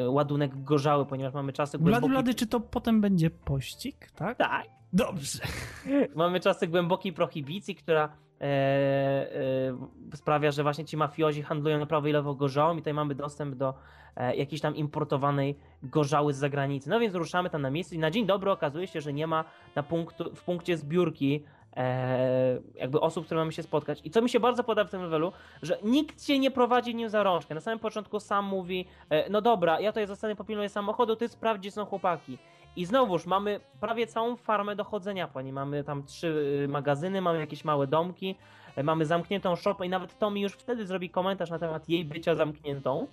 e, 0.00 0.10
ładunek 0.10 0.62
gorzały, 0.62 1.06
ponieważ 1.06 1.34
mamy 1.34 1.52
czasy 1.52 1.78
Blady, 1.78 1.90
głębokiej... 1.90 2.14
blady, 2.14 2.34
czy 2.34 2.46
to 2.46 2.60
potem 2.60 3.00
będzie 3.00 3.30
pościg, 3.30 4.10
tak? 4.16 4.38
Tak, 4.38 4.66
Dobrze. 4.94 5.38
Mamy 6.14 6.40
czasy 6.40 6.66
głębokiej 6.66 7.12
prohibicji, 7.12 7.74
która 7.74 8.08
e, 8.40 8.44
e, 8.44 10.16
sprawia, 10.16 10.50
że 10.50 10.62
właśnie 10.62 10.84
ci 10.84 10.96
mafiozi 10.96 11.42
handlują 11.42 11.78
na 11.78 11.86
prawo 11.86 12.08
i 12.08 12.12
lewo 12.12 12.34
gorzałą 12.34 12.74
i 12.74 12.78
tutaj 12.78 12.94
mamy 12.94 13.14
dostęp 13.14 13.54
do 13.54 13.74
e, 14.16 14.36
jakiejś 14.36 14.60
tam 14.60 14.76
importowanej 14.76 15.58
gorzały 15.82 16.32
z 16.32 16.36
zagranicy. 16.36 16.90
No 16.90 17.00
więc 17.00 17.14
ruszamy 17.14 17.50
tam 17.50 17.62
na 17.62 17.70
miejsce 17.70 17.94
i 17.94 17.98
na 17.98 18.10
dzień 18.10 18.26
dobry 18.26 18.50
okazuje 18.50 18.86
się, 18.86 19.00
że 19.00 19.12
nie 19.12 19.26
ma 19.26 19.44
na 19.74 19.82
punktu, 19.82 20.34
w 20.34 20.44
punkcie 20.44 20.76
zbiórki 20.76 21.44
jakby 22.74 23.00
osób, 23.00 23.26
które 23.26 23.40
mamy 23.40 23.52
się 23.52 23.62
spotkać. 23.62 24.00
I 24.04 24.10
co 24.10 24.22
mi 24.22 24.30
się 24.30 24.40
bardzo 24.40 24.64
podoba 24.64 24.88
w 24.88 24.90
tym 24.90 25.02
levelu, 25.02 25.32
że 25.62 25.78
nikt 25.82 26.24
cię 26.26 26.38
nie 26.38 26.50
prowadzi 26.50 26.94
nim 26.94 27.08
za 27.08 27.22
rączkę. 27.22 27.54
Na 27.54 27.60
samym 27.60 27.78
początku 27.78 28.20
sam 28.20 28.44
mówi, 28.44 28.86
e, 29.10 29.30
no 29.30 29.40
dobra, 29.40 29.80
ja 29.80 29.92
tutaj 29.92 30.06
zostanę 30.06 30.36
popilnuję 30.36 30.68
samochodu, 30.68 31.16
ty 31.16 31.28
sprawdź, 31.28 31.60
gdzie 31.60 31.70
są 31.70 31.84
chłopaki. 31.84 32.38
I 32.76 32.84
znowuż 32.84 33.26
mamy 33.26 33.60
prawie 33.80 34.06
całą 34.06 34.36
farmę 34.36 34.76
dochodzenia 34.76 35.28
po 35.28 35.42
niej. 35.42 35.52
Mamy 35.52 35.84
tam 35.84 36.04
trzy 36.04 36.26
y, 36.64 36.68
magazyny, 36.68 37.20
mamy 37.20 37.40
jakieś 37.40 37.64
małe 37.64 37.86
domki, 37.86 38.36
e, 38.76 38.82
mamy 38.82 39.06
zamkniętą 39.06 39.56
szopę 39.56 39.86
i 39.86 39.88
nawet 39.88 40.18
Tommy 40.18 40.40
już 40.40 40.52
wtedy 40.52 40.86
zrobi 40.86 41.10
komentarz 41.10 41.50
na 41.50 41.58
temat 41.58 41.88
jej 41.88 42.04
bycia 42.04 42.34
zamkniętą. 42.34 43.06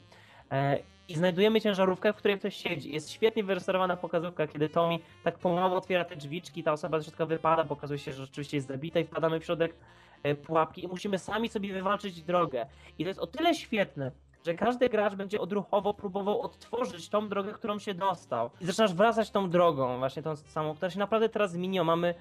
E, 0.51 0.79
I 1.07 1.15
znajdujemy 1.15 1.61
ciężarówkę, 1.61 2.13
w 2.13 2.15
której 2.15 2.39
ktoś 2.39 2.55
siedzi. 2.55 2.93
Jest 2.93 3.09
świetnie 3.09 3.43
wyreżyserowana 3.43 3.97
pokazówka, 3.97 4.47
kiedy 4.47 4.69
Tommy 4.69 4.99
tak 5.23 5.37
pomału 5.37 5.75
otwiera 5.75 6.05
te 6.05 6.15
drzwiczki, 6.15 6.63
ta 6.63 6.71
osoba 6.71 6.99
ze 6.99 7.03
środka 7.03 7.25
wypada, 7.25 7.65
pokazuje 7.65 7.99
się, 7.99 8.13
że 8.13 8.25
rzeczywiście 8.25 8.57
jest 8.57 8.67
zabita 8.67 8.99
i 8.99 9.03
wpadamy 9.03 9.39
w 9.39 9.45
środek 9.45 9.75
e, 10.23 10.35
pułapki 10.35 10.83
i 10.83 10.87
musimy 10.87 11.19
sami 11.19 11.49
sobie 11.49 11.73
wywalczyć 11.73 12.21
drogę. 12.21 12.65
I 12.99 13.03
to 13.03 13.07
jest 13.07 13.19
o 13.19 13.27
tyle 13.27 13.55
świetne, 13.55 14.11
że 14.45 14.53
każdy 14.53 14.89
gracz 14.89 15.15
będzie 15.15 15.41
odruchowo 15.41 15.93
próbował 15.93 16.41
odtworzyć 16.41 17.09
tą 17.09 17.29
drogę, 17.29 17.53
którą 17.53 17.79
się 17.79 17.93
dostał. 17.93 18.49
I 18.61 18.65
zaczynasz 18.65 18.93
wracać 18.93 19.31
tą 19.31 19.49
drogą, 19.49 19.97
właśnie 19.97 20.23
tą 20.23 20.35
samą, 20.35 20.75
która 20.75 20.89
się 20.89 20.99
naprawdę 20.99 21.29
teraz 21.29 21.51
zmieniła. 21.51 21.85
Mamy, 21.85 22.15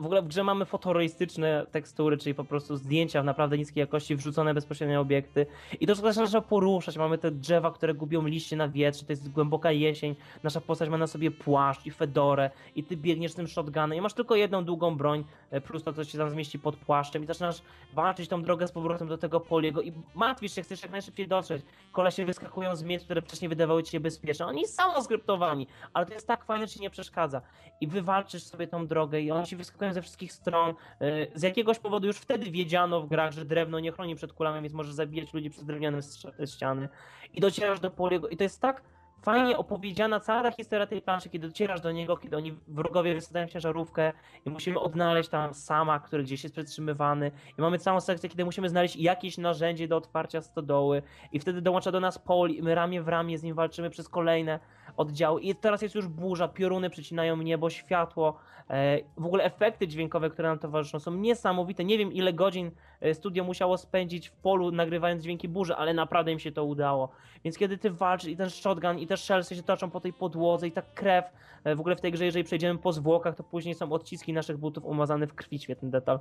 w 0.00 0.04
ogóle 0.04 0.22
w 0.22 0.28
grze 0.28 0.44
mamy 0.44 0.64
fotorealistyczne 0.64 1.66
tekstury, 1.70 2.18
czyli 2.18 2.34
po 2.34 2.44
prostu 2.44 2.76
zdjęcia 2.76 3.22
w 3.22 3.24
naprawdę 3.24 3.58
niskiej 3.58 3.80
jakości, 3.80 4.16
wrzucone 4.16 4.54
bezpośrednio 4.54 5.00
obiekty. 5.00 5.46
I 5.80 5.86
to 5.86 5.94
zaczyna 5.94 6.26
się 6.26 6.42
poruszać. 6.42 6.96
Mamy 6.96 7.18
te 7.18 7.30
drzewa, 7.30 7.70
które 7.70 7.94
gubią 7.94 8.26
liście 8.26 8.56
na 8.56 8.68
wietrze, 8.68 9.06
to 9.06 9.12
jest 9.12 9.32
głęboka 9.32 9.72
jesień. 9.72 10.14
Nasza 10.42 10.60
postać 10.60 10.88
ma 10.88 10.98
na 10.98 11.06
sobie 11.06 11.30
płaszcz 11.30 11.86
i 11.86 11.90
fedorę 11.90 12.50
i 12.76 12.84
ty 12.84 12.96
biegniesz 12.96 13.34
tym 13.34 13.48
shotgunem 13.48 13.94
i 13.94 14.00
masz 14.00 14.14
tylko 14.14 14.36
jedną 14.36 14.64
długą 14.64 14.96
broń, 14.96 15.24
e, 15.50 15.60
plus 15.60 15.82
to, 15.82 15.92
co 15.92 16.04
się 16.04 16.18
tam 16.18 16.30
zmieści 16.30 16.58
pod 16.58 16.76
płaszczem 16.76 17.24
i 17.24 17.26
zaczynasz 17.26 17.62
walczyć 17.94 18.28
tą 18.28 18.42
drogę 18.42 18.68
z 18.68 18.72
powrotem 18.72 19.08
do 19.08 19.18
tego 19.18 19.40
poliego 19.40 19.82
i 19.82 19.92
martwisz 20.14 20.54
się, 20.54 20.62
chcesz 20.62 20.82
jak 20.82 20.92
najszybciej 20.92 21.28
dotrzeć. 21.28 21.62
Kolesie 21.92 22.24
wyskakują 22.24 22.76
z 22.76 22.82
miejsc, 22.82 23.04
które 23.04 23.22
wcześniej 23.22 23.48
wydawały 23.48 23.82
ci 23.82 23.92
się 23.92 24.00
bezpieczne. 24.00 24.46
Oni 24.46 24.66
są 24.66 25.02
skryptowani, 25.02 25.66
ale 25.92 26.06
to 26.06 26.14
jest 26.14 26.26
tak 26.26 26.44
fajne, 26.44 26.66
że 26.66 26.72
ci 26.72 26.80
nie 26.80 26.90
przeszkadza. 26.90 27.42
I 27.80 27.86
wywalczysz 27.86 28.42
sobie 28.42 28.66
tą 28.66 28.86
drogę 28.86 29.20
i 29.20 29.30
oni 29.30 29.46
ci 29.46 29.56
wyskakują 29.56 29.73
zaskakują 29.74 29.92
ze 29.92 30.02
wszystkich 30.02 30.32
stron. 30.32 30.74
Y, 31.02 31.30
Z 31.34 31.42
jakiegoś 31.42 31.78
powodu 31.78 32.06
już 32.06 32.16
wtedy 32.16 32.50
wiedziano 32.50 33.00
w 33.00 33.08
grach, 33.08 33.32
że 33.32 33.44
drewno 33.44 33.80
nie 33.80 33.92
chroni 33.92 34.14
przed 34.14 34.32
kulami, 34.32 34.62
więc 34.62 34.74
możesz 34.74 34.94
zabijać 34.94 35.34
ludzi 35.34 35.50
przez 35.50 35.64
drewniane 35.64 36.00
ściany. 36.46 36.88
I 37.34 37.40
docierasz 37.40 37.80
do 37.80 37.90
poliego. 37.90 38.28
I 38.28 38.36
to 38.36 38.44
jest 38.44 38.60
tak 38.60 38.82
fajnie 39.24 39.58
opowiedziana 39.58 40.20
cała 40.20 40.50
historia 40.50 40.86
tej 40.86 41.02
planszy, 41.02 41.28
kiedy 41.28 41.48
docierasz 41.48 41.80
do 41.80 41.92
niego, 41.92 42.16
kiedy 42.16 42.36
oni 42.36 42.54
wrogowie 42.68 43.14
wysadzają 43.14 43.46
ciężarówkę 43.46 44.12
i 44.46 44.50
musimy 44.50 44.80
odnaleźć 44.80 45.28
tam 45.28 45.54
sama, 45.54 46.00
który 46.00 46.22
gdzieś 46.22 46.42
jest 46.42 46.54
przetrzymywany. 46.54 47.30
I 47.58 47.60
mamy 47.60 47.78
całą 47.78 48.00
sekcję, 48.00 48.28
kiedy 48.28 48.44
musimy 48.44 48.68
znaleźć 48.68 48.96
jakieś 48.96 49.38
narzędzie 49.38 49.88
do 49.88 49.96
otwarcia 49.96 50.40
stodoły. 50.40 51.02
I 51.32 51.40
wtedy 51.40 51.62
dołącza 51.62 51.92
do 51.92 52.00
nas 52.00 52.18
Poli 52.18 52.62
my 52.62 52.74
ramię 52.74 53.02
w 53.02 53.08
ramię 53.08 53.38
z 53.38 53.42
nim 53.42 53.54
walczymy 53.54 53.90
przez 53.90 54.08
kolejne 54.08 54.60
oddziały. 54.96 55.40
I 55.40 55.54
teraz 55.54 55.82
jest 55.82 55.94
już 55.94 56.08
burza, 56.08 56.48
pioruny 56.48 56.90
przecinają 56.90 57.36
niebo, 57.36 57.70
światło. 57.70 58.36
E, 58.70 58.98
w 59.16 59.26
ogóle 59.26 59.44
efekty 59.44 59.88
dźwiękowe, 59.88 60.30
które 60.30 60.48
nam 60.48 60.58
towarzyszą 60.58 61.00
są 61.00 61.14
niesamowite. 61.14 61.84
Nie 61.84 61.98
wiem 61.98 62.12
ile 62.12 62.32
godzin 62.32 62.70
studio 63.12 63.44
musiało 63.44 63.78
spędzić 63.78 64.28
w 64.28 64.32
polu 64.32 64.70
nagrywając 64.70 65.22
dźwięki 65.22 65.48
burzy, 65.48 65.76
ale 65.76 65.94
naprawdę 65.94 66.32
im 66.32 66.38
się 66.38 66.52
to 66.52 66.64
udało. 66.64 67.08
Więc 67.44 67.58
kiedy 67.58 67.78
ty 67.78 67.90
walczysz 67.90 68.30
i 68.30 68.36
ten 68.36 68.50
shotgun 68.50 68.98
i 68.98 69.06
te 69.06 69.16
szelsy 69.16 69.56
się 69.56 69.62
toczą 69.62 69.90
po 69.90 70.00
tej 70.00 70.12
podłodze 70.12 70.68
i 70.68 70.72
ta 70.72 70.82
krew, 70.82 71.24
e, 71.64 71.76
w 71.76 71.80
ogóle 71.80 71.96
w 71.96 72.00
tej 72.00 72.12
grze 72.12 72.24
jeżeli 72.24 72.44
przejdziemy 72.44 72.78
po 72.78 72.92
zwłokach, 72.92 73.36
to 73.36 73.42
później 73.42 73.74
są 73.74 73.92
odciski 73.92 74.32
naszych 74.32 74.56
butów 74.56 74.84
umazane 74.84 75.26
w 75.26 75.34
krwi, 75.34 75.58
świetny 75.58 75.90
detal. 75.90 76.18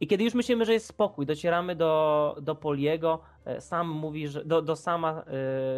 I 0.00 0.06
kiedy 0.06 0.24
już 0.24 0.34
myślimy, 0.34 0.64
że 0.64 0.72
jest 0.72 0.86
spokój, 0.86 1.26
docieramy 1.26 1.76
do, 1.76 2.36
do 2.42 2.54
Poliego, 2.54 3.20
e, 3.44 3.60
sam 3.60 3.88
mówi, 3.88 4.28
że 4.28 4.44
do, 4.44 4.62
do 4.62 4.76
sama 4.76 5.24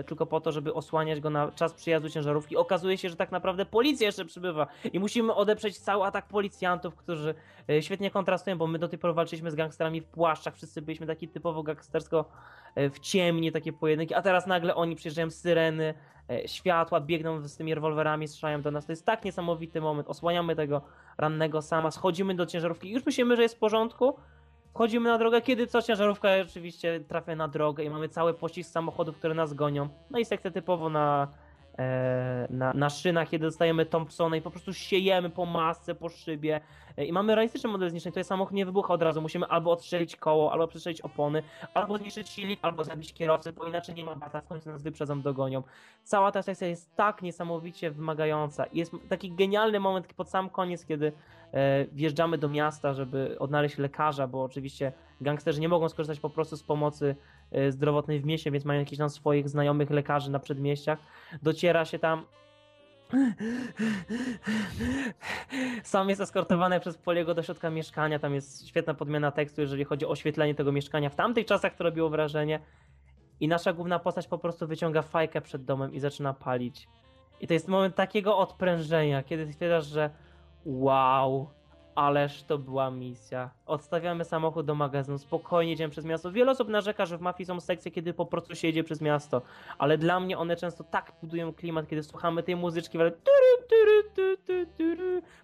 e, 0.01 0.05
tylko 0.05 0.27
po 0.27 0.41
to, 0.41 0.53
żeby 0.53 0.75
osłaniać 0.75 1.21
go 1.21 1.31
na 1.31 1.53
czas 1.53 1.75
przyjazdu 1.75 2.11
ciężarówki. 2.11 2.57
Okazuje 2.57 2.99
się, 2.99 3.09
że 3.09 3.17
tak 3.17 3.33
naprawdę 3.33 3.67
policja 3.67 4.07
jeszcze 4.07 4.25
przybywa 4.25 4.67
i 4.93 5.01
musimy 5.01 5.35
odeprzeć 5.35 5.79
cały 5.79 6.05
atak 6.05 6.29
policjantów, 6.29 6.97
którzy 6.97 7.35
e, 7.71 7.83
świetnie 7.83 8.11
kontrastują, 8.11 8.59
bo 8.59 8.67
my 8.67 8.79
do 8.79 8.89
tej 8.89 8.99
pory 8.99 9.15
walczyliśmy 9.15 9.51
z 9.51 9.55
gangsterami 9.55 10.01
w 10.01 10.07
płaszczach, 10.07 10.55
wszyscy 10.55 10.83
byliśmy 10.83 11.07
taki 11.07 11.29
typowo 11.29 11.63
gangstersko 11.63 12.25
w 12.77 12.99
ciemni, 13.01 13.53
takie 13.53 13.73
pojedynki, 13.73 14.15
a 14.15 14.23
teraz 14.23 14.47
nagle 14.47 14.75
oni 14.75 14.97
przyjeżdżają 14.97 15.31
z 15.31 15.35
syreny, 15.35 15.95
światła, 16.47 17.01
biegną 17.01 17.49
z 17.49 17.57
tymi 17.57 17.75
rewolwerami, 17.75 18.29
strzelają 18.29 18.63
do 18.63 18.71
nas. 18.71 18.87
To 18.87 18.93
jest 18.93 19.07
tak 19.07 19.25
niesamowity 19.25 19.81
moment. 19.81 20.09
Osłaniamy 20.09 20.57
tego 20.57 20.83
rannego 21.19 21.63
sama, 21.63 21.91
schodzimy 21.91 22.35
do 22.35 22.47
ciężarówki 22.47 22.91
już 22.91 23.07
myślimy, 23.07 23.37
że 23.37 23.43
jest 23.43 23.55
w 23.55 23.59
porządku. 23.59 24.17
Wchodzimy 24.75 25.09
na 25.09 25.19
drogę, 25.19 25.43
kiedy 25.43 25.67
co 25.67 25.83
ciężarówka 25.83 26.29
oczywiście 26.43 27.01
trafia 27.01 27.37
na 27.37 27.49
drogę 27.49 27.85
i 27.85 27.91
mamy 27.91 28.09
cały 28.09 28.35
pościg 28.35 28.67
samochodów, 28.67 29.17
które 29.17 29.35
nas 29.35 29.55
gonią. 29.55 29.89
No 30.11 30.19
i 30.19 30.25
sekcja 30.25 30.51
typowo 30.51 30.89
na, 30.89 31.29
e, 31.33 31.46
na, 32.51 32.73
na 32.75 32.91
szynach, 32.91 33.29
kiedy 33.29 33.47
dostajemy 33.47 33.87
Thompsona 33.87 34.37
i 34.37 34.43
po 34.43 34.51
prostu 34.51 34.75
siejemy 34.75 35.31
po 35.31 35.47
masce, 35.47 35.95
po 35.95 36.09
szybie. 36.09 36.61
E, 36.97 37.05
I 37.05 37.13
mamy 37.13 37.35
realistyczny 37.35 37.71
model 37.71 37.91
zniszczeń, 37.91 38.13
to 38.13 38.21
jest 38.21 38.29
samochód 38.29 38.55
nie 38.55 38.67
wybucha 38.67 38.95
od 38.95 39.03
razu. 39.03 39.23
Musimy 39.23 39.47
albo 39.47 39.73
odstrzelić 39.73 40.17
koło, 40.17 40.53
albo 40.53 40.69
przestrzelić 40.69 41.01
opony, 41.01 41.43
albo 41.75 41.99
zniszczyć 41.99 42.29
silnik, 42.29 42.59
albo 42.63 42.85
zabić 42.85 43.13
kierowcę, 43.13 43.53
bo 43.53 43.65
inaczej 43.65 43.95
nie 43.95 44.05
ma 44.05 44.15
bata, 44.15 44.41
w 44.41 44.47
końcu 44.47 44.71
nas 44.71 44.83
wyprzedzą, 44.83 45.23
dogonią. 45.23 45.63
Cała 46.03 46.33
ta 46.33 46.43
sekcja 46.43 46.67
jest 46.67 46.97
tak 46.97 47.23
niesamowicie 47.23 47.91
wymagająca. 47.91 48.65
Jest 48.73 48.93
taki 49.09 49.33
genialny 49.33 49.81
moment 49.81 50.15
pod 50.15 50.31
sam 50.31 50.51
koniec, 50.51 50.87
kiedy 50.87 51.13
e, 51.53 51.85
wjeżdżamy 51.93 52.39
do 52.39 52.49
miasta, 52.49 52.95
żeby 52.95 53.37
odnaleźć 53.39 53.79
lekarza, 53.79 54.27
bo 54.27 54.43
oczywiście 54.43 54.93
gangsterzy 55.21 55.61
nie 55.61 55.69
mogą 55.69 55.89
skorzystać 55.89 56.21
po 56.21 56.31
prostu 56.31 56.57
z 56.57 56.63
pomocy 56.63 57.07
e, 57.07 57.17
zdrowotnej 57.69 58.21
w 58.21 58.25
mieście, 58.25 58.51
więc 58.51 58.65
mają 58.65 58.81
jakichś 58.81 58.99
tam 58.99 59.11
swoich 59.11 59.49
znajomych 59.49 59.91
lekarzy 59.91 60.31
na 60.31 60.39
przedmieściach. 60.39 60.99
Dociera 61.43 61.85
się 61.85 61.99
tam. 61.99 62.25
Sam 65.83 66.09
jest 66.09 66.21
eskortowany 66.21 66.81
przez 66.81 66.99
Poliego 66.99 67.35
do 67.35 67.43
środka 67.43 67.71
mieszkania. 67.71 68.19
Tam 68.19 68.35
jest 68.35 68.69
świetna 68.69 68.95
podmiana 68.95 69.31
tekstu, 69.31 69.61
jeżeli 69.61 69.85
chodzi 69.85 70.07
o 70.07 70.09
oświetlenie 70.09 70.55
tego 70.55 70.73
mieszkania. 70.73 71.11
W 71.11 71.17
tamtych 71.17 71.47
czasach 71.47 71.75
to 71.75 71.85
robiło 71.85 72.11
wrażenie. 72.11 72.61
I 73.41 73.49
nasza 73.49 73.73
główna 73.73 73.99
postać 73.99 74.27
po 74.27 74.39
prostu 74.39 74.67
wyciąga 74.67 75.03
fajkę 75.03 75.41
przed 75.41 75.65
domem 75.65 75.95
i 75.95 76.01
zaczyna 76.01 76.35
palić. 76.35 76.89
I 77.41 77.47
to 77.47 77.55
jest 77.55 77.69
moment 77.69 77.95
takiego 77.95 78.39
odprężenia, 78.39 79.23
kiedy 79.23 79.53
stwierdzasz, 79.53 79.87
że 79.87 80.11
wow, 80.65 81.51
ależ 81.97 82.43
to 82.43 82.59
była 82.59 82.91
misja. 82.91 83.51
Odstawiamy 83.67 84.25
samochód 84.25 84.67
do 84.67 84.75
magazynu, 84.75 85.19
spokojnie 85.19 85.71
jedziemy 85.71 85.91
przez 85.91 86.05
miasto. 86.05 86.33
Wiele 86.33 86.53
osób 86.53 86.69
narzeka, 86.69 87.07
że 87.07 87.19
w 87.19 87.21
mafii 87.21 87.47
są 87.47 87.61
sekcje, 87.61 87.91
kiedy 87.91 88.15
po 88.15 88.27
prostu 88.27 88.55
się 88.55 88.69
jedzie 88.69 88.85
przez 88.85 89.01
miasto, 89.01 89.43
ale 89.79 89.99
dla 89.99 90.21
mnie 90.21 90.39
one 90.39 90.57
często 90.57 90.85
tak 90.85 91.13
budują 91.21 91.53
klimat, 91.53 91.89
kiedy 91.89 92.03
słuchamy 92.03 92.43
tej 92.43 92.57
muzyczki, 92.57 92.99
ale 93.01 93.13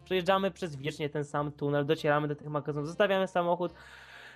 przejeżdżamy 0.04 0.50
przez 0.50 0.76
wiecznie 0.76 1.10
ten 1.10 1.24
sam 1.24 1.52
tunel, 1.52 1.86
docieramy 1.86 2.28
do 2.28 2.36
tych 2.36 2.48
magazynów, 2.48 2.88
zostawiamy 2.88 3.28
samochód, 3.28 3.74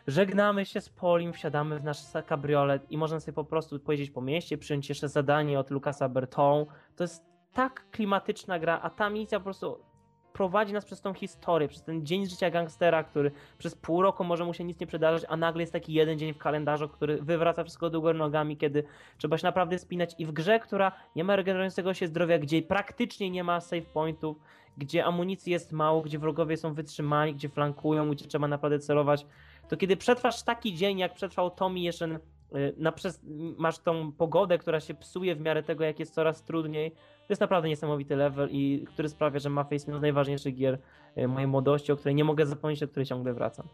żegnamy 0.06 0.66
się 0.66 0.80
z 0.80 0.88
Polim, 0.88 1.32
wsiadamy 1.32 1.78
w 1.78 1.84
nasz 1.84 1.98
kabriolet 2.26 2.90
i 2.90 2.98
możemy 2.98 3.20
sobie 3.20 3.34
po 3.34 3.44
prostu 3.44 3.80
pojeździć 3.80 4.10
po 4.10 4.20
mieście, 4.20 4.59
przyjąć 4.59 4.88
jeszcze 4.88 5.09
zadanie 5.09 5.60
od 5.60 5.70
Lucasa 5.70 6.09
Berton. 6.09 6.66
To 6.97 7.05
jest 7.05 7.24
tak 7.52 7.90
klimatyczna 7.90 8.59
gra, 8.59 8.80
a 8.82 8.90
ta 8.90 9.10
misja 9.10 9.38
po 9.38 9.44
prostu 9.44 9.78
prowadzi 10.36 10.72
nas 10.72 10.84
przez 10.84 11.00
tą 11.00 11.14
historię, 11.14 11.68
przez 11.68 11.82
ten 11.82 12.06
dzień 12.06 12.26
życia 12.26 12.50
gangstera, 12.50 13.04
który 13.04 13.30
przez 13.58 13.74
pół 13.74 14.02
roku 14.02 14.24
może 14.24 14.44
mu 14.44 14.54
się 14.54 14.64
nic 14.64 14.80
nie 14.80 14.86
przydarzyć, 14.86 15.26
a 15.28 15.36
nagle 15.36 15.62
jest 15.62 15.72
taki 15.72 15.92
jeden 15.92 16.18
dzień 16.18 16.32
w 16.32 16.38
kalendarzu, 16.38 16.88
który 16.88 17.22
wywraca 17.22 17.64
wszystko 17.64 17.90
do 17.90 18.00
góry 18.00 18.18
nogami, 18.18 18.56
kiedy 18.56 18.84
trzeba 19.18 19.38
się 19.38 19.46
naprawdę 19.46 19.78
spinać 19.78 20.14
i 20.18 20.26
w 20.26 20.32
grze, 20.32 20.60
która 20.60 20.92
nie 21.16 21.24
ma 21.24 21.36
regenerującego 21.36 21.94
się 21.94 22.06
zdrowia, 22.06 22.38
gdzie 22.38 22.62
praktycznie 22.62 23.30
nie 23.30 23.44
ma 23.44 23.60
save 23.60 23.86
pointów, 23.86 24.36
gdzie 24.78 25.04
amunicji 25.04 25.52
jest 25.52 25.72
mało, 25.72 26.02
gdzie 26.02 26.18
wrogowie 26.18 26.56
są 26.56 26.74
wytrzymani, 26.74 27.34
gdzie 27.34 27.48
flankują, 27.48 28.10
gdzie 28.10 28.26
trzeba 28.26 28.48
naprawdę 28.48 28.78
celować, 28.78 29.26
to 29.68 29.76
kiedy 29.76 29.96
przetrwasz 29.96 30.42
taki 30.42 30.74
dzień, 30.74 30.98
jak 30.98 31.14
przetrwał 31.14 31.50
Tommy 31.50 31.80
jeszcze 31.80 32.06
y, 32.06 32.74
na 32.76 32.92
przez, 32.92 33.20
masz 33.58 33.78
tą 33.78 34.12
pogodę, 34.12 34.58
która 34.58 34.80
się 34.80 34.94
psuje 34.94 35.34
w 35.34 35.40
miarę 35.40 35.62
tego, 35.62 35.84
jak 35.84 35.98
jest 35.98 36.14
coraz 36.14 36.44
trudniej, 36.44 36.94
to 37.27 37.32
jest 37.32 37.40
naprawdę 37.40 37.69
niesamowity 37.69 38.16
level 38.16 38.48
i 38.53 38.85
który 38.89 39.09
sprawia, 39.09 39.39
że 39.39 39.51
Mafia 39.51 39.74
jest 39.74 39.86
jedną 39.86 39.98
z 39.98 40.03
najważniejszych 40.03 40.55
gier 40.57 40.78
y, 41.19 41.28
mojej 41.28 41.47
młodości, 41.47 41.93
o 41.93 41.97
której 41.97 42.15
nie 42.15 42.24
mogę 42.24 42.47
zapomnieć, 42.47 42.81
do 42.81 42.89
której 42.89 43.07
ciągle 43.07 43.35
wracam. 43.35 43.66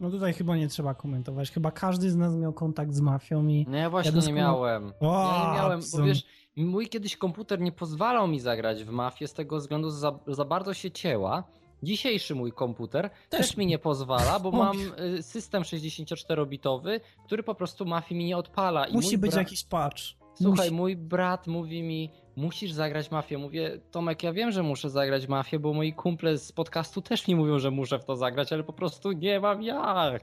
No 0.00 0.10
tutaj 0.10 0.32
chyba 0.32 0.56
nie 0.56 0.68
trzeba 0.68 0.94
komentować. 0.94 1.50
Chyba 1.50 1.70
każdy 1.70 2.10
z 2.10 2.16
nas 2.16 2.34
miał 2.34 2.52
kontakt 2.52 2.92
z 2.92 3.00
mafią 3.00 3.46
i 3.48 3.66
No 3.68 3.76
ja 3.76 3.90
właśnie 3.90 4.12
doskonale- 4.12 4.26
nie 4.26 4.32
miałem. 4.32 4.92
O, 5.00 5.32
ja 5.32 5.48
nie 5.50 5.56
miałem, 5.58 5.80
bo 5.92 6.02
wiesz, 6.02 6.24
mój 6.56 6.88
kiedyś 6.88 7.16
komputer 7.16 7.60
nie 7.60 7.72
pozwalał 7.72 8.28
mi 8.28 8.40
zagrać 8.40 8.84
w 8.84 8.90
mafię 8.90 9.28
z 9.28 9.34
tego 9.34 9.56
względu, 9.58 9.90
że 9.90 9.96
za, 9.96 10.18
za 10.26 10.44
bardzo 10.44 10.74
się 10.74 10.90
cięła. 10.90 11.44
Dzisiejszy 11.82 12.34
mój 12.34 12.52
komputer 12.52 13.10
też, 13.28 13.40
Też 13.48 13.56
mi 13.56 13.66
nie 13.66 13.78
pozwala, 13.78 14.40
bo 14.40 14.50
mam 14.50 14.76
y, 15.18 15.22
system 15.22 15.62
64-bitowy, 15.62 17.00
który 17.26 17.42
po 17.42 17.54
prostu 17.54 17.86
mafii 17.86 18.18
mi 18.18 18.24
nie 18.24 18.36
odpala. 18.36 18.86
I 18.86 18.94
musi 18.94 19.18
być 19.18 19.30
brat- 19.32 19.38
jakiś 19.38 19.64
patch. 19.64 20.02
Słuchaj, 20.34 20.66
Musi. 20.66 20.74
mój 20.76 20.96
brat 20.96 21.46
mówi 21.46 21.82
mi, 21.82 22.10
musisz 22.36 22.72
zagrać 22.72 23.10
mafię. 23.10 23.38
Mówię, 23.38 23.80
Tomek, 23.90 24.22
ja 24.22 24.32
wiem, 24.32 24.50
że 24.50 24.62
muszę 24.62 24.90
zagrać 24.90 25.28
mafię, 25.28 25.58
bo 25.58 25.72
moi 25.72 25.92
kumple 25.92 26.38
z 26.38 26.52
podcastu 26.52 27.02
też 27.02 27.28
mi 27.28 27.36
mówią, 27.36 27.58
że 27.58 27.70
muszę 27.70 27.98
w 27.98 28.04
to 28.04 28.16
zagrać, 28.16 28.52
ale 28.52 28.62
po 28.64 28.72
prostu 28.72 29.12
nie 29.12 29.40
mam 29.40 29.62
jak. 29.62 30.22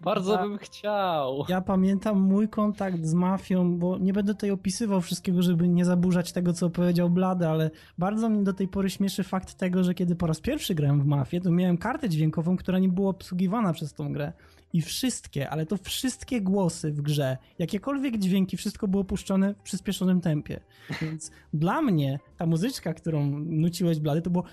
Bardzo 0.00 0.32
Ja- 0.32 0.42
bym 0.42 0.58
chciał. 0.58 1.44
Ja 1.48 1.60
pamiętam 1.60 2.20
mój 2.20 2.48
kontakt 2.48 3.04
z 3.04 3.14
mafią, 3.14 3.78
bo 3.78 3.98
nie 3.98 4.12
będę 4.12 4.34
tutaj 4.34 4.50
opisywał 4.50 5.00
wszystkiego, 5.00 5.42
żeby 5.42 5.68
nie 5.68 5.84
zaburzać 5.84 6.32
tego, 6.32 6.52
co 6.52 6.70
powiedział 6.70 7.10
Blady, 7.10 7.48
ale 7.48 7.70
bardzo 7.98 8.28
mnie 8.28 8.42
do 8.44 8.52
tej 8.52 8.68
pory 8.68 8.90
śmieszy 8.90 9.22
fakt 9.22 9.54
tego, 9.54 9.84
że 9.84 9.94
kiedy 9.94 10.16
po 10.16 10.26
raz 10.26 10.40
pierwszy 10.40 10.74
grałem 10.74 11.00
w 11.02 11.06
mafię, 11.06 11.40
to 11.40 11.50
miałem 11.50 11.78
kartę 11.78 12.08
dźwiękową, 12.08 12.56
która 12.56 12.78
nie 12.78 12.88
była 12.88 13.10
obsługiwana 13.10 13.72
przez 13.72 13.94
tą 13.94 14.12
grę. 14.12 14.32
I 14.74 14.82
wszystkie, 14.82 15.50
ale 15.50 15.66
to 15.66 15.76
wszystkie 15.76 16.40
głosy 16.40 16.92
w 16.92 17.00
grze, 17.00 17.38
jakiekolwiek 17.58 18.18
dźwięki, 18.18 18.56
wszystko 18.56 18.88
było 18.88 19.04
puszczone 19.04 19.54
w 19.54 19.62
przyspieszonym 19.62 20.20
tempie. 20.20 20.60
Więc 21.02 21.30
dla 21.52 21.82
mnie 21.82 22.18
ta 22.36 22.46
muzyczka, 22.46 22.94
którą 22.94 23.30
nuciłeś 23.40 23.98
Blady, 24.00 24.22
to 24.22 24.30
było 24.30 24.44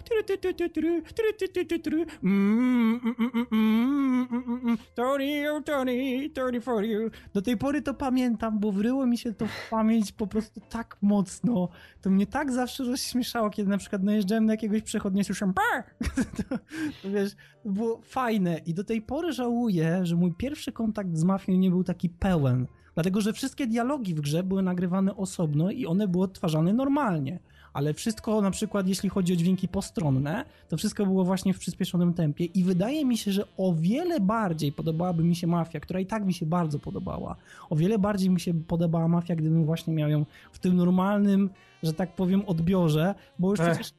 Tony, 4.95 5.43
Tony, 5.65 6.29
Tony 6.29 6.61
for 6.61 6.85
you. 6.85 7.09
Do 7.33 7.41
tej 7.41 7.57
pory 7.57 7.81
to 7.81 7.93
pamiętam, 7.93 8.59
bo 8.59 8.71
wryło 8.71 9.05
mi 9.05 9.17
się 9.17 9.33
to 9.33 9.45
w 9.45 9.69
pamięć 9.69 10.11
po 10.11 10.27
prostu 10.27 10.61
tak 10.69 10.97
mocno. 11.01 11.69
To 12.01 12.09
mnie 12.09 12.27
tak 12.27 12.51
zawsze 12.51 12.83
rozśmieszało, 12.83 13.49
kiedy 13.49 13.69
na 13.69 13.77
przykład 13.77 14.03
najeżdżałem 14.03 14.45
na 14.45 14.53
jakiegoś 14.53 14.81
przechodnia 14.81 15.21
i 15.21 15.25
słyszałem 15.25 15.53
to, 16.37 16.57
to 17.03 17.09
wiesz, 17.09 17.35
to 17.63 17.69
było 17.69 18.01
fajne 18.01 18.61
i 18.65 18.73
do 18.73 18.83
tej 18.83 19.01
pory 19.01 19.33
żałuję, 19.33 19.99
że 20.03 20.15
mój 20.15 20.33
pierwszy 20.33 20.71
kontakt 20.71 21.17
z 21.17 21.23
mafią 21.23 21.53
nie 21.53 21.69
był 21.69 21.83
taki 21.83 22.09
pełen. 22.09 22.67
Dlatego, 22.93 23.21
że 23.21 23.33
wszystkie 23.33 23.67
dialogi 23.67 24.15
w 24.15 24.21
grze 24.21 24.43
były 24.43 24.63
nagrywane 24.63 25.15
osobno 25.15 25.71
i 25.71 25.85
one 25.85 26.07
były 26.07 26.23
odtwarzane 26.23 26.73
normalnie. 26.73 27.39
Ale 27.73 27.93
wszystko, 27.93 28.41
na 28.41 28.51
przykład 28.51 28.87
jeśli 28.87 29.09
chodzi 29.09 29.33
o 29.33 29.35
dźwięki 29.35 29.67
postronne, 29.67 30.45
to 30.69 30.77
wszystko 30.77 31.05
było 31.05 31.23
właśnie 31.23 31.53
w 31.53 31.59
przyspieszonym 31.59 32.13
tempie 32.13 32.45
i 32.45 32.63
wydaje 32.63 33.05
mi 33.05 33.17
się, 33.17 33.31
że 33.31 33.47
o 33.57 33.73
wiele 33.73 34.19
bardziej 34.19 34.71
podobałaby 34.71 35.23
mi 35.23 35.35
się 35.35 35.47
Mafia, 35.47 35.79
która 35.79 35.99
i 35.99 36.05
tak 36.05 36.25
mi 36.25 36.33
się 36.33 36.45
bardzo 36.45 36.79
podobała. 36.79 37.35
O 37.69 37.75
wiele 37.75 37.99
bardziej 37.99 38.29
mi 38.29 38.39
się 38.39 38.53
podobała 38.53 39.07
Mafia, 39.07 39.35
gdybym 39.35 39.65
właśnie 39.65 39.93
miał 39.93 40.09
ją 40.09 40.25
w 40.51 40.59
tym 40.59 40.75
normalnym, 40.75 41.49
że 41.83 41.93
tak 41.93 42.15
powiem, 42.15 42.43
odbiorze, 42.47 43.15
bo 43.39 43.51
już 43.51 43.59
Ech. 43.59 43.69
przecież 43.69 43.93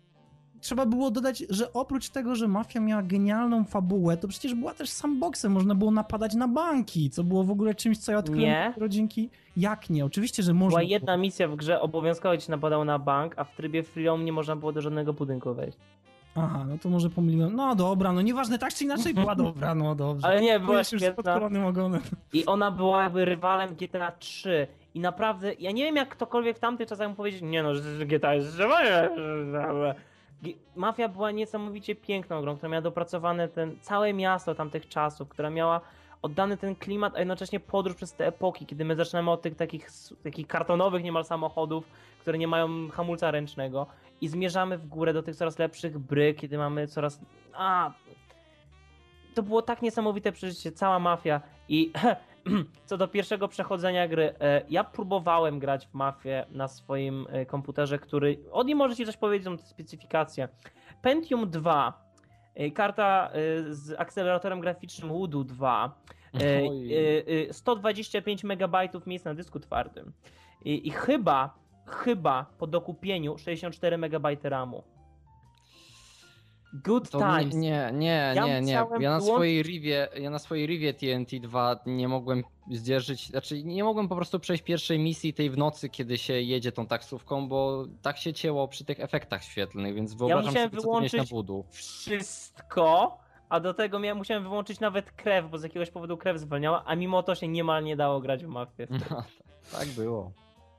trzeba 0.63 0.87
było 0.87 1.11
dodać, 1.11 1.45
że 1.51 1.73
oprócz 1.73 2.09
tego, 2.09 2.35
że 2.35 2.49
Mafia 2.49 2.81
miała 2.81 3.03
genialną 3.03 3.65
fabułę, 3.65 4.17
to 4.17 4.29
przecież 4.29 4.55
była 4.55 4.75
też 4.75 4.91
sandboxem, 4.91 5.53
można 5.53 5.75
było 5.75 5.91
napadać 5.91 6.35
na 6.35 6.49
banki, 6.49 7.11
co 7.11 7.25
było 7.25 7.45
w 7.45 7.51
ogóle 7.51 7.75
czymś, 7.75 7.99
co 7.99 8.13
ja 8.13 8.19
odkryłem 8.19 8.41
Nie. 8.43 8.67
dopiero 8.69 8.89
dzięki... 8.89 9.31
Jak 9.57 9.91
nie? 9.91 10.05
Oczywiście, 10.05 10.43
że 10.43 10.55
można 10.55 10.69
Była 10.79 10.83
jedna 10.83 11.17
misja 11.17 11.49
w 11.49 11.57
grze, 11.57 11.81
obowiązkowo 11.81 12.37
ci 12.37 12.51
napadało 12.51 12.85
na 12.85 12.99
bank, 12.99 13.35
a 13.37 13.45
w 13.45 13.57
trybie 13.57 13.83
free 13.83 14.07
roam 14.07 14.25
nie 14.25 14.33
można 14.33 14.57
było 14.57 14.73
do 14.73 14.81
żadnego 14.81 15.13
budynku 15.13 15.55
wejść. 15.55 15.79
Aha, 16.37 16.65
no 16.69 16.79
to 16.79 16.89
może 16.89 17.11
pomyliłem. 17.11 17.57
No 17.57 17.75
dobra, 17.75 18.13
no 18.13 18.23
nieważne, 18.23 18.59
tak 18.59 18.75
czy 18.75 18.85
inaczej 18.85 19.15
była 19.15 19.35
dobra, 19.45 19.75
no 19.75 19.95
dobrze. 19.95 20.27
Ale 20.27 20.41
nie, 20.41 20.61
była 20.61 20.79
już 20.79 20.87
świetna. 20.87 21.13
podkolonym 21.13 21.65
ogonem. 21.67 22.01
I 22.33 22.47
ona 22.47 22.71
była 22.71 23.03
jakby 23.03 23.25
rywalem 23.25 23.75
GTA 23.75 24.13
3. 24.19 24.67
I 24.95 25.01
naprawdę, 25.01 25.55
ja 25.55 25.71
nie 25.71 25.85
wiem 25.85 25.97
jak 25.97 26.09
ktokolwiek 26.09 26.57
w 26.57 26.61
tamtych 26.61 26.89
czasach 26.89 27.09
mógł 27.09 27.17
powiedzieć, 27.17 27.43
nie 27.43 27.63
no, 27.63 27.71
GTA 28.07 28.35
jest 28.35 28.55
że- 28.57 28.69
G- 28.69 29.95
Mafia 30.77 31.09
była 31.09 31.31
niesamowicie 31.31 31.95
piękną 31.95 32.43
grą, 32.43 32.57
która 32.57 32.69
miała 32.69 32.83
dopracowane 32.83 33.49
ten 33.49 33.77
całe 33.81 34.13
miasto 34.13 34.55
tamtych 34.55 34.89
czasów, 34.89 35.29
która 35.29 35.51
miała 35.51 35.81
oddany 36.23 36.57
ten 36.57 36.77
klimat, 36.77 37.17
a 37.17 37.19
jednocześnie 37.19 37.61
podróż 37.61 37.97
przez 37.97 38.15
te 38.15 38.27
epoki, 38.27 38.67
kiedy 38.67 38.85
my 38.85 38.97
zaczynamy 38.97 39.31
od 39.31 39.43
tych 39.43 39.55
takich, 39.55 39.89
takich 40.23 40.47
kartonowych 40.47 41.05
niemal 41.05 41.25
samochodów, 41.25 41.85
które 42.21 42.39
nie 42.39 42.49
mają 42.49 42.89
hamulca 42.91 43.31
ręcznego 43.31 43.87
i 44.21 44.29
zmierzamy 44.29 44.79
w 44.79 44.87
górę 44.87 45.13
do 45.13 45.23
tych 45.23 45.37
coraz 45.37 45.59
lepszych 45.59 45.99
bryk, 45.99 46.39
kiedy 46.39 46.59
mamy 46.59 46.87
coraz... 46.87 47.21
A, 47.55 47.93
to 49.35 49.43
było 49.43 49.63
tak 49.63 49.83
niesamowite 49.83 50.33
przeżycie, 50.33 50.73
cała 50.73 50.99
mafia 50.99 51.41
i 51.69 51.93
co 52.87 52.97
do 52.97 53.09
pierwszego 53.09 53.49
przechodzenia 53.49 54.09
gry, 54.09 54.35
e, 54.41 54.63
ja 54.69 54.85
próbowałem 54.85 55.59
grać 55.59 55.87
w 55.87 55.95
mafię 55.95 56.47
na 56.51 56.69
swoim 56.69 57.27
e, 57.31 57.47
komputerze, 57.47 57.99
który, 57.99 58.39
od 58.51 58.67
niej 58.67 58.77
możecie 58.77 59.07
coś 59.07 59.17
powiedzieć, 59.17 59.45
są 59.45 59.57
te 59.57 59.65
specyfikacje. 59.65 60.49
Pentium 61.03 61.51
2, 61.51 62.03
e, 62.55 62.71
karta 62.71 63.31
z 63.69 64.01
akceleratorem 64.01 64.61
graficznym 64.61 65.09
Voodoo 65.09 65.45
2, 65.45 65.95
e, 66.35 66.69
Oj. 66.69 66.95
e, 66.95 67.49
e, 67.49 67.53
125 67.53 68.45
MB 68.45 68.77
miejsc 69.07 69.25
na 69.25 69.35
dysku 69.35 69.61
twardym 69.61 70.13
i, 70.65 70.89
i 70.89 70.91
chyba, 70.91 71.55
chyba 71.87 72.47
po 72.59 72.67
dokupieniu 72.67 73.39
64 73.39 73.99
MB 73.99 74.27
RAMu. 74.43 74.83
Good 76.75 77.11
To 77.11 77.19
times. 77.19 77.55
nie, 77.55 77.61
nie, 77.61 77.91
nie, 77.93 78.35
Ja 78.35 78.61
nie, 78.61 78.73
Ja 78.73 78.81
na 78.85 78.87
wyłączyć- 79.19 79.25
swojej 79.35 79.63
Rivie, 79.63 80.09
ja 80.21 80.31
na 80.31 80.39
swojej 80.39 80.67
Rivie 80.67 80.95
TNT 80.95 81.41
2 81.41 81.77
nie 81.87 82.09
mogłem 82.09 82.45
zdzierżyć, 82.71 83.27
znaczy 83.29 83.65
nie 83.65 83.85
mogłem 83.85 84.09
po 84.09 84.17
prostu 84.17 84.41
przejść 84.41 84.63
pierwszej 84.65 84.99
misji 84.99 85.35
tej 85.35 85.51
w 85.51 85.59
nocy, 85.59 85.89
kiedy 85.89 86.19
się 86.19 86.33
jedzie 86.41 86.73
tą 86.73 86.87
taksówką, 86.87 87.49
bo 87.49 87.85
tak 88.03 88.19
się 88.19 88.33
cięło 88.33 88.69
przy 88.69 88.85
tych 88.85 89.01
efektach 89.01 89.45
świetlnych, 89.45 89.95
więc 89.95 90.15
wyobrażam 90.15 90.45
musiałem 90.47 90.71
sobie, 90.71 90.83
co 90.83 90.89
to 90.89 91.01
mieć 91.01 91.13
na 91.13 91.19
wyłączyć- 91.19 91.31
budu. 91.31 91.65
wszystko, 91.71 93.19
a 93.49 93.61
do 93.61 93.75
tego 93.75 93.99
miałem, 93.99 94.19
musiałem 94.19 94.43
wyłączyć 94.43 94.81
nawet 94.81 95.13
krew, 95.13 95.51
bo 95.51 95.59
z 95.59 95.63
jakiegoś 95.63 95.91
powodu 95.91 96.17
krew 96.17 96.39
zwalniała, 96.39 96.83
a 96.87 96.95
mimo 96.95 97.23
to 97.23 97.35
się 97.35 97.49
niemal 97.49 97.85
nie 97.85 97.97
dało 97.97 98.21
grać 98.21 98.45
w 98.45 98.49
mafię. 98.49 98.87
No, 99.11 99.23
tak 99.79 99.89
było. 99.89 100.33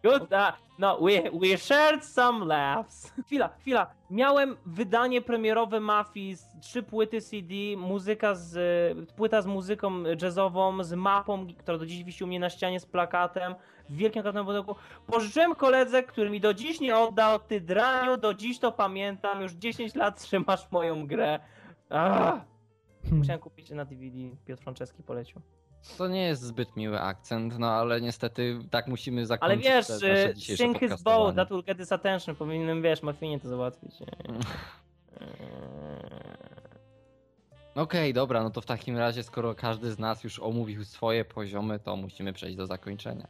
Good, 0.03 0.33
a, 0.33 0.53
no, 0.79 0.99
we, 0.99 1.29
we 1.31 1.57
shared 1.57 2.03
some 2.03 2.45
laughs. 2.45 3.13
Chwila, 3.25 3.49
chwila. 3.59 3.87
Miałem 4.09 4.57
wydanie 4.65 5.21
premierowe 5.21 5.79
Mafii, 5.79 6.35
z 6.35 6.47
trzy 6.61 6.83
płyty 6.83 7.21
CD, 7.21 7.53
muzyka 7.77 8.35
z, 8.35 8.57
płyta 9.15 9.41
z 9.41 9.45
muzyką 9.45 10.03
jazzową, 10.21 10.83
z 10.83 10.93
mapą, 10.93 11.47
która 11.57 11.77
do 11.77 11.85
dziś 11.85 12.03
wisi 12.03 12.23
u 12.23 12.27
mnie 12.27 12.39
na 12.39 12.49
ścianie 12.49 12.79
z 12.79 12.85
plakatem, 12.85 13.55
w 13.89 13.95
wielkim 13.95 14.23
kartonem 14.23 14.45
pudełku. 14.45 14.75
Pożyczyłem 15.07 15.55
koledze, 15.55 16.03
który 16.03 16.29
mi 16.29 16.41
do 16.41 16.53
dziś 16.53 16.79
nie 16.79 16.97
oddał, 16.97 17.39
ty 17.39 17.61
draniu, 17.61 18.17
do 18.17 18.33
dziś 18.33 18.59
to 18.59 18.71
pamiętam, 18.71 19.41
już 19.41 19.51
10 19.51 19.95
lat 19.95 20.21
trzymasz 20.21 20.71
moją 20.71 21.07
grę. 21.07 21.39
Ah. 21.89 22.41
Musiałem 23.11 23.41
kupić 23.41 23.69
na 23.69 23.85
DVD, 23.85 24.17
Piotr 24.45 24.63
Franceski 24.63 25.03
polecił. 25.03 25.41
To 25.97 26.07
nie 26.07 26.21
jest 26.21 26.41
zbyt 26.41 26.75
miły 26.75 27.01
akcent, 27.01 27.59
no 27.59 27.67
ale 27.71 28.01
niestety 28.01 28.59
tak 28.71 28.87
musimy 28.87 29.17
Ale 29.17 29.25
zakończyć 29.25 29.63
wiesz, 29.65 29.87
te 29.87 30.29
y, 30.29 30.35
sync 30.57 30.73
podcastowanie. 30.79 31.25
bow, 31.25 31.35
that 31.35 31.49
will 31.49 31.63
get 31.63 31.77
his 31.77 31.91
attention. 31.91 32.35
Powinienem, 32.35 32.81
wiesz, 32.81 33.03
mafinie 33.03 33.39
to 33.39 33.49
załatwić. 33.49 33.91
Okej, 37.75 38.13
dobra, 38.13 38.43
no 38.43 38.49
to 38.49 38.61
w 38.61 38.65
takim 38.65 38.97
razie, 38.97 39.23
skoro 39.23 39.55
każdy 39.55 39.91
z 39.91 39.99
nas 39.99 40.23
już 40.23 40.39
omówił 40.39 40.85
swoje 40.85 41.25
poziomy, 41.25 41.79
to 41.79 41.95
musimy 41.95 42.33
przejść 42.33 42.57
do 42.57 42.67
zakończenia. 42.67 43.27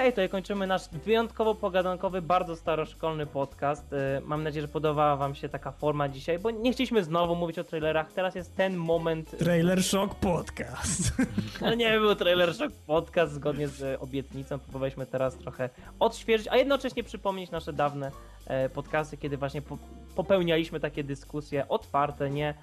Okej, 0.00 0.12
to 0.12 0.28
kończymy 0.28 0.66
nasz 0.66 0.88
wyjątkowo 1.04 1.54
pogadankowy, 1.54 2.22
bardzo 2.22 2.56
staroszkolny 2.56 3.26
podcast. 3.26 3.92
Y, 3.92 3.96
Mam 4.24 4.42
nadzieję, 4.42 4.62
że 4.62 4.68
podobała 4.68 5.16
wam 5.16 5.34
się 5.34 5.48
taka 5.48 5.72
forma 5.72 6.08
dzisiaj, 6.08 6.38
bo 6.38 6.50
nie 6.50 6.72
chcieliśmy 6.72 7.04
znowu 7.04 7.36
mówić 7.36 7.58
o 7.58 7.64
trailerach. 7.64 8.12
Teraz 8.12 8.34
jest 8.34 8.56
ten 8.56 8.76
moment. 8.76 9.38
Trailer 9.38 9.84
Shock 9.84 10.14
Podcast. 10.14 11.12
Ale 11.64 11.76
nie 11.76 11.98
był 11.98 12.14
trailer 12.14 12.54
shock 12.54 12.72
podcast 12.86 13.32
zgodnie 13.32 13.68
z 13.68 14.02
obietnicą. 14.02 14.58
Próbowaliśmy 14.58 15.06
teraz 15.06 15.36
trochę 15.36 15.70
odświeżyć, 15.98 16.48
a 16.48 16.56
jednocześnie 16.56 17.04
przypomnieć 17.04 17.50
nasze 17.50 17.72
dawne 17.72 18.10
e, 18.46 18.68
podcasty, 18.68 19.16
kiedy 19.16 19.36
właśnie 19.36 19.62
po, 19.62 19.78
popełnialiśmy 20.16 20.80
takie 20.80 21.04
dyskusje 21.04 21.68
otwarte, 21.68 22.30
nie 22.30 22.54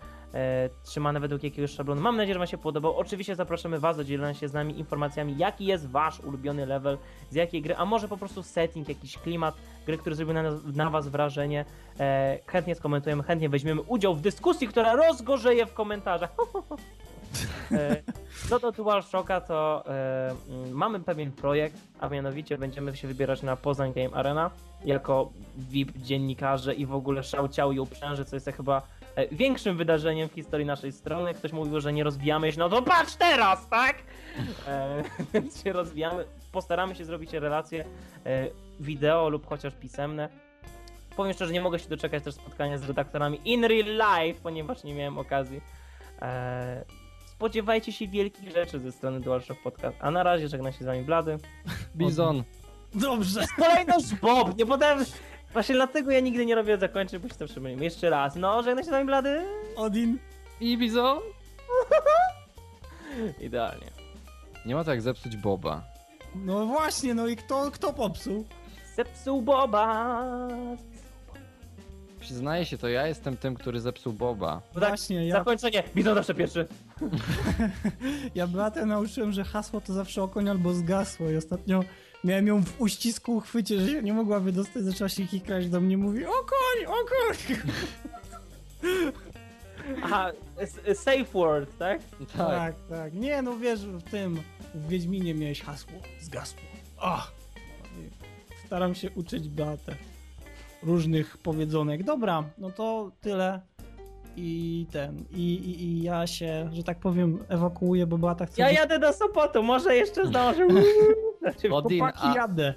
trzymane 0.83 1.19
według 1.19 1.43
jakiegoś 1.43 1.71
szablonu. 1.71 2.01
Mam 2.01 2.17
nadzieję, 2.17 2.33
że 2.33 2.39
Wam 2.39 2.47
się 2.47 2.57
podobał. 2.57 2.97
Oczywiście 2.97 3.35
zapraszamy 3.35 3.79
Was 3.79 3.97
do 3.97 4.03
dzielenia 4.03 4.33
się 4.33 4.47
z 4.47 4.53
nami 4.53 4.79
informacjami, 4.79 5.37
jaki 5.37 5.65
jest 5.65 5.89
Wasz 5.89 6.19
ulubiony 6.19 6.65
level, 6.65 6.97
z 7.29 7.35
jakiej 7.35 7.61
gry, 7.61 7.75
a 7.75 7.85
może 7.85 8.07
po 8.07 8.17
prostu 8.17 8.43
setting, 8.43 8.89
jakiś 8.89 9.17
klimat 9.17 9.55
gry, 9.85 9.97
który 9.97 10.15
zrobił 10.15 10.33
na, 10.33 10.43
na 10.75 10.89
Was 10.89 11.07
wrażenie. 11.07 11.65
E, 11.99 12.39
chętnie 12.47 12.75
skomentujemy, 12.75 13.23
chętnie 13.23 13.49
weźmiemy 13.49 13.81
udział 13.81 14.15
w 14.15 14.21
dyskusji, 14.21 14.67
która 14.67 14.95
rozgorzeje 14.95 15.65
w 15.65 15.73
komentarzach. 15.73 16.35
E, 17.71 18.01
Co 18.49 18.59
do 18.59 18.71
DualShocka, 18.71 19.41
to 19.41 19.83
e, 19.87 20.35
mm, 20.49 20.71
mamy 20.71 20.99
pewien 20.99 21.31
projekt, 21.31 21.77
a 21.99 22.09
mianowicie 22.09 22.57
będziemy 22.57 22.97
się 22.97 23.07
wybierać 23.07 23.43
na 23.43 23.55
Poznań 23.55 23.93
Game 23.93 24.13
Arena 24.13 24.51
jako 24.85 25.29
VIP 25.57 25.97
dziennikarze 25.97 26.73
i 26.73 26.85
w 26.85 26.93
ogóle 26.93 27.23
szałciały 27.23 27.75
i 27.75 27.79
uprzęże, 27.79 28.25
co 28.25 28.35
jest 28.35 28.49
chyba 28.57 28.77
e, 28.77 28.97
większym 29.31 29.77
wydarzeniem 29.77 30.30
w 30.30 30.34
historii 30.34 30.65
naszej 30.65 30.91
strony. 30.91 31.34
Ktoś 31.34 31.52
mówił, 31.52 31.81
że 31.81 31.94
nie 31.94 32.03
rozwijamy 32.03 32.52
się, 32.52 32.60
no 32.60 32.69
to 32.69 32.81
patrz 32.81 33.15
teraz, 33.15 33.68
tak? 33.69 33.95
E, 34.68 35.03
Więc 35.34 35.64
się 35.64 35.73
rozwijamy, 35.73 36.26
postaramy 36.52 36.95
się 36.95 37.06
zrobić 37.06 37.34
relacje 37.34 37.85
e, 38.26 38.48
wideo 38.80 39.30
lub 39.30 39.48
chociaż 39.48 39.73
pisemne. 39.73 40.30
Powiem 41.15 41.34
szczerze, 41.34 41.53
nie 41.53 41.61
mogę 41.61 41.80
się 41.80 41.89
doczekać 41.89 42.23
też 42.23 42.35
spotkania 42.35 42.77
z 42.77 42.84
redaktorami 42.84 43.39
in 43.45 43.65
real 43.65 43.85
life, 43.85 44.39
ponieważ 44.44 44.84
nie 44.84 44.94
miałem 44.94 45.18
okazji. 45.18 45.61
E, 46.22 46.85
spodziewajcie 47.26 47.91
się 47.91 48.07
wielkich 48.07 48.52
rzeczy 48.52 48.80
ze 48.80 48.91
strony 48.91 49.19
DualShock 49.19 49.61
Podcast. 49.61 49.98
A 50.02 50.11
na 50.11 50.23
razie 50.23 50.48
żegna 50.48 50.72
się 50.72 50.84
z 50.84 50.88
wami 50.88 51.02
Blady. 51.02 51.38
Bizon! 51.95 52.44
Dobrze. 52.94 53.45
Kolejność 53.56 54.15
Bob! 54.15 54.57
Nie 54.57 54.65
potem... 54.65 55.06
Właśnie 55.53 55.76
dlatego 55.76 56.11
ja 56.11 56.19
nigdy 56.19 56.45
nie 56.45 56.56
robię 56.56 56.78
zakończeń, 56.78 57.19
bo 57.19 57.28
się 57.30 57.36
to 57.36 57.45
przypomnę. 57.45 57.74
Jeszcze 57.74 58.10
raz. 58.10 58.36
No, 58.36 58.64
żegna 58.64 58.82
się 58.82 58.88
z 58.88 58.91
wami 58.91 59.06
Blady. 59.06 59.41
Odin. 59.76 60.18
I 60.61 60.78
Bizon? 60.78 61.19
Idealnie. 63.40 63.91
Nie 64.65 64.76
ma 64.76 64.84
tak 64.84 65.02
zepsuć 65.02 65.38
Boba. 65.38 65.84
No 66.36 66.65
właśnie, 66.65 67.14
no 67.14 67.28
i 67.28 67.36
kto, 67.36 67.72
kto 67.72 67.94
popsuł? 67.94 68.45
Zepsuł 68.95 69.41
Boba. 69.41 70.24
Przyznaję 72.19 72.65
się, 72.65 72.78
to 72.78 72.88
ja 72.88 73.07
jestem 73.07 73.38
tym, 73.38 73.56
który 73.56 73.80
zepsuł 73.80 74.14
Boba. 74.14 74.61
No 74.76 74.82
tak, 74.82 74.90
Właśnie, 74.90 75.28
ja, 75.28 75.36
Zakończenie. 75.36 75.84
Widzą 75.95 76.15
zawsze 76.15 76.34
pierwszy. 76.34 76.68
ja 78.36 78.48
Beatę 78.48 78.86
nauczyłem, 78.86 79.32
że 79.32 79.44
hasło 79.44 79.82
to 79.82 79.94
zawsze 79.94 80.24
okoń 80.24 80.49
albo 80.49 80.74
zgasło 80.74 81.30
i 81.30 81.38
ostatnio 81.38 81.84
miałem 82.23 82.48
ją 82.48 82.64
w 82.64 82.81
uścisku 82.81 83.35
uchwycie, 83.35 83.80
że 83.81 83.88
się 83.88 84.03
nie 84.03 84.14
mogła 84.14 84.39
wydostać, 84.39 84.84
zaczęła 84.84 85.10
się 85.10 85.27
kikrać 85.27 85.69
do 85.69 85.81
mnie, 85.81 85.98
mówi 85.98 86.26
okoń, 86.26 86.85
okoń! 86.85 87.57
Aha, 90.03 90.31
s- 90.57 90.80
s- 90.85 90.99
safe 90.99 91.23
word, 91.34 91.69
tak? 91.80 92.02
Tak, 92.38 92.76
tak. 92.89 93.14
Nie, 93.14 93.41
no 93.41 93.57
wiesz, 93.57 93.80
w 93.85 94.03
tym, 94.03 94.41
w 94.76 94.88
Wiedźminie 94.88 95.34
miałeś 95.34 95.61
hasło, 95.61 95.94
zgasło. 96.22 96.60
Ach! 96.99 97.31
Staram 98.65 98.95
się 98.95 99.11
uczyć 99.11 99.49
Beatę 99.49 99.95
różnych 100.84 101.38
powiedzonek. 101.38 102.03
Dobra, 102.03 102.44
no 102.57 102.72
to 102.72 103.11
tyle. 103.22 103.61
I 104.38 104.85
ten, 104.91 105.26
i, 105.31 105.53
i, 105.53 105.84
i 105.84 106.03
ja 106.03 106.27
się, 106.27 106.69
że 106.73 106.84
tak 106.84 106.99
powiem, 106.99 107.45
ewakuuję, 107.49 108.07
bo 108.07 108.18
Beata 108.18 108.45
chce... 108.45 108.61
Ja 108.61 108.72
jadę 108.72 108.99
do 108.99 109.14
Sopotu, 109.14 109.64
może 109.64 109.95
jeszcze 109.95 110.26
zdążę. 110.27 110.68
Znaczy, 111.39 111.72
Odin, 111.72 111.99
Chłopaki, 111.99 112.27
a- 112.27 112.35
jadę. 112.35 112.73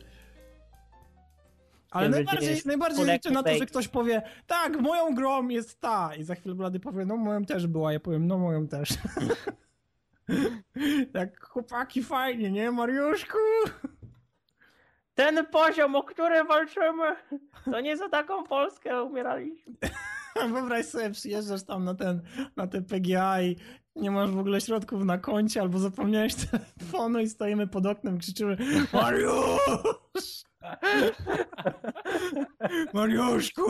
Ale 1.90 2.08
najbardziej, 2.08 2.62
najbardziej 2.64 3.06
liczę 3.06 3.30
na 3.30 3.42
to, 3.42 3.54
że 3.54 3.66
ktoś 3.66 3.88
powie 3.88 4.22
tak, 4.46 4.80
moją 4.80 5.14
grą 5.14 5.48
jest 5.48 5.80
ta 5.80 6.14
i 6.14 6.24
za 6.24 6.34
chwilę 6.34 6.54
Blady 6.54 6.80
powie, 6.80 7.04
no 7.06 7.16
moją 7.16 7.44
też 7.44 7.66
była, 7.66 7.92
ja 7.92 8.00
powiem, 8.00 8.26
no 8.26 8.38
moją 8.38 8.68
też. 8.68 8.88
Tak, 11.12 11.40
chłopaki, 11.46 12.02
fajnie, 12.02 12.50
nie, 12.50 12.70
Mariuszku? 12.70 13.38
Ten 15.14 15.46
poziom, 15.46 15.96
o 15.96 16.02
który 16.02 16.44
walczymy, 16.44 17.16
to 17.64 17.80
nie 17.80 17.96
za 17.96 18.08
taką 18.08 18.44
Polskę 18.44 19.02
umieraliśmy. 19.02 19.74
Wyobraź 20.52 20.86
sobie, 20.86 21.10
przyjeżdżasz 21.10 21.62
tam 21.62 21.84
na 21.84 21.94
ten, 21.94 22.22
na 22.56 22.66
te 22.66 22.82
PGA 22.82 23.42
i 23.42 23.56
nie 23.96 24.10
masz 24.10 24.30
w 24.30 24.38
ogóle 24.38 24.60
środków 24.60 25.04
na 25.04 25.18
koncie, 25.18 25.60
albo 25.60 25.78
zapomniałeś 25.78 26.34
telefonu 26.34 27.20
i 27.20 27.28
stoimy 27.28 27.66
pod 27.66 27.86
oknem, 27.86 28.18
krzyczymy 28.18 28.56
Mariusz! 28.92 30.44
Mariuszku! 32.94 33.62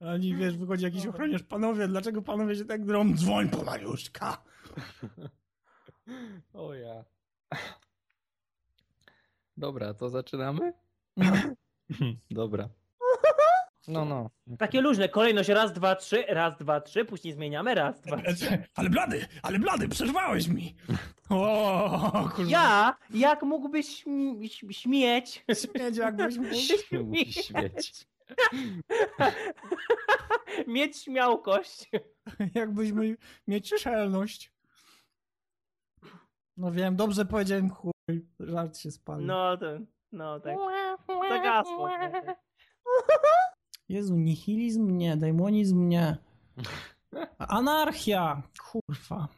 Ani 0.00 0.34
wiesz, 0.34 0.56
wychodzi 0.56 0.84
jakiś 0.84 1.06
ochroniarz, 1.06 1.42
panowie, 1.42 1.88
dlaczego 1.88 2.22
panowie 2.22 2.56
się 2.56 2.64
tak 2.64 2.84
drą? 2.84 3.14
Dzwoń 3.14 3.48
po 3.48 3.64
Mariuszka! 3.64 4.42
O 6.52 6.74
ja. 6.74 7.04
Dobra, 9.56 9.94
to 9.94 10.08
zaczynamy? 10.08 10.72
Dobra. 12.30 12.68
No, 13.88 14.04
no. 14.04 14.30
Takie 14.58 14.80
luźne, 14.80 15.08
kolejność 15.08 15.48
raz, 15.48 15.72
dwa, 15.72 15.96
trzy, 15.96 16.24
raz, 16.28 16.56
dwa, 16.58 16.80
trzy, 16.80 17.04
później 17.04 17.34
zmieniamy, 17.34 17.74
raz, 17.74 18.00
dwa, 18.00 18.16
trzy. 18.34 18.64
Ale 18.74 18.90
blady, 18.90 19.26
ale 19.42 19.58
blady, 19.58 19.88
przerwałeś 19.88 20.48
mi! 20.48 20.74
O, 21.30 22.30
kurwa. 22.36 22.50
Ja, 22.50 22.96
jak 23.10 23.42
mógłbyś 23.42 24.04
śm- 24.04 24.38
śm- 24.40 24.72
śmieć? 24.72 25.44
Śmieć 25.54 25.96
jakbyś 25.96 26.36
mógł. 26.36 26.50
Musi 27.04 27.32
świecić. 27.32 28.06
Mieć 30.66 31.02
śmiałkość. 31.02 31.90
Jakbyśmy 32.54 33.16
mieć 33.48 33.70
czelność. 33.82 34.52
No 36.56 36.72
wiem, 36.72 36.96
dobrze 36.96 37.24
powiedziałem 37.24 37.70
chuj. 37.70 37.92
Żart 38.40 38.78
się 38.78 38.90
spalił. 38.90 39.26
No, 39.26 39.56
to, 39.56 39.66
no 40.12 40.40
tak. 40.40 40.56
Zagasło. 41.28 41.90
Jezu, 43.88 44.16
nihilizm 44.16 44.96
nie, 44.96 45.16
demonizm 45.16 45.88
nie. 45.88 46.16
Anarchia! 47.38 48.42
Kurwa. 48.70 49.28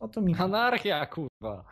O 0.00 0.08
to 0.08 0.20
mi. 0.20 0.34
Anarchia, 0.38 1.06
kurwa. 1.06 1.64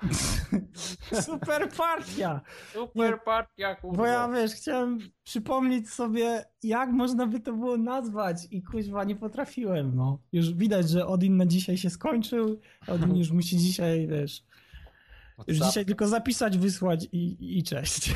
Super 1.27 1.69
partia! 1.77 2.41
Super 2.73 3.23
partia, 3.25 3.75
kurwa. 3.75 3.97
Bo 3.97 4.07
ja 4.07 4.29
wiesz, 4.29 4.53
chciałem 4.53 4.99
przypomnieć 5.25 5.91
sobie, 5.91 6.45
jak 6.63 6.91
można 6.91 7.27
by 7.27 7.41
to 7.41 7.53
było 7.53 7.77
nazwać 7.77 8.37
i 8.51 8.63
kuźwa 8.63 9.05
nie 9.05 9.17
potrafiłem, 9.17 9.97
no. 9.97 10.19
Już 10.33 10.55
widać, 10.55 10.91
że 10.91 11.07
Odin 11.07 11.37
na 11.37 11.47
dzisiaj 11.47 11.77
się 11.77 11.91
skończył. 11.91 12.61
Odin 12.87 13.17
już 13.17 13.31
musi 13.31 13.57
dzisiaj, 13.59 14.09
wiesz, 14.09 14.45
już 15.49 15.59
dzisiaj 15.59 15.87
tylko 15.87 16.09
zapisać, 16.09 16.59
wysłać 16.59 17.09
i, 17.13 17.59
i 17.59 17.63
cześć. 17.63 18.15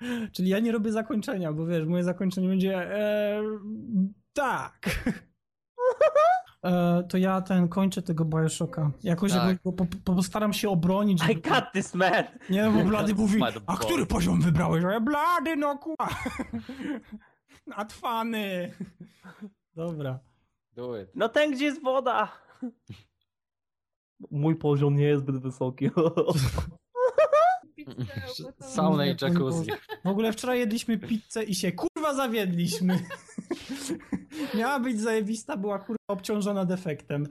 Czyli 0.32 0.48
ja 0.48 0.58
nie 0.58 0.72
robię 0.72 0.92
zakończenia, 0.92 1.52
bo 1.52 1.66
wiesz, 1.66 1.86
moje 1.86 2.04
zakończenie 2.04 2.48
będzie 2.48 2.96
e, 2.96 3.42
tak. 4.32 4.80
E, 6.64 7.02
to 7.08 7.18
ja 7.18 7.40
ten 7.40 7.68
kończę 7.68 8.02
tego 8.02 8.24
Bioshocka. 8.24 8.90
Jakoś 9.02 9.32
Tak. 9.32 9.58
po, 9.62 9.72
po, 9.72 9.86
postaram 10.04 10.52
się 10.52 10.70
obronić. 10.70 11.22
I 11.22 11.26
żeby- 11.26 11.40
got 11.40 11.64
this 11.72 11.94
man. 11.94 12.24
Nie, 12.50 12.70
bo 12.70 12.84
Blady 12.84 13.14
mówi, 13.14 13.40
a 13.66 13.76
który 13.76 14.06
poziom 14.06 14.40
wybrałeś? 14.40 14.84
A 14.84 14.92
ja, 14.92 15.00
Blady, 15.00 15.56
no 15.56 15.78
kuła. 15.78 16.08
Atwany. 17.74 18.72
Dobra. 19.76 20.18
Do 20.72 21.00
it. 21.00 21.08
No 21.14 21.28
ten, 21.28 21.52
gdzie 21.52 21.64
jest 21.64 21.82
woda. 21.82 22.32
Mój 24.30 24.56
poziom 24.56 24.96
nie 24.96 25.04
jest 25.04 25.22
zbyt 25.22 25.38
wysoki. 25.38 25.90
Sauna 28.74 29.06
i 29.06 29.08
jacuzzi. 29.08 29.70
W 30.04 30.08
ogóle 30.08 30.32
wczoraj 30.32 30.58
jedliśmy 30.58 30.98
pizzę 30.98 31.44
i 31.44 31.54
się 31.54 31.72
kurwa 31.72 32.14
zawiedliśmy. 32.14 32.98
Miała 34.58 34.80
być 34.80 35.00
zajebista, 35.00 35.56
była 35.56 35.78
kurwa 35.78 35.96
obciążona 36.08 36.64
defektem. 36.64 37.26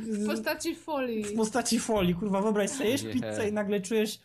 W 0.00 0.26
postaci 0.26 0.74
folii. 0.74 1.24
W 1.24 1.36
postaci 1.36 1.80
folii, 1.80 2.14
kurwa, 2.14 2.40
wyobraź 2.42 2.70
sobie, 2.70 2.90
jesz 2.90 3.04
pizzę 3.12 3.48
i 3.48 3.52
nagle 3.52 3.80
czujesz... 3.80 4.18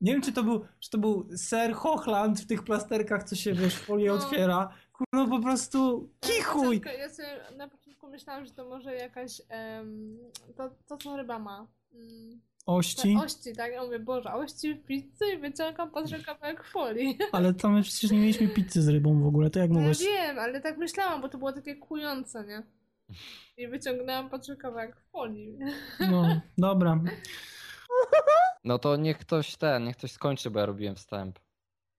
Nie 0.00 0.12
wiem, 0.12 0.22
czy 0.22 0.32
to 0.32 0.42
był, 0.42 0.64
czy 0.80 0.90
to 0.90 0.98
był 0.98 1.28
ser 1.36 1.72
Hochland 1.72 2.40
w 2.40 2.46
tych 2.46 2.62
plasterkach, 2.62 3.24
co 3.24 3.36
się, 3.36 3.52
wiesz, 3.52 3.76
folię 3.76 4.08
No. 4.08 4.14
otwiera. 4.14 4.74
Kurwa, 4.92 5.36
po 5.36 5.42
prostu 5.42 6.08
kichuj! 6.20 6.80
Czekaj, 6.80 6.98
Ja 6.98 7.08
sobie 7.10 7.28
na 7.56 7.68
początku 7.68 8.08
myślałam, 8.08 8.44
że 8.46 8.52
to 8.52 8.68
może 8.68 8.94
jakaś. 8.94 9.42
em, 9.48 10.18
to, 10.56 10.70
to 10.86 10.96
co 10.96 11.16
ryba 11.16 11.38
ma. 11.38 11.66
Mm, 11.94 12.40
Ości. 12.66 13.14
te 13.16 13.24
ości, 13.24 13.52
tak? 13.56 13.72
Ja 13.72 13.84
mówię, 13.84 13.98
Boże, 13.98 14.32
ości 14.32 14.74
w 14.74 14.84
pizzy 14.86 15.24
i 15.34 15.38
wyciągam 15.38 15.90
patrzę 15.90 16.18
kawałek 16.18 16.64
folii. 16.64 17.18
Ale 17.32 17.54
to 17.54 17.68
my 17.68 17.82
przecież 17.82 18.10
nie 18.10 18.18
mieliśmy 18.18 18.48
pizzy 18.56 18.82
z 18.82 18.88
rybą 18.88 19.22
w 19.22 19.26
ogóle, 19.26 19.50
to 19.50 19.58
jak 19.58 19.70
No 19.70 19.80
ja 19.80 19.86
mówisz? 19.86 20.00
wiem, 20.00 20.38
ale 20.38 20.60
tak 20.60 20.78
myślałam, 20.78 21.20
bo 21.22 21.28
to 21.28 21.38
było 21.38 21.52
takie 21.52 21.76
kujące, 21.76 22.44
nie? 22.46 22.62
I 23.56 23.68
wyciągnęłam 23.68 24.30
patrzę 24.30 24.56
kawałek 24.56 24.96
folii. 25.12 25.58
No, 26.10 26.40
dobra. 26.58 27.00
No 28.64 28.78
to 28.78 28.96
niech 28.96 29.18
ktoś 29.18 29.56
ten, 29.56 29.84
niech 29.84 29.96
ktoś 29.96 30.12
skończy, 30.12 30.50
bo 30.50 30.60
ja 30.60 30.66
robiłem 30.66 30.94
wstęp. 30.96 31.38